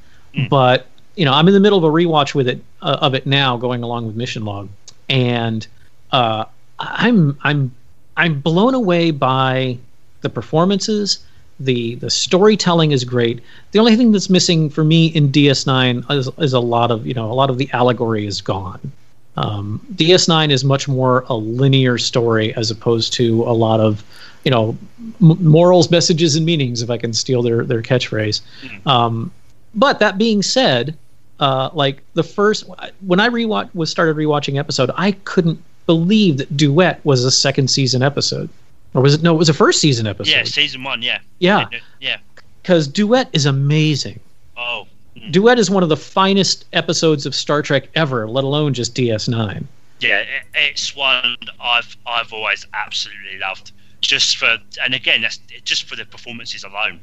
But 0.48 0.86
you 1.16 1.24
know, 1.24 1.32
I'm 1.32 1.46
in 1.48 1.54
the 1.54 1.60
middle 1.60 1.78
of 1.78 1.84
a 1.84 1.88
rewatch 1.88 2.34
with 2.34 2.48
it 2.48 2.62
uh, 2.80 2.98
of 3.00 3.14
it 3.14 3.26
now, 3.26 3.56
going 3.56 3.82
along 3.82 4.06
with 4.06 4.16
Mission 4.16 4.44
Log, 4.44 4.68
and 5.08 5.66
uh, 6.10 6.44
I'm 6.78 7.38
I'm 7.42 7.72
I'm 8.16 8.40
blown 8.40 8.74
away 8.74 9.10
by 9.10 9.78
the 10.22 10.28
performances. 10.28 11.18
the 11.60 11.94
The 11.96 12.10
storytelling 12.10 12.92
is 12.92 13.04
great. 13.04 13.40
The 13.72 13.78
only 13.78 13.96
thing 13.96 14.12
that's 14.12 14.30
missing 14.30 14.70
for 14.70 14.84
me 14.84 15.06
in 15.06 15.30
DS9 15.30 16.10
is, 16.10 16.28
is 16.38 16.52
a 16.52 16.60
lot 16.60 16.90
of 16.90 17.06
you 17.06 17.14
know 17.14 17.30
a 17.30 17.34
lot 17.34 17.50
of 17.50 17.58
the 17.58 17.70
allegory 17.72 18.26
is 18.26 18.40
gone. 18.40 18.92
Um, 19.36 19.80
DS9 19.94 20.50
is 20.50 20.62
much 20.64 20.88
more 20.88 21.24
a 21.28 21.34
linear 21.34 21.96
story 21.98 22.54
as 22.54 22.70
opposed 22.70 23.12
to 23.14 23.42
a 23.44 23.52
lot 23.54 23.80
of, 23.80 24.04
you 24.44 24.50
know, 24.50 24.76
m- 25.20 25.42
morals, 25.42 25.90
messages, 25.90 26.36
and 26.36 26.44
meanings. 26.44 26.82
If 26.82 26.90
I 26.90 26.98
can 26.98 27.12
steal 27.14 27.42
their 27.42 27.64
their 27.64 27.80
catchphrase. 27.82 28.40
Um, 28.86 29.30
but 29.74 29.98
that 30.00 30.18
being 30.18 30.42
said, 30.42 30.96
Uh, 31.40 31.70
like 31.72 32.02
the 32.14 32.22
first 32.22 32.64
when 33.00 33.18
I 33.18 33.28
rewatch 33.28 33.68
was 33.74 33.90
started 33.90 34.16
rewatching 34.16 34.58
episode, 34.58 34.90
I 34.96 35.12
couldn't 35.24 35.60
believe 35.86 36.36
that 36.36 36.56
Duet 36.56 37.00
was 37.04 37.24
a 37.24 37.30
second 37.32 37.68
season 37.68 38.00
episode, 38.02 38.48
or 38.94 39.02
was 39.02 39.14
it? 39.14 39.22
No, 39.22 39.34
it 39.34 39.38
was 39.38 39.48
a 39.48 39.54
first 39.54 39.80
season 39.80 40.06
episode. 40.06 40.30
Yeah, 40.30 40.44
season 40.44 40.84
one. 40.84 41.02
Yeah. 41.02 41.18
Yeah. 41.40 41.66
Yeah. 42.00 42.18
because 42.62 42.86
Duet 42.86 43.28
is 43.32 43.46
amazing. 43.46 44.20
Oh. 44.56 44.86
Duet 45.30 45.58
is 45.58 45.70
one 45.70 45.82
of 45.82 45.88
the 45.88 45.96
finest 45.96 46.64
episodes 46.72 47.26
of 47.26 47.34
Star 47.34 47.62
Trek 47.62 47.88
ever, 47.94 48.28
let 48.28 48.44
alone 48.44 48.74
just 48.74 48.94
DS9. 48.94 49.64
Yeah, 50.00 50.24
it's 50.54 50.96
one 50.96 51.36
I've 51.60 51.96
I've 52.06 52.32
always 52.32 52.66
absolutely 52.74 53.38
loved. 53.38 53.70
Just 54.00 54.36
for 54.36 54.58
and 54.82 54.94
again, 54.94 55.22
that's 55.22 55.38
just 55.64 55.84
for 55.84 55.94
the 55.94 56.04
performances 56.04 56.64
alone. 56.64 57.00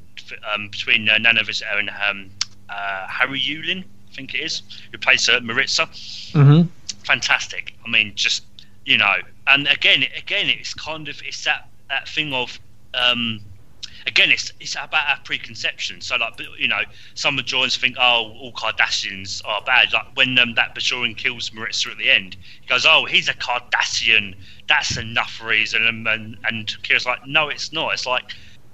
Um, 0.54 0.68
between 0.70 1.10
uh, 1.10 1.18
Nana 1.18 1.44
Visitor 1.44 1.72
and 1.80 1.90
um, 1.90 2.30
uh, 2.70 3.08
Harry 3.08 3.40
Yulin, 3.40 3.84
I 3.84 4.16
think 4.16 4.36
it 4.36 4.42
is, 4.42 4.62
who 4.92 4.98
plays 5.00 5.28
uh, 5.28 5.40
Marritza. 5.40 5.88
Mm-hmm. 6.34 6.68
fantastic. 7.04 7.74
I 7.84 7.90
mean, 7.90 8.12
just 8.16 8.44
you 8.86 8.98
know, 8.98 9.16
and 9.48 9.68
again, 9.68 10.04
again, 10.18 10.50
it's 10.50 10.74
kind 10.74 11.08
of 11.08 11.22
it's 11.26 11.46
that 11.46 11.68
that 11.90 12.08
thing 12.08 12.34
of 12.34 12.60
um, 12.94 13.40
again, 14.10 14.32
it's 14.32 14.52
it's 14.60 14.74
about 14.74 15.08
our 15.08 15.20
preconception. 15.24 16.02
So 16.02 16.18
like, 16.18 16.34
you 16.58 16.68
know, 16.68 16.82
some 17.14 17.38
Bajorans 17.38 17.78
think, 17.78 17.96
oh, 17.98 18.34
all 18.40 18.52
Cardassians 18.54 19.42
are 19.46 19.62
bad. 19.62 19.94
Like 19.94 20.08
when 20.16 20.38
um, 20.40 20.56
that 20.56 20.76
Bajoran 20.76 21.16
kills 21.16 21.52
Marritza 21.52 21.92
at 21.92 21.98
the 21.98 22.10
end, 22.10 22.36
he 22.62 22.68
goes, 22.68 22.86
oh, 22.86 23.06
he's 23.06 23.30
a 23.30 23.34
Cardassian. 23.34 24.36
That's 24.68 24.98
enough 24.98 25.42
reason. 25.42 25.86
And 25.86 26.08
and, 26.08 26.38
and 26.44 26.68
Kira's 26.84 27.06
like, 27.06 27.26
no, 27.26 27.48
it's 27.50 27.72
not. 27.72 27.94
It's 27.94 28.06
like 28.06 28.24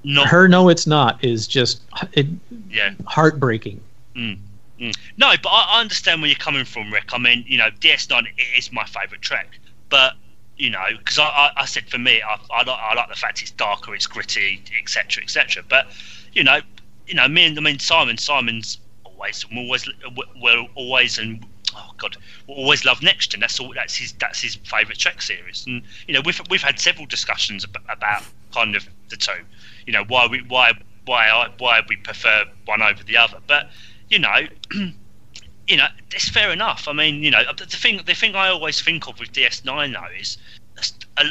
not. 0.04 0.28
Her 0.28 0.48
"No, 0.48 0.70
it's 0.70 0.88
not" 0.88 1.24
is 1.24 1.48
just 1.48 1.82
it, 2.14 2.28
Yeah. 2.70 2.94
heartbreaking. 3.06 3.82
Mm. 4.16 4.40
Mm. 4.80 4.96
No, 5.18 5.34
but 5.42 5.50
I, 5.50 5.78
I 5.78 5.82
understand 5.82 6.22
where 6.22 6.30
you're 6.30 6.38
coming 6.40 6.66
from, 6.66 6.92
Rick. 6.92 7.14
I 7.14 7.18
mean, 7.18 7.44
you 7.48 7.58
know, 7.58 7.70
DS9 7.80 8.26
it 8.38 8.58
is 8.58 8.72
my 8.72 8.86
favourite 8.86 9.22
track, 9.22 9.60
but 9.90 10.14
you 10.58 10.70
know, 10.70 10.86
because 10.98 11.20
I, 11.20 11.52
I, 11.58 11.66
said 11.66 11.90
for 11.90 11.98
me, 11.98 12.22
I, 12.22 12.40
I 12.52 12.64
like 12.64 12.80
I 12.80 12.94
like 12.94 13.10
the 13.10 13.16
fact 13.16 13.42
it's 13.42 13.52
darker, 13.52 13.94
it's 13.94 14.08
gritty, 14.08 14.64
etc., 14.82 15.24
etc. 15.24 15.64
But 15.68 15.88
you 16.34 16.44
know, 16.44 16.60
you 17.08 17.14
know, 17.16 17.28
me 17.28 17.46
and 17.46 17.58
I 17.58 17.62
mean 17.62 17.80
Simon, 17.80 18.18
Simon's 18.18 18.78
always, 19.04 19.46
always, 19.56 19.90
will 20.42 20.68
always 20.76 21.18
and 21.18 21.46
oh 21.76 21.92
god, 21.98 22.18
we'll 22.48 22.58
always 22.58 22.86
love 22.86 23.02
Next 23.02 23.28
Gen. 23.28 23.42
That's 23.42 23.60
all. 23.60 23.74
That's 23.74 23.96
his. 23.96 24.14
That's 24.14 24.42
his 24.42 24.56
favourite 24.56 24.98
Trek 24.98 25.22
series. 25.22 25.66
And 25.68 25.82
you 26.08 26.14
know, 26.14 26.22
we've 26.26 26.40
we've 26.50 26.64
had 26.64 26.80
several 26.80 27.06
discussions 27.06 27.66
ab- 27.66 27.84
about 27.90 28.24
kind 28.54 28.76
of 28.76 28.88
the 29.10 29.18
two. 29.18 29.44
You 29.86 29.94
know, 29.94 30.04
why 30.06 30.28
we 30.28 30.42
why 30.42 30.74
why 31.06 31.28
I, 31.28 31.50
why 31.58 31.82
we 31.88 31.98
prefer 31.98 32.46
one 32.66 32.82
over 32.82 33.04
the 33.04 33.18
other. 33.18 33.40
But 33.46 33.70
you 34.10 34.20
know, 34.20 34.48
you 35.68 35.78
know, 35.78 35.88
it's 36.12 36.30
fair 36.30 36.52
enough. 36.52 36.88
I 36.88 36.94
mean, 36.94 37.24
you 37.24 37.32
know, 37.32 37.42
the 37.58 37.66
the 37.66 37.78
thing 37.78 38.02
the 38.06 38.14
thing 38.14 38.36
I 38.36 38.50
always 38.50 38.82
think 38.82 39.08
of 39.08 39.20
with 39.20 39.32
DS9 39.32 39.94
though 39.94 40.20
is, 40.20 40.38
uh, 41.18 41.24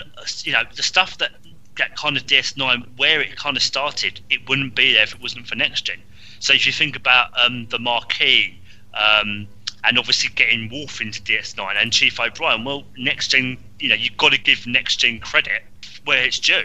you 0.44 0.52
know, 0.52 0.62
the 0.74 0.82
stuff 0.82 1.18
that 1.18 1.32
that 1.76 1.96
kind 1.96 2.16
of 2.16 2.24
DS9 2.26 2.86
where 2.96 3.20
it 3.20 3.36
kind 3.36 3.56
of 3.56 3.62
started, 3.62 4.20
it 4.30 4.48
wouldn't 4.48 4.74
be 4.74 4.92
there 4.92 5.02
if 5.02 5.14
it 5.14 5.20
wasn't 5.20 5.46
for 5.46 5.56
Next 5.56 5.82
Gen. 5.82 6.00
So 6.40 6.52
if 6.52 6.66
you 6.66 6.72
think 6.72 6.96
about 6.96 7.30
um, 7.38 7.66
the 7.68 7.78
Maquis. 7.78 8.54
Um, 8.94 9.48
and 9.86 9.98
obviously 9.98 10.30
getting 10.34 10.70
Worf 10.70 11.00
into 11.00 11.20
DS9 11.22 11.74
and 11.76 11.92
Chief 11.92 12.18
O'Brien. 12.18 12.64
Well, 12.64 12.84
Next 12.96 13.28
Gen, 13.28 13.58
you 13.78 13.88
know, 13.90 13.94
you've 13.94 14.16
got 14.16 14.32
to 14.32 14.38
give 14.38 14.66
Next 14.66 14.96
Gen 14.96 15.20
credit 15.20 15.62
where 16.04 16.24
it's 16.24 16.38
due. 16.38 16.64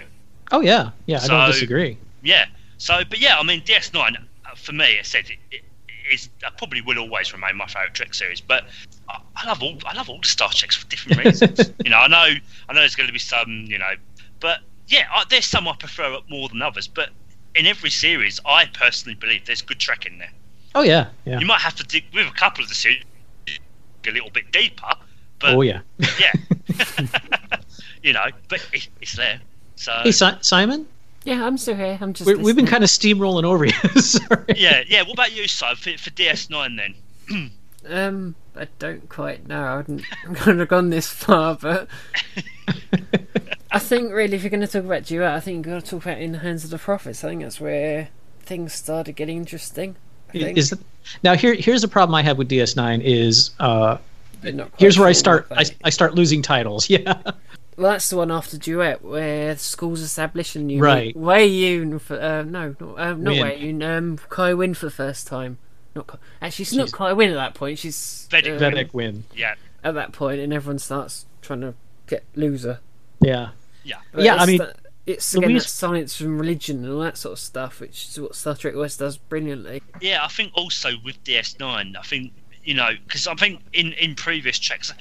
Oh 0.52 0.62
yeah, 0.62 0.92
yeah, 1.06 1.20
I 1.22 1.28
don't 1.28 1.52
disagree. 1.52 1.98
Yeah. 2.24 2.46
So, 2.78 3.02
but 3.10 3.20
yeah, 3.20 3.38
I 3.38 3.44
mean, 3.44 3.62
DS9 3.62 4.16
uh, 4.16 4.56
for 4.56 4.72
me, 4.72 5.00
I 5.00 5.02
said 5.04 5.30
it, 5.30 5.38
it 5.52 5.64
is 6.12 6.30
uh, 6.46 6.50
probably 6.58 6.82
will 6.82 7.00
always 7.00 7.34
remain 7.34 7.56
my 7.56 7.68
favorite 7.68 7.94
Trek 7.94 8.14
series. 8.14 8.42
But 8.42 8.66
I, 9.08 9.20
I 9.36 9.48
love 9.48 9.62
all 9.62 9.78
I 9.86 9.96
love 9.96 10.10
all 10.10 10.20
the 10.22 10.28
Star 10.28 10.50
Treks 10.50 10.76
for 10.76 10.88
different 10.88 11.24
reasons. 11.26 11.72
you 11.84 11.90
know, 11.90 11.98
I 11.98 12.08
know 12.08 12.36
I 12.70 12.74
know 12.74 12.80
there's 12.80 12.96
going 12.96 13.08
to 13.08 13.14
be 13.14 13.20
some, 13.20 13.66
you 13.68 13.78
know, 13.78 13.92
but 14.40 14.60
yeah, 14.88 15.08
I, 15.12 15.24
there's 15.30 15.46
some 15.46 15.68
I 15.68 15.76
prefer 15.76 16.18
more 16.30 16.50
than 16.50 16.62
others. 16.62 16.88
But 16.88 17.10
in 17.56 17.66
every 17.66 17.90
series, 17.90 18.40
I 18.46 18.66
personally 18.66 19.16
believe 19.16 19.46
there's 19.46 19.62
good 19.62 19.80
Trek 19.80 20.06
in 20.06 20.18
there. 20.18 20.32
Oh 20.76 20.82
yeah, 20.82 21.08
yeah. 21.26 21.40
You 21.40 21.46
might 21.46 21.62
have 21.62 21.76
to 21.76 21.84
dig 21.84 22.06
with 22.14 22.28
a 22.28 22.32
couple 22.32 22.64
of 22.64 22.70
the 22.70 22.76
series 22.76 23.04
a 24.08 24.12
little 24.12 24.30
bit 24.30 24.52
deeper, 24.52 24.94
but 25.40 25.56
oh 25.56 25.62
yeah. 25.62 25.82
yeah, 26.20 26.32
you 28.04 28.14
know, 28.14 28.26
but 28.48 28.66
it, 28.74 28.88
it's 29.02 29.16
there. 29.16 29.40
So 29.76 29.92
Hey 30.04 30.12
si- 30.12 30.38
Simon, 30.42 30.88
Yeah, 31.30 31.46
I'm 31.46 31.60
still 31.60 31.76
here. 31.76 31.96
I'm 32.02 32.14
just. 32.14 32.26
We're, 32.26 32.40
we've 32.40 32.56
been 32.56 32.66
kind 32.66 32.84
of 32.84 32.90
steamrolling 32.90 33.44
over 33.44 33.64
you. 33.64 33.72
Sorry. 34.02 34.46
yeah, 34.56 34.82
yeah. 34.88 35.04
What 35.04 35.14
about 35.14 35.32
you, 35.32 35.48
Si, 35.48 35.76
for, 35.76 35.96
for 35.96 36.10
DS9 36.10 36.76
then? 36.76 37.52
Um, 37.88 38.34
I 38.56 38.68
don't 38.80 39.08
quite 39.10 39.48
know. 39.48 39.64
I 39.64 39.78
hadn't 39.78 40.04
kind 40.34 40.60
of 40.60 40.68
gone 40.68 40.90
this 40.90 41.08
far, 41.08 41.54
but 41.54 41.88
I 43.72 43.78
think 43.78 44.12
really, 44.12 44.38
if 44.38 44.42
you're 44.42 44.50
going 44.50 44.62
to 44.62 44.68
talk 44.68 44.84
about 44.84 45.06
duet, 45.06 45.32
I 45.32 45.40
think 45.40 45.58
you've 45.58 45.76
got 45.76 45.86
to 45.86 45.92
talk 45.92 46.02
about 46.02 46.18
in 46.18 46.32
the 46.32 46.40
hands 46.40 46.64
of 46.64 46.72
the 46.72 46.80
prophets. 46.80 47.24
I 47.24 47.30
think 47.30 47.44
that's 47.44 47.62
where 47.62 48.10
things 48.42 48.74
started 48.74 49.16
getting 49.16 49.38
interesting. 49.38 49.98
I 50.30 50.32
think. 50.32 50.58
Is 50.58 50.74
now 51.22 51.36
here? 51.36 51.54
Here's 51.54 51.84
the 51.84 51.88
problem 51.88 52.16
I 52.16 52.24
have 52.24 52.40
with 52.40 52.50
DS9 52.50 53.04
is 53.04 53.52
uh, 53.60 54.00
not 54.42 54.72
here's 54.80 54.98
where 54.98 55.08
I 55.08 55.12
start. 55.12 55.46
I, 55.52 55.66
I 55.84 55.92
start 55.92 56.16
losing 56.16 56.42
titles. 56.42 56.90
Yeah. 56.90 57.22
Well, 57.80 57.92
that's 57.94 58.10
the 58.10 58.18
one 58.18 58.30
after 58.32 58.58
duet 58.58 59.02
where 59.04 59.58
school's 59.58 60.02
established 60.02 60.56
and 60.56 60.70
you 60.72 60.82
Right. 60.82 61.08
meet 61.08 61.18
Wei 61.18 61.48
Yun 61.48 61.98
for 62.00 62.20
uh, 62.22 62.44
no, 62.44 62.76
not, 62.80 63.00
uh, 63.00 63.14
not 63.14 63.32
Winn. 63.32 63.42
Wei 63.42 63.58
Yun, 63.60 63.84
um, 63.84 64.20
Kai 64.30 64.54
Winn 64.54 64.74
for 64.74 64.86
the 64.88 64.92
first 64.92 65.28
time. 65.28 65.58
Not 65.96 66.08
Kai, 66.08 66.18
actually, 66.42 66.66
she's, 66.66 66.78
not 66.78 66.92
Kai 66.92 67.14
Winn 67.14 67.30
at 67.32 67.36
that 67.36 67.54
point. 67.54 67.80
She's 67.80 68.28
Vedek- 68.30 68.54
um, 68.54 68.60
Vedek 68.74 68.94
Winn. 68.94 69.24
Yeah, 69.36 69.56
at 69.84 69.94
that 69.96 70.12
point, 70.12 70.40
and 70.42 70.52
everyone 70.52 70.80
starts 70.80 71.26
trying 71.42 71.62
to 71.62 71.74
get 72.08 72.24
loser. 72.36 72.80
Yeah. 73.22 73.50
yeah. 73.84 73.96
But 74.12 74.24
Yeah, 74.26 74.36
I 74.36 74.46
mean, 74.46 74.58
the- 74.58 74.76
it's 75.06 75.34
again 75.34 75.50
Louise- 75.52 75.64
that 75.64 75.70
science 75.70 76.20
and 76.20 76.40
religion 76.40 76.84
and 76.84 76.94
all 76.94 77.00
that 77.00 77.18
sort 77.18 77.34
of 77.34 77.40
stuff, 77.40 77.80
which 77.80 78.10
is 78.10 78.20
what 78.20 78.36
Star 78.36 78.56
Trek 78.56 78.76
West 78.76 79.00
does 79.00 79.18
brilliantly. 79.18 79.82
Yeah, 80.02 80.24
I 80.24 80.28
think 80.28 80.52
also 80.54 80.92
with 81.04 81.24
DS9, 81.24 81.96
I 81.98 82.02
think 82.04 82.34
you 82.64 82.74
know 82.76 82.90
because 83.06 83.26
I 83.26 83.34
think 83.36 83.62
in 83.74 83.94
in 83.94 84.16
previous 84.16 84.60
checks, 84.60 84.94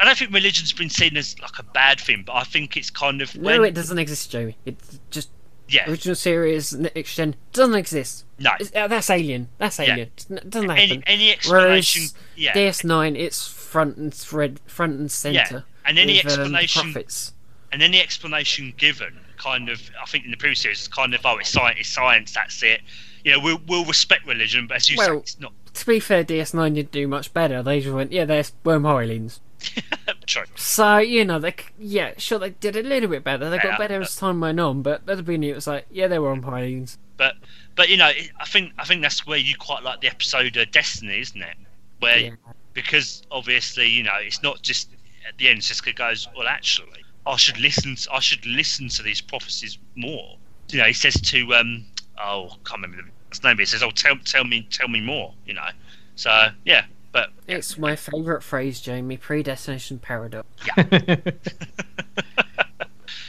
I 0.00 0.04
don't 0.04 0.16
think 0.18 0.32
religion's 0.32 0.72
been 0.72 0.90
seen 0.90 1.16
as 1.16 1.38
like 1.40 1.58
a 1.58 1.62
bad 1.62 2.00
thing, 2.00 2.24
but 2.26 2.34
I 2.34 2.44
think 2.44 2.76
it's 2.76 2.90
kind 2.90 3.20
of 3.22 3.34
when 3.36 3.58
no, 3.58 3.62
it 3.62 3.74
doesn't 3.74 3.98
exist, 3.98 4.30
Jamie. 4.30 4.56
It's 4.64 4.98
just 5.10 5.30
yeah, 5.68 5.90
original 5.90 6.14
series, 6.14 6.72
next 6.72 7.16
gen 7.16 7.34
doesn't 7.52 7.74
exist. 7.74 8.24
no. 8.38 8.50
Uh, 8.74 8.86
that's 8.86 9.10
alien. 9.10 9.48
That's 9.58 9.80
alien. 9.80 9.98
It 10.00 10.26
doesn't 10.50 10.68
happen. 10.68 10.78
Any 10.78 11.02
any 11.06 11.32
explanation, 11.32 12.02
Whereas 12.02 12.14
yeah, 12.36 12.52
DS9, 12.52 13.16
it's 13.16 13.46
front 13.48 13.96
and 13.96 14.14
thread, 14.14 14.60
front 14.66 14.98
and 14.98 15.10
center. 15.10 15.34
Yeah. 15.34 15.60
and 15.84 15.98
any 15.98 16.20
with, 16.22 16.26
um, 16.26 16.40
explanation 16.40 16.92
prophets. 16.92 17.32
and 17.72 17.82
any 17.82 18.00
explanation 18.00 18.74
given, 18.76 19.18
kind 19.38 19.68
of, 19.68 19.80
I 20.00 20.06
think 20.06 20.24
in 20.24 20.30
the 20.30 20.36
previous 20.36 20.60
series, 20.60 20.78
it's 20.78 20.88
kind 20.88 21.14
of 21.14 21.20
oh, 21.24 21.38
it's 21.38 21.50
science, 21.50 21.80
it's 21.80 21.88
science, 21.88 22.32
that's 22.32 22.62
it. 22.62 22.80
You 23.24 23.32
know, 23.32 23.40
we'll 23.40 23.60
we'll 23.66 23.84
respect 23.84 24.24
religion, 24.26 24.68
but 24.68 24.76
as 24.76 24.88
you 24.88 24.96
say, 24.96 25.10
Well- 25.10 25.18
it's 25.18 25.40
not 25.40 25.52
To 25.74 25.86
be 25.86 25.98
fair, 25.98 26.22
DS9 26.22 26.74
didn't 26.74 26.92
do 26.92 27.08
much 27.08 27.34
better. 27.34 27.60
They 27.62 27.80
just 27.80 27.92
went, 27.92 28.12
yeah, 28.12 28.24
they're 28.24 28.44
wormhole 28.64 29.02
aliens. 29.02 29.40
true. 30.26 30.44
So 30.54 30.98
you 30.98 31.24
know, 31.24 31.38
they 31.38 31.54
yeah, 31.78 32.14
sure 32.18 32.38
they 32.38 32.50
did 32.50 32.76
a 32.76 32.82
little 32.82 33.08
bit 33.08 33.24
better. 33.24 33.48
They 33.50 33.58
Yeah, 33.58 33.62
got 33.70 33.76
better 33.76 34.00
as 34.00 34.16
time 34.16 34.40
went 34.40 34.60
on, 34.60 34.82
but 34.82 35.08
at 35.08 35.16
the 35.16 35.22
beginning 35.22 35.50
it 35.50 35.54
was 35.54 35.66
like, 35.66 35.86
yeah, 35.90 36.08
they 36.08 36.18
were 36.18 36.30
on 36.30 36.44
aliens. 36.44 36.98
But 37.16 37.36
but 37.74 37.88
you 37.88 37.96
know, 37.96 38.06
I 38.40 38.44
think 38.46 38.72
I 38.78 38.84
think 38.84 39.02
that's 39.02 39.26
where 39.26 39.38
you 39.38 39.54
quite 39.56 39.82
like 39.82 40.00
the 40.00 40.08
episode 40.08 40.56
of 40.56 40.70
Destiny, 40.70 41.20
isn't 41.20 41.40
it? 41.42 41.56
Where 41.98 42.24
Yeah. 42.24 42.34
because 42.74 43.22
obviously 43.30 43.88
you 43.88 44.02
know 44.02 44.16
it's 44.18 44.42
not 44.42 44.62
just 44.62 44.90
at 45.28 45.36
the 45.38 45.48
end. 45.48 45.60
Sisko 45.60 45.94
goes, 45.94 46.28
well, 46.36 46.46
actually, 46.48 47.04
I 47.26 47.36
should 47.36 47.58
listen. 47.58 47.96
To, 47.96 48.12
I 48.12 48.20
should 48.20 48.44
listen 48.46 48.88
to 48.90 49.02
these 49.02 49.20
prophecies 49.20 49.78
more. 49.94 50.36
You 50.70 50.78
know, 50.78 50.84
he 50.84 50.92
says 50.92 51.14
to 51.20 51.54
um, 51.54 51.86
oh, 52.18 52.46
I 52.46 52.56
can't 52.68 52.82
remember 52.82 53.10
his 53.30 53.42
name. 53.42 53.56
but 53.56 53.60
He 53.60 53.66
says, 53.66 53.82
oh, 53.82 53.90
tell 53.90 54.16
tell 54.24 54.44
me 54.44 54.66
tell 54.70 54.88
me 54.88 55.00
more. 55.00 55.34
You 55.46 55.54
know, 55.54 55.68
so 56.16 56.48
yeah, 56.64 56.86
but 57.16 57.30
It's 57.46 57.78
my 57.78 57.96
favourite 57.96 58.42
phrase, 58.42 58.78
Jamie. 58.80 59.16
Predestination 59.16 59.98
paradox. 59.98 60.46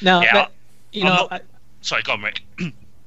now, 0.01 0.21
Yeah, 0.21 0.33
that, 0.33 0.51
you 0.91 1.03
I'm 1.03 1.07
know, 1.15 1.27
not- 1.31 1.41
sorry, 1.81 2.03
go 2.03 2.13
on, 2.13 2.21
Rick. 2.21 2.41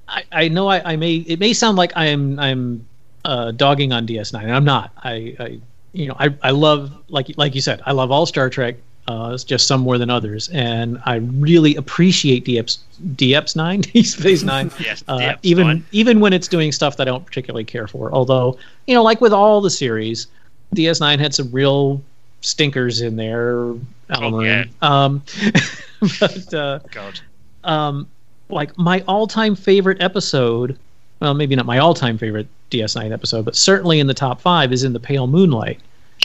I, 0.09 0.24
I 0.33 0.49
know 0.49 0.68
I, 0.68 0.93
I 0.93 0.97
may 0.97 1.16
it 1.16 1.39
may 1.39 1.53
sound 1.53 1.76
like 1.76 1.93
I'm 1.95 2.39
I'm 2.41 2.87
uh, 3.24 3.53
dogging 3.53 3.93
on 3.93 4.07
DS9, 4.07 4.43
and 4.43 4.53
I'm 4.53 4.64
not. 4.64 4.91
I, 5.05 5.37
I 5.39 5.61
you 5.93 6.09
know 6.09 6.16
I, 6.18 6.35
I 6.43 6.51
love 6.51 6.93
like 7.09 7.31
like 7.37 7.55
you 7.55 7.61
said 7.61 7.81
I 7.87 7.93
love 7.93 8.11
all 8.11 8.26
Star 8.26 8.51
Trek. 8.51 8.76
Uh, 9.07 9.31
it's 9.35 9.45
just 9.45 9.66
some 9.68 9.81
more 9.83 9.99
than 9.99 10.11
others, 10.11 10.49
and 10.51 11.01
I 11.05 11.16
really 11.16 11.76
appreciate 11.76 12.45
DX 12.45 12.78
DX 13.16 13.55
nine, 13.57 13.81
Deep 13.93 14.05
Space 14.07 14.43
Nine. 14.43 14.70
Yes, 14.81 15.05
uh, 15.09 15.35
even 15.43 15.64
fine. 15.66 15.85
even 15.93 16.18
when 16.20 16.33
it's 16.33 16.49
doing 16.49 16.72
stuff 16.72 16.97
that 16.97 17.07
I 17.07 17.11
don't 17.11 17.24
particularly 17.24 17.64
care 17.64 17.87
for. 17.87 18.11
Although 18.12 18.59
you 18.89 18.95
know, 18.95 19.03
like 19.05 19.20
with 19.20 19.33
all 19.33 19.61
the 19.61 19.70
series, 19.70 20.26
DS9 20.75 21.18
had 21.18 21.35
some 21.35 21.51
real 21.51 22.03
stinkers 22.41 23.01
in 23.01 23.16
there. 23.16 23.75
Alan 24.11 24.35
Oh, 24.35 24.41
yeah. 24.41 24.64
Um, 24.83 25.23
but 26.21 26.55
uh, 26.55 26.79
God. 26.91 27.21
um, 27.64 28.09
like 28.49 28.77
my 28.79 29.03
all-time 29.07 29.55
favorite 29.55 30.01
episode 30.01 30.77
well, 31.21 31.35
maybe 31.35 31.55
not 31.55 31.66
my 31.66 31.79
all-time 31.79 32.16
favorite 32.16 32.49
DS9 32.71 33.12
episode, 33.12 33.45
but 33.45 33.55
certainly 33.55 34.01
in 34.01 34.07
the 34.07 34.14
top 34.14 34.41
five 34.41 34.73
is 34.73 34.85
in 34.85 34.93
the 34.93 35.01
Pale 35.01 35.27
Moonlight, 35.27 35.79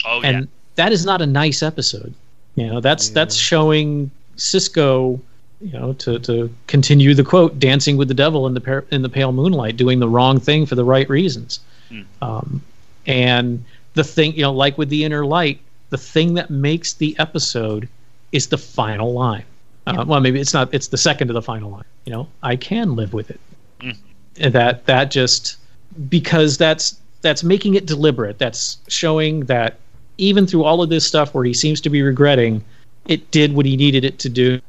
Oh 0.06 0.22
and 0.22 0.40
yeah. 0.40 0.46
that 0.76 0.92
is 0.92 1.04
not 1.04 1.20
a 1.20 1.26
nice 1.26 1.62
episode. 1.62 2.14
You 2.54 2.66
know, 2.66 2.80
that's 2.80 3.10
that's 3.10 3.34
showing 3.34 4.10
Sisko, 4.38 5.20
you 5.60 5.72
know, 5.72 5.92
to 5.94 6.18
to 6.20 6.50
continue 6.66 7.12
the 7.14 7.24
quote, 7.24 7.58
dancing 7.58 7.98
with 7.98 8.08
the 8.08 8.14
devil 8.14 8.46
in 8.46 8.54
the 8.54 8.60
par- 8.60 8.86
in 8.90 9.02
the 9.02 9.08
Pale 9.10 9.32
Moonlight, 9.32 9.76
doing 9.76 9.98
the 10.00 10.08
wrong 10.08 10.40
thing 10.40 10.64
for 10.64 10.74
the 10.74 10.84
right 10.84 11.08
reasons. 11.10 11.60
Hmm. 11.90 12.00
Um, 12.22 12.62
and 13.06 13.62
the 13.96 14.04
thing, 14.04 14.34
you 14.34 14.42
know, 14.42 14.52
like 14.52 14.78
with 14.78 14.90
the 14.90 15.04
Inner 15.04 15.26
Light, 15.26 15.58
the 15.90 15.98
thing 15.98 16.34
that 16.34 16.50
makes 16.50 16.92
the 16.92 17.18
episode 17.18 17.88
is 18.30 18.46
the 18.48 18.58
final 18.58 19.12
line. 19.12 19.44
Uh, 19.86 20.04
well, 20.06 20.20
maybe 20.20 20.38
it's 20.38 20.52
not. 20.52 20.72
It's 20.72 20.88
the 20.88 20.98
second 20.98 21.28
to 21.28 21.34
the 21.34 21.42
final 21.42 21.70
line. 21.70 21.84
You 22.04 22.12
know, 22.12 22.28
I 22.42 22.56
can 22.56 22.94
live 22.94 23.14
with 23.14 23.30
it. 23.30 23.40
Mm. 23.80 23.96
And 24.38 24.52
that 24.52 24.84
that 24.86 25.10
just 25.10 25.56
because 26.08 26.58
that's 26.58 27.00
that's 27.22 27.42
making 27.42 27.74
it 27.74 27.86
deliberate. 27.86 28.38
That's 28.38 28.78
showing 28.88 29.40
that 29.46 29.78
even 30.18 30.46
through 30.46 30.64
all 30.64 30.82
of 30.82 30.90
this 30.90 31.06
stuff 31.06 31.32
where 31.34 31.44
he 31.44 31.54
seems 31.54 31.80
to 31.82 31.90
be 31.90 32.02
regretting, 32.02 32.62
it 33.06 33.30
did 33.30 33.54
what 33.54 33.64
he 33.64 33.76
needed 33.76 34.04
it 34.04 34.18
to 34.18 34.28
do, 34.28 34.60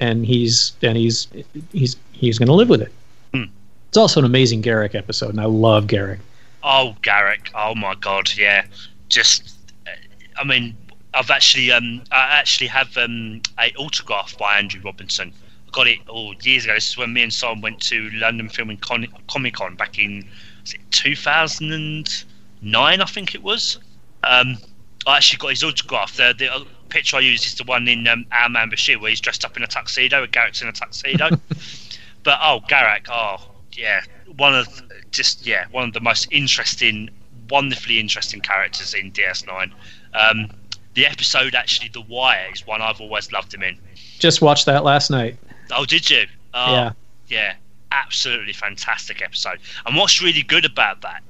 and 0.00 0.26
he's 0.26 0.72
and 0.82 0.96
he's 0.96 1.28
he's 1.72 1.96
he's 2.12 2.38
going 2.38 2.48
to 2.48 2.54
live 2.54 2.68
with 2.68 2.82
it. 2.82 2.92
Mm. 3.32 3.50
It's 3.88 3.96
also 3.96 4.20
an 4.20 4.26
amazing 4.26 4.62
Garak 4.62 4.96
episode, 4.96 5.30
and 5.30 5.40
I 5.40 5.44
love 5.44 5.86
Garak. 5.86 6.18
Oh, 6.66 6.94
Garak. 7.00 7.48
Oh 7.54 7.74
my 7.74 7.94
God. 7.94 8.30
Yeah. 8.36 8.66
Just. 9.08 9.56
uh, 9.86 9.90
I 10.36 10.44
mean, 10.44 10.76
I've 11.14 11.30
actually 11.30 11.72
um 11.72 12.02
I 12.12 12.38
actually 12.38 12.66
have 12.66 12.94
um 12.98 13.40
a 13.58 13.72
autograph 13.76 14.36
by 14.36 14.58
Andrew 14.58 14.82
Robinson. 14.84 15.32
I 15.66 15.70
got 15.70 15.86
it 15.86 16.00
all 16.08 16.34
years 16.42 16.64
ago. 16.64 16.74
This 16.74 16.90
is 16.90 16.98
when 16.98 17.14
me 17.14 17.22
and 17.22 17.32
Simon 17.32 17.62
went 17.62 17.80
to 17.82 18.10
London 18.14 18.48
Film 18.50 18.70
and 18.70 18.80
Con- 18.80 19.06
Comic 19.28 19.54
Con 19.54 19.76
back 19.76 19.98
in 19.98 20.28
was 20.60 20.74
it 20.74 20.80
2009, 20.90 23.00
I 23.00 23.04
think 23.04 23.34
it 23.34 23.42
was. 23.42 23.78
Um, 24.24 24.58
I 25.06 25.18
actually 25.18 25.38
got 25.38 25.50
his 25.50 25.62
autograph. 25.62 26.16
The, 26.16 26.34
the 26.36 26.52
uh, 26.52 26.64
picture 26.88 27.16
I 27.16 27.20
used 27.20 27.46
is 27.46 27.54
the 27.54 27.62
one 27.64 27.86
in 27.86 28.08
um, 28.08 28.26
Our 28.32 28.48
Man 28.48 28.70
Bashir 28.70 29.00
where 29.00 29.10
he's 29.10 29.20
dressed 29.20 29.44
up 29.44 29.56
in 29.56 29.62
a 29.62 29.68
tuxedo, 29.68 30.24
and 30.24 30.32
Garak's 30.32 30.62
in 30.62 30.68
a 30.68 30.72
tuxedo. 30.72 31.28
but 32.24 32.40
oh, 32.42 32.60
Garak, 32.68 33.06
oh 33.08 33.36
yeah, 33.72 34.00
one 34.36 34.54
of 34.54 34.68
just 35.16 35.46
yeah 35.46 35.64
one 35.70 35.84
of 35.88 35.94
the 35.94 36.00
most 36.00 36.28
interesting, 36.30 37.10
wonderfully 37.50 37.98
interesting 37.98 38.40
characters 38.40 38.94
in 38.94 39.10
DS9. 39.12 39.72
Um, 40.14 40.50
the 40.94 41.06
episode 41.06 41.54
actually, 41.54 41.90
The 41.92 42.00
Wire, 42.02 42.48
is 42.52 42.66
one 42.66 42.80
I've 42.80 43.00
always 43.00 43.30
loved 43.32 43.52
him 43.52 43.62
in. 43.62 43.78
Just 44.18 44.40
watched 44.40 44.66
that 44.66 44.84
last 44.84 45.10
night. 45.10 45.36
Oh, 45.70 45.84
did 45.84 46.08
you? 46.08 46.24
Oh, 46.54 46.72
Yeah. 46.72 46.92
yeah, 47.28 47.54
absolutely 47.92 48.52
fantastic 48.54 49.20
episode. 49.22 49.58
And 49.84 49.94
what's 49.96 50.22
really 50.22 50.42
good 50.42 50.64
about 50.64 51.02
that, 51.02 51.22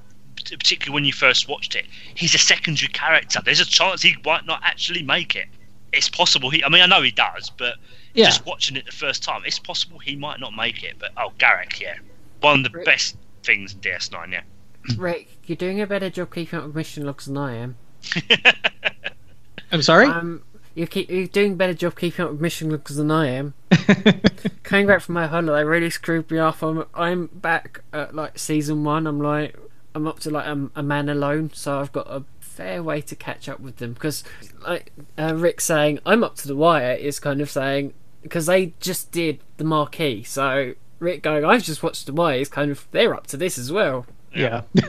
particularly 0.45 0.93
when 0.93 1.03
you 1.05 1.11
first 1.11 1.49
watched 1.49 1.75
it, 1.75 1.85
he's 2.15 2.33
a 2.33 2.37
secondary 2.37 2.87
character. 2.89 3.41
There's 3.43 3.59
a 3.59 3.65
chance 3.65 4.01
he 4.01 4.15
might 4.25 4.45
not 4.45 4.61
actually 4.63 5.03
make 5.03 5.35
it. 5.35 5.47
It's 5.91 6.07
possible 6.09 6.49
he. 6.49 6.63
I 6.63 6.69
mean, 6.69 6.81
I 6.81 6.85
know 6.85 7.01
he 7.01 7.11
does, 7.11 7.49
but 7.49 7.75
Yeah. 8.13 8.25
just 8.25 8.45
watching 8.45 8.77
it 8.77 8.85
the 8.85 8.91
first 8.93 9.21
time, 9.23 9.41
it's 9.45 9.59
possible 9.59 9.99
he 9.99 10.15
might 10.15 10.39
not 10.39 10.53
make 10.55 10.81
it. 10.83 10.95
But 10.97 11.11
oh, 11.17 11.33
Garak, 11.39 11.79
yeah, 11.81 11.95
one 12.39 12.65
of 12.65 12.71
the 12.71 12.79
best 12.85 13.17
things 13.47 13.73
in 13.73 13.79
DS9. 13.79 14.31
Yeah. 14.31 14.41
Rick, 14.97 15.39
you're 15.45 15.55
doing 15.55 15.81
a 15.81 15.87
better 15.93 16.11
job 16.11 16.31
keeping 16.31 16.59
up 16.59 16.65
with 16.65 16.75
mission 16.75 17.07
logs 17.07 17.25
than 17.25 17.37
I 17.37 17.55
am. 17.55 17.77
I'm 19.71 19.81
sorry. 19.81 20.05
Um, 20.05 20.43
you 20.75 20.85
keep 20.85 21.09
you're 21.09 21.25
doing 21.25 21.53
a 21.53 21.55
better 21.55 21.73
job 21.73 21.97
keeping 21.97 22.23
up 22.23 22.31
with 22.31 22.41
mission 22.41 22.69
logs 22.69 22.95
than 22.95 23.09
I 23.09 23.29
am. 23.29 23.55
Coming 24.63 24.85
back 24.85 25.01
from 25.01 25.15
my 25.15 25.25
holiday 25.25 25.63
really 25.63 25.89
screwed 25.89 26.29
me 26.29 26.37
off. 26.37 26.61
I'm 26.61 26.85
I'm 26.93 27.27
back 27.27 27.81
at 27.91 28.13
like 28.13 28.37
season 28.37 28.83
one. 28.83 29.07
I'm 29.07 29.19
like 29.19 29.57
I'm 29.95 30.05
up 30.05 30.19
to 30.19 30.29
like 30.29 30.45
a, 30.45 30.69
a 30.75 30.83
man 30.83 31.09
alone, 31.09 31.49
so 31.53 31.79
I've 31.79 31.91
got 31.91 32.05
a 32.07 32.23
fair 32.39 32.83
way 32.83 33.01
to 33.01 33.15
catch 33.15 33.49
up 33.49 33.59
with 33.59 33.77
them 33.77 33.93
because 33.93 34.23
like 34.61 34.91
uh, 35.17 35.33
Rick 35.35 35.61
saying 35.61 35.99
I'm 36.05 36.23
up 36.23 36.35
to 36.37 36.47
the 36.47 36.55
wire 36.55 36.93
is 36.93 37.19
kind 37.19 37.41
of 37.41 37.49
saying 37.49 37.93
because 38.21 38.45
they 38.45 38.73
just 38.79 39.11
did 39.11 39.39
the 39.57 39.63
Maquis, 39.63 40.27
so 40.27 40.75
Rick 40.99 41.21
going 41.23 41.45
I've 41.45 41.63
just 41.63 41.83
watched 41.83 42.05
the 42.05 42.13
wire 42.13 42.39
is 42.39 42.49
kind 42.49 42.71
of 42.71 42.87
they're 42.91 43.13
up 43.13 43.27
to 43.27 43.37
this 43.37 43.57
as 43.57 43.71
well. 43.71 44.05
yeah. 44.33 44.61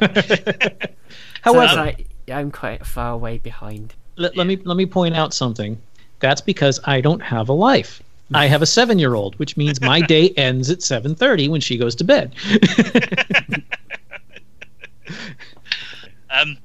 So 1.45 1.61
it's 1.63 1.73
However, 1.73 1.75
like, 1.77 2.07
yeah, 2.27 2.37
I'm 2.39 2.51
quite 2.51 2.85
far 2.85 3.13
away 3.13 3.39
behind. 3.39 3.95
let, 4.17 4.37
let 4.37 4.47
me 4.47 4.57
let 4.57 4.77
me 4.77 4.85
point 4.87 5.15
out 5.17 5.33
something. 5.33 5.81
That's 6.21 6.41
because 6.41 6.81
I 6.85 7.01
don't 7.01 7.21
have 7.23 7.49
a 7.49 7.53
life. 7.53 8.03
I 8.35 8.47
have 8.47 8.61
a 8.61 8.67
seven-year-old, 8.67 9.39
which 9.39 9.57
means 9.57 9.81
my 9.81 10.01
day 10.03 10.31
ends 10.37 10.69
at 10.69 10.83
seven 10.83 11.15
thirty 11.15 11.49
when 11.49 11.61
she 11.63 11.79
goes 11.79 11.95
to 11.97 12.05
bed. 12.05 12.35
Um, 16.31 16.59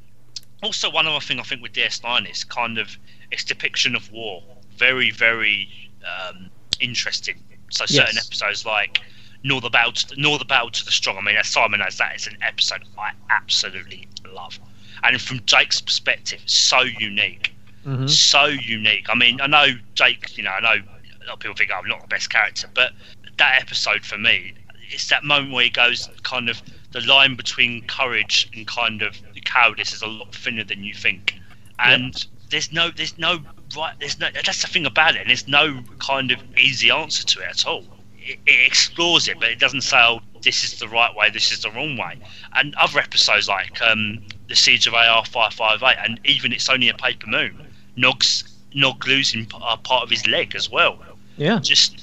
also, 0.62 0.92
one 0.92 1.08
other 1.08 1.20
thing 1.22 1.40
I 1.40 1.44
think 1.44 1.62
with 1.62 1.72
DS9 1.74 2.30
is 2.30 2.44
kind 2.44 2.78
of 2.78 2.98
its 3.32 3.44
depiction 3.44 3.96
of 3.96 4.12
war. 4.12 4.44
Very, 4.78 5.10
very 5.12 5.70
um, 6.06 6.50
interesting. 6.80 7.36
So 7.70 7.86
certain 7.86 8.16
Yes. 8.16 8.28
episodes 8.28 8.66
like 8.66 9.02
"Nor 9.44 9.62
the 9.62 9.70
Battle, 9.70 9.92
to, 9.92 10.20
Nor 10.20 10.40
the 10.40 10.46
Battle 10.46 10.70
to 10.72 10.86
the 10.86 10.92
Strong." 10.92 11.18
I 11.18 11.22
mean, 11.22 11.36
as 11.36 11.48
Simon 11.48 11.80
knows, 11.80 11.98
that 11.98 12.16
is 12.16 12.28
an 12.28 12.38
episode 12.42 12.84
I 12.98 13.12
absolutely 13.30 14.08
love. 14.32 14.60
And 15.04 15.22
from 15.22 15.42
Jake's 15.46 15.82
perspective, 15.82 16.42
so 16.46 16.82
unique, 16.82 17.54
Mhm. 17.86 18.10
so 18.10 18.46
unique. 18.46 19.08
I 19.10 19.16
mean, 19.16 19.42
I 19.42 19.48
know 19.48 19.78
Jake. 19.96 20.38
You 20.38 20.44
know, 20.44 20.52
I 20.52 20.62
know 20.62 20.84
a 21.22 21.26
lot 21.26 21.34
of 21.34 21.40
people 21.40 21.56
think 21.56 21.72
oh, 21.74 21.80
I'm 21.80 21.88
not 21.88 22.02
the 22.02 22.08
best 22.08 22.30
character, 22.30 22.70
but 22.74 22.94
that 23.38 23.62
episode 23.62 24.06
for 24.06 24.18
me, 24.18 24.54
it's 24.90 25.08
that 25.08 25.24
moment 25.24 25.52
where 25.52 25.64
he 25.66 25.70
goes 25.70 26.10
kind 26.24 26.50
of 26.50 26.62
the 26.92 27.02
line 27.02 27.36
between 27.36 27.82
courage 27.88 28.50
and 28.54 28.68
kind 28.68 29.02
of 29.02 29.18
cowardice 29.44 29.92
is 29.94 30.02
a 30.02 30.08
lot 30.08 30.34
thinner 30.34 30.64
than 30.64 30.84
you 30.84 30.94
think, 30.94 31.36
and 31.80 32.26
there's 32.50 32.72
no, 32.72 32.92
there's 32.92 33.18
no 33.18 33.44
right, 33.76 33.96
there's 34.00 34.20
no. 34.20 34.30
That's 34.32 34.62
the 34.62 34.68
thing 34.68 34.86
about 34.86 35.16
it. 35.16 35.22
And 35.22 35.30
there's 35.30 35.48
no 35.48 35.84
kind 36.00 36.32
of 36.32 36.40
easy 36.58 36.92
answer 36.92 37.24
to 37.26 37.40
it 37.42 37.48
at 37.50 37.66
all. 37.66 37.86
It, 38.26 38.40
it 38.46 38.66
explores 38.68 39.28
it, 39.28 39.40
but 39.40 39.50
it 39.50 39.60
doesn't 39.60 39.82
say, 39.82 39.98
"Oh, 39.98 40.22
this 40.42 40.64
is 40.64 40.80
the 40.80 40.88
right 40.88 41.14
way, 41.16 41.30
this 41.30 41.52
is 41.52 41.62
the 41.62 41.72
wrong 41.72 41.98
way." 41.98 42.18
And 42.54 42.74
other 42.76 43.00
episodes 43.00 43.48
like 43.48 43.82
um, 43.82 44.22
the 44.48 44.56
Siege 44.56 44.88
of 44.88 44.94
AR 44.94 45.26
five 45.26 45.54
five 45.54 45.82
eight, 45.84 45.98
and 46.04 46.20
even 46.26 46.52
it's 46.54 46.70
only 46.70 46.90
a 46.90 46.94
paper 46.94 47.28
moon. 47.28 47.68
Nog's 47.96 48.44
Nog 48.76 49.06
losing 49.08 49.46
p- 49.46 49.58
uh, 49.62 49.78
part 49.78 50.04
of 50.04 50.10
his 50.10 50.26
leg 50.26 50.56
as 50.56 50.68
well 50.70 50.98
Yeah. 51.38 51.60
just 51.60 52.02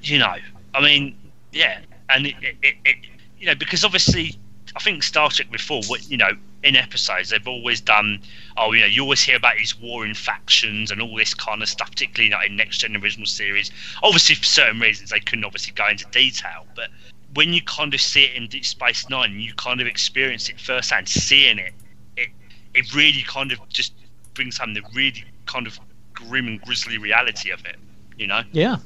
you 0.00 0.18
know 0.20 0.36
i 0.72 0.80
mean 0.80 1.16
yeah 1.52 1.80
and 2.10 2.26
it, 2.28 2.36
it, 2.40 2.56
it, 2.62 2.74
it 2.84 2.96
you 3.40 3.46
know 3.46 3.56
because 3.56 3.84
obviously 3.84 4.36
i 4.76 4.78
think 4.78 5.02
star 5.02 5.28
trek 5.30 5.50
before 5.50 5.82
you 6.06 6.16
know 6.16 6.30
in 6.64 6.74
episodes 6.76 7.30
they've 7.30 7.46
always 7.46 7.80
done 7.80 8.18
oh 8.56 8.72
you 8.72 8.80
know 8.80 8.86
you 8.86 9.02
always 9.02 9.22
hear 9.22 9.36
about 9.36 9.54
these 9.58 9.78
warring 9.78 10.14
factions 10.14 10.90
and 10.90 11.00
all 11.00 11.14
this 11.16 11.34
kind 11.34 11.62
of 11.62 11.68
stuff 11.68 11.90
particularly 11.90 12.30
like 12.32 12.48
in 12.48 12.56
next 12.56 12.78
gen 12.78 12.96
original 12.96 13.26
series 13.26 13.70
obviously 14.02 14.34
for 14.34 14.44
certain 14.44 14.80
reasons 14.80 15.10
they 15.10 15.20
couldn't 15.20 15.44
obviously 15.44 15.72
go 15.74 15.86
into 15.88 16.04
detail 16.10 16.66
but 16.74 16.88
when 17.34 17.52
you 17.52 17.60
kind 17.62 17.92
of 17.92 18.00
see 18.00 18.24
it 18.24 18.34
in 18.36 18.46
Deep 18.46 18.64
Space 18.64 19.08
Nine, 19.08 19.40
you 19.40 19.52
kind 19.54 19.80
of 19.80 19.88
experience 19.88 20.48
it 20.48 20.60
firsthand, 20.60 21.08
seeing 21.08 21.58
it, 21.58 21.72
it, 22.16 22.28
it 22.74 22.94
really 22.94 23.22
kind 23.26 23.50
of 23.50 23.58
just 23.68 23.92
brings 24.34 24.56
home 24.56 24.72
the 24.72 24.82
really 24.94 25.24
kind 25.46 25.66
of 25.66 25.76
grim 26.12 26.46
and 26.46 26.60
grisly 26.62 26.96
reality 26.96 27.50
of 27.50 27.64
it. 27.64 27.74
You 28.16 28.28
know, 28.28 28.42
Yeah. 28.52 28.76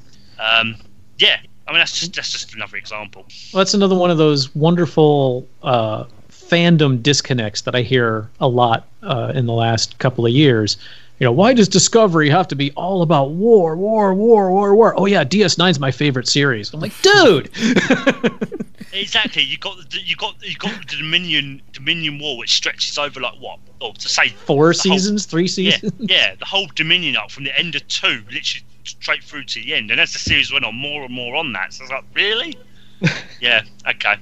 um, 0.41 0.77
yeah. 1.19 1.41
I 1.67 1.73
mean, 1.73 1.81
that's 1.81 2.01
just 2.01 2.15
that's 2.15 2.33
just 2.33 2.55
another 2.55 2.79
example. 2.79 3.27
Well, 3.53 3.61
that's 3.61 3.75
another 3.75 3.95
one 3.95 4.11
of 4.11 4.17
those 4.17 4.55
wonderful 4.55 5.47
uh, 5.63 6.05
fandom 6.49 7.03
disconnects 7.03 7.63
that 7.63 7.75
I 7.75 7.83
hear 7.83 8.29
a 8.41 8.49
lot 8.49 8.87
uh, 9.03 9.33
in 9.35 9.47
the 9.47 9.53
last 9.53 9.99
couple 9.99 10.25
of 10.27 10.33
years. 10.33 10.77
You 11.19 11.25
know, 11.25 11.33
why 11.33 11.53
does 11.53 11.69
Discovery 11.69 12.31
have 12.31 12.47
to 12.49 12.55
be 12.55 12.71
all 12.73 13.03
about 13.03 13.31
war, 13.31 13.77
war, 13.77 14.15
war, 14.15 14.53
war, 14.53 14.75
war? 14.77 14.95
Oh 14.97 15.07
yeah, 15.07 15.25
DS9's 15.25 15.81
my 15.81 15.91
favorite 15.91 16.29
series. 16.29 16.73
I'm 16.73 16.81
like, 16.81 16.93
dude. 17.03 17.51
Exactly. 18.91 19.43
You 19.43 19.59
got 19.59 19.77
the 19.91 20.01
you 20.01 20.17
got 20.17 20.35
you 20.43 20.57
got 20.57 20.73
the 20.89 20.97
Dominion 20.97 21.61
Dominion 21.73 22.19
War, 22.19 22.39
which 22.39 22.55
stretches 22.55 22.97
over 22.97 23.21
like 23.21 23.35
what? 23.39 23.59
Or 23.83 23.93
to 23.93 24.09
say 24.09 24.31
Four 24.31 24.73
the 24.73 24.89
whole- 24.89 24.97
seasons, 24.99 25.27
three 25.27 25.43
yeah, 25.43 25.49
seasons. 25.77 25.93
yeah, 25.99 26.35
the 26.37 26.45
whole 26.47 26.67
Dominion 26.75 27.15
arc 27.17 27.31
from 27.31 27.45
the 27.45 27.57
end 27.57 27.75
of 27.75 27.87
two, 27.89 28.23
literally 28.27 28.65
straight 28.85 29.23
through 29.23 29.45
to 29.45 29.61
the 29.61 29.75
end. 29.75 29.91
And 29.91 30.01
as 30.01 30.15
the 30.15 30.19
series 30.19 30.51
went 30.53 30.65
on, 30.65 30.75
more 30.75 31.05
and 31.05 31.13
more 31.15 31.37
on 31.37 31.53
that. 31.53 31.75
So 31.75 31.83
I 31.83 31.85
was 31.85 31.91
like, 31.91 32.05
really? 32.15 32.59
yeah. 33.41 33.63
Okay. 33.87 34.17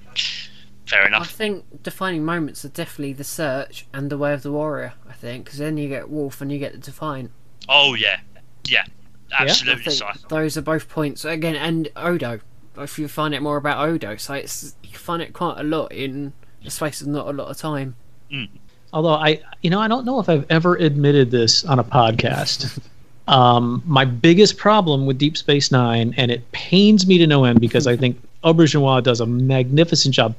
Fair 0.87 1.07
enough. 1.07 1.23
I 1.23 1.27
think 1.27 1.83
defining 1.83 2.25
moments 2.25 2.65
are 2.65 2.69
definitely 2.69 3.13
the 3.13 3.25
search 3.25 3.87
and 3.93 4.09
the 4.09 4.17
way 4.17 4.33
of 4.33 4.43
the 4.43 4.53
warrior. 4.53 4.95
I 5.09 5.13
think 5.13 5.45
because 5.45 5.59
then 5.59 5.77
you 5.77 5.89
get 5.89 6.09
Worf 6.09 6.41
and 6.41 6.53
you 6.53 6.59
get 6.59 6.73
the 6.73 6.79
define. 6.79 7.31
Oh 7.69 7.95
yeah, 7.95 8.21
yeah, 8.69 8.85
I 9.37 9.45
absolutely. 9.47 9.83
think 9.83 9.97
so. 9.97 10.29
those 10.29 10.57
are 10.57 10.63
both 10.63 10.89
points 10.89 11.25
again. 11.25 11.57
And 11.57 11.89
Odo, 11.97 12.41
if 12.79 12.99
you 12.99 13.09
find 13.09 13.35
it 13.35 13.43
more 13.43 13.57
about 13.57 13.87
Odo, 13.87 14.17
so 14.17 14.35
it's 14.35 14.77
you 14.85 14.97
find 14.97 15.21
it 15.23 15.33
quite 15.33 15.59
a 15.59 15.65
lot 15.65 15.91
in 15.93 16.33
the 16.63 16.71
space 16.71 17.01
of 17.01 17.09
not 17.09 17.27
a 17.27 17.33
lot 17.33 17.49
of 17.49 17.57
time. 17.57 17.97
Although 18.93 19.15
I, 19.15 19.41
you 19.63 19.71
know, 19.71 19.81
I 19.81 19.89
don't 19.89 20.05
know 20.05 20.21
if 20.21 20.29
I've 20.29 20.47
ever 20.51 20.77
admitted 20.77 21.33
this 21.33 21.65
on 21.65 21.81
a 21.81 21.85
podcast. 21.85 22.81
um, 23.29 23.83
my 23.87 24.05
biggest 24.05 24.57
problem 24.57 25.07
with 25.07 25.19
Deep 25.19 25.37
Space 25.37 25.73
Nine, 25.73 26.15
and 26.17 26.31
it 26.31 26.51
pains 26.53 27.07
me 27.09 27.19
to 27.19 27.27
no 27.27 27.45
end 27.45 27.61
because 27.61 27.89
I 27.89 27.97
think 27.97 28.21
Auberjonois 28.45 29.03
does 29.03 29.21
a 29.21 29.27
magnificent 29.27 30.15
job 30.15 30.37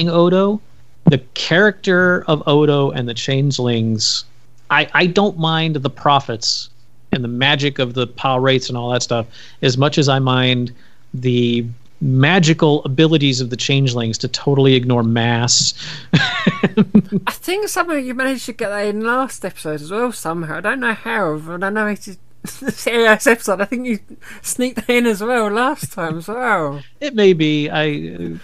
Odo, 0.00 0.60
the 1.06 1.18
character 1.34 2.24
of 2.26 2.42
Odo 2.46 2.90
and 2.90 3.08
the 3.08 3.14
changelings, 3.14 4.24
I, 4.70 4.88
I 4.94 5.06
don't 5.06 5.38
mind 5.38 5.76
the 5.76 5.90
prophets 5.90 6.70
and 7.12 7.22
the 7.22 7.28
magic 7.28 7.78
of 7.78 7.94
the 7.94 8.06
pah-wraiths 8.06 8.68
and 8.68 8.78
all 8.78 8.90
that 8.90 9.02
stuff 9.02 9.26
as 9.60 9.76
much 9.76 9.98
as 9.98 10.08
I 10.08 10.18
mind 10.18 10.72
the 11.12 11.66
magical 12.00 12.82
abilities 12.84 13.40
of 13.40 13.50
the 13.50 13.56
changelings 13.56 14.18
to 14.18 14.28
totally 14.28 14.74
ignore 14.74 15.04
mass. 15.04 15.74
I 16.12 17.30
think 17.30 17.68
somehow 17.68 17.94
you 17.94 18.14
managed 18.14 18.46
to 18.46 18.52
get 18.52 18.70
that 18.70 18.86
in 18.86 19.02
last 19.02 19.44
episode 19.44 19.80
as 19.80 19.90
well. 19.90 20.10
Somehow 20.10 20.56
I 20.56 20.60
don't 20.60 20.80
know 20.80 20.94
how, 20.94 21.38
but 21.38 21.62
I 21.62 21.70
know 21.70 21.86
it's 21.86 22.06
the 22.60 22.72
serious 22.72 23.26
episode. 23.26 23.60
I 23.60 23.66
think 23.66 23.86
you 23.86 24.00
sneaked 24.42 24.86
that 24.86 24.90
in 24.90 25.06
as 25.06 25.22
well 25.22 25.48
last 25.48 25.92
time 25.92 26.18
as 26.18 26.28
well. 26.28 26.82
it 27.00 27.14
may 27.14 27.32
be 27.34 27.70
I 27.70 28.38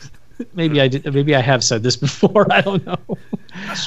maybe 0.54 0.80
I 0.80 0.88
did, 0.88 1.12
maybe 1.12 1.34
I 1.34 1.40
have 1.40 1.62
said 1.62 1.82
this 1.82 1.96
before. 2.06 2.50
I 2.52 2.60
don't 2.60 2.84
know. 2.86 3.18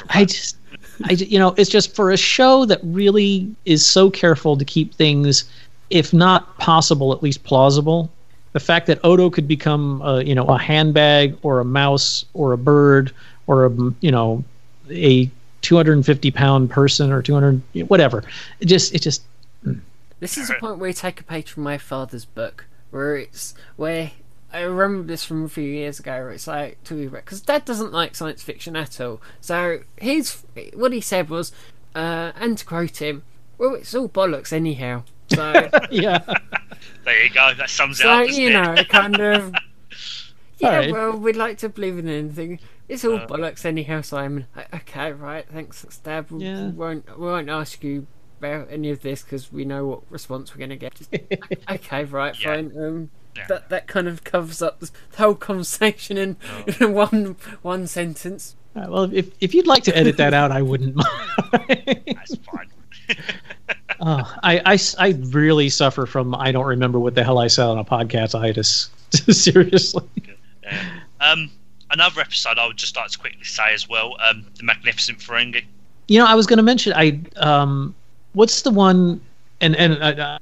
I 0.10 0.26
just 0.26 0.58
I 1.06 1.14
you 1.14 1.40
know 1.40 1.54
it's 1.58 1.70
just 1.70 1.96
for 1.96 2.12
a 2.12 2.18
show 2.18 2.66
that 2.66 2.80
really 2.84 3.54
is 3.66 3.86
so 3.86 4.10
careful 4.10 4.58
to 4.58 4.66
keep 4.66 4.94
things 4.94 5.46
if 5.90 6.14
not 6.14 6.58
possible 6.58 7.12
at 7.14 7.24
least 7.24 7.44
plausible 7.44 8.10
the 8.54 8.60
fact 8.60 8.88
that 8.88 9.00
Odo 9.04 9.30
could 9.30 9.48
become 9.48 10.02
a, 10.04 10.22
you 10.24 10.36
know 10.36 10.46
a 10.46 10.60
handbag 10.60 11.38
or 11.42 11.60
a 11.60 11.66
mouse 11.66 12.26
or 12.34 12.52
a 12.52 12.58
bird 12.58 13.14
or 13.48 13.66
a 13.66 13.72
you 14.02 14.12
know 14.12 14.44
a 14.90 15.30
250 15.62 16.32
pound 16.32 16.70
person 16.70 17.12
or 17.12 17.22
200 17.22 17.62
whatever 17.88 18.24
it 18.60 18.66
just 18.66 18.94
it 18.94 19.02
just 19.02 19.24
hmm. 19.64 19.80
This 20.22 20.38
is 20.38 20.52
a 20.52 20.54
point 20.54 20.78
where 20.78 20.90
you 20.90 20.94
take 20.94 21.20
a 21.20 21.24
page 21.24 21.50
from 21.50 21.64
my 21.64 21.80
father's 21.80 22.26
book, 22.26 22.66
where 22.92 23.18
it's 23.18 23.56
where 23.76 24.12
I 24.54 24.62
remember 24.62 25.08
this 25.08 25.24
from 25.24 25.44
a 25.46 25.50
few 25.50 25.64
years 25.64 26.00
ago. 26.00 26.12
Where 26.14 26.32
it's 26.32 26.48
like 26.48 26.84
talking 26.84 27.08
about 27.08 27.26
because 27.26 27.42
Dad 27.42 27.66
doesn't 27.66 27.92
like 27.94 28.16
science 28.16 28.44
fiction 28.44 28.76
at 28.76 29.00
all. 29.02 29.22
So 29.40 29.82
his 29.98 30.44
what 30.74 30.92
he 30.94 31.02
said 31.02 31.30
was, 31.30 31.52
uh, 31.96 32.32
and 32.36 32.58
to 32.58 32.66
quote 32.66 32.98
him, 33.02 33.24
"Well, 33.58 33.76
it's 33.76 33.94
all 33.96 34.10
bollocks 34.10 34.52
anyhow." 34.54 35.04
So, 35.34 35.70
yeah 35.92 36.20
There 37.06 37.24
you 37.24 37.30
go. 37.34 37.54
That 37.54 37.70
sums 37.70 38.00
it 38.02 38.06
up. 38.06 38.28
doesn't 38.28 38.42
you 38.42 38.50
it? 38.50 38.54
know, 38.54 38.84
kind 38.86 39.20
of. 39.20 39.54
Yeah, 40.60 40.70
Alright. 40.70 40.92
well, 40.92 41.18
we'd 41.18 41.36
like 41.36 41.58
to 41.60 41.70
believe 41.70 41.98
in 41.98 42.08
anything. 42.08 42.60
It's 42.88 43.04
all 43.04 43.16
Uh. 43.16 43.26
bollocks 43.26 43.66
anyhow, 43.66 44.02
Simon. 44.02 44.46
Okay, 44.72 45.12
right. 45.12 45.44
Thanks, 45.52 45.84
Dad. 46.04 46.30
We 46.30 46.44
Yeah. 46.46 46.70
won't 46.70 47.18
we 47.18 47.26
won't 47.26 47.50
ask 47.50 47.84
you 47.84 48.06
about 48.38 48.68
any 48.70 48.92
of 48.92 49.02
this 49.02 49.24
because 49.24 49.52
we 49.52 49.66
know 49.66 49.88
what 49.88 50.02
response 50.12 50.54
we're 50.54 50.60
going 50.60 50.70
to 50.70 50.76
get. 50.76 50.94
Just, 50.96 51.16
okay, 51.68 52.04
right, 52.04 52.40
Yeah. 52.40 52.48
fine. 52.56 52.72
Um, 52.78 53.10
Yeah. 53.36 53.48
that 53.48 53.70
that 53.70 53.88
kind 53.88 54.08
of 54.08 54.24
covers 54.24 54.62
up 54.62 54.80
the 54.82 54.90
whole 55.18 55.36
conversation 55.36 56.18
in, 56.18 56.36
in 56.80 56.94
one 56.94 57.36
one 57.62 57.88
sentence. 57.88 58.56
Uh, 58.76 58.86
well 58.90 59.04
if, 59.14 59.30
if 59.42 59.54
you'd 59.54 59.68
like 59.68 59.84
to 59.84 59.96
edit 59.98 60.16
that 60.18 60.34
out 60.34 60.52
I 60.52 60.62
wouldn't 60.62 60.96
mind 60.96 62.04
That's 62.08 62.36
fine. 62.38 62.70
Oh, 64.00 64.36
I, 64.44 64.60
I 64.66 64.74
s- 64.76 64.96
I 64.98 65.10
really 65.30 65.70
suffer 65.70 66.06
from 66.06 66.34
I 66.36 66.52
don't 66.52 66.66
remember 66.66 67.00
what 67.00 67.16
the 67.16 67.24
hell 67.24 67.40
I 67.40 67.48
said 67.48 67.66
on 67.66 67.78
a 67.78 67.84
podcast 67.86 68.40
itis. 68.40 68.90
Seriously. 69.30 70.04
Yeah. 70.64 70.78
Um, 71.20 71.52
another 71.92 72.22
episode 72.22 72.58
I 72.58 72.66
would 72.68 72.78
just 72.78 72.96
like 72.96 73.10
to 73.10 73.18
quickly 73.20 73.44
say 73.44 73.74
as 73.74 73.90
well. 73.90 74.16
Um, 74.22 74.46
the 74.56 74.64
Magnificent 74.64 75.20
Ferengi. 75.20 75.64
You 76.08 76.20
know, 76.20 76.26
I 76.26 76.36
was 76.36 76.48
going 76.48 76.58
to 76.58 76.64
mention 76.64 76.94
I 76.96 77.20
um 77.38 77.94
what's 78.34 78.62
the 78.62 78.72
one 78.72 79.20
and 79.60 79.76
and 79.76 79.94
uh, 80.02 80.06
uh, 80.24 80.38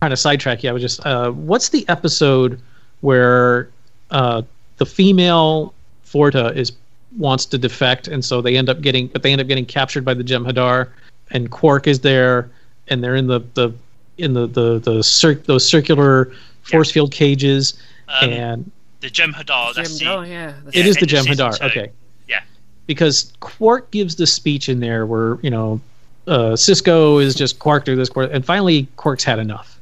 trying 0.00 0.10
to 0.10 0.16
sidetrack 0.16 0.62
you. 0.62 0.70
I 0.70 0.72
was 0.72 0.82
just 0.82 1.04
uh 1.04 1.30
what's 1.32 1.68
the 1.70 1.88
episode 1.88 2.60
where 3.00 3.68
uh 4.10 4.42
the 4.78 4.86
female 4.86 5.74
Vorta 6.06 6.54
is 6.56 6.72
wants 7.16 7.46
to 7.46 7.58
defect 7.58 8.06
and 8.06 8.24
so 8.24 8.40
they 8.40 8.56
end 8.56 8.68
up 8.68 8.80
getting 8.80 9.08
but 9.08 9.22
they 9.22 9.32
end 9.32 9.40
up 9.40 9.48
getting 9.48 9.66
captured 9.66 10.04
by 10.04 10.14
the 10.14 10.22
Jem'Hadar 10.22 10.88
and 11.30 11.50
Quark 11.50 11.86
is 11.86 12.00
there 12.00 12.48
and 12.88 13.02
they're 13.02 13.16
in 13.16 13.26
the 13.26 13.40
the 13.54 13.72
in 14.18 14.34
the 14.34 14.46
the 14.46 14.78
the 14.78 15.02
cir- 15.02 15.34
those 15.46 15.66
circular 15.68 16.32
force 16.62 16.90
field 16.90 17.10
cages 17.12 17.80
Um, 18.20 18.30
and 18.30 18.70
the 19.00 19.08
Jem'Hadar. 19.08 19.74
That's 19.74 19.98
Jim- 19.98 20.08
oh 20.08 20.20
the, 20.22 20.28
yeah, 20.28 20.54
that's 20.64 20.76
it 20.76 20.80
Yeah, 20.84 20.86
is 20.90 20.96
the 20.96 21.16
end 21.16 21.28
of 21.28 21.36
Jem'Hadar. 21.38 21.62
Okay. 21.70 21.90
Yeah. 22.28 22.40
Because 22.86 23.32
Quark 23.40 23.90
gives 23.90 24.16
the 24.16 24.26
speech 24.26 24.68
in 24.68 24.80
there 24.80 25.06
where 25.06 25.38
you 25.42 25.50
know 25.50 25.80
uh, 26.26 26.52
Sisko 26.52 27.22
is 27.22 27.34
just 27.34 27.58
Quark 27.58 27.84
through 27.86 27.96
this 27.96 28.10
Quark, 28.10 28.30
and 28.32 28.44
finally 28.44 28.86
Quark's 28.96 29.24
had 29.24 29.38
enough, 29.38 29.77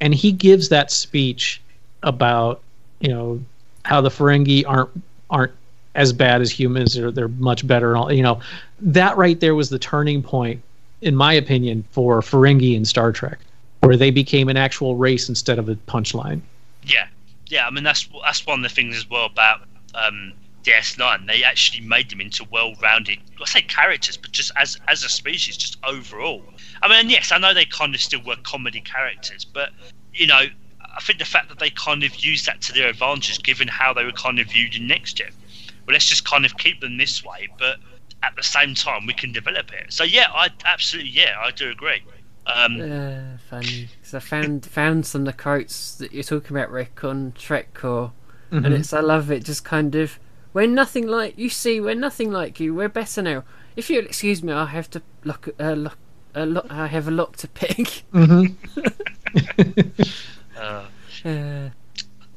and 0.00 0.14
he 0.14 0.32
gives 0.32 0.68
that 0.70 0.90
speech 0.90 1.60
about 2.02 2.60
you 3.00 3.08
know 3.08 3.40
how 3.84 4.00
the 4.00 4.10
Ferengi 4.10 4.64
aren't 4.66 4.90
aren't 5.30 5.52
as 5.94 6.12
bad 6.12 6.40
as 6.40 6.50
humans 6.50 6.96
or 6.96 7.10
they're 7.10 7.28
much 7.28 7.66
better. 7.66 7.90
and 7.90 7.98
all 7.98 8.12
You 8.12 8.22
know 8.22 8.40
that 8.80 9.16
right 9.16 9.38
there 9.40 9.54
was 9.54 9.68
the 9.70 9.78
turning 9.78 10.22
point, 10.22 10.62
in 11.02 11.14
my 11.14 11.32
opinion, 11.32 11.84
for 11.90 12.20
Ferengi 12.20 12.74
in 12.74 12.84
Star 12.84 13.12
Trek, 13.12 13.38
where 13.80 13.96
they 13.96 14.10
became 14.10 14.48
an 14.48 14.56
actual 14.56 14.96
race 14.96 15.28
instead 15.28 15.58
of 15.58 15.68
a 15.68 15.74
punchline. 15.74 16.40
yeah, 16.84 17.08
yeah. 17.48 17.66
I 17.66 17.70
mean, 17.70 17.84
that's 17.84 18.08
that's 18.24 18.46
one 18.46 18.60
of 18.60 18.62
the 18.62 18.74
things 18.74 18.96
as 18.96 19.08
well 19.08 19.26
about 19.26 19.62
um, 19.94 20.32
DS9. 20.64 21.26
They 21.26 21.42
actually 21.42 21.86
made 21.86 22.10
them 22.10 22.20
into 22.20 22.44
well-rounded. 22.50 23.18
I 23.40 23.44
say 23.46 23.62
characters, 23.62 24.16
but 24.16 24.32
just 24.32 24.52
as 24.56 24.78
as 24.88 25.02
a 25.04 25.08
species, 25.08 25.56
just 25.56 25.78
overall. 25.84 26.42
I 26.82 26.88
mean, 26.88 27.10
yes, 27.10 27.32
I 27.32 27.38
know 27.38 27.52
they 27.54 27.66
kind 27.66 27.94
of 27.94 28.00
still 28.00 28.22
were 28.24 28.36
comedy 28.42 28.80
characters, 28.80 29.44
but 29.44 29.70
you 30.14 30.26
know, 30.26 30.40
I 30.80 31.00
think 31.02 31.18
the 31.18 31.24
fact 31.24 31.48
that 31.48 31.58
they 31.58 31.70
kind 31.70 32.02
of 32.02 32.16
used 32.16 32.46
that 32.46 32.60
to 32.62 32.72
their 32.72 32.88
advantage, 32.88 33.42
given 33.42 33.68
how 33.68 33.92
they 33.92 34.04
were 34.04 34.12
kind 34.12 34.38
of 34.38 34.48
viewed 34.48 34.74
in 34.74 34.86
next 34.86 35.14
gen. 35.14 35.32
Well, 35.86 35.94
let's 35.94 36.06
just 36.06 36.24
kind 36.24 36.44
of 36.44 36.56
keep 36.56 36.80
them 36.80 36.98
this 36.98 37.24
way, 37.24 37.48
but 37.58 37.76
at 38.22 38.36
the 38.36 38.42
same 38.42 38.74
time, 38.74 39.06
we 39.06 39.14
can 39.14 39.32
develop 39.32 39.72
it. 39.72 39.92
So 39.92 40.04
yeah, 40.04 40.26
I 40.32 40.48
absolutely 40.64 41.10
yeah, 41.10 41.36
I 41.42 41.50
do 41.50 41.70
agree. 41.70 42.02
Um, 42.46 42.80
Uh, 42.80 43.38
funny 43.48 43.88
because 44.00 44.14
I 44.14 44.18
found 44.18 44.66
found 44.66 45.06
some 45.06 45.22
of 45.22 45.26
the 45.26 45.32
quotes 45.32 45.94
that 45.96 46.12
you're 46.12 46.22
talking 46.22 46.56
about, 46.56 46.70
Rick, 46.70 47.04
on 47.04 47.32
Trek 47.36 47.74
Core, 47.74 48.12
and 48.50 48.66
it's 48.66 48.92
I 48.92 49.00
love 49.00 49.30
it. 49.30 49.44
Just 49.44 49.64
kind 49.64 49.94
of 49.94 50.18
we're 50.52 50.66
nothing 50.66 51.06
like 51.06 51.38
you 51.38 51.48
see. 51.48 51.80
We're 51.80 51.94
nothing 51.94 52.32
like 52.32 52.58
you. 52.58 52.74
We're 52.74 52.88
better 52.88 53.22
now. 53.22 53.44
If 53.76 53.88
you'll 53.88 54.04
excuse 54.06 54.42
me, 54.42 54.52
I 54.52 54.66
have 54.66 54.90
to 54.90 55.02
look. 55.24 55.48
Uh, 55.60 55.72
look. 55.72 55.98
Uh, 56.34 56.44
look 56.44 56.66
I 56.70 56.86
have 56.86 57.08
a 57.08 57.10
lock 57.10 57.36
to 57.38 57.48
pick. 57.48 58.04
Mm-hmm. 58.12 58.54
uh, 60.60 60.84
Uh, 61.24 61.68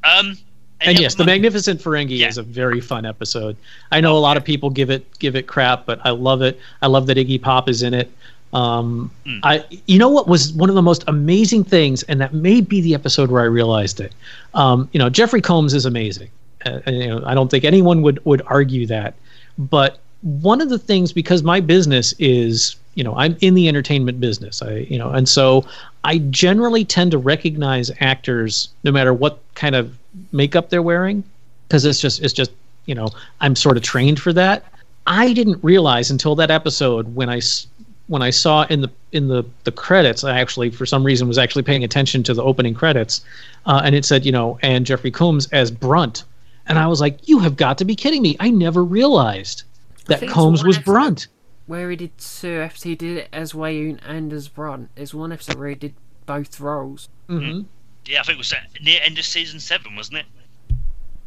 um, 0.03 0.37
and 0.81 0.99
yes, 0.99 1.15
the 1.15 1.23
Magnificent 1.23 1.79
Ferengi 1.81 2.17
Yeah. 2.17 2.27
is 2.27 2.37
a 2.37 2.43
very 2.43 2.81
fun 2.81 3.05
episode. 3.05 3.55
I 3.91 4.01
know 4.01 4.17
a 4.17 4.19
lot 4.19 4.35
of 4.35 4.43
people 4.43 4.69
give 4.69 4.89
it 4.89 5.05
give 5.19 5.35
it 5.37 5.47
crap, 5.47 5.85
but 5.85 5.99
I 6.05 6.09
love 6.09 6.41
it. 6.41 6.59
I 6.81 6.87
love 6.87 7.07
that 7.07 7.17
Iggy 7.17 7.41
Pop 7.41 7.69
is 7.69 7.81
in 7.83 7.93
it. 7.93 8.11
Um, 8.51 9.09
Mm. 9.25 9.39
I, 9.43 9.63
you 9.87 9.97
know, 9.97 10.09
what 10.09 10.27
was 10.27 10.51
one 10.53 10.69
of 10.69 10.75
the 10.75 10.81
most 10.81 11.03
amazing 11.07 11.63
things, 11.63 12.03
and 12.03 12.19
that 12.21 12.33
may 12.33 12.61
be 12.61 12.81
the 12.81 12.93
episode 12.93 13.31
where 13.31 13.41
I 13.41 13.45
realized 13.45 13.99
it. 14.01 14.13
Um, 14.53 14.89
you 14.91 14.99
know, 14.99 15.09
Jeffrey 15.09 15.41
Combs 15.41 15.73
is 15.73 15.85
amazing. 15.85 16.29
Uh, 16.65 16.79
and, 16.85 16.97
you 16.97 17.07
know, 17.07 17.23
I 17.25 17.33
don't 17.33 17.49
think 17.49 17.63
anyone 17.63 18.01
would 18.01 18.23
would 18.25 18.41
argue 18.45 18.85
that. 18.87 19.15
But 19.57 19.99
one 20.21 20.59
of 20.61 20.69
the 20.69 20.77
things, 20.79 21.13
because 21.13 21.41
my 21.43 21.59
business 21.61 22.13
is, 22.19 22.75
you 22.95 23.03
know, 23.03 23.15
I'm 23.15 23.37
in 23.41 23.53
the 23.55 23.67
entertainment 23.67 24.19
business. 24.19 24.61
I, 24.61 24.87
you 24.89 24.97
know, 24.97 25.09
and 25.09 25.27
so 25.27 25.65
I 26.03 26.19
generally 26.19 26.85
tend 26.85 27.11
to 27.11 27.17
recognize 27.17 27.91
actors 27.99 28.69
no 28.83 28.91
matter 28.91 29.13
what 29.13 29.39
kind 29.55 29.75
of 29.75 29.97
makeup 30.31 30.69
they're 30.69 30.81
wearing, 30.81 31.23
because 31.67 31.85
it's 31.85 31.99
just 31.99 32.21
it's 32.21 32.33
just 32.33 32.51
you 32.85 32.95
know 32.95 33.09
I'm 33.41 33.55
sort 33.55 33.77
of 33.77 33.83
trained 33.83 34.19
for 34.19 34.33
that. 34.33 34.65
I 35.07 35.33
didn't 35.33 35.63
realize 35.63 36.11
until 36.11 36.35
that 36.35 36.49
episode 36.49 37.13
when 37.15 37.29
i 37.29 37.41
when 38.07 38.21
I 38.21 38.29
saw 38.29 38.65
in 38.69 38.81
the 38.81 38.91
in 39.11 39.27
the 39.27 39.43
the 39.63 39.71
credits, 39.71 40.23
I 40.23 40.39
actually 40.39 40.69
for 40.69 40.85
some 40.85 41.03
reason 41.03 41.27
was 41.27 41.37
actually 41.37 41.63
paying 41.63 41.83
attention 41.83 42.23
to 42.23 42.33
the 42.33 42.43
opening 42.43 42.73
credits, 42.73 43.23
uh, 43.65 43.81
and 43.83 43.95
it 43.95 44.05
said 44.05 44.25
you 44.25 44.31
know 44.31 44.59
and 44.61 44.85
Jeffrey 44.85 45.11
Combs 45.11 45.47
as 45.47 45.71
Brunt, 45.71 46.23
and 46.67 46.77
I 46.77 46.87
was 46.87 47.01
like, 47.01 47.27
you 47.27 47.39
have 47.39 47.55
got 47.55 47.77
to 47.79 47.85
be 47.85 47.95
kidding 47.95 48.21
me! 48.21 48.35
I 48.39 48.49
never 48.49 48.83
realized 48.83 49.63
that 50.05 50.27
Combs 50.27 50.63
was. 50.63 50.77
Brunt. 50.77 51.27
Where 51.65 51.89
he 51.89 51.95
did 51.95 52.17
two 52.17 52.61
episodes, 52.61 52.83
he 52.83 52.95
did 52.95 53.17
it 53.17 53.29
as 53.31 53.53
Weyoun 53.53 53.99
and 54.05 54.33
as 54.33 54.47
Brunt. 54.49 54.89
There's 54.95 55.13
one 55.13 55.31
episode 55.31 55.55
where 55.57 55.69
he 55.69 55.75
did 55.75 55.93
both 56.25 56.59
roles. 56.59 57.07
Mm-hmm. 57.29 57.61
Yeah, 58.05 58.19
I 58.19 58.23
think 58.23 58.35
it 58.35 58.39
was 58.39 58.51
at 58.51 58.67
near 58.81 58.99
end 59.03 59.17
of 59.17 59.23
season 59.25 59.59
seven, 59.59 59.95
wasn't 59.95 60.17
it? 60.19 60.25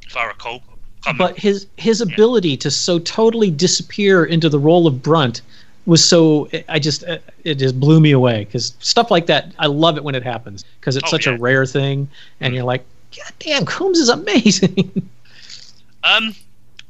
If 0.06 0.16
I 0.16 0.26
recall. 0.26 0.62
Can't 1.02 1.16
but 1.18 1.38
his 1.38 1.66
his 1.76 2.00
ability 2.00 2.56
to 2.58 2.70
so 2.70 2.98
totally 2.98 3.50
disappear 3.50 4.24
into 4.24 4.48
the 4.48 4.58
role 4.58 4.86
of 4.86 5.02
Brunt 5.02 5.40
was 5.86 6.04
so 6.04 6.48
I 6.68 6.78
just 6.78 7.04
uh, 7.04 7.18
it 7.44 7.56
just 7.56 7.78
blew 7.78 8.00
me 8.00 8.10
away 8.10 8.44
because 8.44 8.74
stuff 8.80 9.10
like 9.10 9.26
that 9.26 9.52
I 9.58 9.66
love 9.66 9.96
it 9.96 10.04
when 10.04 10.14
it 10.16 10.22
happens 10.24 10.64
because 10.80 10.96
it's 10.96 11.06
Oh, 11.06 11.10
such 11.10 11.26
yeah. 11.26 11.34
a 11.34 11.38
rare 11.38 11.64
thing 11.64 12.08
and 12.40 12.54
you're 12.54 12.64
like 12.64 12.84
God 13.16 13.32
damn 13.38 13.64
Combs 13.64 13.98
is 13.98 14.08
amazing 14.08 15.08
Um, 16.04 16.34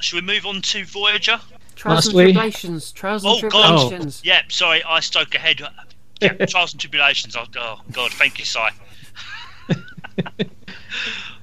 should 0.00 0.16
we 0.16 0.20
move 0.34 0.44
on 0.46 0.60
to 0.62 0.84
Voyager? 0.84 1.40
Trials 1.76 1.96
Must 1.98 2.08
and 2.08 2.16
we? 2.16 2.22
Tribulations. 2.32 2.90
Trials 2.92 3.24
Oh, 3.24 3.38
and 3.38 3.50
God. 3.52 3.64
Oh. 3.74 3.78
Tribulations. 3.88 4.22
Yeah, 4.24 4.42
sorry, 4.48 4.82
I 4.82 4.98
spoke 5.00 5.34
ahead. 5.34 5.60
Yeah, 6.20 6.32
trials 6.46 6.72
and 6.72 6.80
tribulations. 6.80 7.36
Oh, 7.36 7.44
oh 7.58 7.80
God, 7.92 8.10
thank 8.12 8.38
you, 8.38 8.44
Si. 8.44 8.58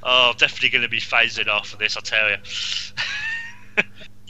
oh, 0.03 0.33
definitely 0.37 0.69
going 0.69 0.81
to 0.81 0.89
be 0.89 0.99
phasing 0.99 1.47
after 1.47 1.77
this, 1.77 1.95
I 1.97 2.01
tell 2.01 2.29
you. 2.29 2.37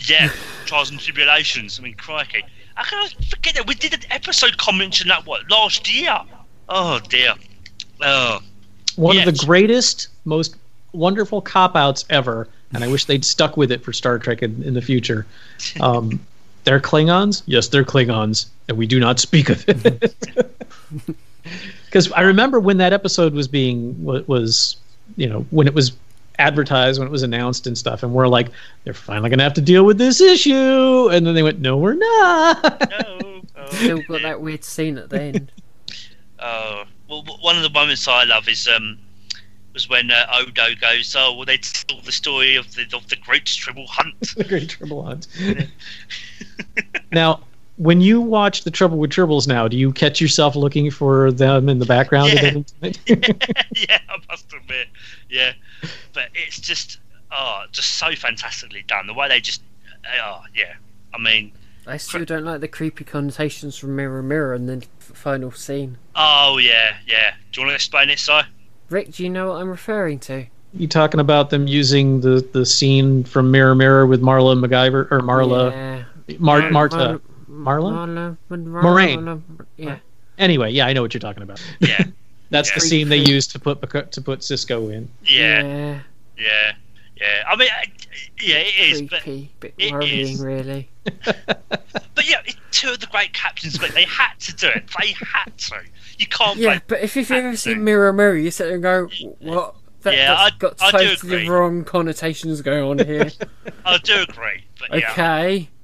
Yeah, 0.06 0.30
trials 0.66 0.92
and 0.92 1.00
tribulations. 1.00 1.80
I 1.80 1.84
mean, 1.84 1.94
crikey. 1.94 2.44
How 2.76 2.84
can 2.84 2.98
I 3.06 3.26
forget 3.30 3.54
that? 3.56 3.68
We 3.68 3.76
did 3.76 3.94
an 3.94 4.02
episode 4.12 4.58
commenting 4.58 5.08
that, 5.08 5.26
what, 5.26 5.50
last 5.50 5.90
year? 5.94 6.20
Oh, 6.68 7.00
dear. 7.08 7.36
Oh, 8.02 8.40
One 8.98 9.16
of 9.18 9.24
Yes. 9.26 9.40
the 9.40 9.46
greatest, 9.46 10.10
most 10.26 10.58
wonderful 10.92 11.42
cop 11.42 11.78
outs 11.78 12.04
ever, 12.10 12.50
and 12.74 12.84
I 12.84 12.88
wish 12.88 13.06
they'd 13.06 13.26
stuck 13.26 13.58
with 13.58 13.72
it 13.72 13.84
for 13.84 13.94
Star 13.94 14.18
Trek 14.20 14.42
in, 14.44 14.62
in 14.64 14.74
the 14.74 14.82
future. 14.82 15.26
Um, 15.80 16.20
they're 16.64 16.80
Klingons? 16.80 17.44
Yes, 17.46 17.68
they're 17.68 17.84
Klingons, 17.84 18.48
and 18.68 18.78
we 18.78 18.88
do 18.88 19.00
not 19.00 19.20
speak 19.20 19.50
of 19.50 19.64
it. 19.68 20.16
Because 21.86 22.12
I 22.14 22.22
remember 22.22 22.60
when 22.60 22.78
that 22.78 22.94
episode 22.94 23.34
was 23.34 23.48
being 23.48 24.02
wa- 24.04 24.22
was, 24.28 24.78
you 25.18 25.28
know, 25.28 25.46
when 25.52 25.68
it 25.68 25.74
was 25.74 25.92
advertised, 26.40 27.00
when 27.00 27.08
it 27.08 27.12
was 27.12 27.22
announced 27.22 27.68
and 27.68 27.78
stuff, 27.78 28.02
and 28.02 28.14
we're 28.14 28.28
like, 28.28 28.48
they're 28.84 28.94
finally 28.94 29.30
gonna 29.30 29.44
have 29.44 29.54
to 29.56 29.62
deal 29.62 29.84
with 29.84 29.98
this 29.98 30.20
issue, 30.22 31.10
and 31.12 31.28
then 31.28 31.36
they 31.36 31.44
went, 31.44 31.60
no, 31.60 31.78
we're 31.78 31.94
not. 31.94 32.90
no. 32.90 33.42
Oh, 33.56 33.66
Still 33.72 34.02
got 34.08 34.22
that 34.24 34.42
weird 34.42 34.64
scene 34.64 34.98
at 34.98 35.10
the 35.10 35.22
end. 35.22 35.52
Oh, 36.46 36.84
well, 37.08 37.24
one 37.40 37.56
of 37.56 37.64
the 37.64 37.70
moments 37.70 38.06
I 38.06 38.26
love 38.26 38.50
is 38.50 38.68
um, 38.68 38.98
was 39.74 39.90
when 39.90 40.12
uh, 40.12 40.26
Odo 40.34 40.76
goes, 40.76 41.16
"Oh, 41.18 41.34
well, 41.34 41.46
they 41.46 41.58
tell 41.58 42.00
the 42.02 42.12
story 42.12 42.56
of 42.56 42.74
the 42.76 42.86
of 42.94 43.08
the 43.10 43.16
Great 43.16 43.46
Tribble 43.46 43.88
Hunt." 43.88 44.16
the 44.38 44.44
Great 44.44 44.70
Tribble 44.70 45.04
Hunt. 45.04 45.28
now, 47.12 47.42
when 47.78 48.02
you 48.02 48.22
watch 48.22 48.64
the 48.64 48.72
Trouble 48.72 48.98
with 48.98 49.12
Tribbles 49.12 49.48
now, 49.48 49.68
do 49.68 49.78
you 49.78 49.92
catch 49.92 50.22
yourself 50.22 50.56
looking 50.56 50.92
for 50.92 51.32
them 51.32 51.70
in 51.70 51.80
the 51.80 51.86
background? 51.86 52.34
Yeah. 52.34 52.40
at 52.40 52.44
any 52.44 52.64
time? 52.64 52.94
yeah, 53.76 54.00
I 54.10 54.18
must 54.30 54.54
admit, 54.54 54.88
yeah, 55.30 55.54
but 56.14 56.30
it's 56.36 56.60
just 56.60 57.00
oh, 57.32 57.64
just 57.72 57.98
so 57.98 58.14
fantastically 58.16 58.84
done. 58.88 59.08
The 59.08 59.14
way 59.14 59.28
they 59.28 59.42
just, 59.42 59.64
oh 60.22 60.44
yeah, 60.56 60.76
I 61.14 61.18
mean, 61.18 61.52
I 61.88 61.98
still 61.98 62.26
don't 62.26 62.46
like 62.46 62.62
the 62.62 62.68
creepy 62.68 63.04
connotations 63.04 63.78
from 63.78 63.96
Mirror 63.96 64.24
Mirror 64.24 64.54
and 64.54 64.70
the 64.70 64.86
final 65.00 65.52
scene. 65.52 65.98
oh 66.16 66.60
yeah, 66.60 66.98
yeah. 67.08 67.34
Do 67.52 67.62
you 67.62 67.66
want 67.66 67.72
to 67.72 67.76
explain 67.76 68.10
it, 68.10 68.20
Si? 68.20 68.42
Rick, 68.94 69.12
do 69.14 69.24
you 69.24 69.30
know 69.30 69.50
what 69.50 69.56
I'm 69.62 69.70
referring 69.70 70.20
to? 70.20 70.46
you 70.76 70.88
talking 70.88 71.20
about 71.20 71.52
them 71.52 71.68
using 71.68 72.22
the, 72.22 72.48
the 72.54 72.66
scene 72.66 73.24
from 73.24 73.52
Mirror 73.52 73.76
Mirror 73.76 74.08
with 74.08 74.22
Marla 74.24 74.58
MacGyver 74.60 75.08
or 75.12 75.20
Marla 75.22 75.72
Yeah. 76.28 76.36
Mar- 76.40 76.62
Mar- 76.62 76.72
Marta? 76.72 77.22
Marla? 77.50 77.92
Marla. 77.92 78.38
Marla. 78.50 78.82
Moraine. 78.84 79.44
Yeah. 79.78 79.98
Anyway, 80.40 80.72
yeah, 80.72 80.88
I 80.88 80.94
know 80.94 81.04
what 81.04 81.14
you're 81.14 81.20
talking 81.22 81.44
about. 81.44 81.62
Yeah, 81.80 82.04
That's 82.50 82.72
the 82.74 82.80
scene 82.80 83.10
they 83.10 83.18
used 83.18 83.52
to 83.52 83.60
put 83.60 83.82
to 83.82 84.22
put 84.22 84.40
Sisko 84.40 84.92
in. 84.92 85.10
yeah, 85.24 85.62
Yeah. 85.62 86.00
yeah, 86.38 86.72
yeah. 87.18 87.44
I 87.48 87.56
mean, 87.56 87.70
I- 87.72 87.92
yeah, 88.42 88.56
it 88.58 88.92
is, 88.92 89.02
but 89.04 89.22
Creepy. 89.22 89.52
Bit 89.60 89.74
it 89.78 89.92
worrying, 89.92 90.20
is. 90.30 90.42
really. 90.42 90.90
but 91.06 92.26
yeah, 92.28 92.42
it's 92.46 92.58
two 92.72 92.90
of 92.90 93.00
the 93.00 93.08
great 93.08 93.34
captains, 93.34 93.78
but 93.78 93.92
they 93.92 94.06
had 94.06 94.34
to 94.40 94.56
do 94.56 94.68
it. 94.70 94.84
They 95.00 95.14
had 95.14 95.56
to. 95.56 95.76
You 96.24 96.28
can't 96.30 96.58
Yeah, 96.58 96.80
but 96.88 97.02
if 97.02 97.18
you've 97.18 97.30
ever 97.32 97.56
seen 97.58 97.84
Mirror 97.84 98.14
Mirror, 98.14 98.38
you 98.38 98.50
sit 98.50 98.66
there 98.66 98.74
and 98.76 98.84
go, 98.84 99.10
what? 99.40 99.76
That, 100.04 100.16
Yeah, 100.16 100.28
that's 100.36 100.54
I- 100.54 100.58
got 100.58 100.82
I 100.82 100.92
do 100.92 101.10
totally 101.16 101.36
agree. 101.36 101.50
wrong 101.50 101.84
connotations 101.84 102.62
going 102.62 102.84
on 102.84 103.06
here. 103.06 103.30
I 103.86 103.98
do 103.98 104.22
agree, 104.28 104.64
but 104.80 105.00
yeah, 105.00 105.12
okay. 105.12 105.70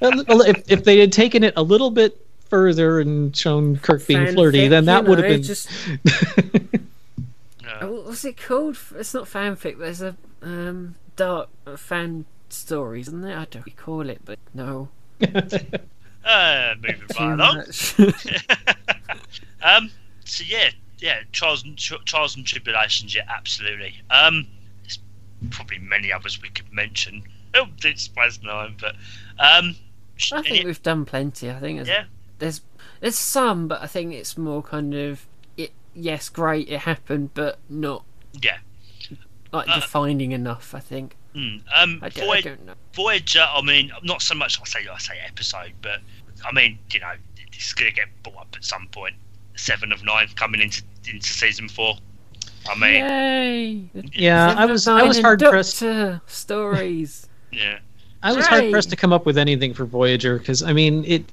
Well, 0.00 0.24
well, 0.26 0.40
if, 0.42 0.70
if 0.70 0.84
they 0.84 0.98
had 0.98 1.12
taken 1.12 1.44
it 1.44 1.52
a 1.56 1.62
little 1.62 1.90
bit 1.90 2.16
further 2.48 2.98
and 3.00 3.36
shown 3.36 3.76
Kirk 3.76 4.06
being 4.06 4.20
Fanfic, 4.20 4.34
flirty, 4.34 4.68
then 4.68 4.86
that 4.86 5.02
you 5.02 5.10
would 5.10 5.18
have 5.18 5.28
been. 5.28 5.42
Just, 5.42 5.68
no. 7.62 7.78
oh, 7.82 8.02
what's 8.06 8.24
it 8.24 8.36
called? 8.40 8.78
It's 8.96 9.12
not 9.12 9.24
fanfic. 9.24 9.78
There's 9.78 10.00
a 10.00 10.16
um, 10.42 10.94
dark 11.16 11.50
uh, 11.66 11.76
fan 11.76 12.24
stories, 12.48 13.08
isn't 13.08 13.20
there? 13.20 13.36
I 13.36 13.44
don't 13.44 13.56
know 13.56 13.60
what 13.60 13.66
you 13.66 13.72
call 13.74 14.08
it, 14.08 14.20
but 14.24 14.38
no. 14.54 14.88
Uh, 16.30 16.74
moving 16.80 17.02
right 17.18 17.32
along. 17.32 17.64
um, 19.62 19.90
so 20.24 20.44
yeah, 20.46 20.70
yeah, 20.98 21.20
trials 21.32 21.64
and 21.64 21.76
tri- 21.78 21.98
trials 22.04 22.36
and 22.36 22.46
tribulations, 22.46 23.14
yeah, 23.14 23.22
absolutely. 23.28 23.94
Um, 24.10 24.46
there's 24.82 24.98
probably 25.50 25.78
many 25.78 26.12
others 26.12 26.40
we 26.40 26.48
could 26.50 26.72
mention. 26.72 27.22
Oh, 27.54 27.66
it's 27.84 28.02
Spice 28.02 28.40
Nine, 28.42 28.76
but 28.80 28.94
um, 29.38 29.74
I 30.32 30.42
think 30.42 30.64
we've 30.66 30.82
done 30.82 31.04
plenty. 31.04 31.50
I 31.50 31.58
think 31.58 31.78
there's, 31.78 31.88
yeah, 31.88 32.04
there's 32.38 32.60
there's 33.00 33.16
some, 33.16 33.66
but 33.68 33.82
I 33.82 33.86
think 33.86 34.12
it's 34.14 34.38
more 34.38 34.62
kind 34.62 34.94
of 34.94 35.26
it. 35.56 35.72
Yes, 35.94 36.28
great, 36.28 36.68
it 36.68 36.80
happened, 36.80 37.30
but 37.34 37.58
not 37.68 38.04
yeah. 38.40 38.58
like 39.52 39.68
Uh, 39.68 39.80
defining 39.80 40.32
enough. 40.32 40.74
I 40.74 40.80
think. 40.80 41.16
Mm. 41.34 41.62
Um, 41.74 42.00
I, 42.02 42.08
don't- 42.08 42.28
I 42.28 42.40
don't 42.40 42.66
know. 42.66 42.74
Voyager. 42.92 43.46
I 43.48 43.62
mean, 43.62 43.92
not 44.02 44.20
so 44.20 44.34
much. 44.34 44.60
I 44.60 44.64
say 44.64 44.86
I 44.92 44.98
say 44.98 45.14
episode, 45.26 45.72
but 45.80 46.00
I 46.46 46.52
mean, 46.52 46.78
you 46.92 47.00
know, 47.00 47.12
it's 47.52 47.72
gonna 47.72 47.90
get 47.90 48.06
brought 48.22 48.36
up 48.38 48.54
at 48.56 48.64
some 48.64 48.86
point. 48.88 49.14
Seven 49.56 49.92
of 49.92 50.02
nine 50.04 50.28
coming 50.36 50.60
into 50.60 50.82
into 51.12 51.28
season 51.28 51.68
four. 51.68 51.94
I 52.68 52.74
mean, 52.78 53.04
Yay! 53.04 53.90
yeah, 54.12 54.54
I 54.56 54.66
was 54.66 54.86
I 54.86 55.02
was 55.02 55.20
hard 55.20 55.40
pressed 55.40 55.80
Doctor 55.80 56.20
stories. 56.26 57.26
yeah. 57.52 57.78
I 58.22 58.32
was 58.34 58.46
hard 58.46 58.70
pressed 58.70 58.90
to 58.90 58.96
come 58.96 59.12
up 59.12 59.24
with 59.24 59.38
anything 59.38 59.72
for 59.74 59.84
Voyager 59.86 60.38
because 60.38 60.62
I 60.62 60.72
mean 60.72 61.04
it. 61.06 61.24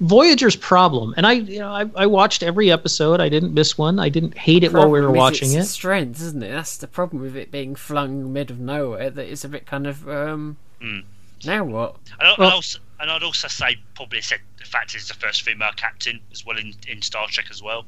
Voyager's 0.00 0.54
problem, 0.54 1.12
and 1.16 1.26
I, 1.26 1.32
you 1.32 1.58
know, 1.58 1.72
I, 1.72 1.84
I 1.96 2.06
watched 2.06 2.44
every 2.44 2.70
episode. 2.70 3.20
I 3.20 3.28
didn't 3.28 3.52
miss 3.52 3.76
one. 3.76 3.98
I 3.98 4.08
didn't 4.08 4.38
hate 4.38 4.62
it 4.62 4.72
while 4.72 4.88
we 4.88 5.00
were 5.00 5.06
Problem 5.06 5.16
is 5.16 5.18
watching 5.18 5.48
it's 5.54 5.66
it. 5.66 5.72
Strength, 5.72 6.20
isn't 6.22 6.42
it? 6.44 6.50
That's 6.52 6.76
the 6.76 6.86
problem 6.86 7.20
with 7.20 7.34
it 7.36 7.50
being 7.50 7.74
flung 7.74 8.32
mid 8.32 8.52
of 8.52 8.60
nowhere. 8.60 9.10
That 9.10 9.26
it's 9.26 9.44
a 9.44 9.48
bit 9.48 9.66
kind 9.66 9.88
of 9.88 10.08
um. 10.08 10.56
Mm. 10.80 11.02
Now 11.44 11.64
what? 11.64 11.96
And, 12.20 12.28
I- 12.28 12.34
Well- 12.38 12.46
and, 12.48 12.54
also, 12.54 12.78
and 13.00 13.10
I'd 13.10 13.22
also 13.22 13.48
say 13.48 13.76
probably 13.94 14.20
said 14.20 14.40
the 14.58 14.64
fact 14.64 14.94
is 14.94 15.08
the 15.08 15.14
first 15.14 15.42
female 15.42 15.70
captain 15.76 16.20
as 16.32 16.44
well 16.44 16.56
in, 16.58 16.74
in 16.88 17.00
Star 17.02 17.26
Trek 17.28 17.46
as 17.50 17.62
well. 17.62 17.84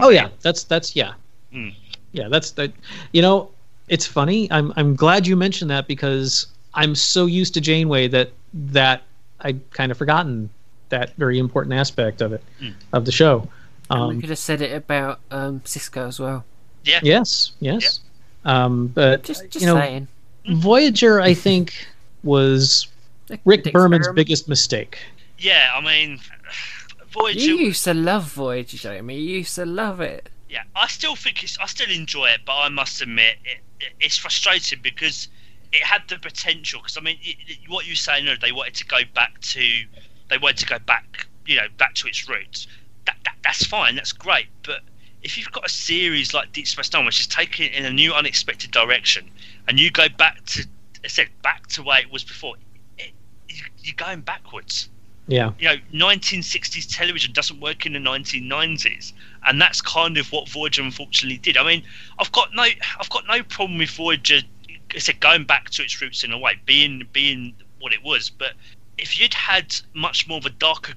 Oh 0.00 0.08
yeah, 0.10 0.28
that's 0.42 0.64
that's 0.64 0.94
yeah, 0.96 1.12
Hmm. 1.52 1.70
yeah. 2.12 2.28
That's 2.28 2.50
that. 2.52 2.72
You 3.12 3.22
know, 3.22 3.50
it's 3.88 4.06
funny. 4.06 4.50
I'm 4.50 4.72
I'm 4.76 4.96
glad 4.96 5.26
you 5.26 5.36
mentioned 5.36 5.70
that 5.70 5.86
because 5.86 6.46
I'm 6.74 6.94
so 6.94 7.26
used 7.26 7.54
to 7.54 7.60
Janeway 7.60 8.08
that 8.08 8.30
that 8.54 9.02
I'd 9.40 9.60
kind 9.72 9.92
of 9.92 9.98
forgotten 9.98 10.50
that 10.88 11.14
very 11.16 11.38
important 11.38 11.74
aspect 11.74 12.20
of 12.22 12.32
it 12.32 12.42
Hmm. 12.58 12.70
of 12.92 13.04
the 13.04 13.12
show. 13.12 13.48
And 13.90 14.00
Um, 14.00 14.08
we 14.16 14.20
could 14.20 14.30
have 14.30 14.38
said 14.38 14.62
it 14.62 14.72
about 14.72 15.20
um 15.30 15.60
Sisko 15.60 16.08
as 16.08 16.18
well. 16.18 16.44
Yeah. 16.84 17.00
Yes, 17.02 17.52
yes. 17.60 18.00
Um, 18.44 18.88
but 18.88 19.22
Just 19.24 19.42
just 19.50 19.60
you 19.60 19.66
know, 19.66 19.76
saying. 19.78 20.08
Voyager, 20.46 21.20
I 21.20 21.32
think, 21.34 21.72
was 22.22 22.86
A 22.86 22.93
Rick 23.44 23.64
good 23.64 23.72
Berman's 23.72 24.02
experiment. 24.02 24.16
biggest 24.16 24.48
mistake. 24.48 24.98
Yeah, 25.38 25.70
I 25.74 25.80
mean, 25.80 26.20
Voyager. 27.12 27.40
You 27.40 27.56
used 27.56 27.84
to 27.84 27.94
love 27.94 28.24
Voyager, 28.32 28.76
Jamie. 28.76 29.16
You 29.18 29.38
used 29.38 29.54
to 29.56 29.66
love 29.66 30.00
it. 30.00 30.28
yeah, 30.48 30.62
I 30.76 30.86
still 30.88 31.16
think 31.16 31.42
it's. 31.42 31.58
I 31.58 31.66
still 31.66 31.90
enjoy 31.90 32.26
it, 32.26 32.40
but 32.44 32.56
I 32.56 32.68
must 32.68 33.00
admit 33.02 33.36
it, 33.44 33.58
it, 33.80 33.92
it's 34.00 34.16
frustrating 34.16 34.80
because 34.82 35.28
it 35.72 35.82
had 35.82 36.02
the 36.08 36.18
potential. 36.18 36.80
Because 36.80 36.96
I 36.96 37.00
mean, 37.00 37.18
it, 37.22 37.36
it- 37.46 37.58
what 37.68 37.86
you 37.86 37.94
saying? 37.94 38.24
No, 38.24 38.34
they 38.40 38.52
wanted 38.52 38.74
to 38.76 38.84
go 38.86 38.98
back 39.14 39.40
to. 39.40 39.60
They 40.30 40.38
wanted 40.38 40.58
to 40.58 40.66
go 40.66 40.78
back. 40.80 41.26
You 41.46 41.56
know, 41.56 41.66
back 41.78 41.94
to 41.96 42.08
its 42.08 42.28
roots. 42.28 42.66
That, 43.06 43.16
that 43.24 43.34
that's 43.44 43.64
fine. 43.66 43.96
That's 43.96 44.12
great. 44.12 44.46
But 44.62 44.80
if 45.22 45.36
you've 45.38 45.52
got 45.52 45.66
a 45.66 45.68
series 45.68 46.32
like 46.34 46.52
Deep 46.52 46.66
Space 46.66 46.92
Nine, 46.92 47.04
which 47.04 47.20
is 47.20 47.26
taking 47.26 47.66
it 47.66 47.74
in 47.74 47.84
a 47.84 47.90
new, 47.92 48.12
unexpected 48.12 48.70
direction, 48.70 49.30
and 49.68 49.78
you 49.78 49.90
go 49.90 50.08
back 50.08 50.42
to, 50.46 50.64
I 51.04 51.08
said, 51.08 51.28
back 51.42 51.66
to 51.68 51.82
where 51.82 52.00
it 52.00 52.10
was 52.10 52.24
before, 52.24 52.56
it, 52.56 52.62
you, 52.62 52.63
you're 53.84 53.94
going 53.96 54.20
backwards 54.22 54.88
Yeah, 55.26 55.52
you 55.58 55.68
know, 55.68 55.76
1960s 56.10 56.94
television 56.94 57.32
doesn't 57.32 57.60
work 57.60 57.86
in 57.86 57.94
the 57.94 57.98
1990s, 57.98 59.12
and 59.46 59.60
that's 59.60 59.80
kind 59.80 60.18
of 60.18 60.30
what 60.32 60.48
Voyager 60.48 60.82
unfortunately 60.82 61.38
did. 61.38 61.56
I 61.56 61.64
mean, 61.64 61.82
I've 62.18 62.32
got 62.32 62.54
no, 62.54 62.62
I've 62.62 63.10
got 63.10 63.24
no 63.26 63.42
problem 63.42 63.78
with 63.78 63.90
Voyager. 63.90 64.40
I 64.94 64.98
said 64.98 65.20
going 65.20 65.44
back 65.44 65.70
to 65.70 65.82
its 65.82 66.00
roots 66.00 66.24
in 66.24 66.32
a 66.32 66.38
way, 66.38 66.58
being 66.66 67.06
being 67.12 67.54
what 67.80 67.92
it 67.92 68.02
was. 68.02 68.28
But 68.30 68.52
if 68.98 69.18
you'd 69.18 69.34
had 69.34 69.74
much 69.94 70.28
more 70.28 70.38
of 70.38 70.46
a 70.46 70.50
darker, 70.50 70.92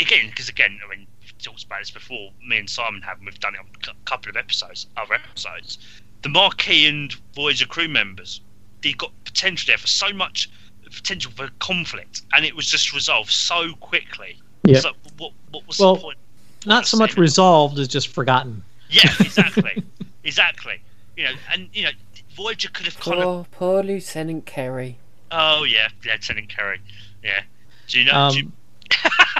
again, 0.00 0.28
because 0.28 0.48
again, 0.48 0.78
I 0.84 0.90
mean, 0.90 1.06
we've 1.20 1.38
talked 1.38 1.64
about 1.64 1.80
this 1.80 1.90
before. 1.90 2.30
Me 2.44 2.58
and 2.58 2.68
Simon 2.68 3.02
have, 3.02 3.18
and 3.18 3.26
we've 3.26 3.40
done 3.40 3.54
it 3.54 3.60
on 3.60 3.66
a 3.88 4.04
couple 4.06 4.30
of 4.30 4.36
episodes, 4.36 4.86
other 4.96 5.14
episodes. 5.14 5.78
The 6.22 6.28
Maquis 6.30 6.88
and 6.88 7.14
Voyager 7.34 7.66
crew 7.66 7.88
members, 7.88 8.40
they 8.82 8.92
got 8.92 9.12
potential 9.24 9.70
there 9.70 9.78
for 9.78 9.86
so 9.86 10.12
much 10.12 10.50
potential 10.90 11.32
for 11.34 11.48
conflict, 11.58 12.22
and 12.34 12.44
it 12.44 12.54
was 12.54 12.66
just 12.66 12.92
resolved 12.92 13.30
so 13.30 13.72
quickly. 13.80 14.38
Yeah. 14.64 14.80
So 14.80 14.90
what 15.18 15.32
what 15.50 15.66
was 15.66 15.78
Well, 15.78 15.96
the 15.96 16.00
point? 16.02 16.18
not 16.66 16.86
so 16.86 16.96
much 16.96 17.12
saying 17.12 17.20
resolved 17.22 17.78
as 17.78 17.88
just 17.88 18.08
forgotten. 18.08 18.62
Yeah, 18.90 19.10
exactly, 19.20 19.82
exactly. 20.24 20.80
You 21.16 21.24
know, 21.24 21.30
and 21.52 21.68
you 21.72 21.84
know, 21.84 21.90
Voyager 22.36 22.68
could 22.70 22.86
have 22.86 22.98
kind 23.00 23.18
of. 23.18 23.24
Poor, 23.24 23.46
poor 23.50 23.82
Lieutenant 23.82 24.46
Carey. 24.46 24.98
Oh 25.30 25.64
yeah, 25.64 25.88
Lieutenant 26.04 26.48
Carey. 26.48 26.80
Yeah. 27.22 27.42
Do 27.88 27.98
you 27.98 28.04
know? 28.04 28.30
do 28.32 28.38
you- 28.38 28.52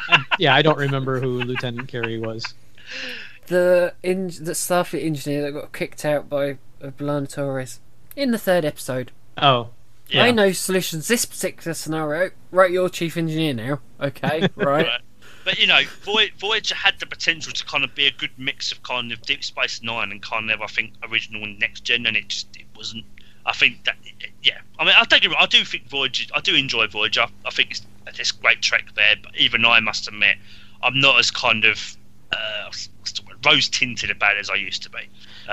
Um, 0.09 0.25
yeah, 0.39 0.55
I 0.55 0.63
don't 0.63 0.79
remember 0.79 1.21
who 1.21 1.43
Lieutenant 1.43 1.89
Carey 1.89 2.19
was. 2.19 2.55
The 3.49 3.95
in 4.03 4.27
the 4.29 4.53
Starfleet 4.53 5.05
engineer 5.05 5.43
that 5.43 5.53
got 5.53 5.73
kicked 5.73 6.05
out 6.05 6.29
by 6.29 6.59
B'Elanna 6.81 7.33
Torres 7.33 7.81
in 8.17 8.31
the 8.33 8.39
third 8.39 8.65
episode. 8.65 9.13
Oh, 9.39 9.71
Yeah. 10.09 10.23
I 10.25 10.31
know 10.31 10.53
solutions 10.53 11.09
this 11.09 11.25
particular 11.25 11.75
scenario. 11.75 12.31
Right, 12.51 12.71
you're 12.71 12.89
chief 12.89 13.17
engineer 13.17 13.55
now. 13.55 13.81
Okay, 14.01 14.49
right. 14.57 14.87
Right. 14.87 15.01
But 15.45 15.59
you 15.61 15.67
know, 15.69 15.81
Voyager 16.39 16.75
had 16.75 16.99
the 16.99 17.07
potential 17.07 17.53
to 17.53 17.65
kind 17.65 17.85
of 17.85 17.95
be 17.95 18.07
a 18.07 18.11
good 18.11 18.31
mix 18.37 18.73
of 18.73 18.83
kind 18.83 19.13
of 19.13 19.23
Deep 19.23 19.45
Space 19.45 19.81
Nine 19.83 20.11
and 20.11 20.21
kind 20.21 20.51
of 20.51 20.61
I 20.61 20.67
think 20.67 20.95
original 21.09 21.45
and 21.45 21.59
next 21.59 21.85
gen, 21.85 22.05
and 22.07 22.17
it 22.17 22.29
just 22.29 22.49
it 22.57 22.67
wasn't. 22.77 23.05
I 23.45 23.53
think 23.53 23.85
that 23.85 23.97
yeah. 24.43 24.59
I 24.79 24.85
mean, 24.85 24.95
I 24.99 25.05
take 25.05 25.25
it. 25.25 25.31
I 25.39 25.47
do 25.47 25.65
think 25.65 25.89
Voyager. 25.89 26.25
I 26.35 26.41
do 26.41 26.55
enjoy 26.57 26.89
Voyager. 26.89 27.27
I 27.45 27.51
think 27.51 27.71
it's 27.71 27.83
it's 28.09 28.33
great 28.33 28.61
trek 28.61 28.87
there. 28.97 29.15
But 29.23 29.37
even 29.37 29.65
I 29.65 29.79
must 29.81 30.09
admit, 30.09 30.37
I'm 30.83 30.99
not 31.01 31.21
as 31.21 31.31
kind 31.31 31.65
of 31.65 31.97
uh, 32.33 32.71
rose 33.45 33.69
tinted 33.69 34.11
about 34.11 34.37
it 34.37 34.41
as 34.41 34.51
I 34.51 34.57
used 34.57 34.83
to 34.83 34.91
be. 34.91 34.99
Um, 34.99 35.07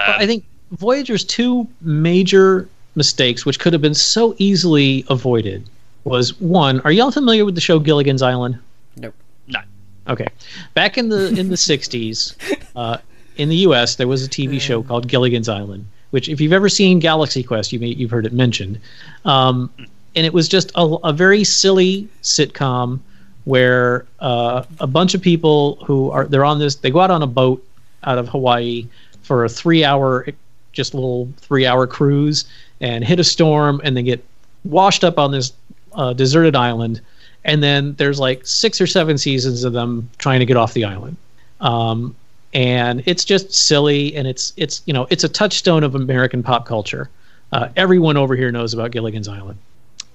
But 0.07 0.21
I 0.21 0.25
think 0.25 0.45
Voyager's 0.71 1.23
two 1.23 1.67
major 1.81 2.67
mistakes, 2.95 3.45
which 3.45 3.60
could 3.60 3.74
have 3.74 3.82
been 3.82 3.94
so 3.94 4.36
easily 4.38 5.06
avoided, 5.10 5.70
was 6.03 6.40
one. 6.40 6.80
Are 6.82 6.91
y'all 6.91 7.11
familiar 7.11 7.45
with 7.45 7.56
the 7.56 7.61
show 7.61 7.80
Gilligan's 7.80 8.22
Island? 8.22 8.60
Nope. 8.98 9.15
No. 9.48 9.60
Okay. 10.07 10.28
Back 10.74 10.98
in 10.98 11.10
the 11.10 11.28
in 11.30 11.49
the 11.49 11.56
'60s, 11.56 12.36
uh, 12.76 12.98
in 13.38 13.49
the 13.49 13.57
U.S., 13.57 13.95
there 13.95 14.07
was 14.07 14.26
a 14.26 14.30
TV 14.30 14.60
show 14.60 14.84
called 14.84 15.07
Gilligan's 15.07 15.49
Island, 15.49 15.86
which, 16.11 16.30
if 16.30 16.40
you've 16.40 16.53
ever 16.53 16.70
seen 16.70 16.99
Galaxy 16.99 17.44
Quest, 17.44 17.72
you 17.72 17.80
may, 17.80 17.88
you've 17.88 18.11
heard 18.11 18.26
it 18.26 18.34
mentioned. 18.34 18.80
Um, 19.26 19.72
and 20.15 20.26
it 20.26 20.34
was 20.34 20.48
just 20.48 20.72
a, 20.76 20.84
a 21.03 21.14
very 21.14 21.44
silly 21.44 22.07
sitcom 22.22 22.99
where 23.45 24.06
uh, 24.20 24.64
a 24.80 24.88
bunch 24.88 25.14
of 25.14 25.22
people 25.22 25.76
who 25.86 26.10
are 26.11 26.26
they're 26.26 26.45
on 26.45 26.60
this 26.60 26.76
they 26.76 26.91
go 26.91 26.99
out 26.99 27.11
on 27.11 27.22
a 27.24 27.28
boat 27.28 27.65
out 28.03 28.18
of 28.18 28.30
Hawaii 28.30 28.88
for 29.22 29.45
a 29.45 29.49
three 29.49 29.84
hour 29.84 30.26
just 30.72 30.94
little 30.94 31.30
three 31.38 31.65
hour 31.65 31.86
cruise 31.86 32.45
and 32.84 33.03
hit 33.03 33.18
a 33.19 33.23
storm 33.23 33.80
and 33.84 33.95
they 33.95 34.03
get 34.03 34.23
washed 34.65 35.03
up 35.05 35.18
on 35.18 35.31
this 35.31 35.53
uh, 35.93 36.11
deserted 36.14 36.53
island. 36.55 36.99
And 37.45 37.64
then 37.64 37.93
there's 37.95 38.19
like 38.19 38.45
six 38.45 38.81
or 38.81 38.88
seven 38.88 39.18
seasons 39.18 39.64
of 39.64 39.72
them 39.73 40.10
trying 40.18 40.39
to 40.41 40.45
get 40.45 40.57
off 40.57 40.73
the 40.73 40.84
island. 40.84 41.15
Um, 41.61 42.14
and 42.53 43.01
it's 43.05 43.23
just 43.26 43.51
silly 43.53 44.15
and 44.15 44.27
it's 44.27 44.53
it's 44.57 44.84
you 44.85 44.93
know 44.93 45.07
it's 45.10 45.23
a 45.23 45.30
touchstone 45.30 45.84
of 45.84 45.95
american 45.95 46.43
pop 46.43 46.65
culture. 46.68 47.10
Uh, 47.51 47.69
everyone 47.76 48.18
over 48.18 48.35
here 48.35 48.51
knows 48.51 48.73
about 48.73 48.91
gilligan's 48.91 49.27
island. 49.27 49.57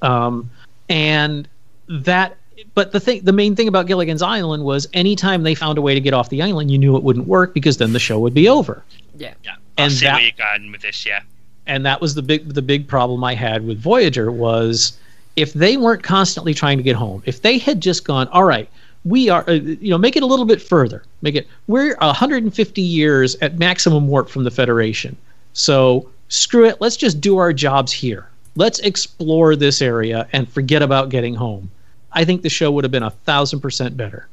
Um, 0.02 0.50
and 0.88 1.48
that 1.88 2.36
but 2.74 2.92
the 2.92 3.00
thing 3.00 3.22
the 3.24 3.32
main 3.32 3.56
thing 3.56 3.66
about 3.66 3.86
gilligan's 3.86 4.22
island 4.22 4.62
was 4.64 4.86
anytime 4.92 5.42
they 5.42 5.54
found 5.54 5.78
a 5.78 5.82
way 5.82 5.94
to 5.94 6.00
get 6.00 6.12
off 6.12 6.28
the 6.28 6.42
island 6.42 6.70
you 6.70 6.78
knew 6.78 6.96
it 6.96 7.02
wouldn't 7.02 7.26
work 7.26 7.54
because 7.54 7.78
then 7.78 7.92
the 7.94 7.98
show 7.98 8.18
would 8.20 8.34
be 8.34 8.48
over. 8.48 8.84
Yeah. 9.16 9.34
yeah, 9.42 9.56
I 9.78 9.82
and 9.84 9.92
see 9.92 10.04
that- 10.04 10.12
where 10.14 10.22
you're 10.22 10.32
going 10.36 10.70
with 10.70 10.82
this. 10.82 11.04
Yeah, 11.06 11.22
and 11.68 11.86
that 11.86 12.00
was 12.00 12.14
the 12.14 12.22
big 12.22 12.54
the 12.54 12.62
big 12.62 12.88
problem 12.88 13.22
I 13.22 13.34
had 13.34 13.64
with 13.66 13.78
Voyager 13.78 14.32
was 14.32 14.98
if 15.36 15.52
they 15.52 15.76
weren't 15.76 16.02
constantly 16.02 16.52
trying 16.52 16.78
to 16.78 16.82
get 16.82 16.96
home, 16.96 17.22
if 17.26 17.42
they 17.42 17.58
had 17.58 17.80
just 17.80 18.04
gone, 18.04 18.26
all 18.28 18.42
right, 18.42 18.68
we 19.04 19.28
are, 19.28 19.48
uh, 19.48 19.52
you 19.52 19.90
know, 19.90 19.98
make 19.98 20.16
it 20.16 20.24
a 20.24 20.26
little 20.26 20.44
bit 20.44 20.60
further, 20.60 21.04
make 21.22 21.36
it 21.36 21.46
we're 21.68 21.94
150 21.98 22.82
years 22.82 23.36
at 23.36 23.58
maximum 23.58 24.08
warp 24.08 24.28
from 24.28 24.42
the 24.42 24.50
Federation, 24.50 25.16
so 25.52 26.08
screw 26.28 26.66
it, 26.66 26.80
let's 26.80 26.96
just 26.96 27.20
do 27.20 27.38
our 27.38 27.52
jobs 27.52 27.92
here. 27.92 28.28
Let's 28.56 28.80
explore 28.80 29.54
this 29.54 29.80
area 29.80 30.26
and 30.32 30.48
forget 30.48 30.82
about 30.82 31.10
getting 31.10 31.34
home. 31.34 31.70
I 32.12 32.24
think 32.24 32.42
the 32.42 32.48
show 32.48 32.72
would 32.72 32.82
have 32.82 32.90
been 32.90 33.04
a 33.04 33.10
thousand 33.10 33.60
percent 33.60 33.96
better. 33.96 34.26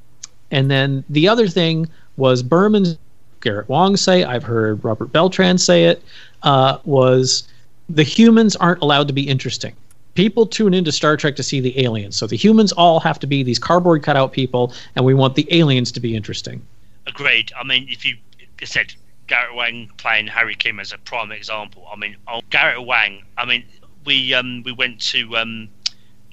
And 0.50 0.72
then 0.72 1.04
the 1.10 1.28
other 1.28 1.48
thing 1.48 1.88
was 2.18 2.42
Berman's 2.42 2.98
Garrett 3.42 3.70
Wang 3.70 3.96
say, 3.96 4.24
I've 4.24 4.44
heard 4.44 4.84
Robert 4.84 5.12
Beltran 5.12 5.60
say 5.60 5.86
it, 5.86 6.02
uh, 6.46 6.78
was 6.86 7.48
the 7.90 8.04
humans 8.04 8.56
aren't 8.56 8.82
allowed 8.82 9.08
to 9.08 9.14
be 9.14 9.28
interesting. 9.28 9.76
People 10.14 10.46
tune 10.46 10.74
into 10.74 10.92
Star 10.92 11.18
Trek 11.18 11.36
to 11.36 11.44
see 11.44 11.60
the 11.60 11.84
aliens. 11.84 12.16
So 12.16 12.26
the 12.26 12.38
humans 12.38 12.72
all 12.72 13.02
have 13.02 13.20
to 13.20 13.28
be 13.28 13.44
these 13.44 13.60
cardboard 13.60 14.02
cutout 14.02 14.32
people, 14.32 14.74
and 14.96 15.04
we 15.04 15.14
want 15.14 15.36
the 15.36 15.46
aliens 15.52 15.92
to 15.92 16.00
be 16.00 16.16
interesting. 16.16 16.66
agreed. 17.06 17.52
I 17.58 17.64
mean, 17.64 17.88
if 17.90 18.06
you 18.06 18.16
said 18.64 18.94
Garrett 19.28 19.56
Wang 19.56 19.92
playing 19.98 20.28
Harry 20.28 20.56
Kim 20.56 20.80
as 20.80 20.94
a 20.94 20.98
prime 21.00 21.32
example, 21.32 21.86
I 21.92 21.98
mean, 21.98 22.16
oh, 22.28 22.42
Garrett 22.50 22.86
Wang. 22.86 23.24
I 23.38 23.46
mean, 23.46 23.66
we 24.06 24.34
um 24.34 24.64
we 24.64 24.72
went 24.72 25.02
to 25.02 25.36
um 25.36 25.68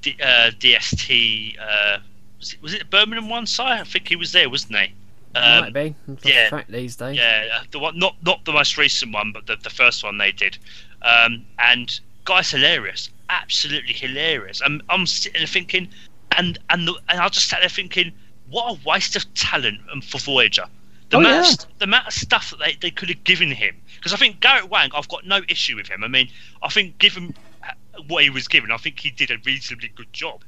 D, 0.00 0.16
uh, 0.22 0.50
DST. 0.58 1.56
Uh, 1.58 1.98
was 2.38 2.52
it 2.52 2.62
was 2.62 2.74
it 2.74 2.90
Birmingham 2.90 3.28
one 3.28 3.46
side? 3.46 3.80
I 3.80 3.84
think 3.84 4.08
he 4.08 4.16
was 4.16 4.30
there, 4.30 4.48
wasn't 4.48 4.78
he? 4.78 4.94
Um, 5.34 5.60
Might 5.64 5.72
be. 5.72 5.94
Yeah. 6.24 6.50
Fact 6.50 6.70
these 6.70 6.96
days. 6.96 7.16
Yeah, 7.16 7.62
the 7.70 7.78
one 7.78 7.98
not 7.98 8.16
not 8.22 8.44
the 8.44 8.52
most 8.52 8.76
recent 8.76 9.12
one, 9.14 9.32
but 9.32 9.46
the, 9.46 9.56
the 9.56 9.70
first 9.70 10.04
one 10.04 10.18
they 10.18 10.32
did. 10.32 10.58
Um, 11.02 11.44
and 11.58 11.98
guy's 12.24 12.50
hilarious, 12.50 13.08
absolutely 13.30 13.94
hilarious. 13.94 14.60
And 14.60 14.82
I'm 14.88 15.06
sitting 15.06 15.40
there 15.40 15.46
thinking, 15.46 15.88
and 16.36 16.58
and 16.70 16.86
the, 16.86 16.94
and 17.08 17.20
I 17.20 17.28
just 17.28 17.48
sat 17.48 17.60
there 17.60 17.68
thinking, 17.68 18.12
what 18.50 18.76
a 18.76 18.88
waste 18.88 19.16
of 19.16 19.32
talent 19.34 19.80
for 20.04 20.18
Voyager. 20.18 20.66
The 21.10 21.16
Oh, 21.18 21.20
amount, 21.20 21.46
yeah. 21.46 21.52
of, 21.52 21.78
the 21.78 21.84
amount 21.84 22.06
of 22.06 22.12
stuff 22.14 22.50
that 22.50 22.58
they, 22.58 22.76
they 22.80 22.90
could 22.90 23.08
have 23.10 23.22
given 23.24 23.50
him. 23.50 23.76
Because 23.96 24.12
I 24.14 24.16
think 24.16 24.40
Garrett 24.40 24.70
Wang, 24.70 24.90
I've 24.94 25.08
got 25.08 25.26
no 25.26 25.40
issue 25.48 25.76
with 25.76 25.86
him. 25.88 26.02
I 26.04 26.08
mean, 26.08 26.28
I 26.62 26.68
think 26.68 26.98
given 26.98 27.34
uh, 27.62 28.02
what 28.08 28.22
he 28.22 28.30
was 28.30 28.48
given, 28.48 28.70
I 28.70 28.78
think 28.78 28.98
he 28.98 29.10
did 29.10 29.30
a 29.30 29.36
reasonably 29.44 29.88
good 29.94 30.10
job. 30.12 30.42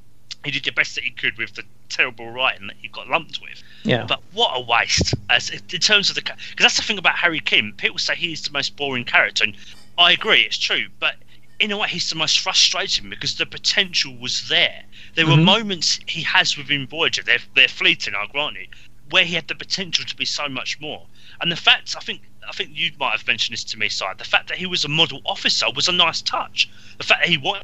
He 0.44 0.50
did 0.50 0.64
the 0.64 0.72
best 0.72 0.94
that 0.96 1.04
he 1.04 1.10
could 1.10 1.38
with 1.38 1.54
the 1.54 1.64
terrible 1.88 2.30
writing 2.30 2.66
that 2.66 2.76
he 2.80 2.88
got 2.88 3.08
lumped 3.08 3.40
with. 3.40 3.62
Yeah. 3.82 4.04
But 4.04 4.20
what 4.32 4.52
a 4.54 4.60
waste! 4.60 5.14
As 5.30 5.48
in 5.48 5.80
terms 5.80 6.10
of 6.10 6.16
the, 6.16 6.22
because 6.22 6.36
that's 6.58 6.76
the 6.76 6.82
thing 6.82 6.98
about 6.98 7.16
Harry 7.16 7.40
Kim. 7.40 7.72
People 7.76 7.98
say 7.98 8.14
he's 8.14 8.42
the 8.42 8.50
most 8.50 8.76
boring 8.76 9.04
character, 9.04 9.44
and 9.44 9.56
I 9.96 10.12
agree, 10.12 10.40
it's 10.40 10.58
true. 10.58 10.86
But 11.00 11.16
in 11.60 11.70
a 11.70 11.78
way, 11.78 11.88
he's 11.88 12.10
the 12.10 12.16
most 12.16 12.40
frustrating 12.40 13.08
because 13.08 13.36
the 13.36 13.46
potential 13.46 14.14
was 14.16 14.48
there. 14.48 14.84
There 15.14 15.26
were 15.26 15.34
Mhm. 15.34 15.44
moments 15.44 16.00
he 16.06 16.22
has 16.22 16.56
within 16.56 16.86
Voyager. 16.86 17.22
They're 17.22 17.38
they're 17.54 17.68
fleeting, 17.68 18.14
I 18.14 18.26
grant 18.26 18.56
you, 18.56 18.66
where 19.10 19.24
he 19.24 19.34
had 19.34 19.48
the 19.48 19.54
potential 19.54 20.04
to 20.04 20.16
be 20.16 20.26
so 20.26 20.48
much 20.48 20.78
more. 20.80 21.06
And 21.40 21.50
the 21.50 21.56
fact, 21.56 21.94
I 21.96 22.00
think, 22.00 22.22
I 22.46 22.52
think 22.52 22.70
you 22.74 22.90
might 22.98 23.12
have 23.12 23.26
mentioned 23.26 23.54
this 23.54 23.64
to 23.64 23.78
me, 23.78 23.88
side. 23.88 24.18
The 24.18 24.24
fact 24.24 24.48
that 24.48 24.58
he 24.58 24.66
was 24.66 24.84
a 24.84 24.88
model 24.88 25.22
officer 25.24 25.66
was 25.74 25.88
a 25.88 25.92
nice 25.92 26.20
touch. 26.20 26.68
The 26.98 27.04
fact 27.04 27.22
that 27.22 27.28
he 27.28 27.38
was 27.38 27.62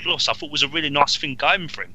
a 0.00 0.12
I 0.12 0.34
thought 0.34 0.50
was 0.50 0.62
a 0.62 0.68
really 0.68 0.90
nice 0.90 1.16
thing 1.16 1.34
going 1.34 1.68
for 1.68 1.82
him. 1.82 1.92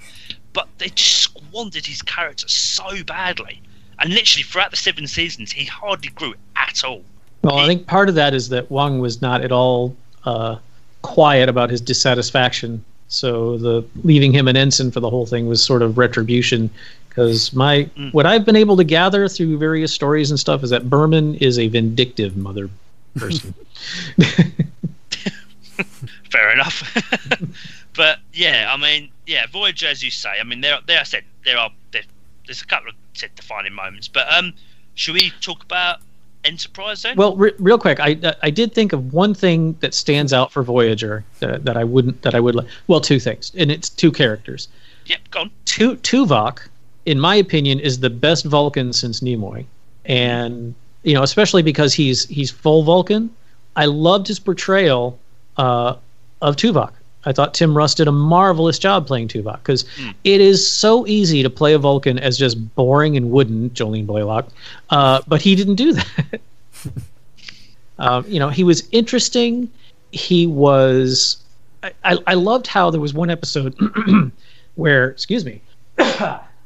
But 0.53 0.67
they 0.77 0.89
just 0.89 1.17
squandered 1.17 1.85
his 1.85 2.01
character 2.01 2.47
so 2.47 3.03
badly. 3.03 3.61
And 3.99 4.13
literally 4.13 4.43
throughout 4.43 4.71
the 4.71 4.77
seven 4.77 5.07
seasons, 5.07 5.51
he 5.51 5.65
hardly 5.65 6.09
grew 6.09 6.33
at 6.55 6.83
all. 6.83 7.03
Well, 7.43 7.57
I 7.57 7.65
think 7.67 7.87
part 7.87 8.09
of 8.09 8.15
that 8.15 8.33
is 8.33 8.49
that 8.49 8.69
Wang 8.71 8.99
was 8.99 9.21
not 9.21 9.41
at 9.41 9.51
all 9.51 9.95
uh, 10.25 10.57
quiet 11.01 11.49
about 11.49 11.69
his 11.69 11.81
dissatisfaction. 11.81 12.83
So 13.07 13.57
the 13.57 13.85
leaving 14.03 14.33
him 14.33 14.47
an 14.47 14.57
ensign 14.57 14.91
for 14.91 14.99
the 14.99 15.09
whole 15.09 15.25
thing 15.25 15.47
was 15.47 15.63
sort 15.63 15.81
of 15.81 15.97
retribution. 15.97 16.69
Because 17.09 17.53
my 17.53 17.89
Mm. 17.97 18.13
what 18.13 18.25
I've 18.27 18.45
been 18.45 18.55
able 18.55 18.77
to 18.77 18.83
gather 18.83 19.27
through 19.27 19.57
various 19.57 19.91
stories 19.93 20.29
and 20.29 20.39
stuff 20.39 20.63
is 20.63 20.69
that 20.71 20.89
Berman 20.89 21.35
is 21.35 21.57
a 21.57 21.67
vindictive 21.67 22.35
mother 22.37 22.69
person. 23.17 23.53
Fair 26.31 26.51
enough. 26.51 26.83
but 27.97 28.19
yeah, 28.31 28.71
I 28.71 28.77
mean, 28.77 29.09
yeah, 29.25 29.47
Voyager, 29.51 29.87
as 29.87 30.03
you 30.03 30.11
say, 30.11 30.29
I 30.39 30.43
mean, 30.43 30.61
there, 30.61 30.79
there 30.85 30.99
I 30.99 31.03
said 31.03 31.23
there 31.43 31.57
are 31.57 31.71
there, 31.91 32.03
there's 32.45 32.61
a 32.61 32.65
couple 32.65 32.89
of 32.89 32.95
said 33.13 33.31
defining 33.35 33.73
moments. 33.73 34.07
But 34.07 34.31
um, 34.31 34.53
should 34.93 35.15
we 35.15 35.31
talk 35.41 35.63
about 35.63 35.99
Enterprise 36.45 37.01
then? 37.01 37.17
well, 37.17 37.35
re- 37.35 37.53
real 37.57 37.79
quick, 37.79 37.99
I 37.99 38.35
I 38.41 38.51
did 38.51 38.73
think 38.73 38.93
of 38.93 39.11
one 39.11 39.33
thing 39.33 39.75
that 39.81 39.93
stands 39.93 40.31
out 40.31 40.51
for 40.51 40.63
Voyager 40.63 41.25
that, 41.39 41.65
that 41.65 41.75
I 41.75 41.83
wouldn't 41.83 42.21
that 42.21 42.35
I 42.35 42.39
would 42.39 42.55
like. 42.55 42.67
Well, 42.85 43.01
two 43.01 43.19
things, 43.19 43.51
and 43.57 43.71
it's 43.71 43.89
two 43.89 44.11
characters. 44.11 44.69
yep, 45.07 45.19
go 45.31 45.41
on. 45.41 45.51
Tu- 45.65 45.97
Tuvok, 45.97 46.59
in 47.05 47.19
my 47.19 47.35
opinion, 47.35 47.79
is 47.79 47.99
the 47.99 48.09
best 48.11 48.45
Vulcan 48.45 48.93
since 48.93 49.19
Nimoy, 49.21 49.65
and 50.05 50.75
you 51.03 51.15
know, 51.15 51.23
especially 51.23 51.63
because 51.63 51.93
he's 51.95 52.27
he's 52.27 52.51
full 52.51 52.83
Vulcan. 52.83 53.31
I 53.75 53.85
loved 53.85 54.27
his 54.27 54.39
portrayal 54.39 55.19
uh, 55.57 55.95
of 56.41 56.55
Tuvok. 56.55 56.91
I 57.27 57.33
thought 57.33 57.53
Tim 57.53 57.75
Russ 57.75 57.93
did 57.93 58.07
a 58.07 58.11
marvelous 58.11 58.79
job 58.79 59.05
playing 59.05 59.27
Tuvok 59.27 59.57
because 59.57 59.83
Hmm. 59.97 60.11
it 60.23 60.39
is 60.41 60.65
so 60.69 61.05
easy 61.05 61.43
to 61.43 61.49
play 61.49 61.73
a 61.73 61.77
Vulcan 61.77 62.17
as 62.17 62.37
just 62.37 62.73
boring 62.75 63.17
and 63.17 63.29
wooden, 63.31 63.69
Jolene 63.71 64.05
Blalock, 64.05 64.45
uh, 64.89 65.21
but 65.27 65.41
he 65.41 65.55
didn't 65.55 65.75
do 65.75 65.93
that. 65.93 66.41
um, 67.99 68.25
you 68.27 68.39
know, 68.39 68.49
he 68.49 68.63
was 68.63 68.87
interesting. 68.91 69.69
He 70.11 70.47
was. 70.47 71.43
I, 71.83 71.91
I, 72.03 72.17
I 72.27 72.33
loved 72.33 72.65
how 72.67 72.89
there 72.89 73.01
was 73.01 73.13
one 73.13 73.29
episode 73.29 73.75
where, 74.75 75.09
excuse 75.09 75.45
me, 75.45 75.61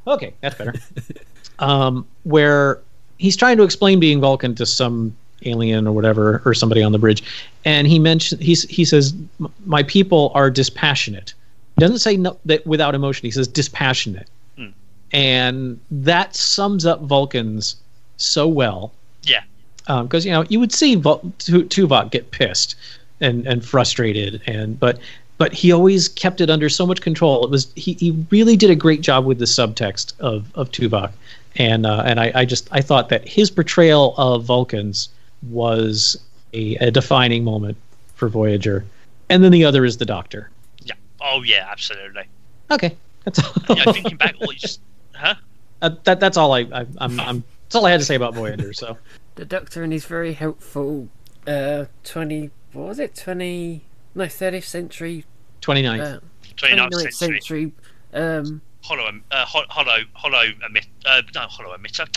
okay, 0.08 0.34
that's 0.42 0.56
better. 0.58 0.76
um, 1.60 2.06
where 2.24 2.80
he's 3.18 3.36
trying 3.36 3.58
to 3.58 3.64
explain 3.64 4.00
being 4.00 4.22
Vulcan 4.22 4.56
to 4.56 4.66
some 4.66 5.16
alien 5.46 5.88
or 5.88 5.92
whatever 5.94 6.42
or 6.46 6.54
somebody 6.54 6.84
on 6.84 6.92
the 6.92 7.00
bridge, 7.00 7.24
and 7.66 7.88
he 7.88 8.00
mentioned 8.00 8.42
he's 8.42 8.64
he 8.64 8.86
says 8.86 9.14
my 9.66 9.84
people 9.84 10.32
are 10.36 10.50
dispassionate. 10.50 11.34
He 11.78 11.82
doesn't 11.82 12.00
say 12.00 12.18
no, 12.18 12.38
that 12.46 12.66
without 12.68 12.96
emotion. 12.96 13.26
He 13.26 13.32
says 13.32 13.48
dispassionate, 13.48 14.28
Hmm. 14.58 14.68
and 15.12 15.80
that 15.90 16.36
sums 16.36 16.86
up 16.86 17.02
Vulcans 17.02 17.76
so 18.18 18.48
well 18.48 18.94
Yeah, 19.24 19.42
because 20.04 20.26
you 20.26 20.32
know 20.32 20.46
you 20.50 20.60
would 20.60 20.72
see 20.72 20.96
Vul- 20.96 21.34
Tu- 21.40 21.66
Tuvok 21.66 22.12
get 22.12 22.32
pissed 22.32 22.76
and 23.20 23.46
and 23.48 23.64
frustrated 23.66 24.42
and 24.48 24.80
but 24.80 25.00
but 25.38 25.54
he 25.54 25.72
always 25.72 26.08
kept 26.08 26.40
it 26.40 26.52
under 26.52 26.70
so 26.70 26.86
much 26.86 27.02
control. 27.02 27.44
It 27.44 27.50
was 27.50 27.72
he, 27.76 27.94
he 27.94 28.12
really 28.30 28.56
did 28.56 28.70
a 28.70 28.76
great 28.76 29.02
job 29.02 29.26
with 29.26 29.40
the 29.40 29.46
subtext 29.46 30.14
of 30.20 30.52
of 30.54 30.70
Tuvok, 30.72 31.12
and 31.56 31.88
uh, 31.88 32.04
and 32.06 32.20
I, 32.20 32.32
I 32.36 32.46
just 32.46 32.68
I 32.72 32.82
thought 32.82 33.10
that 33.10 33.28
his 33.28 33.50
portrayal 33.50 34.14
of 34.18 34.44
Vulcans 34.44 35.10
was 35.44 36.22
a, 36.54 36.76
a 36.76 36.92
defining 36.92 37.44
moment 37.44 37.78
for 38.16 38.30
Voyager, 38.30 38.86
and 39.30 39.44
then 39.44 39.52
the 39.52 39.66
other 39.66 39.86
is 39.86 39.98
the 39.98 40.06
Doctor. 40.06 40.50
Yeah. 40.84 40.94
Oh 41.22 41.42
yeah, 41.44 41.68
absolutely. 41.70 42.24
Okay, 42.70 42.96
that's 43.24 43.40
all. 43.40 43.76
You 43.76 43.86
know, 43.86 43.94
thinking 43.94 44.18
back, 44.18 44.36
what 44.40 44.54
you 44.54 44.60
just, 44.60 44.82
huh? 45.14 45.36
Uh, 45.82 45.92
that 46.04 46.20
that's 46.20 46.38
all 46.38 46.54
I, 46.54 46.60
I 46.72 46.86
I'm, 47.00 47.20
I'm 47.20 47.44
that's 47.64 47.76
all 47.76 47.86
I 47.86 47.92
had 47.92 48.00
to 48.00 48.06
say 48.06 48.16
about 48.16 48.34
Voyager. 48.36 48.74
So 48.74 48.98
The 49.36 49.46
Doctor 49.46 49.84
and 49.84 49.94
his 49.94 50.06
very 50.06 50.34
helpful 50.34 51.08
uh, 51.48 51.86
20. 52.04 52.52
What 52.74 52.88
was 52.90 53.00
it? 53.00 53.16
20. 53.16 53.82
No, 54.14 54.26
30th 54.26 54.64
century. 54.64 55.26
29th. 55.62 56.18
Uh, 56.18 56.20
29th 56.58 56.90
29th 56.90 57.14
century. 57.14 57.14
century. 57.14 57.72
Um, 58.14 58.62
Hollow, 58.84 59.12
uh, 59.32 59.46
ho- 59.46 59.66
hollow, 59.70 59.98
hollow 60.14 60.44
emit, 60.68 60.88
uh, 61.06 61.22
no, 61.36 61.42
holo 61.42 61.78
emitter. 61.78 62.08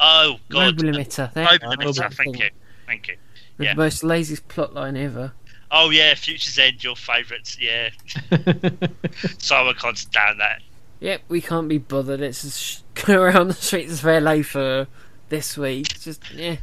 Oh 0.00 0.38
God, 0.48 0.82
mobile 0.82 0.98
emitter. 0.98 1.32
There 1.34 1.44
Mobile 1.44 1.76
emitter. 1.76 2.12
Thank 2.14 2.38
you, 2.38 2.50
thank 2.86 3.08
you. 3.08 3.16
Yeah. 3.58 3.74
the 3.74 3.78
most 3.78 4.02
laziest 4.02 4.48
plotline 4.48 4.96
ever. 4.96 5.32
Oh 5.70 5.90
yeah, 5.90 6.14
Future's 6.14 6.58
End, 6.58 6.82
your 6.84 6.96
favourites. 6.96 7.58
Yeah, 7.60 7.90
so 8.30 9.28
Simon 9.38 9.74
can't 9.74 9.98
stand 9.98 10.40
that. 10.40 10.62
Yep, 11.00 11.22
we 11.28 11.40
can't 11.40 11.68
be 11.68 11.78
bothered. 11.78 12.20
It's 12.20 12.42
just 12.42 12.60
sh- 12.60 12.78
going 13.04 13.18
around 13.18 13.48
the 13.48 13.54
streets 13.54 14.02
of 14.02 14.04
LA 14.04 14.42
for 14.42 14.86
this 15.28 15.58
week. 15.58 16.00
Just, 16.00 16.30
yeah. 16.32 16.56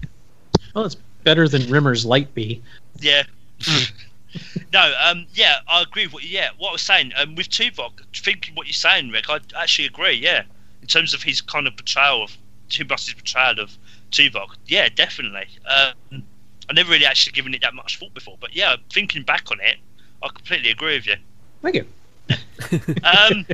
well, 0.74 0.86
it's 0.86 0.96
better 1.24 1.48
than 1.48 1.64
Rimmer's 1.64 2.06
Light 2.06 2.34
Bee. 2.34 2.62
Yeah. 3.00 3.24
no, 4.74 4.94
um, 5.04 5.28
yeah, 5.34 5.58
I 5.68 5.82
agree 5.82 6.06
with 6.08 6.14
what. 6.14 6.24
Yeah, 6.24 6.50
what 6.58 6.70
I 6.70 6.72
was 6.72 6.82
saying, 6.82 7.12
um, 7.18 7.36
with 7.36 7.50
Tuvok, 7.50 7.92
thinking 8.16 8.56
what 8.56 8.68
you're 8.68 8.74
saying, 8.74 9.10
Rick, 9.10 9.30
I 9.30 9.40
actually 9.56 9.88
agree. 9.88 10.14
Yeah, 10.14 10.44
in 10.82 10.88
terms 10.88 11.14
of 11.14 11.22
his 11.22 11.42
kind 11.42 11.68
of 11.68 11.76
portrayal 11.76 12.24
of 12.24 12.38
Tuvok's 12.70 13.14
portrayal 13.14 13.60
of 13.60 13.78
Tuvok, 14.12 14.56
yeah, 14.68 14.90
definitely. 14.90 15.48
Um, 15.66 16.24
I 16.70 16.74
never 16.74 16.92
really 16.92 17.06
actually 17.06 17.34
given 17.34 17.54
it 17.54 17.62
that 17.62 17.74
much 17.74 17.98
thought 17.98 18.14
before, 18.14 18.38
but 18.40 18.56
yeah, 18.56 18.76
thinking 18.92 19.24
back 19.24 19.50
on 19.52 19.60
it, 19.62 19.78
I 20.24 20.28
completely 20.30 20.70
agree 20.72 20.96
with 20.96 21.08
you. 21.08 21.16
Thank 21.62 21.76
you. 21.76 21.86
Um, 23.04 23.46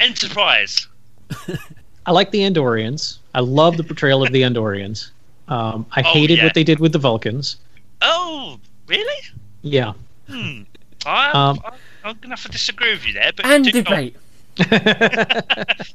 Enterprise. 0.00 0.86
I 2.06 2.10
like 2.12 2.30
the 2.30 2.40
Andorians. 2.40 3.18
I 3.34 3.40
love 3.40 3.76
the 3.76 3.84
portrayal 3.84 4.22
of 4.22 4.32
the 4.32 4.42
Andorians. 4.42 5.10
Um, 5.48 5.86
I 5.92 6.00
Oh, 6.02 6.12
hated 6.12 6.38
yeah. 6.38 6.44
what 6.44 6.54
they 6.54 6.64
did 6.64 6.78
with 6.80 6.92
the 6.92 6.98
Vulcans. 6.98 7.56
Oh, 8.02 8.58
really? 8.86 9.22
Yeah. 9.62 9.92
Hmm. 10.28 10.62
I, 11.06 11.30
Um, 11.30 11.60
I, 11.64 11.72
I'm 12.04 12.18
gonna 12.20 12.34
have 12.34 12.42
to 12.42 12.48
disagree 12.48 12.90
with 12.92 13.06
you 13.06 13.14
there, 13.14 13.32
but 13.34 13.46
And 13.46 13.64
do 13.64 13.70
debate. 13.72 14.16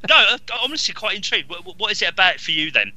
No, 0.10 0.16
I'm 0.16 0.40
honestly 0.64 0.94
quite 0.94 1.16
intrigued. 1.16 1.50
What, 1.50 1.78
what 1.78 1.92
is 1.92 2.02
it 2.02 2.10
about 2.10 2.40
for 2.40 2.52
you 2.52 2.72
then? 2.72 2.92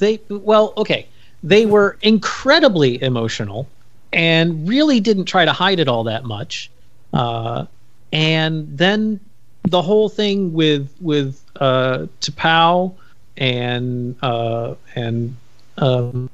They 0.00 0.20
well, 0.28 0.72
okay. 0.76 1.06
They 1.42 1.64
were 1.64 1.96
incredibly 2.02 3.02
emotional 3.02 3.66
and 4.12 4.68
really 4.68 5.00
didn't 5.00 5.24
try 5.24 5.44
to 5.44 5.52
hide 5.52 5.80
it 5.80 5.88
all 5.88 6.04
that 6.04 6.24
much. 6.24 6.70
Uh, 7.12 7.64
and 8.12 8.66
then 8.76 9.20
the 9.62 9.80
whole 9.80 10.08
thing 10.08 10.52
with 10.52 10.90
with 11.00 11.40
uh, 11.56 12.06
T'Pau 12.20 12.92
and 13.36 14.16
uh, 14.22 14.74
and 14.94 15.36
um, 15.78 16.28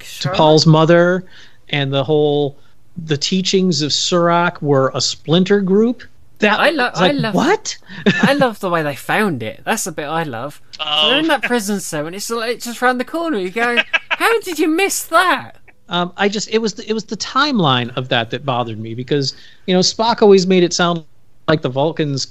T'Pau's 0.00 0.66
mother 0.66 1.24
and 1.68 1.92
the 1.92 2.04
whole 2.04 2.56
the 2.96 3.16
teachings 3.16 3.82
of 3.82 3.90
Surak 3.90 4.60
were 4.62 4.90
a 4.94 5.00
splinter 5.00 5.60
group. 5.60 6.02
That 6.40 6.60
I 6.60 6.70
lo- 6.70 6.84
like, 6.94 6.96
I 6.96 7.10
love- 7.12 7.34
what? 7.34 7.78
I 8.22 8.34
love 8.34 8.60
the 8.60 8.68
way 8.68 8.82
they 8.82 8.94
found 8.94 9.42
it. 9.42 9.62
That's 9.64 9.84
the 9.84 9.92
bit 9.92 10.06
I 10.06 10.22
love. 10.22 10.60
So 10.78 10.84
they're 11.08 11.18
in 11.20 11.24
Oh, 11.24 11.28
that 11.28 11.42
prison 11.44 11.80
cell, 11.80 12.06
and 12.06 12.14
it's 12.14 12.28
like 12.28 12.60
just 12.60 12.82
around 12.82 12.98
the 12.98 13.04
corner. 13.04 13.38
You 13.38 13.50
go, 13.50 13.78
how 14.10 14.40
did 14.40 14.58
you 14.58 14.68
miss 14.68 15.04
that? 15.06 15.56
Um, 15.88 16.12
I 16.16 16.28
just 16.28 16.50
it 16.50 16.58
was 16.58 16.74
the, 16.74 16.88
it 16.88 16.92
was 16.92 17.04
the 17.04 17.16
timeline 17.16 17.96
of 17.96 18.08
that 18.08 18.30
that 18.30 18.44
bothered 18.44 18.78
me 18.78 18.94
because 18.94 19.34
you 19.66 19.72
know 19.74 19.80
Spock 19.80 20.20
always 20.20 20.46
made 20.46 20.62
it 20.64 20.72
sound 20.74 21.04
like 21.48 21.62
the 21.62 21.68
Vulcans 21.68 22.26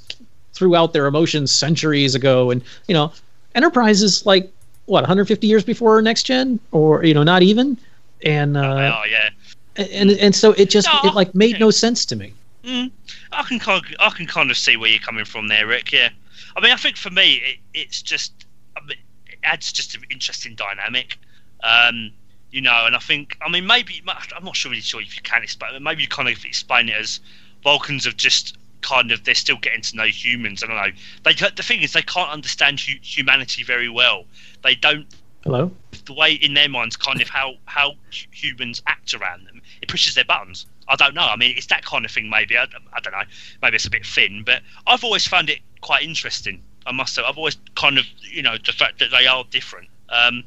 threw 0.53 0.75
out 0.75 0.93
their 0.93 1.05
emotions 1.07 1.51
centuries 1.51 2.15
ago, 2.15 2.51
and 2.51 2.61
you 2.87 2.93
know 2.93 3.11
Enterprise 3.55 4.03
is 4.03 4.25
like 4.25 4.51
what 4.87 5.01
150 5.01 5.47
years 5.47 5.63
before 5.63 6.01
next 6.01 6.23
gen, 6.23 6.59
or 6.73 7.03
you 7.05 7.13
know 7.13 7.23
not 7.23 7.41
even, 7.43 7.77
and 8.23 8.57
uh, 8.57 8.99
oh 9.01 9.05
yeah. 9.09 9.29
and 9.77 10.11
and 10.11 10.35
so 10.35 10.51
it 10.51 10.69
just 10.69 10.87
No, 11.03 11.09
it 11.09 11.15
like 11.15 11.33
made 11.33 11.57
no 11.59 11.71
sense 11.71 12.05
to 12.07 12.15
me. 12.15 12.33
Mm, 12.65 12.91
I 13.31 13.43
can 13.43 13.59
kind 13.59 13.83
of, 13.85 13.91
I 13.99 14.09
can 14.09 14.25
kind 14.25 14.49
of 14.49 14.57
see 14.57 14.75
where 14.75 14.89
you're 14.89 14.99
coming 14.99 15.25
from 15.25 15.47
there, 15.47 15.67
Rick. 15.67 15.91
Yeah, 15.91 16.09
I 16.55 16.61
mean, 16.61 16.71
I 16.71 16.77
think 16.77 16.97
for 16.97 17.11
me, 17.11 17.35
it, 17.35 17.57
it's 17.73 18.01
just 18.01 18.45
I 18.75 18.81
mean, 18.81 18.97
it 19.27 19.39
adds 19.43 19.71
just 19.71 19.95
an 19.95 20.01
interesting 20.09 20.55
dynamic. 20.55 21.17
Um, 21.63 22.11
you 22.51 22.61
know, 22.61 22.85
and 22.85 22.95
I 22.95 22.99
think, 22.99 23.37
I 23.41 23.49
mean, 23.49 23.67
maybe 23.67 24.01
I'm 24.35 24.43
not 24.43 24.55
sure 24.55 24.71
really 24.71 24.81
sure 24.81 25.01
if 25.01 25.15
you 25.15 25.21
can 25.21 25.43
explain. 25.43 25.75
it. 25.75 25.81
Maybe 25.81 26.03
you 26.03 26.07
kind 26.07 26.29
of 26.29 26.43
explain 26.45 26.89
it 26.89 26.95
as 26.95 27.19
Vulcans 27.63 28.05
have 28.05 28.15
just 28.15 28.57
kind 28.81 29.11
of 29.11 29.23
they're 29.23 29.35
still 29.35 29.57
getting 29.57 29.81
to 29.81 29.95
know 29.95 30.05
humans. 30.05 30.63
I 30.63 30.67
don't 30.67 30.75
know. 30.75 30.91
They 31.23 31.33
the 31.33 31.63
thing 31.63 31.81
is 31.81 31.93
they 31.93 32.01
can't 32.01 32.29
understand 32.31 32.79
hu- 32.79 32.99
humanity 33.01 33.63
very 33.63 33.89
well. 33.89 34.25
They 34.63 34.75
don't 34.75 35.07
Hello. 35.43 35.71
the 36.05 36.13
way 36.13 36.33
in 36.33 36.53
their 36.53 36.69
minds 36.69 36.95
kind 36.95 37.21
of 37.21 37.29
how 37.29 37.55
how 37.65 37.93
humans 38.09 38.81
act 38.87 39.13
around 39.13 39.45
them 39.45 39.61
it 39.81 39.87
pushes 39.89 40.15
their 40.15 40.25
buttons 40.25 40.65
i 40.87 40.95
don't 40.95 41.13
know. 41.15 41.21
I 41.21 41.35
mean 41.35 41.53
it's 41.57 41.67
that 41.67 41.83
kind 41.85 42.05
of 42.05 42.11
thing 42.11 42.29
maybe. 42.29 42.57
I, 42.57 42.63
I 42.93 42.99
don't 42.99 43.13
know. 43.13 43.23
Maybe 43.61 43.75
it's 43.75 43.85
a 43.85 43.89
bit 43.89 44.05
thin 44.05 44.43
but 44.45 44.61
i've 44.87 45.03
always 45.03 45.25
found 45.27 45.49
it 45.49 45.59
quite 45.81 46.03
interesting 46.03 46.61
i 46.85 46.91
must 46.91 47.15
say. 47.15 47.23
I've 47.23 47.37
always 47.37 47.57
kind 47.75 47.97
of 47.97 48.05
you 48.21 48.41
know 48.41 48.55
the 48.63 48.71
fact 48.73 48.99
that 48.99 49.11
they 49.11 49.27
are 49.27 49.43
different. 49.49 49.87
Um 50.09 50.43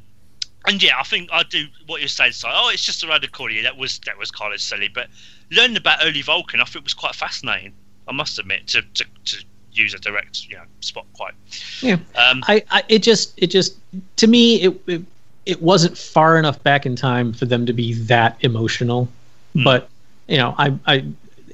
and 0.67 0.83
yeah 0.83 0.99
i 0.99 1.03
think 1.03 1.29
i 1.31 1.41
do 1.43 1.65
what 1.87 2.01
you're 2.01 2.07
saying 2.09 2.33
so 2.33 2.49
oh 2.51 2.69
it's 2.69 2.83
just 2.83 3.03
around 3.03 3.23
the 3.23 3.27
corner 3.29 3.53
yeah, 3.53 3.63
that 3.63 3.77
was 3.77 3.99
that 4.05 4.17
was 4.17 4.29
kind 4.29 4.53
of 4.53 4.59
silly 4.59 4.89
but 4.89 5.07
learning 5.51 5.77
about 5.77 5.99
early 6.03 6.21
vulcan 6.21 6.59
i 6.59 6.65
think 6.65 6.77
it 6.77 6.83
was 6.83 6.93
quite 6.93 7.15
fascinating 7.15 7.73
i 8.09 8.11
must 8.11 8.37
admit 8.37 8.67
to 8.67 8.81
to, 8.93 9.05
to 9.23 9.43
use 9.71 9.93
a 9.93 9.99
direct 9.99 10.45
you 10.49 10.57
know 10.57 10.63
Spock 10.81 11.05
quite 11.13 11.33
Yeah. 11.81 11.93
um 12.15 12.43
I, 12.47 12.63
I 12.71 12.83
it 12.89 12.99
just 13.03 13.33
it 13.41 13.47
just 13.47 13.77
to 14.17 14.27
me 14.27 14.61
it, 14.61 14.81
it 14.87 15.01
it 15.45 15.61
wasn't 15.61 15.97
far 15.97 16.37
enough 16.37 16.61
back 16.63 16.85
in 16.85 16.95
time 16.95 17.33
for 17.33 17.45
them 17.45 17.65
to 17.65 17.73
be 17.73 17.93
that 17.93 18.37
emotional. 18.41 19.07
Hmm. 19.53 19.63
but 19.63 19.89
you 20.29 20.37
know 20.37 20.55
i 20.57 20.73
i 20.87 21.03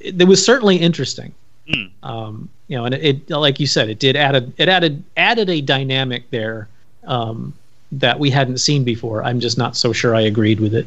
it, 0.00 0.26
was 0.28 0.44
certainly 0.44 0.76
interesting 0.76 1.32
Hmm. 1.68 1.86
um 2.04 2.48
you 2.68 2.76
know 2.76 2.84
and 2.84 2.94
it, 2.94 3.02
it 3.28 3.30
like 3.30 3.58
you 3.58 3.66
said 3.66 3.88
it 3.88 3.98
did 3.98 4.14
add 4.14 4.36
a 4.36 4.52
it 4.56 4.68
added 4.68 5.02
added 5.16 5.50
a 5.50 5.60
dynamic 5.60 6.30
there 6.30 6.68
um 7.04 7.52
that 7.90 8.20
we 8.20 8.30
hadn't 8.30 8.58
seen 8.58 8.84
before 8.84 9.24
i'm 9.24 9.40
just 9.40 9.58
not 9.58 9.76
so 9.76 9.92
sure 9.92 10.14
i 10.14 10.20
agreed 10.20 10.60
with 10.60 10.74
it 10.74 10.86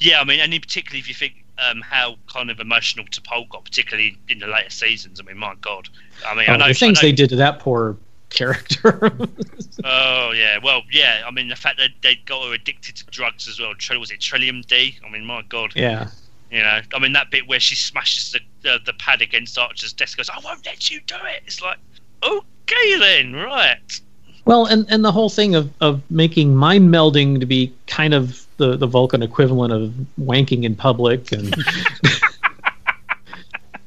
Yeah, 0.00 0.20
I 0.20 0.24
mean, 0.24 0.40
and 0.40 0.54
in 0.54 0.60
particularly 0.62 1.00
if 1.00 1.08
you 1.08 1.14
think 1.14 1.34
um, 1.68 1.82
how 1.82 2.16
kind 2.32 2.50
of 2.50 2.58
emotional 2.60 3.04
T'Pol 3.06 3.48
got, 3.50 3.64
particularly 3.64 4.16
in 4.30 4.38
the 4.38 4.46
later 4.46 4.70
seasons. 4.70 5.20
I 5.20 5.24
mean, 5.24 5.36
my 5.36 5.54
God. 5.60 5.88
I 6.24 6.34
mean, 6.36 6.48
I 6.48 6.54
Oh, 6.54 6.56
know 6.56 6.68
the 6.68 6.72
things 6.74 6.98
I 7.00 7.02
know- 7.02 7.08
they 7.08 7.12
did 7.12 7.28
to 7.30 7.36
that 7.36 7.58
poor 7.58 7.96
character 8.30 9.10
Oh 9.84 10.30
yeah, 10.32 10.58
well 10.62 10.82
yeah. 10.90 11.22
I 11.26 11.30
mean, 11.30 11.48
the 11.48 11.56
fact 11.56 11.78
that 11.78 11.90
they 12.02 12.14
got 12.26 12.46
her 12.46 12.54
addicted 12.54 12.96
to 12.96 13.04
drugs 13.06 13.46
as 13.48 13.58
well. 13.60 13.74
Was 14.00 14.10
it 14.10 14.20
Trellium 14.20 14.64
D? 14.66 14.96
I 15.04 15.10
mean, 15.10 15.24
my 15.26 15.42
God. 15.48 15.72
yeah 15.76 16.08
You 16.50 16.60
know, 16.60 16.80
I 16.94 16.98
mean 16.98 17.12
that 17.12 17.30
bit 17.30 17.46
where 17.46 17.60
she 17.60 17.74
smashes 17.74 18.32
the 18.32 18.40
the, 18.62 18.78
the 18.84 18.92
pad 18.94 19.20
against 19.22 19.58
Archer's 19.58 19.92
desk. 19.92 20.16
Goes, 20.16 20.30
I 20.30 20.38
won't 20.44 20.64
let 20.66 20.90
you 20.90 21.00
do 21.06 21.16
it. 21.16 21.42
It's 21.46 21.60
like, 21.60 21.78
okay 22.22 22.98
then, 22.98 23.34
right. 23.34 24.00
Well, 24.44 24.64
and, 24.64 24.86
and 24.90 25.04
the 25.04 25.12
whole 25.12 25.28
thing 25.28 25.54
of, 25.54 25.70
of 25.82 26.00
making 26.10 26.56
mind 26.56 26.88
melding 26.88 27.38
to 27.40 27.46
be 27.46 27.72
kind 27.86 28.14
of 28.14 28.46
the, 28.56 28.76
the 28.78 28.86
Vulcan 28.86 29.22
equivalent 29.22 29.74
of 29.74 29.92
wanking 30.18 30.64
in 30.64 30.74
public 30.74 31.32
and 31.32 31.54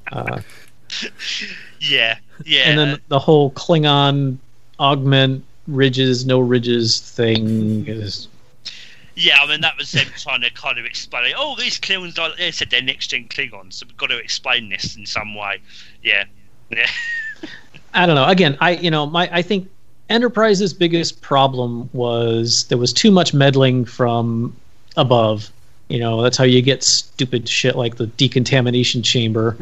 uh, 0.11 0.41
Yeah, 1.79 2.19
yeah. 2.45 2.69
and 2.69 2.77
then 2.77 3.01
the 3.07 3.17
whole 3.17 3.51
Klingon 3.51 4.37
augment 4.79 5.43
ridges, 5.67 6.25
no 6.27 6.39
ridges 6.39 6.99
thing 6.99 7.87
is 7.87 8.27
Yeah, 9.15 9.39
I 9.41 9.47
mean 9.47 9.61
that 9.61 9.77
was 9.77 9.91
them 9.91 10.07
trying 10.17 10.41
to 10.41 10.49
kind 10.51 10.77
of 10.77 10.85
explain. 10.85 11.25
it. 11.25 11.35
Oh, 11.37 11.55
these 11.57 11.79
Klingons, 11.79 12.17
are, 12.17 12.35
they 12.37 12.51
said 12.51 12.69
they're 12.69 12.81
next 12.81 13.07
gen 13.07 13.27
Klingons, 13.27 13.73
so 13.73 13.85
we've 13.85 13.97
got 13.97 14.07
to 14.07 14.17
explain 14.17 14.69
this 14.69 14.95
in 14.95 15.05
some 15.05 15.35
way. 15.35 15.59
Yeah, 16.01 16.25
yeah, 16.69 16.89
I 17.93 18.05
don't 18.05 18.15
know. 18.15 18.27
Again, 18.27 18.57
I 18.61 18.71
you 18.71 18.89
know 18.89 19.05
my 19.05 19.29
I 19.31 19.41
think 19.41 19.69
Enterprise's 20.09 20.73
biggest 20.73 21.21
problem 21.21 21.89
was 21.93 22.65
there 22.69 22.77
was 22.77 22.93
too 22.93 23.11
much 23.11 23.33
meddling 23.33 23.83
from 23.85 24.55
above. 24.95 25.51
You 25.89 25.99
know 25.99 26.21
that's 26.21 26.37
how 26.37 26.45
you 26.45 26.61
get 26.61 26.83
stupid 26.83 27.49
shit 27.49 27.75
like 27.75 27.97
the 27.97 28.07
decontamination 28.07 29.03
chamber. 29.03 29.57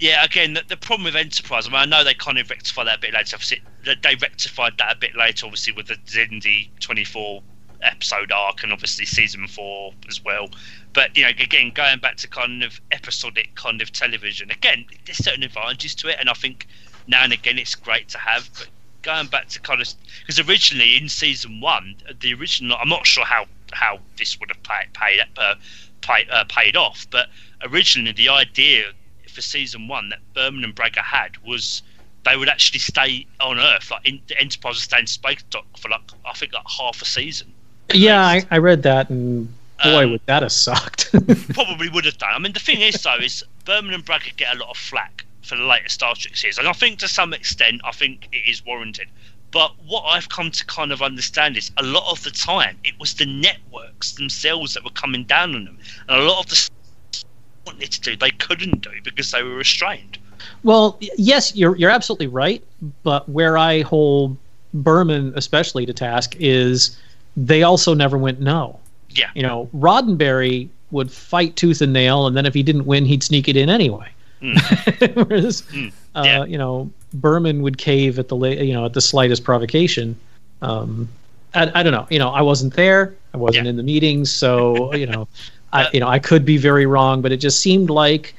yeah. 0.00 0.24
Again, 0.24 0.54
the, 0.54 0.62
the 0.66 0.76
problem 0.76 1.04
with 1.04 1.14
Enterprise. 1.14 1.68
I 1.68 1.70
mean, 1.70 1.78
I 1.78 1.84
know 1.84 2.02
they 2.02 2.14
kind 2.14 2.38
of 2.38 2.50
rectified 2.50 2.88
that 2.88 2.98
a 2.98 3.00
bit 3.00 3.14
later. 3.14 3.36
Obviously, 3.36 3.62
they 3.84 4.16
rectified 4.16 4.72
that 4.78 4.96
a 4.96 4.98
bit 4.98 5.14
later, 5.14 5.46
obviously 5.46 5.74
with 5.74 5.86
the 5.86 5.94
Xindi 5.94 6.70
twenty 6.80 7.04
four 7.04 7.44
episode 7.82 8.32
arc, 8.32 8.62
and 8.62 8.72
obviously 8.72 9.06
season 9.06 9.46
four 9.46 9.92
as 10.08 10.22
well. 10.24 10.48
But 10.92 11.16
you 11.16 11.24
know, 11.24 11.30
again, 11.30 11.72
going 11.74 11.98
back 11.98 12.16
to 12.18 12.28
kind 12.28 12.62
of 12.62 12.80
episodic 12.90 13.54
kind 13.54 13.80
of 13.80 13.92
television, 13.92 14.50
again, 14.50 14.84
there's 15.04 15.18
certain 15.18 15.42
advantages 15.42 15.94
to 15.96 16.08
it, 16.08 16.16
and 16.20 16.28
I 16.28 16.34
think 16.34 16.66
now 17.06 17.24
and 17.24 17.32
again 17.32 17.58
it's 17.58 17.74
great 17.74 18.08
to 18.10 18.18
have. 18.18 18.48
But 18.58 18.68
going 19.02 19.26
back 19.28 19.48
to 19.48 19.60
kind 19.60 19.80
of 19.80 19.88
because 20.20 20.40
originally 20.40 20.96
in 20.96 21.08
season 21.08 21.60
one, 21.60 21.96
the 22.20 22.34
original, 22.34 22.76
I'm 22.80 22.88
not 22.88 23.06
sure 23.06 23.24
how 23.24 23.46
how 23.72 24.00
this 24.16 24.38
would 24.40 24.50
have 24.50 24.62
paid 24.62 24.92
paid 24.92 25.20
uh, 25.36 25.54
paid, 26.00 26.28
uh, 26.30 26.44
paid 26.48 26.76
off, 26.76 27.06
but 27.10 27.28
originally 27.62 28.12
the 28.12 28.28
idea 28.28 28.92
for 29.28 29.40
season 29.40 29.88
one 29.88 30.08
that 30.08 30.18
Berman 30.34 30.64
and 30.64 30.74
Braga 30.74 31.02
had 31.02 31.38
was 31.38 31.82
they 32.24 32.36
would 32.36 32.48
actually 32.48 32.80
stay 32.80 33.26
on 33.40 33.58
Earth, 33.58 33.90
like 33.90 34.06
in, 34.06 34.20
the 34.26 34.38
Enterprise 34.38 34.74
would 34.74 34.82
stay 34.82 34.98
in 34.98 35.06
space 35.06 35.42
dock 35.50 35.66
for 35.78 35.88
like 35.88 36.02
I 36.24 36.32
think 36.34 36.52
like 36.52 36.68
half 36.68 37.00
a 37.00 37.04
season. 37.04 37.52
Yeah, 37.94 38.24
I, 38.24 38.46
I 38.50 38.58
read 38.58 38.82
that, 38.84 39.10
and 39.10 39.48
boy, 39.82 40.04
Um, 40.04 40.10
would 40.12 40.20
that 40.26 40.42
have 40.42 40.52
sucked. 40.52 41.10
probably 41.54 41.88
would 41.88 42.04
have 42.04 42.18
done. 42.18 42.32
I 42.34 42.38
mean, 42.38 42.52
the 42.52 42.60
thing 42.60 42.80
is, 42.80 43.02
though, 43.02 43.16
is 43.16 43.44
Berman 43.64 43.94
and 43.94 44.04
Braga 44.04 44.30
get 44.36 44.54
a 44.54 44.58
lot 44.58 44.70
of 44.70 44.76
flack 44.76 45.24
for 45.42 45.56
the 45.56 45.64
later 45.64 45.88
Star 45.88 46.14
Trek 46.14 46.36
series, 46.36 46.58
and 46.58 46.68
I 46.68 46.72
think 46.72 46.98
to 47.00 47.08
some 47.08 47.32
extent, 47.32 47.80
I 47.84 47.92
think 47.92 48.28
it 48.32 48.48
is 48.48 48.64
warranted. 48.64 49.08
But 49.52 49.72
what 49.84 50.02
I've 50.02 50.28
come 50.28 50.52
to 50.52 50.64
kind 50.66 50.92
of 50.92 51.02
understand 51.02 51.56
is 51.56 51.72
a 51.76 51.82
lot 51.82 52.08
of 52.10 52.22
the 52.22 52.30
time 52.30 52.76
it 52.84 52.94
was 53.00 53.14
the 53.14 53.26
networks 53.26 54.12
themselves 54.12 54.74
that 54.74 54.84
were 54.84 54.90
coming 54.90 55.24
down 55.24 55.54
on 55.56 55.64
them, 55.64 55.78
and 56.08 56.20
a 56.20 56.22
lot 56.24 56.44
of 56.44 56.50
the 56.50 56.56
stuff 56.56 56.76
they 57.12 57.72
wanted 57.72 57.90
to 57.90 58.00
do 58.00 58.16
they 58.16 58.30
couldn't 58.30 58.80
do 58.82 58.92
because 59.02 59.32
they 59.32 59.42
were 59.42 59.54
restrained. 59.56 60.18
Well, 60.62 60.98
yes, 61.00 61.56
you're 61.56 61.76
you're 61.76 61.90
absolutely 61.90 62.28
right. 62.28 62.62
But 63.02 63.28
where 63.28 63.58
I 63.58 63.80
hold 63.80 64.36
Berman 64.72 65.32
especially 65.36 65.84
to 65.86 65.92
task 65.92 66.36
is 66.38 66.96
they 67.36 67.62
also 67.62 67.94
never 67.94 68.16
went 68.18 68.40
no. 68.40 68.78
Yeah. 69.10 69.30
You 69.34 69.42
know, 69.42 69.68
Roddenberry 69.74 70.68
would 70.90 71.10
fight 71.10 71.56
tooth 71.56 71.80
and 71.80 71.92
nail, 71.92 72.26
and 72.26 72.36
then 72.36 72.46
if 72.46 72.54
he 72.54 72.62
didn't 72.62 72.86
win, 72.86 73.04
he'd 73.04 73.22
sneak 73.22 73.48
it 73.48 73.56
in 73.56 73.68
anyway. 73.68 74.08
Whereas, 74.40 75.62
Mm, 75.62 75.92
uh, 76.14 76.22
yeah. 76.24 76.44
you 76.44 76.58
know, 76.58 76.90
Berman 77.14 77.62
would 77.62 77.76
cave 77.78 78.18
at 78.18 78.28
the 78.28 78.36
la- 78.36 78.48
you 78.48 78.72
know 78.72 78.84
at 78.86 78.94
the 78.94 79.00
slightest 79.00 79.44
provocation. 79.44 80.16
Um, 80.62 81.08
I, 81.54 81.70
I 81.80 81.82
don't 81.82 81.92
know. 81.92 82.06
You 82.10 82.18
know, 82.18 82.30
I 82.30 82.42
wasn't 82.42 82.74
there. 82.74 83.14
I 83.34 83.36
wasn't 83.36 83.64
Yeah. 83.64 83.70
in 83.70 83.76
the 83.76 83.82
meetings, 83.82 84.30
so 84.32 84.94
you 85.02 85.06
know, 85.06 85.28
I 85.72 85.84
Uh, 85.84 85.90
you 85.92 86.00
know 86.00 86.08
I 86.08 86.18
could 86.18 86.44
be 86.44 86.56
very 86.56 86.86
wrong, 86.86 87.20
but 87.22 87.32
it 87.32 87.38
just 87.38 87.60
seemed 87.60 87.90
like 87.90 88.34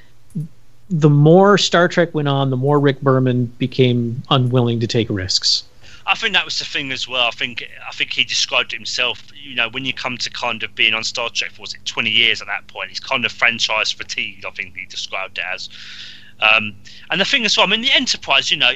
the 0.90 1.10
more 1.10 1.58
Star 1.58 1.88
Trek 1.88 2.14
went 2.14 2.28
on, 2.28 2.50
the 2.50 2.58
more 2.58 2.80
Rick 2.80 3.00
Berman 3.02 3.46
became 3.58 4.22
unwilling 4.30 4.80
to 4.82 4.88
take 4.88 5.10
risks. 5.10 5.64
I 6.06 6.16
think 6.16 6.34
that 6.34 6.46
was 6.46 6.58
the 6.60 6.66
thing 6.66 6.92
as 6.92 7.08
well. 7.08 7.28
I 7.28 7.32
think 7.32 7.68
I 7.88 7.92
think 7.92 8.12
he 8.14 8.24
described 8.24 8.74
it 8.74 8.78
himself. 8.78 9.24
You 9.36 9.56
know, 9.56 9.70
when 9.70 9.86
you 9.86 9.94
come 9.94 10.18
to 10.18 10.30
kind 10.30 10.64
of 10.64 10.74
being 10.76 10.94
on 10.94 11.04
Star 11.04 11.30
Trek 11.30 11.52
for 11.52 11.62
was 11.62 11.74
it 11.74 11.86
twenty 11.86 12.10
years 12.10 12.42
at 12.42 12.48
that 12.48 12.68
point, 12.68 12.90
he's 12.90 13.00
kind 13.00 13.26
of 13.26 13.32
franchise 13.32 13.92
fatigued. 13.92 14.46
I 14.46 14.52
think 14.52 14.76
he 14.76 14.86
described 14.86 15.38
it 15.38 15.46
as. 15.52 15.70
Um, 16.40 16.76
and 17.12 17.22
the 17.22 17.26
thing 17.26 17.46
as 17.46 17.56
well, 17.56 17.68
I 17.68 17.70
mean, 17.70 17.82
the 17.82 17.92
Enterprise. 17.92 18.50
You 18.52 18.58
know, 18.58 18.72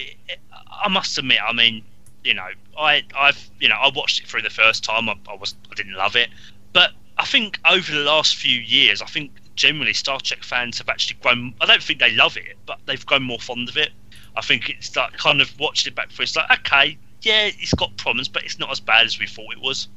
I 0.72 0.88
must 0.88 1.18
admit, 1.18 1.40
I 1.46 1.52
mean, 1.52 1.84
you 2.24 2.34
know, 2.34 2.48
I 2.78 3.04
I've 3.16 3.50
you 3.60 3.70
know 3.70 3.76
I 3.76 3.90
watched 3.96 4.22
it 4.22 4.28
through 4.28 4.42
the 4.42 4.50
first 4.50 4.84
time. 4.84 5.10
I, 5.10 5.16
I 5.30 5.36
was 5.36 5.56
I 5.72 5.76
didn't 5.76 5.94
love 5.94 6.16
it, 6.16 6.30
but 6.74 6.92
I 7.18 7.26
think 7.26 7.60
over 7.66 7.92
the 7.92 8.04
last 8.04 8.36
few 8.36 8.60
years, 8.60 9.02
I 9.02 9.06
think 9.06 9.32
generally 9.56 9.94
Star 9.94 10.20
Trek 10.20 10.44
fans 10.44 10.78
have 10.80 10.90
actually 10.90 11.18
grown. 11.22 11.54
I 11.62 11.66
don't 11.66 11.82
think 11.82 12.00
they 12.00 12.12
love 12.12 12.38
it, 12.38 12.58
but 12.66 12.80
they've 12.86 13.06
grown 13.06 13.24
more 13.24 13.40
fond 13.40 13.70
of 13.70 13.78
it. 13.78 13.92
I 14.36 14.42
think 14.42 14.70
it's 14.70 14.96
like 14.96 15.14
kind 15.14 15.42
of 15.42 15.58
watched 15.60 15.88
it 15.88 15.96
back 15.96 16.12
for. 16.12 16.24
It's 16.24 16.36
like 16.36 16.52
okay, 16.60 16.98
yeah, 17.26 17.50
it's 17.60 17.74
got 17.74 17.96
problems, 17.98 18.28
but 18.28 18.44
it's 18.44 18.60
not 18.60 18.72
as 18.72 18.80
bad 18.80 19.06
as 19.06 19.20
we 19.20 19.28
thought 19.28 19.52
it 19.52 19.62
was. 19.62 19.88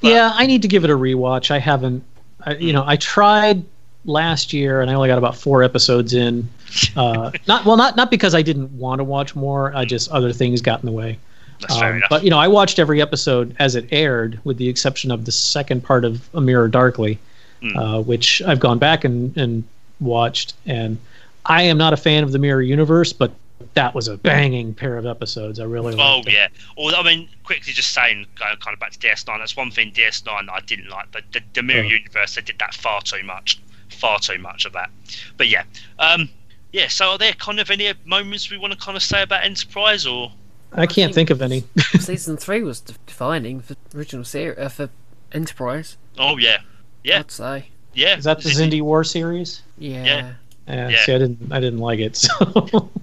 But- 0.00 0.08
yeah, 0.10 0.30
I 0.34 0.46
need 0.46 0.62
to 0.62 0.68
give 0.68 0.84
it 0.84 0.90
a 0.90 0.96
rewatch. 0.96 1.50
I 1.50 1.58
haven't. 1.58 2.04
I, 2.44 2.54
you 2.54 2.72
know, 2.72 2.84
I 2.86 2.96
tried 2.96 3.62
last 4.06 4.52
year, 4.52 4.80
and 4.80 4.90
I 4.90 4.94
only 4.94 5.08
got 5.08 5.18
about 5.18 5.36
four 5.36 5.62
episodes 5.62 6.14
in. 6.14 6.48
Uh, 6.96 7.32
not 7.48 7.64
well, 7.64 7.76
not 7.76 7.96
not 7.96 8.12
because 8.12 8.32
I 8.32 8.42
didn't 8.42 8.70
want 8.78 9.00
to 9.00 9.04
watch 9.04 9.34
more. 9.34 9.74
I 9.74 9.84
just 9.84 10.08
other 10.12 10.32
things 10.32 10.62
got 10.62 10.78
in 10.80 10.86
the 10.86 10.92
way. 10.92 11.18
That's 11.60 11.76
fair 11.76 11.90
Um, 11.90 11.96
enough. 11.96 12.08
but 12.10 12.22
you 12.22 12.30
know, 12.30 12.38
I 12.38 12.46
watched 12.46 12.78
every 12.78 13.02
episode 13.02 13.56
as 13.58 13.74
it 13.74 13.88
aired, 13.90 14.38
with 14.44 14.56
the 14.56 14.68
exception 14.68 15.10
of 15.10 15.24
the 15.24 15.32
second 15.32 15.82
part 15.82 16.04
of 16.04 16.28
A 16.32 16.40
Mirror 16.40 16.68
Darkly, 16.68 17.18
Hmm. 17.60 17.76
uh, 17.76 18.00
which 18.02 18.40
I've 18.42 18.60
gone 18.60 18.78
back 18.78 19.02
and, 19.04 19.36
and 19.36 19.64
watched. 19.98 20.54
And 20.64 20.96
I 21.44 21.62
am 21.64 21.76
not 21.76 21.92
a 21.92 21.96
fan 21.96 22.22
of 22.22 22.30
the 22.30 22.38
Mirror 22.38 22.62
Universe, 22.62 23.12
but 23.12 23.32
that 23.74 23.94
was 23.94 24.08
a 24.08 24.16
banging 24.16 24.74
pair 24.74 24.96
of 24.96 25.06
episodes. 25.06 25.60
I 25.60 25.64
really 25.64 25.94
Oh 25.98 26.20
it. 26.26 26.32
yeah. 26.32 26.48
Or 26.76 26.92
I 26.94 27.02
mean, 27.02 27.28
quickly 27.44 27.72
just 27.72 27.92
saying, 27.92 28.26
going 28.38 28.56
kind 28.58 28.74
of 28.74 28.80
back 28.80 28.92
to 28.92 28.98
DS9. 28.98 29.26
That's 29.38 29.56
one 29.56 29.70
thing 29.70 29.92
DS9 29.92 30.48
I 30.50 30.60
didn't 30.60 30.88
like. 30.88 31.10
The, 31.12 31.22
the, 31.32 31.40
the 31.54 31.62
Mirror 31.62 31.84
Oh. 31.84 31.88
Universe 31.88 32.34
they 32.34 32.42
did 32.42 32.58
that 32.58 32.74
far 32.74 33.00
too 33.02 33.22
much, 33.22 33.60
far 33.90 34.18
too 34.18 34.38
much 34.38 34.64
of 34.64 34.72
that. 34.72 34.90
But 35.36 35.48
yeah, 35.48 35.64
um, 35.98 36.28
yeah. 36.72 36.88
So 36.88 37.10
are 37.10 37.18
there 37.18 37.32
kind 37.34 37.60
of 37.60 37.70
any 37.70 37.92
moments 38.04 38.50
we 38.50 38.58
want 38.58 38.72
to 38.72 38.78
kind 38.78 38.96
of 38.96 39.02
say 39.02 39.22
about 39.22 39.44
Enterprise 39.44 40.06
or? 40.06 40.32
I 40.72 40.86
can't 40.86 41.12
think 41.14 41.30
of 41.30 41.42
any. 41.42 41.64
Season 41.98 42.36
three 42.36 42.62
was 42.62 42.80
defining 42.80 43.60
for 43.60 43.74
original 43.94 44.24
series 44.24 44.56
uh, 44.58 44.68
for 44.68 44.88
Enterprise. 45.32 45.96
Oh 46.18 46.36
yeah, 46.38 46.58
Yeah. 47.04 47.18
I'd 47.20 47.30
say. 47.30 47.68
yeah. 47.92 48.16
Is 48.16 48.24
that 48.24 48.40
the 48.40 48.48
Xindi 48.50 48.80
War 48.80 49.02
series? 49.04 49.62
Yeah. 49.78 50.04
Yeah. 50.04 50.32
Yeah, 50.68 50.88
Yeah. 50.90 51.04
See, 51.04 51.14
I 51.14 51.18
didn't. 51.18 51.52
I 51.52 51.58
didn't 51.60 51.80
like 51.80 51.98
it. 51.98 52.16
So. 52.16 52.90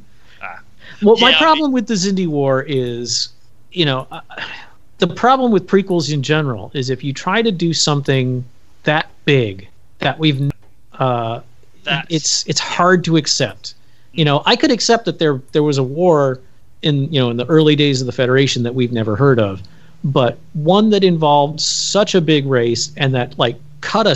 Well, 1.01 1.17
my 1.17 1.31
Yeah, 1.31 1.37
I 1.37 1.39
problem 1.39 1.71
with 1.71 1.87
the 1.87 1.93
Xindi 1.93 2.27
War 2.27 2.63
is, 2.67 3.29
you 3.71 3.85
know, 3.85 4.07
uh, 4.11 4.21
the 4.97 5.07
problem 5.07 5.51
with 5.51 5.67
prequels 5.67 6.11
in 6.11 6.23
general 6.23 6.71
is 6.73 6.89
if 6.89 7.03
you 7.03 7.13
try 7.13 7.41
to 7.41 7.51
do 7.51 7.73
something 7.73 8.43
that 8.83 9.09
big 9.25 9.67
that 9.99 10.17
we've, 10.17 10.51
uh, 10.93 11.41
it's 12.09 12.45
it's 12.47 12.59
hard 12.59 13.03
to 13.05 13.17
accept. 13.17 13.75
You 14.13 14.25
know, 14.25 14.41
I 14.45 14.55
could 14.55 14.71
accept 14.71 15.05
that 15.05 15.19
there 15.19 15.41
there 15.51 15.63
was 15.63 15.77
a 15.77 15.83
war 15.83 16.39
in 16.81 17.11
you 17.13 17.19
know 17.19 17.29
in 17.29 17.37
the 17.37 17.45
early 17.45 17.75
days 17.75 18.01
of 18.01 18.07
the 18.07 18.13
Federation 18.13 18.63
that 18.63 18.73
we've 18.73 18.91
never 18.91 19.15
heard 19.15 19.39
of, 19.39 19.61
but 20.03 20.37
one 20.53 20.89
that 20.89 21.03
involved 21.03 21.59
such 21.59 22.15
a 22.15 22.21
big 22.21 22.45
race 22.45 22.91
and 22.97 23.13
that 23.13 23.37
like 23.37 23.57
cut 23.81 24.07
a, 24.07 24.15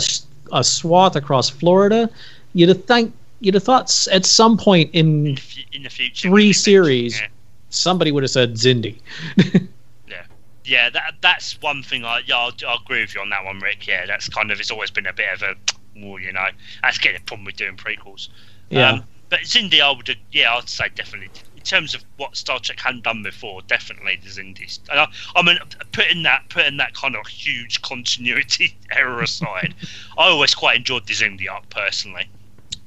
a 0.52 0.64
swath 0.64 1.16
across 1.16 1.48
Florida, 1.48 2.10
you'd 2.54 2.68
have 2.68 2.84
think 2.84 3.14
you'd 3.42 3.54
have 3.54 3.62
thought 3.62 4.06
at 4.10 4.24
some 4.24 4.56
point 4.56 4.90
in 4.92 5.26
in, 5.26 5.34
the 5.34 5.42
in 5.72 5.82
the 5.82 5.90
future. 5.90 6.28
Three 6.28 6.52
series. 6.52 7.20
Yeah. 7.20 7.28
somebody 7.70 8.12
would 8.12 8.22
have 8.22 8.30
said 8.30 8.54
Xindi. 8.54 8.98
Yeah, 10.06 10.24
yeah, 10.64 10.90
that 10.90 11.14
that's 11.20 11.60
one 11.60 11.82
thing 11.82 12.04
I 12.04 12.20
yeah 12.26 12.36
I'll, 12.36 12.52
I'll 12.66 12.78
agree 12.78 13.00
with 13.00 13.14
you 13.14 13.20
on 13.20 13.30
that 13.30 13.44
one, 13.44 13.58
Rick. 13.58 13.86
Yeah, 13.86 14.06
that's 14.06 14.28
kind 14.28 14.50
of 14.50 14.60
it's 14.60 14.70
always 14.70 14.90
been 14.90 15.06
a 15.06 15.12
bit 15.12 15.32
of 15.34 15.42
a 15.42 15.54
well, 15.96 16.18
you 16.18 16.32
know, 16.32 16.46
that's 16.82 16.98
getting 16.98 17.20
a 17.20 17.24
problem 17.24 17.44
with 17.44 17.56
doing 17.56 17.76
prequels. 17.76 18.28
Yeah. 18.70 18.92
Um, 18.92 19.04
but 19.28 19.40
Xindi, 19.40 19.80
I 19.80 19.90
would 19.90 20.16
yeah, 20.30 20.54
I'd 20.54 20.68
say 20.68 20.88
definitely 20.94 21.30
in 21.62 21.66
terms 21.66 21.94
of 21.94 22.02
what 22.16 22.36
Star 22.36 22.58
Trek 22.58 22.80
hadn't 22.80 23.04
done 23.04 23.22
before, 23.22 23.62
definitely 23.62 24.18
the 24.20 24.28
Xindi's. 24.28 24.80
And 24.90 24.98
I, 24.98 25.06
I 25.36 25.42
mean, 25.42 25.58
putting 25.92 26.24
that 26.24 26.42
putting 26.48 26.76
that 26.78 26.92
kind 26.94 27.14
of 27.14 27.24
huge 27.28 27.80
continuity 27.82 28.76
error 28.90 29.22
aside, 29.22 29.74
I 30.18 30.28
always 30.28 30.56
quite 30.56 30.76
enjoyed 30.76 31.06
the 31.06 31.14
Xindi 31.14 31.48
arc 31.48 31.68
personally. 31.70 32.28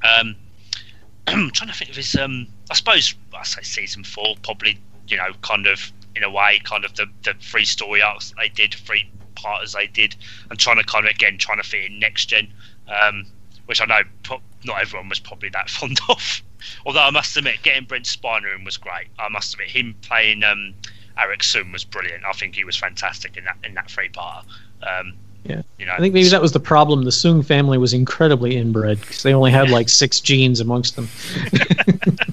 Um, 0.03 0.35
I'm 1.27 1.51
trying 1.51 1.69
to 1.69 1.75
think 1.75 1.89
of 1.89 1.95
his. 1.95 2.15
Um, 2.15 2.47
I 2.69 2.75
suppose 2.75 3.15
I 3.37 3.43
say 3.43 3.61
season 3.61 4.03
four 4.03 4.35
probably. 4.43 4.77
You 5.07 5.17
know, 5.17 5.33
kind 5.43 5.67
of 5.67 5.91
in 6.15 6.23
a 6.23 6.29
way, 6.29 6.59
kind 6.63 6.85
of 6.85 6.95
the 6.95 7.07
the 7.23 7.33
three 7.39 7.65
story 7.65 8.01
arcs 8.01 8.33
they 8.37 8.49
did, 8.49 8.73
three 8.73 9.09
parters 9.35 9.73
they 9.73 9.87
did, 9.87 10.15
and 10.49 10.57
trying 10.57 10.77
to 10.77 10.83
kind 10.83 11.05
of 11.05 11.11
again 11.11 11.37
trying 11.37 11.57
to 11.57 11.63
fit 11.63 11.91
in 11.91 11.99
next 11.99 12.25
gen, 12.25 12.51
um, 12.87 13.25
which 13.65 13.81
I 13.81 13.85
know 13.85 14.01
pro- 14.23 14.41
not 14.63 14.81
everyone 14.81 15.09
was 15.09 15.19
probably 15.19 15.49
that 15.49 15.69
fond 15.77 15.99
of. 16.09 16.41
Although 16.85 17.01
I 17.01 17.11
must 17.11 17.37
admit, 17.37 17.61
getting 17.61 17.85
Brent 17.85 18.05
Spiner 18.05 18.55
in 18.55 18.63
was 18.63 18.77
great. 18.77 19.07
I 19.19 19.29
must 19.29 19.53
admit, 19.53 19.69
him 19.69 19.95
playing 20.01 20.43
um, 20.43 20.73
Arik 21.17 21.41
Soong 21.41 21.71
was 21.71 21.83
brilliant. 21.83 22.25
I 22.25 22.31
think 22.31 22.55
he 22.55 22.63
was 22.63 22.75
fantastic 22.75 23.37
in 23.37 23.43
that 23.45 23.57
in 23.63 23.73
that 23.75 23.91
three 23.91 24.09
parter. 24.09 24.43
Um, 24.81 25.13
Yeah. 25.45 25.61
you 25.77 25.85
know, 25.85 25.93
I 25.93 25.99
think 25.99 26.13
maybe 26.13 26.27
that 26.29 26.41
was 26.41 26.53
the 26.53 26.59
problem. 26.59 27.03
The 27.03 27.11
Soong 27.11 27.45
family 27.45 27.77
was 27.77 27.93
incredibly 27.93 28.55
inbred 28.57 28.99
because 28.99 29.21
they 29.23 29.33
only 29.33 29.51
had 29.51 29.69
like 29.69 29.89
six 29.89 30.19
genes 30.19 30.59
amongst 30.59 30.95
them. 30.95 31.07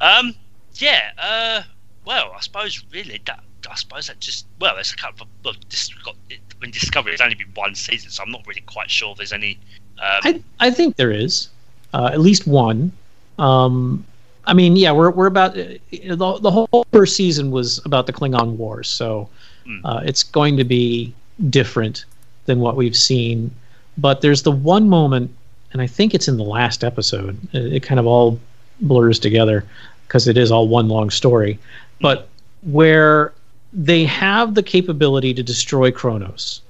Um, 0.00 0.34
yeah. 0.74 1.10
Uh, 1.18 1.62
well, 2.04 2.32
I 2.36 2.40
suppose 2.40 2.84
really 2.92 3.20
that. 3.26 3.40
I 3.68 3.74
suppose 3.74 4.06
that 4.06 4.20
just 4.20 4.46
well, 4.60 4.74
there's 4.74 4.92
a 4.92 4.96
couple 4.96 5.24
of 5.24 5.28
look. 5.44 5.56
This 5.70 5.88
got 6.04 6.14
it, 6.30 6.38
when 6.58 6.70
Discovery 6.70 7.12
has 7.12 7.20
only 7.20 7.34
been 7.34 7.50
one 7.54 7.74
season, 7.74 8.10
so 8.10 8.22
I'm 8.22 8.30
not 8.30 8.46
really 8.46 8.60
quite 8.60 8.90
sure 8.90 9.12
if 9.12 9.16
there's 9.16 9.32
any. 9.32 9.58
Um, 9.98 10.20
I 10.22 10.42
I 10.60 10.70
think 10.70 10.96
there 10.96 11.10
is 11.10 11.48
uh, 11.94 12.10
at 12.12 12.20
least 12.20 12.46
one. 12.46 12.92
Um, 13.38 14.04
I 14.44 14.52
mean, 14.52 14.76
yeah, 14.76 14.92
we're 14.92 15.10
we're 15.10 15.26
about 15.26 15.58
uh, 15.58 15.64
the 15.90 16.38
the 16.40 16.50
whole 16.50 16.86
first 16.92 17.16
season 17.16 17.50
was 17.50 17.84
about 17.84 18.06
the 18.06 18.12
Klingon 18.12 18.56
Wars, 18.56 18.88
so 18.88 19.28
Hmm. 19.64 19.84
uh, 19.84 20.00
it's 20.04 20.22
going 20.22 20.56
to 20.58 20.64
be 20.64 21.12
different 21.50 22.04
than 22.46 22.60
what 22.60 22.76
we've 22.76 22.96
seen. 22.96 23.50
But 23.98 24.20
there's 24.20 24.42
the 24.42 24.52
one 24.52 24.88
moment, 24.88 25.30
and 25.72 25.80
I 25.82 25.86
think 25.86 26.14
it's 26.14 26.28
in 26.28 26.36
the 26.36 26.44
last 26.44 26.84
episode. 26.84 27.38
It, 27.52 27.74
it 27.74 27.82
kind 27.82 27.98
of 27.98 28.06
all 28.06 28.38
blurs 28.80 29.18
together 29.18 29.64
because 30.06 30.28
it 30.28 30.36
is 30.36 30.50
all 30.50 30.68
one 30.68 30.88
long 30.88 31.10
story. 31.10 31.58
But 32.00 32.28
where 32.62 33.32
they 33.72 34.04
have 34.04 34.54
the 34.54 34.62
capability 34.62 35.34
to 35.34 35.42
destroy 35.42 35.90
Kronos, 35.90 36.60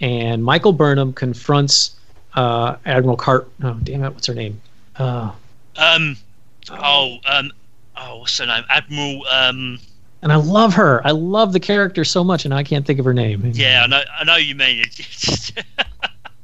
and 0.00 0.44
Michael 0.44 0.72
Burnham 0.72 1.12
confronts 1.12 1.96
uh, 2.34 2.76
Admiral 2.84 3.16
Cart. 3.16 3.48
Oh, 3.62 3.74
damn 3.82 4.04
it! 4.04 4.12
What's 4.12 4.26
her 4.26 4.34
name? 4.34 4.60
Uh, 4.96 5.32
Um. 5.76 6.16
Oh. 6.70 7.18
Um. 7.26 7.52
Oh, 7.96 8.18
what's 8.18 8.36
her 8.38 8.46
name? 8.46 8.64
Admiral. 8.68 9.24
Um. 9.30 9.78
And 10.22 10.32
I 10.32 10.36
love 10.36 10.74
her. 10.74 11.06
I 11.06 11.10
love 11.10 11.52
the 11.52 11.60
character 11.60 12.04
so 12.04 12.24
much, 12.24 12.44
and 12.44 12.52
I 12.54 12.62
can't 12.62 12.86
think 12.86 12.98
of 12.98 13.04
her 13.04 13.14
name. 13.14 13.50
Yeah, 13.54 13.82
I 13.84 13.86
know. 13.86 14.02
I 14.18 14.24
know 14.24 14.36
you 14.36 14.54
mean 14.54 14.80
it. 14.80 15.52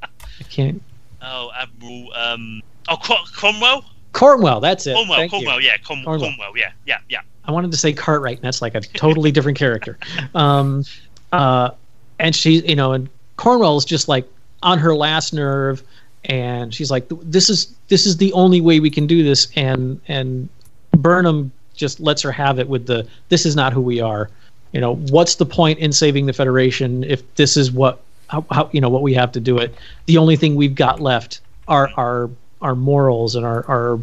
I 0.04 0.42
can't. 0.50 0.82
oh, 1.22 1.50
Admiral. 1.56 2.12
Um. 2.14 2.62
Oh, 2.88 2.96
Cro- 2.96 3.24
Cromwell. 3.32 3.84
Cornwell. 4.12 4.60
That's 4.60 4.86
it. 4.86 4.94
Cornwell. 4.94 5.18
Thank 5.18 5.32
you. 5.32 5.50
Yeah. 5.60 5.76
Com- 5.78 6.04
Cornwell. 6.04 6.30
Cornwell. 6.30 6.56
Yeah. 6.56 6.72
Yeah. 6.86 6.98
Yeah. 7.08 7.20
I 7.44 7.52
wanted 7.52 7.70
to 7.72 7.76
say 7.76 7.92
Cartwright, 7.92 8.36
and 8.36 8.44
that's 8.44 8.62
like 8.62 8.74
a 8.74 8.80
totally 8.80 9.32
different 9.32 9.58
character. 9.58 9.98
Um, 10.34 10.84
uh, 11.32 11.70
and 12.18 12.34
she's, 12.34 12.62
you 12.64 12.76
know, 12.76 12.92
and 12.92 13.08
Cornwell's 13.36 13.84
just 13.84 14.06
like 14.08 14.26
on 14.62 14.78
her 14.78 14.94
last 14.94 15.32
nerve, 15.32 15.82
and 16.24 16.74
she's 16.74 16.90
like, 16.90 17.06
"This 17.22 17.50
is 17.50 17.74
this 17.88 18.06
is 18.06 18.18
the 18.18 18.32
only 18.34 18.60
way 18.60 18.80
we 18.80 18.90
can 18.90 19.06
do 19.06 19.22
this." 19.22 19.48
And 19.56 20.00
and 20.08 20.48
Burnham 20.92 21.50
just 21.74 22.00
lets 22.00 22.22
her 22.22 22.32
have 22.32 22.58
it 22.58 22.68
with 22.68 22.86
the, 22.86 23.06
"This 23.28 23.46
is 23.46 23.56
not 23.56 23.72
who 23.72 23.80
we 23.80 24.00
are." 24.00 24.30
You 24.72 24.80
know, 24.80 24.96
what's 24.96 25.34
the 25.34 25.46
point 25.46 25.78
in 25.78 25.92
saving 25.92 26.26
the 26.26 26.32
Federation 26.32 27.04
if 27.04 27.34
this 27.34 27.56
is 27.56 27.70
what, 27.70 28.00
how, 28.28 28.44
how 28.50 28.70
you 28.72 28.80
know, 28.80 28.88
what 28.88 29.02
we 29.02 29.14
have 29.14 29.32
to 29.32 29.40
do 29.40 29.58
it? 29.58 29.74
The 30.06 30.18
only 30.18 30.36
thing 30.36 30.54
we've 30.54 30.74
got 30.74 31.00
left 31.00 31.40
are 31.68 31.90
our 31.96 32.30
our 32.60 32.74
morals 32.74 33.34
and 33.34 33.44
our 33.44 33.64
our 33.68 33.98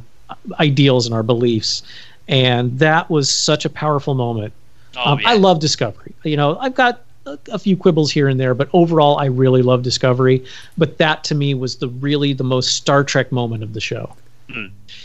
ideals 0.59 1.05
and 1.05 1.15
our 1.15 1.23
beliefs 1.23 1.81
and 2.29 2.77
that 2.77 3.09
was 3.09 3.29
such 3.29 3.65
a 3.65 3.69
powerful 3.69 4.13
moment. 4.13 4.53
Oh, 4.95 5.13
um, 5.13 5.19
yeah. 5.19 5.29
I 5.29 5.33
love 5.33 5.59
Discovery. 5.59 6.13
You 6.23 6.37
know, 6.37 6.57
I've 6.59 6.75
got 6.75 7.01
a, 7.25 7.37
a 7.51 7.59
few 7.59 7.75
quibbles 7.75 8.11
here 8.11 8.27
and 8.27 8.39
there, 8.39 8.53
but 8.53 8.69
overall, 8.71 9.17
I 9.17 9.25
really 9.25 9.63
love 9.63 9.81
Discovery. 9.81 10.45
But 10.77 10.99
that 10.99 11.23
to 11.25 11.35
me 11.35 11.55
was 11.55 11.77
the 11.77 11.89
really 11.89 12.33
the 12.33 12.43
most 12.43 12.75
Star 12.75 13.03
Trek 13.03 13.31
moment 13.31 13.63
of 13.63 13.73
the 13.73 13.81
show. 13.81 14.15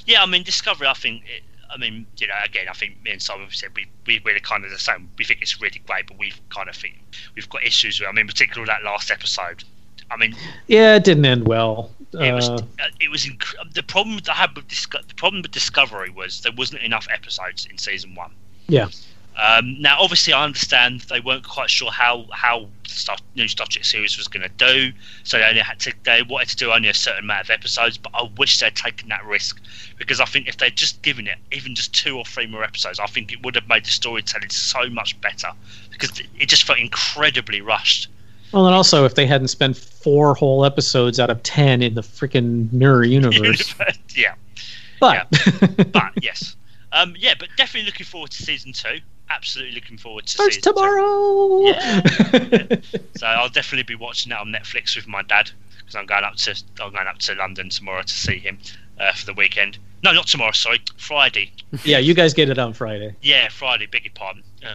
Yeah, 0.07 0.23
I 0.23 0.27
mean, 0.27 0.43
Discovery. 0.43 0.87
I 0.87 0.93
think. 0.93 1.23
It, 1.25 1.43
I 1.75 1.77
mean, 1.77 2.07
you 2.19 2.29
know, 2.29 2.35
again, 2.45 2.67
I 2.71 2.73
think 2.73 3.03
me 3.03 3.11
and 3.11 3.21
Simon 3.21 3.45
have 3.45 3.55
said 3.55 3.71
we, 3.75 3.87
we 4.07 4.21
we're 4.25 4.39
kind 4.39 4.65
of 4.65 4.71
the 4.71 4.79
same. 4.79 5.11
We 5.19 5.25
think 5.25 5.43
it's 5.43 5.61
really 5.61 5.83
great, 5.87 6.07
but 6.07 6.19
we've 6.19 6.41
kind 6.51 6.69
of 6.69 6.77
think 6.77 6.95
we've 7.35 7.49
got 7.49 7.65
issues 7.65 7.99
with. 7.99 8.09
I 8.09 8.13
mean, 8.13 8.27
particularly 8.29 8.67
that 8.69 8.85
last 8.85 9.11
episode. 9.11 9.65
I 10.11 10.17
mean, 10.17 10.37
Yeah, 10.69 10.97
it 10.97 11.05
didn't 11.05 11.25
end 11.25 11.49
well. 11.49 11.91
it 12.13 12.33
was 12.33 12.49
Uh, 12.49 12.55
uh, 12.79 12.89
it 13.01 13.11
was 13.11 13.25
inc- 13.25 13.73
the 13.73 13.83
problem 13.83 14.19
that 14.19 14.31
I 14.31 14.35
had 14.35 14.55
with 14.55 14.69
Disco- 14.69 15.01
the 15.09 15.15
problem 15.15 15.43
with 15.43 15.51
Discovery 15.51 16.11
was 16.11 16.43
there 16.43 16.53
wasn't 16.53 16.83
enough 16.83 17.09
episodes 17.11 17.67
in 17.67 17.77
season 17.79 18.15
one. 18.15 18.31
yeah, 18.69 18.89
Um, 19.37 19.81
now, 19.81 19.97
obviously, 19.99 20.33
I 20.33 20.45
understand 20.45 21.01
they 21.03 21.19
weren't 21.19 21.47
quite 21.47 21.69
sure 21.69 21.91
how 21.91 22.27
how 22.31 22.69
the 22.85 22.91
Star, 22.91 23.17
new 23.35 23.49
Star 23.49 23.67
Trek 23.67 23.85
series 23.85 24.17
was 24.17 24.29
going 24.29 24.49
to 24.49 24.49
do, 24.49 24.93
so 25.25 25.39
they 25.39 25.45
only 25.45 25.61
had 25.61 25.81
to 25.81 25.93
they 26.05 26.23
wanted 26.23 26.51
to 26.51 26.57
do 26.57 26.71
only 26.71 26.89
a 26.89 26.95
certain 26.95 27.25
amount 27.25 27.43
of 27.43 27.51
episodes. 27.51 27.99
But 27.99 28.13
I 28.15 28.29
wish 28.37 28.61
they'd 28.61 28.75
taken 28.77 29.09
that 29.09 29.25
risk 29.25 29.61
because 29.99 30.21
I 30.21 30.25
think 30.25 30.47
if 30.47 30.59
they'd 30.59 30.77
just 30.77 31.03
given 31.03 31.27
it 31.27 31.39
even 31.51 31.75
just 31.75 31.93
two 31.93 32.17
or 32.17 32.25
three 32.25 32.47
more 32.47 32.63
episodes, 32.63 33.01
I 33.01 33.07
think 33.07 33.33
it 33.33 33.43
would 33.43 33.57
have 33.57 33.69
made 33.69 33.85
the 33.85 33.91
storytelling 33.91 34.51
so 34.51 34.89
much 34.89 35.21
better 35.21 35.49
because 35.91 36.21
it 36.39 36.49
just 36.49 36.63
felt 36.63 36.79
incredibly 36.79 37.61
rushed. 37.61 38.09
well, 38.53 38.67
and 38.67 38.75
also 38.75 39.05
if 39.05 39.17
they 39.17 39.27
hadn't 39.27 39.49
spent 39.49 39.77
four 39.77 40.37
whole 40.37 40.65
episodes 40.65 41.19
out 41.19 41.31
of 41.31 41.43
ten 41.43 41.83
in 41.83 41.95
the 41.95 42.03
freaking 42.03 42.73
mirror 42.73 43.03
universe, 43.05 43.75
yeah, 44.15 44.35
but 45.01 45.27
but 45.91 46.13
yes, 46.23 46.55
um, 46.93 47.17
yeah, 47.19 47.35
but 47.37 47.49
definitely 47.57 47.87
looking 47.87 48.07
forward 48.07 48.31
to 48.31 48.41
season 48.41 48.73
two. 48.73 49.01
Absolutely 49.31 49.75
looking 49.75 49.97
forward 49.99 50.27
to 50.27 50.33
starts 50.33 50.57
season 50.57 50.73
two. 50.73 50.79
tomorrow. 50.81 51.61
Yeah. 51.67 52.77
So 53.17 53.27
I'll 53.27 53.49
definitely 53.49 53.85
be 53.85 53.95
watching 53.95 54.31
that 54.31 54.41
on 54.41 54.49
Netflix 54.49 54.97
with 54.97 55.07
my 55.07 55.23
dad 55.23 55.51
because 55.79 55.95
I'm 55.95 56.07
going 56.07 56.25
up 56.25 56.35
to 56.37 56.63
I'm 56.83 56.93
going 56.93 57.07
up 57.07 57.19
to 57.19 57.35
London 57.35 57.69
tomorrow 57.71 58.03
to 58.03 58.13
see 58.13 58.39
him 58.39 58.59
uh, 58.99 59.13
for 59.13 59.27
the 59.27 59.33
weekend. 59.35 59.79
No, 60.03 60.13
not 60.13 60.27
tomorrow. 60.27 60.53
Sorry, 60.53 60.81
Friday. 60.99 61.53
yeah, 61.85 61.99
you 61.99 62.13
guys 62.13 62.35
get 62.35 62.51
it 62.51 62.59
on 62.59 62.75
Friday. 62.75 63.15
Yeah, 63.23 63.49
Friday. 63.49 63.87
Beg 63.87 64.05
your 64.05 64.13
pardon. 64.15 64.43
Yeah. 64.61 64.75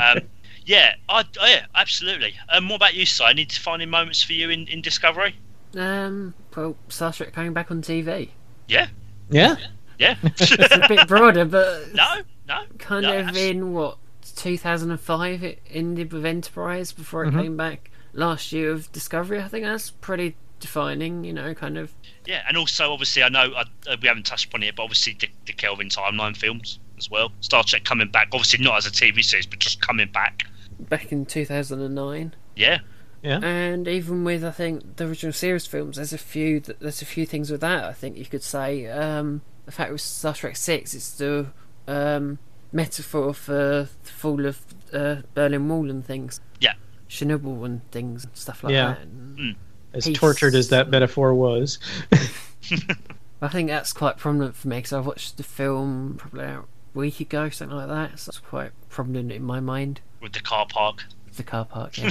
um, 0.02 0.20
yeah, 0.64 0.94
I, 1.08 1.24
oh, 1.40 1.46
yeah, 1.46 1.66
absolutely. 1.74 2.34
Um, 2.48 2.68
what 2.68 2.76
about 2.76 2.94
you, 2.94 3.06
Si? 3.06 3.24
Any 3.24 3.44
defining 3.44 3.90
moments 3.90 4.22
for 4.22 4.32
you 4.32 4.50
in, 4.50 4.66
in 4.68 4.82
Discovery? 4.82 5.34
Um, 5.76 6.34
well, 6.54 6.76
Star 6.88 7.12
Trek 7.12 7.32
coming 7.32 7.52
back 7.52 7.70
on 7.70 7.82
TV. 7.82 8.30
Yeah, 8.68 8.88
Yeah, 9.30 9.56
yeah. 9.98 10.16
It's 10.22 10.50
a 10.74 10.86
bit 10.88 11.06
broader, 11.08 11.44
but 11.44 11.92
no, 11.94 12.22
no. 12.48 12.62
kind 12.78 13.02
no, 13.02 13.18
of 13.18 13.28
abs- 13.28 13.36
in 13.38 13.72
what 13.72 13.98
2005 14.34 15.42
it 15.42 15.62
ended 15.70 16.12
with 16.12 16.24
Enterprise 16.26 16.92
before 16.92 17.24
it 17.24 17.32
Mhm. 17.32 17.42
came 17.42 17.56
back 17.56 17.90
last 18.12 18.52
year 18.52 18.70
of 18.72 18.90
Discovery. 18.92 19.40
I 19.40 19.48
think 19.48 19.64
that's 19.64 19.90
pretty 19.90 20.36
defining. 20.60 21.24
You 21.24 21.32
know, 21.32 21.54
kind 21.54 21.76
of 21.78 21.92
Yeah, 22.24 22.42
and 22.48 22.56
also 22.56 22.92
obviously 22.92 23.22
I 23.22 23.28
know 23.28 23.52
I, 23.56 23.62
uh, 23.90 23.96
we 24.00 24.08
haven't 24.08 24.26
touched 24.26 24.46
upon 24.46 24.62
it, 24.62 24.74
but 24.76 24.82
obviously 24.84 25.16
the, 25.18 25.28
the 25.46 25.52
Kelvin 25.52 25.88
timeline 25.88 26.36
films 26.36 26.78
as 26.98 27.10
well. 27.10 27.30
Star 27.40 27.62
Trek 27.64 27.84
coming 27.84 28.08
back, 28.08 28.28
obviously 28.32 28.64
not 28.64 28.76
as 28.78 28.86
a 28.86 28.90
TV 28.90 29.22
series, 29.22 29.46
but 29.46 29.58
just 29.58 29.80
coming 29.80 30.08
back. 30.12 30.44
back 30.78 31.12
in 31.12 31.26
2009. 31.26 32.34
Yeah, 32.56 32.78
yeah. 33.22 33.38
And 33.42 33.86
even 33.86 34.24
with 34.24 34.44
I 34.44 34.50
think 34.50 34.96
the 34.96 35.06
original 35.06 35.32
series 35.32 35.66
films, 35.66 35.96
there's 35.96 36.12
a 36.12 36.18
few 36.18 36.60
th- 36.60 36.78
there's 36.80 37.02
a 37.02 37.06
few 37.06 37.26
things 37.26 37.50
with 37.50 37.60
that. 37.60 37.84
I 37.84 37.92
think 37.92 38.16
you 38.16 38.24
could 38.24 38.42
say 38.42 38.86
um, 38.86 39.42
the 39.66 39.72
fact 39.72 39.92
with 39.92 40.00
Star 40.00 40.32
Trek 40.34 40.56
Six, 40.56 40.94
it's 40.94 41.10
the 41.12 41.46
um, 41.88 42.38
metaphor 42.72 43.32
for 43.34 43.88
the 44.02 44.10
fall 44.10 44.44
of 44.46 44.60
uh, 44.92 45.16
Berlin 45.34 45.68
Wall 45.68 45.88
and 45.90 46.04
things. 46.04 46.40
Yeah. 46.60 46.74
Chernobyl 47.08 47.64
and 47.64 47.88
things 47.90 48.24
and 48.24 48.36
stuff 48.36 48.62
like 48.64 48.72
Yeah. 48.72 48.94
that. 48.94 49.00
And 49.02 49.56
As 49.94 50.06
Peace. 50.06 50.18
tortured 50.18 50.54
as 50.54 50.68
that 50.70 50.90
metaphor 50.90 51.32
was. 51.34 51.78
I 53.42 53.48
think 53.48 53.68
that's 53.68 53.92
quite 53.92 54.16
prominent 54.16 54.56
for 54.56 54.68
me 54.68 54.76
because 54.78 54.92
I 54.92 55.00
watched 55.00 55.36
the 55.36 55.42
film 55.42 56.16
probably 56.18 56.44
a 56.44 56.62
week 56.94 57.20
ago, 57.20 57.48
something 57.50 57.76
like 57.76 57.88
that. 57.88 58.18
So 58.18 58.30
that's 58.30 58.38
quite 58.40 58.72
prominent 58.88 59.30
in 59.32 59.42
my 59.42 59.60
mind. 59.60 60.00
with 60.20 60.32
the 60.32 60.40
car 60.40 60.66
park 60.68 61.04
With 61.26 61.36
The 61.36 61.42
car 61.44 61.64
park, 61.64 61.96
yeah. 61.98 62.10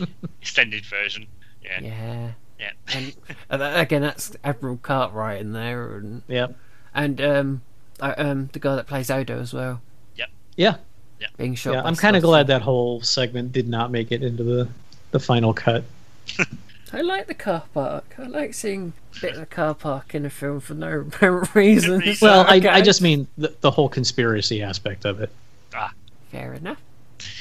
extended 0.40 0.84
version. 0.86 1.26
Yeah, 1.62 1.80
yeah. 1.80 2.30
yeah. 2.58 2.70
And 2.94 3.14
that, 3.48 3.80
again, 3.80 4.02
that's 4.02 4.32
Admiral 4.44 4.78
Cartwright 4.78 5.40
in 5.40 5.52
there, 5.52 5.96
and 5.96 6.22
yeah, 6.28 6.48
and 6.94 7.20
um, 7.20 7.62
uh, 8.00 8.14
um, 8.18 8.48
the 8.52 8.58
girl 8.58 8.76
that 8.76 8.86
plays 8.86 9.10
Odo 9.10 9.40
as 9.40 9.52
well, 9.52 9.80
yeah. 10.56 10.76
Yeah. 11.18 11.26
being 11.36 11.54
shot. 11.54 11.74
yeah, 11.74 11.82
I'm 11.84 11.96
kind 11.96 12.14
of 12.16 12.22
glad 12.22 12.46
that 12.48 12.62
whole 12.62 13.00
segment 13.02 13.52
did 13.52 13.68
not 13.68 13.90
make 13.90 14.12
it 14.12 14.22
into 14.22 14.42
the 14.44 14.68
the 15.10 15.18
final 15.20 15.52
cut. 15.54 15.84
I 16.92 17.00
like 17.00 17.26
the 17.26 17.34
car 17.34 17.64
park. 17.74 18.14
I 18.18 18.26
like 18.26 18.54
seeing 18.54 18.92
a 19.16 19.20
bit 19.20 19.32
of 19.34 19.40
the 19.40 19.46
car 19.46 19.74
park 19.74 20.14
in 20.14 20.24
a 20.24 20.30
film 20.30 20.60
for 20.60 20.74
no 20.74 21.00
apparent 21.08 21.52
reason. 21.54 21.98
reason. 21.98 22.24
Well, 22.28 22.44
I. 22.48 22.56
I 22.70 22.82
just 22.82 23.02
mean 23.02 23.26
the, 23.36 23.52
the 23.62 23.70
whole 23.72 23.88
conspiracy 23.88 24.62
aspect 24.62 25.04
of 25.04 25.20
it. 25.20 25.30
Ah, 25.74 25.92
fair 26.30 26.54
enough. 26.54 26.80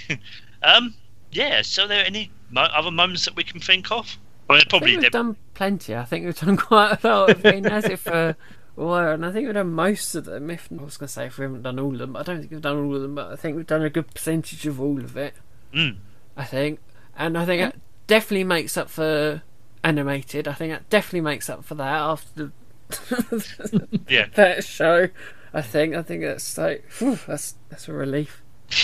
Um, 0.64 0.94
yeah. 1.34 1.62
So, 1.62 1.84
are 1.84 1.88
there 1.90 2.06
any 2.06 2.32
mo- 2.50 2.62
other 2.62 2.90
moments 2.90 3.26
that 3.26 3.36
we 3.36 3.44
can 3.44 3.60
think 3.60 3.92
of? 3.92 4.18
I 4.50 4.54
mean, 4.54 4.62
I 4.62 4.70
probably 4.70 4.92
think 4.92 5.02
we've 5.02 5.12
done 5.12 5.36
plenty. 5.56 5.94
I 5.94 6.06
think 6.06 6.26
we've 6.26 6.40
done 6.40 6.56
quite 6.56 7.04
a 7.04 7.08
lot. 7.08 7.30
I've 7.32 7.44
been 7.44 7.66
at 7.66 7.84
it 7.84 8.00
for 8.00 8.34
a 8.78 8.84
while, 8.84 9.14
and 9.14 9.26
I 9.26 9.32
think 9.32 9.46
we've 9.46 9.54
done 9.54 9.72
most 9.74 10.16
of 10.16 10.26
them. 10.26 10.50
If 10.50 10.70
I 10.72 10.84
was 10.84 10.98
going 10.98 11.08
to 11.08 11.14
say 11.14 11.26
if 11.28 11.38
we 11.38 11.44
haven't 11.44 11.62
done 11.64 11.80
all 11.80 11.94
of 11.94 12.00
them, 12.00 12.16
I 12.16 12.24
don't 12.24 12.40
think 12.40 12.52
we've 12.52 12.62
done 12.62 12.78
all 12.86 12.96
of 12.96 13.02
them, 13.02 13.16
but 13.16 13.32
I 13.32 13.36
think 13.36 13.56
we've 13.56 13.68
done 13.68 13.84
a 13.84 13.90
good 13.90 14.14
percentage 14.14 14.66
of 14.66 14.80
all 14.82 15.00
of 15.00 15.16
it. 15.18 15.34
Mm. 15.74 15.98
I 16.36 16.44
think, 16.46 16.80
and 17.18 17.38
I 17.38 17.46
think 17.46 17.62
it 17.62 17.80
definitely 18.08 18.44
makes 18.46 18.76
up 18.78 18.90
for 18.90 19.42
animated. 19.84 20.48
I 20.48 20.54
think 20.54 20.72
that 20.74 20.90
definitely 20.90 21.22
makes 21.22 21.50
up 21.50 21.64
for 21.66 21.76
that 21.76 21.86
after 22.02 22.52
the 22.90 24.00
Yeah. 24.10 24.28
that 24.36 24.64
show. 24.64 25.10
I 25.54 25.62
think. 25.62 25.94
I 25.96 26.02
think 26.02 26.22
that's 26.24 26.58
like 26.58 26.84
whew, 26.98 27.20
that's 27.28 27.56
that's 27.70 27.88
a 27.88 27.94
relief. 27.94 28.42
I 28.72 28.76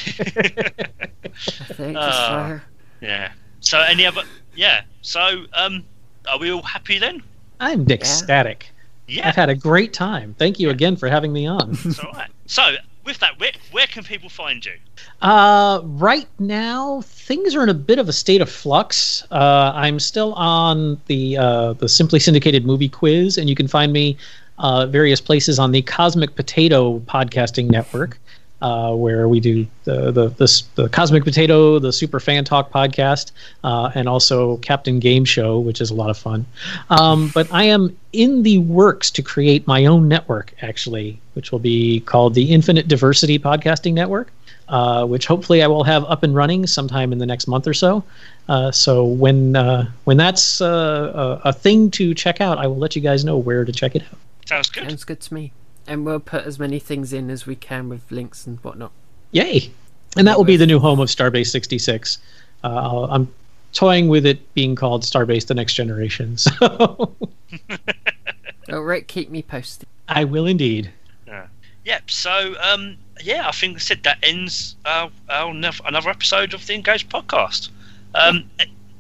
think. 1.74 1.96
Just 1.98 2.20
Ah. 2.20 2.48
so. 2.50 2.62
Yeah. 3.02 3.32
So, 3.62 3.80
any 3.82 4.06
other? 4.06 4.22
Yeah. 4.56 4.82
So, 5.02 5.46
um, 5.54 5.84
are 6.30 6.38
we 6.40 6.52
all 6.52 6.62
happy 6.62 7.00
then? 7.00 7.22
I'm 7.60 7.86
ecstatic. 7.90 8.68
Yeah. 8.72 8.79
I've 9.24 9.36
had 9.36 9.50
a 9.50 9.56
great 9.56 9.94
time. 9.94 10.36
Thank 10.38 10.60
you 10.60 10.70
again 10.70 10.96
for 10.96 11.08
having 11.08 11.34
me 11.34 11.48
on. 11.48 11.72
That's 11.72 12.00
all 12.00 12.12
right. 12.12 12.30
So, 12.46 12.76
with 13.06 13.20
that, 13.20 13.40
where, 13.40 13.52
where 13.72 13.88
can 13.88 14.04
people 14.04 14.30
find 14.30 14.64
you? 14.66 14.74
Uh, 15.22 15.82
right 15.84 16.28
now, 16.38 17.02
things 17.02 17.56
are 17.56 17.64
in 17.64 17.70
a 17.70 17.74
bit 17.74 18.00
of 18.00 18.08
a 18.08 18.14
state 18.14 18.42
of 18.42 18.50
flux. 18.50 19.24
Uh, 19.32 19.72
I'm 19.76 20.00
still 20.00 20.34
on 20.34 21.00
the 21.08 21.38
uh, 21.38 21.74
the 21.74 21.90
Simply 21.90 22.20
Syndicated 22.20 22.66
Movie 22.66 22.90
Quiz, 22.90 23.38
and 23.38 23.50
you 23.50 23.56
can 23.56 23.68
find 23.68 23.92
me 23.92 24.18
uh, 24.60 24.86
various 24.86 25.22
places 25.22 25.60
on 25.60 25.72
the 25.72 25.82
Cosmic 25.82 26.36
Potato 26.36 27.00
Podcasting 27.00 27.70
Network, 27.70 28.20
uh, 28.62 28.94
where 28.94 29.28
we 29.28 29.40
do 29.40 29.66
the, 29.86 30.12
the 30.12 30.30
the 30.30 30.64
the 30.76 30.90
Cosmic 30.90 31.24
Potato, 31.24 31.80
the 31.80 31.94
Super 31.94 32.20
Fan 32.20 32.44
Talk 32.44 32.72
podcast, 32.72 33.32
uh, 33.64 33.92
and 33.96 34.10
also 34.10 34.58
Captain 34.58 35.00
Game 35.00 35.26
Show, 35.26 35.60
which 35.60 35.82
is 35.82 35.92
a 35.92 35.96
lot 35.96 36.10
of 36.10 36.18
fun. 36.18 36.46
Um, 36.90 37.32
but 37.34 37.48
I 37.54 37.64
am 37.64 37.98
in 38.12 38.44
the 38.44 38.58
works 38.58 39.12
to 39.12 39.22
create 39.22 39.66
my 39.68 39.86
own 39.86 40.08
network, 40.08 40.54
actually, 40.62 41.20
which 41.34 41.52
will 41.52 41.60
be 41.60 42.02
called 42.02 42.34
the 42.34 42.52
Infinite 42.52 42.88
Diversity 42.88 43.40
Podcasting 43.40 43.94
Network. 43.94 44.32
uh, 44.70 45.06
which 45.06 45.26
hopefully 45.26 45.64
I 45.64 45.68
will 45.68 45.84
have 45.84 46.06
up 46.06 46.24
and 46.24 46.34
running 46.36 46.68
sometime 46.68 47.12
in 47.12 47.18
the 47.18 47.26
next 47.26 47.48
month 47.48 47.68
or 47.68 47.74
so. 47.74 48.04
Uh, 48.48 48.72
so 48.72 49.04
when 49.04 49.56
uh, 49.56 49.90
when 50.06 50.18
that's 50.18 50.62
uh, 50.62 51.40
a, 51.44 51.50
a 51.50 51.54
thing 51.54 51.92
to 51.92 52.14
check 52.14 52.40
out, 52.40 52.58
I 52.58 52.68
will 52.68 52.78
let 52.78 52.96
you 52.96 53.02
guys 53.02 53.26
know 53.26 53.38
where 53.38 53.66
to 53.66 53.72
check 53.72 53.96
it 53.96 54.04
out. 54.04 54.18
Sounds 54.46 54.70
good. 54.70 54.88
Sounds 54.88 55.04
good 55.04 55.20
to 55.22 55.34
me. 55.34 55.52
And 55.90 56.06
we'll 56.06 56.20
put 56.20 56.46
as 56.46 56.60
many 56.60 56.80
things 56.80 57.12
in 57.12 57.30
as 57.30 57.46
we 57.46 57.56
can 57.56 57.90
with 57.90 58.10
links 58.12 58.46
and 58.48 58.60
whatnot. 58.60 58.92
Yay! 59.32 59.72
And 60.16 60.28
that 60.28 60.38
will 60.38 60.46
be 60.46 60.56
the 60.56 60.68
new 60.68 60.80
home 60.80 61.00
of 61.00 61.10
Starbase 61.10 61.48
66. 61.48 62.20
Uh, 62.64 63.08
I'm 63.10 63.28
toying 63.74 64.08
with 64.08 64.26
it 64.26 64.54
being 64.54 64.76
called 64.76 65.04
Starbase: 65.04 65.48
The 65.48 65.56
Next 65.56 65.74
Generation. 65.74 66.38
So 66.48 67.16
Oh, 68.72 68.82
Rick, 68.82 69.08
keep 69.08 69.30
me 69.30 69.42
posted. 69.42 69.88
I 70.08 70.24
will 70.24 70.46
indeed. 70.46 70.92
Yeah. 71.26 71.48
Yep. 71.86 72.12
So, 72.12 72.56
um, 72.62 72.98
yeah, 73.22 73.48
I 73.48 73.52
think 73.52 73.78
I 73.78 73.80
said 73.80 74.04
that 74.04 74.20
ends 74.22 74.76
our, 74.86 75.10
our 75.30 75.50
another 75.50 76.10
episode 76.10 76.54
of 76.54 76.66
the 76.68 76.76
Engaged 76.76 77.10
podcast. 77.10 77.70
Um, 78.14 78.50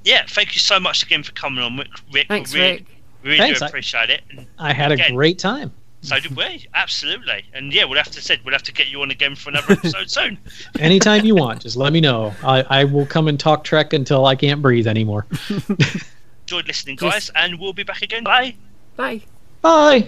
yeah, 0.03 0.25
thank 0.27 0.55
you 0.55 0.59
so 0.59 0.79
much 0.79 1.03
again 1.03 1.23
for 1.23 1.31
coming 1.33 1.63
on, 1.63 1.77
Rick. 1.77 1.89
Rick 2.11 2.27
Thanks, 2.27 2.53
really, 2.53 2.71
Rick. 2.71 2.85
Really 3.23 3.37
Thanks, 3.37 3.59
do 3.59 3.65
appreciate 3.65 4.09
it. 4.09 4.21
And 4.31 4.47
I 4.57 4.73
had 4.73 4.91
a 4.91 5.11
great 5.11 5.37
time. 5.37 5.71
So 6.01 6.19
did 6.19 6.35
we. 6.35 6.65
Absolutely. 6.73 7.43
And 7.53 7.73
yeah, 7.73 7.85
we'll 7.85 7.97
have 7.97 8.11
to 8.11 8.21
said 8.21 8.39
we'll 8.45 8.53
have 8.53 8.63
to 8.63 8.73
get 8.73 8.89
you 8.89 9.01
on 9.01 9.11
again 9.11 9.35
for 9.35 9.49
another 9.49 9.73
episode 9.73 10.09
soon. 10.09 10.37
Anytime 10.79 11.25
you 11.25 11.35
want, 11.35 11.61
just 11.61 11.75
let 11.77 11.93
me 11.93 12.01
know. 12.01 12.33
I, 12.43 12.63
I 12.69 12.83
will 12.85 13.05
come 13.05 13.27
and 13.27 13.39
talk 13.39 13.63
Trek 13.63 13.93
until 13.93 14.25
I 14.25 14.35
can't 14.35 14.61
breathe 14.61 14.87
anymore. 14.87 15.25
Enjoyed 16.47 16.67
listening, 16.67 16.95
guys, 16.95 17.29
and 17.35 17.59
we'll 17.59 17.73
be 17.73 17.83
back 17.83 18.01
again. 18.01 18.23
Bye. 18.23 18.55
Bye. 18.95 19.21
Bye. 19.61 20.07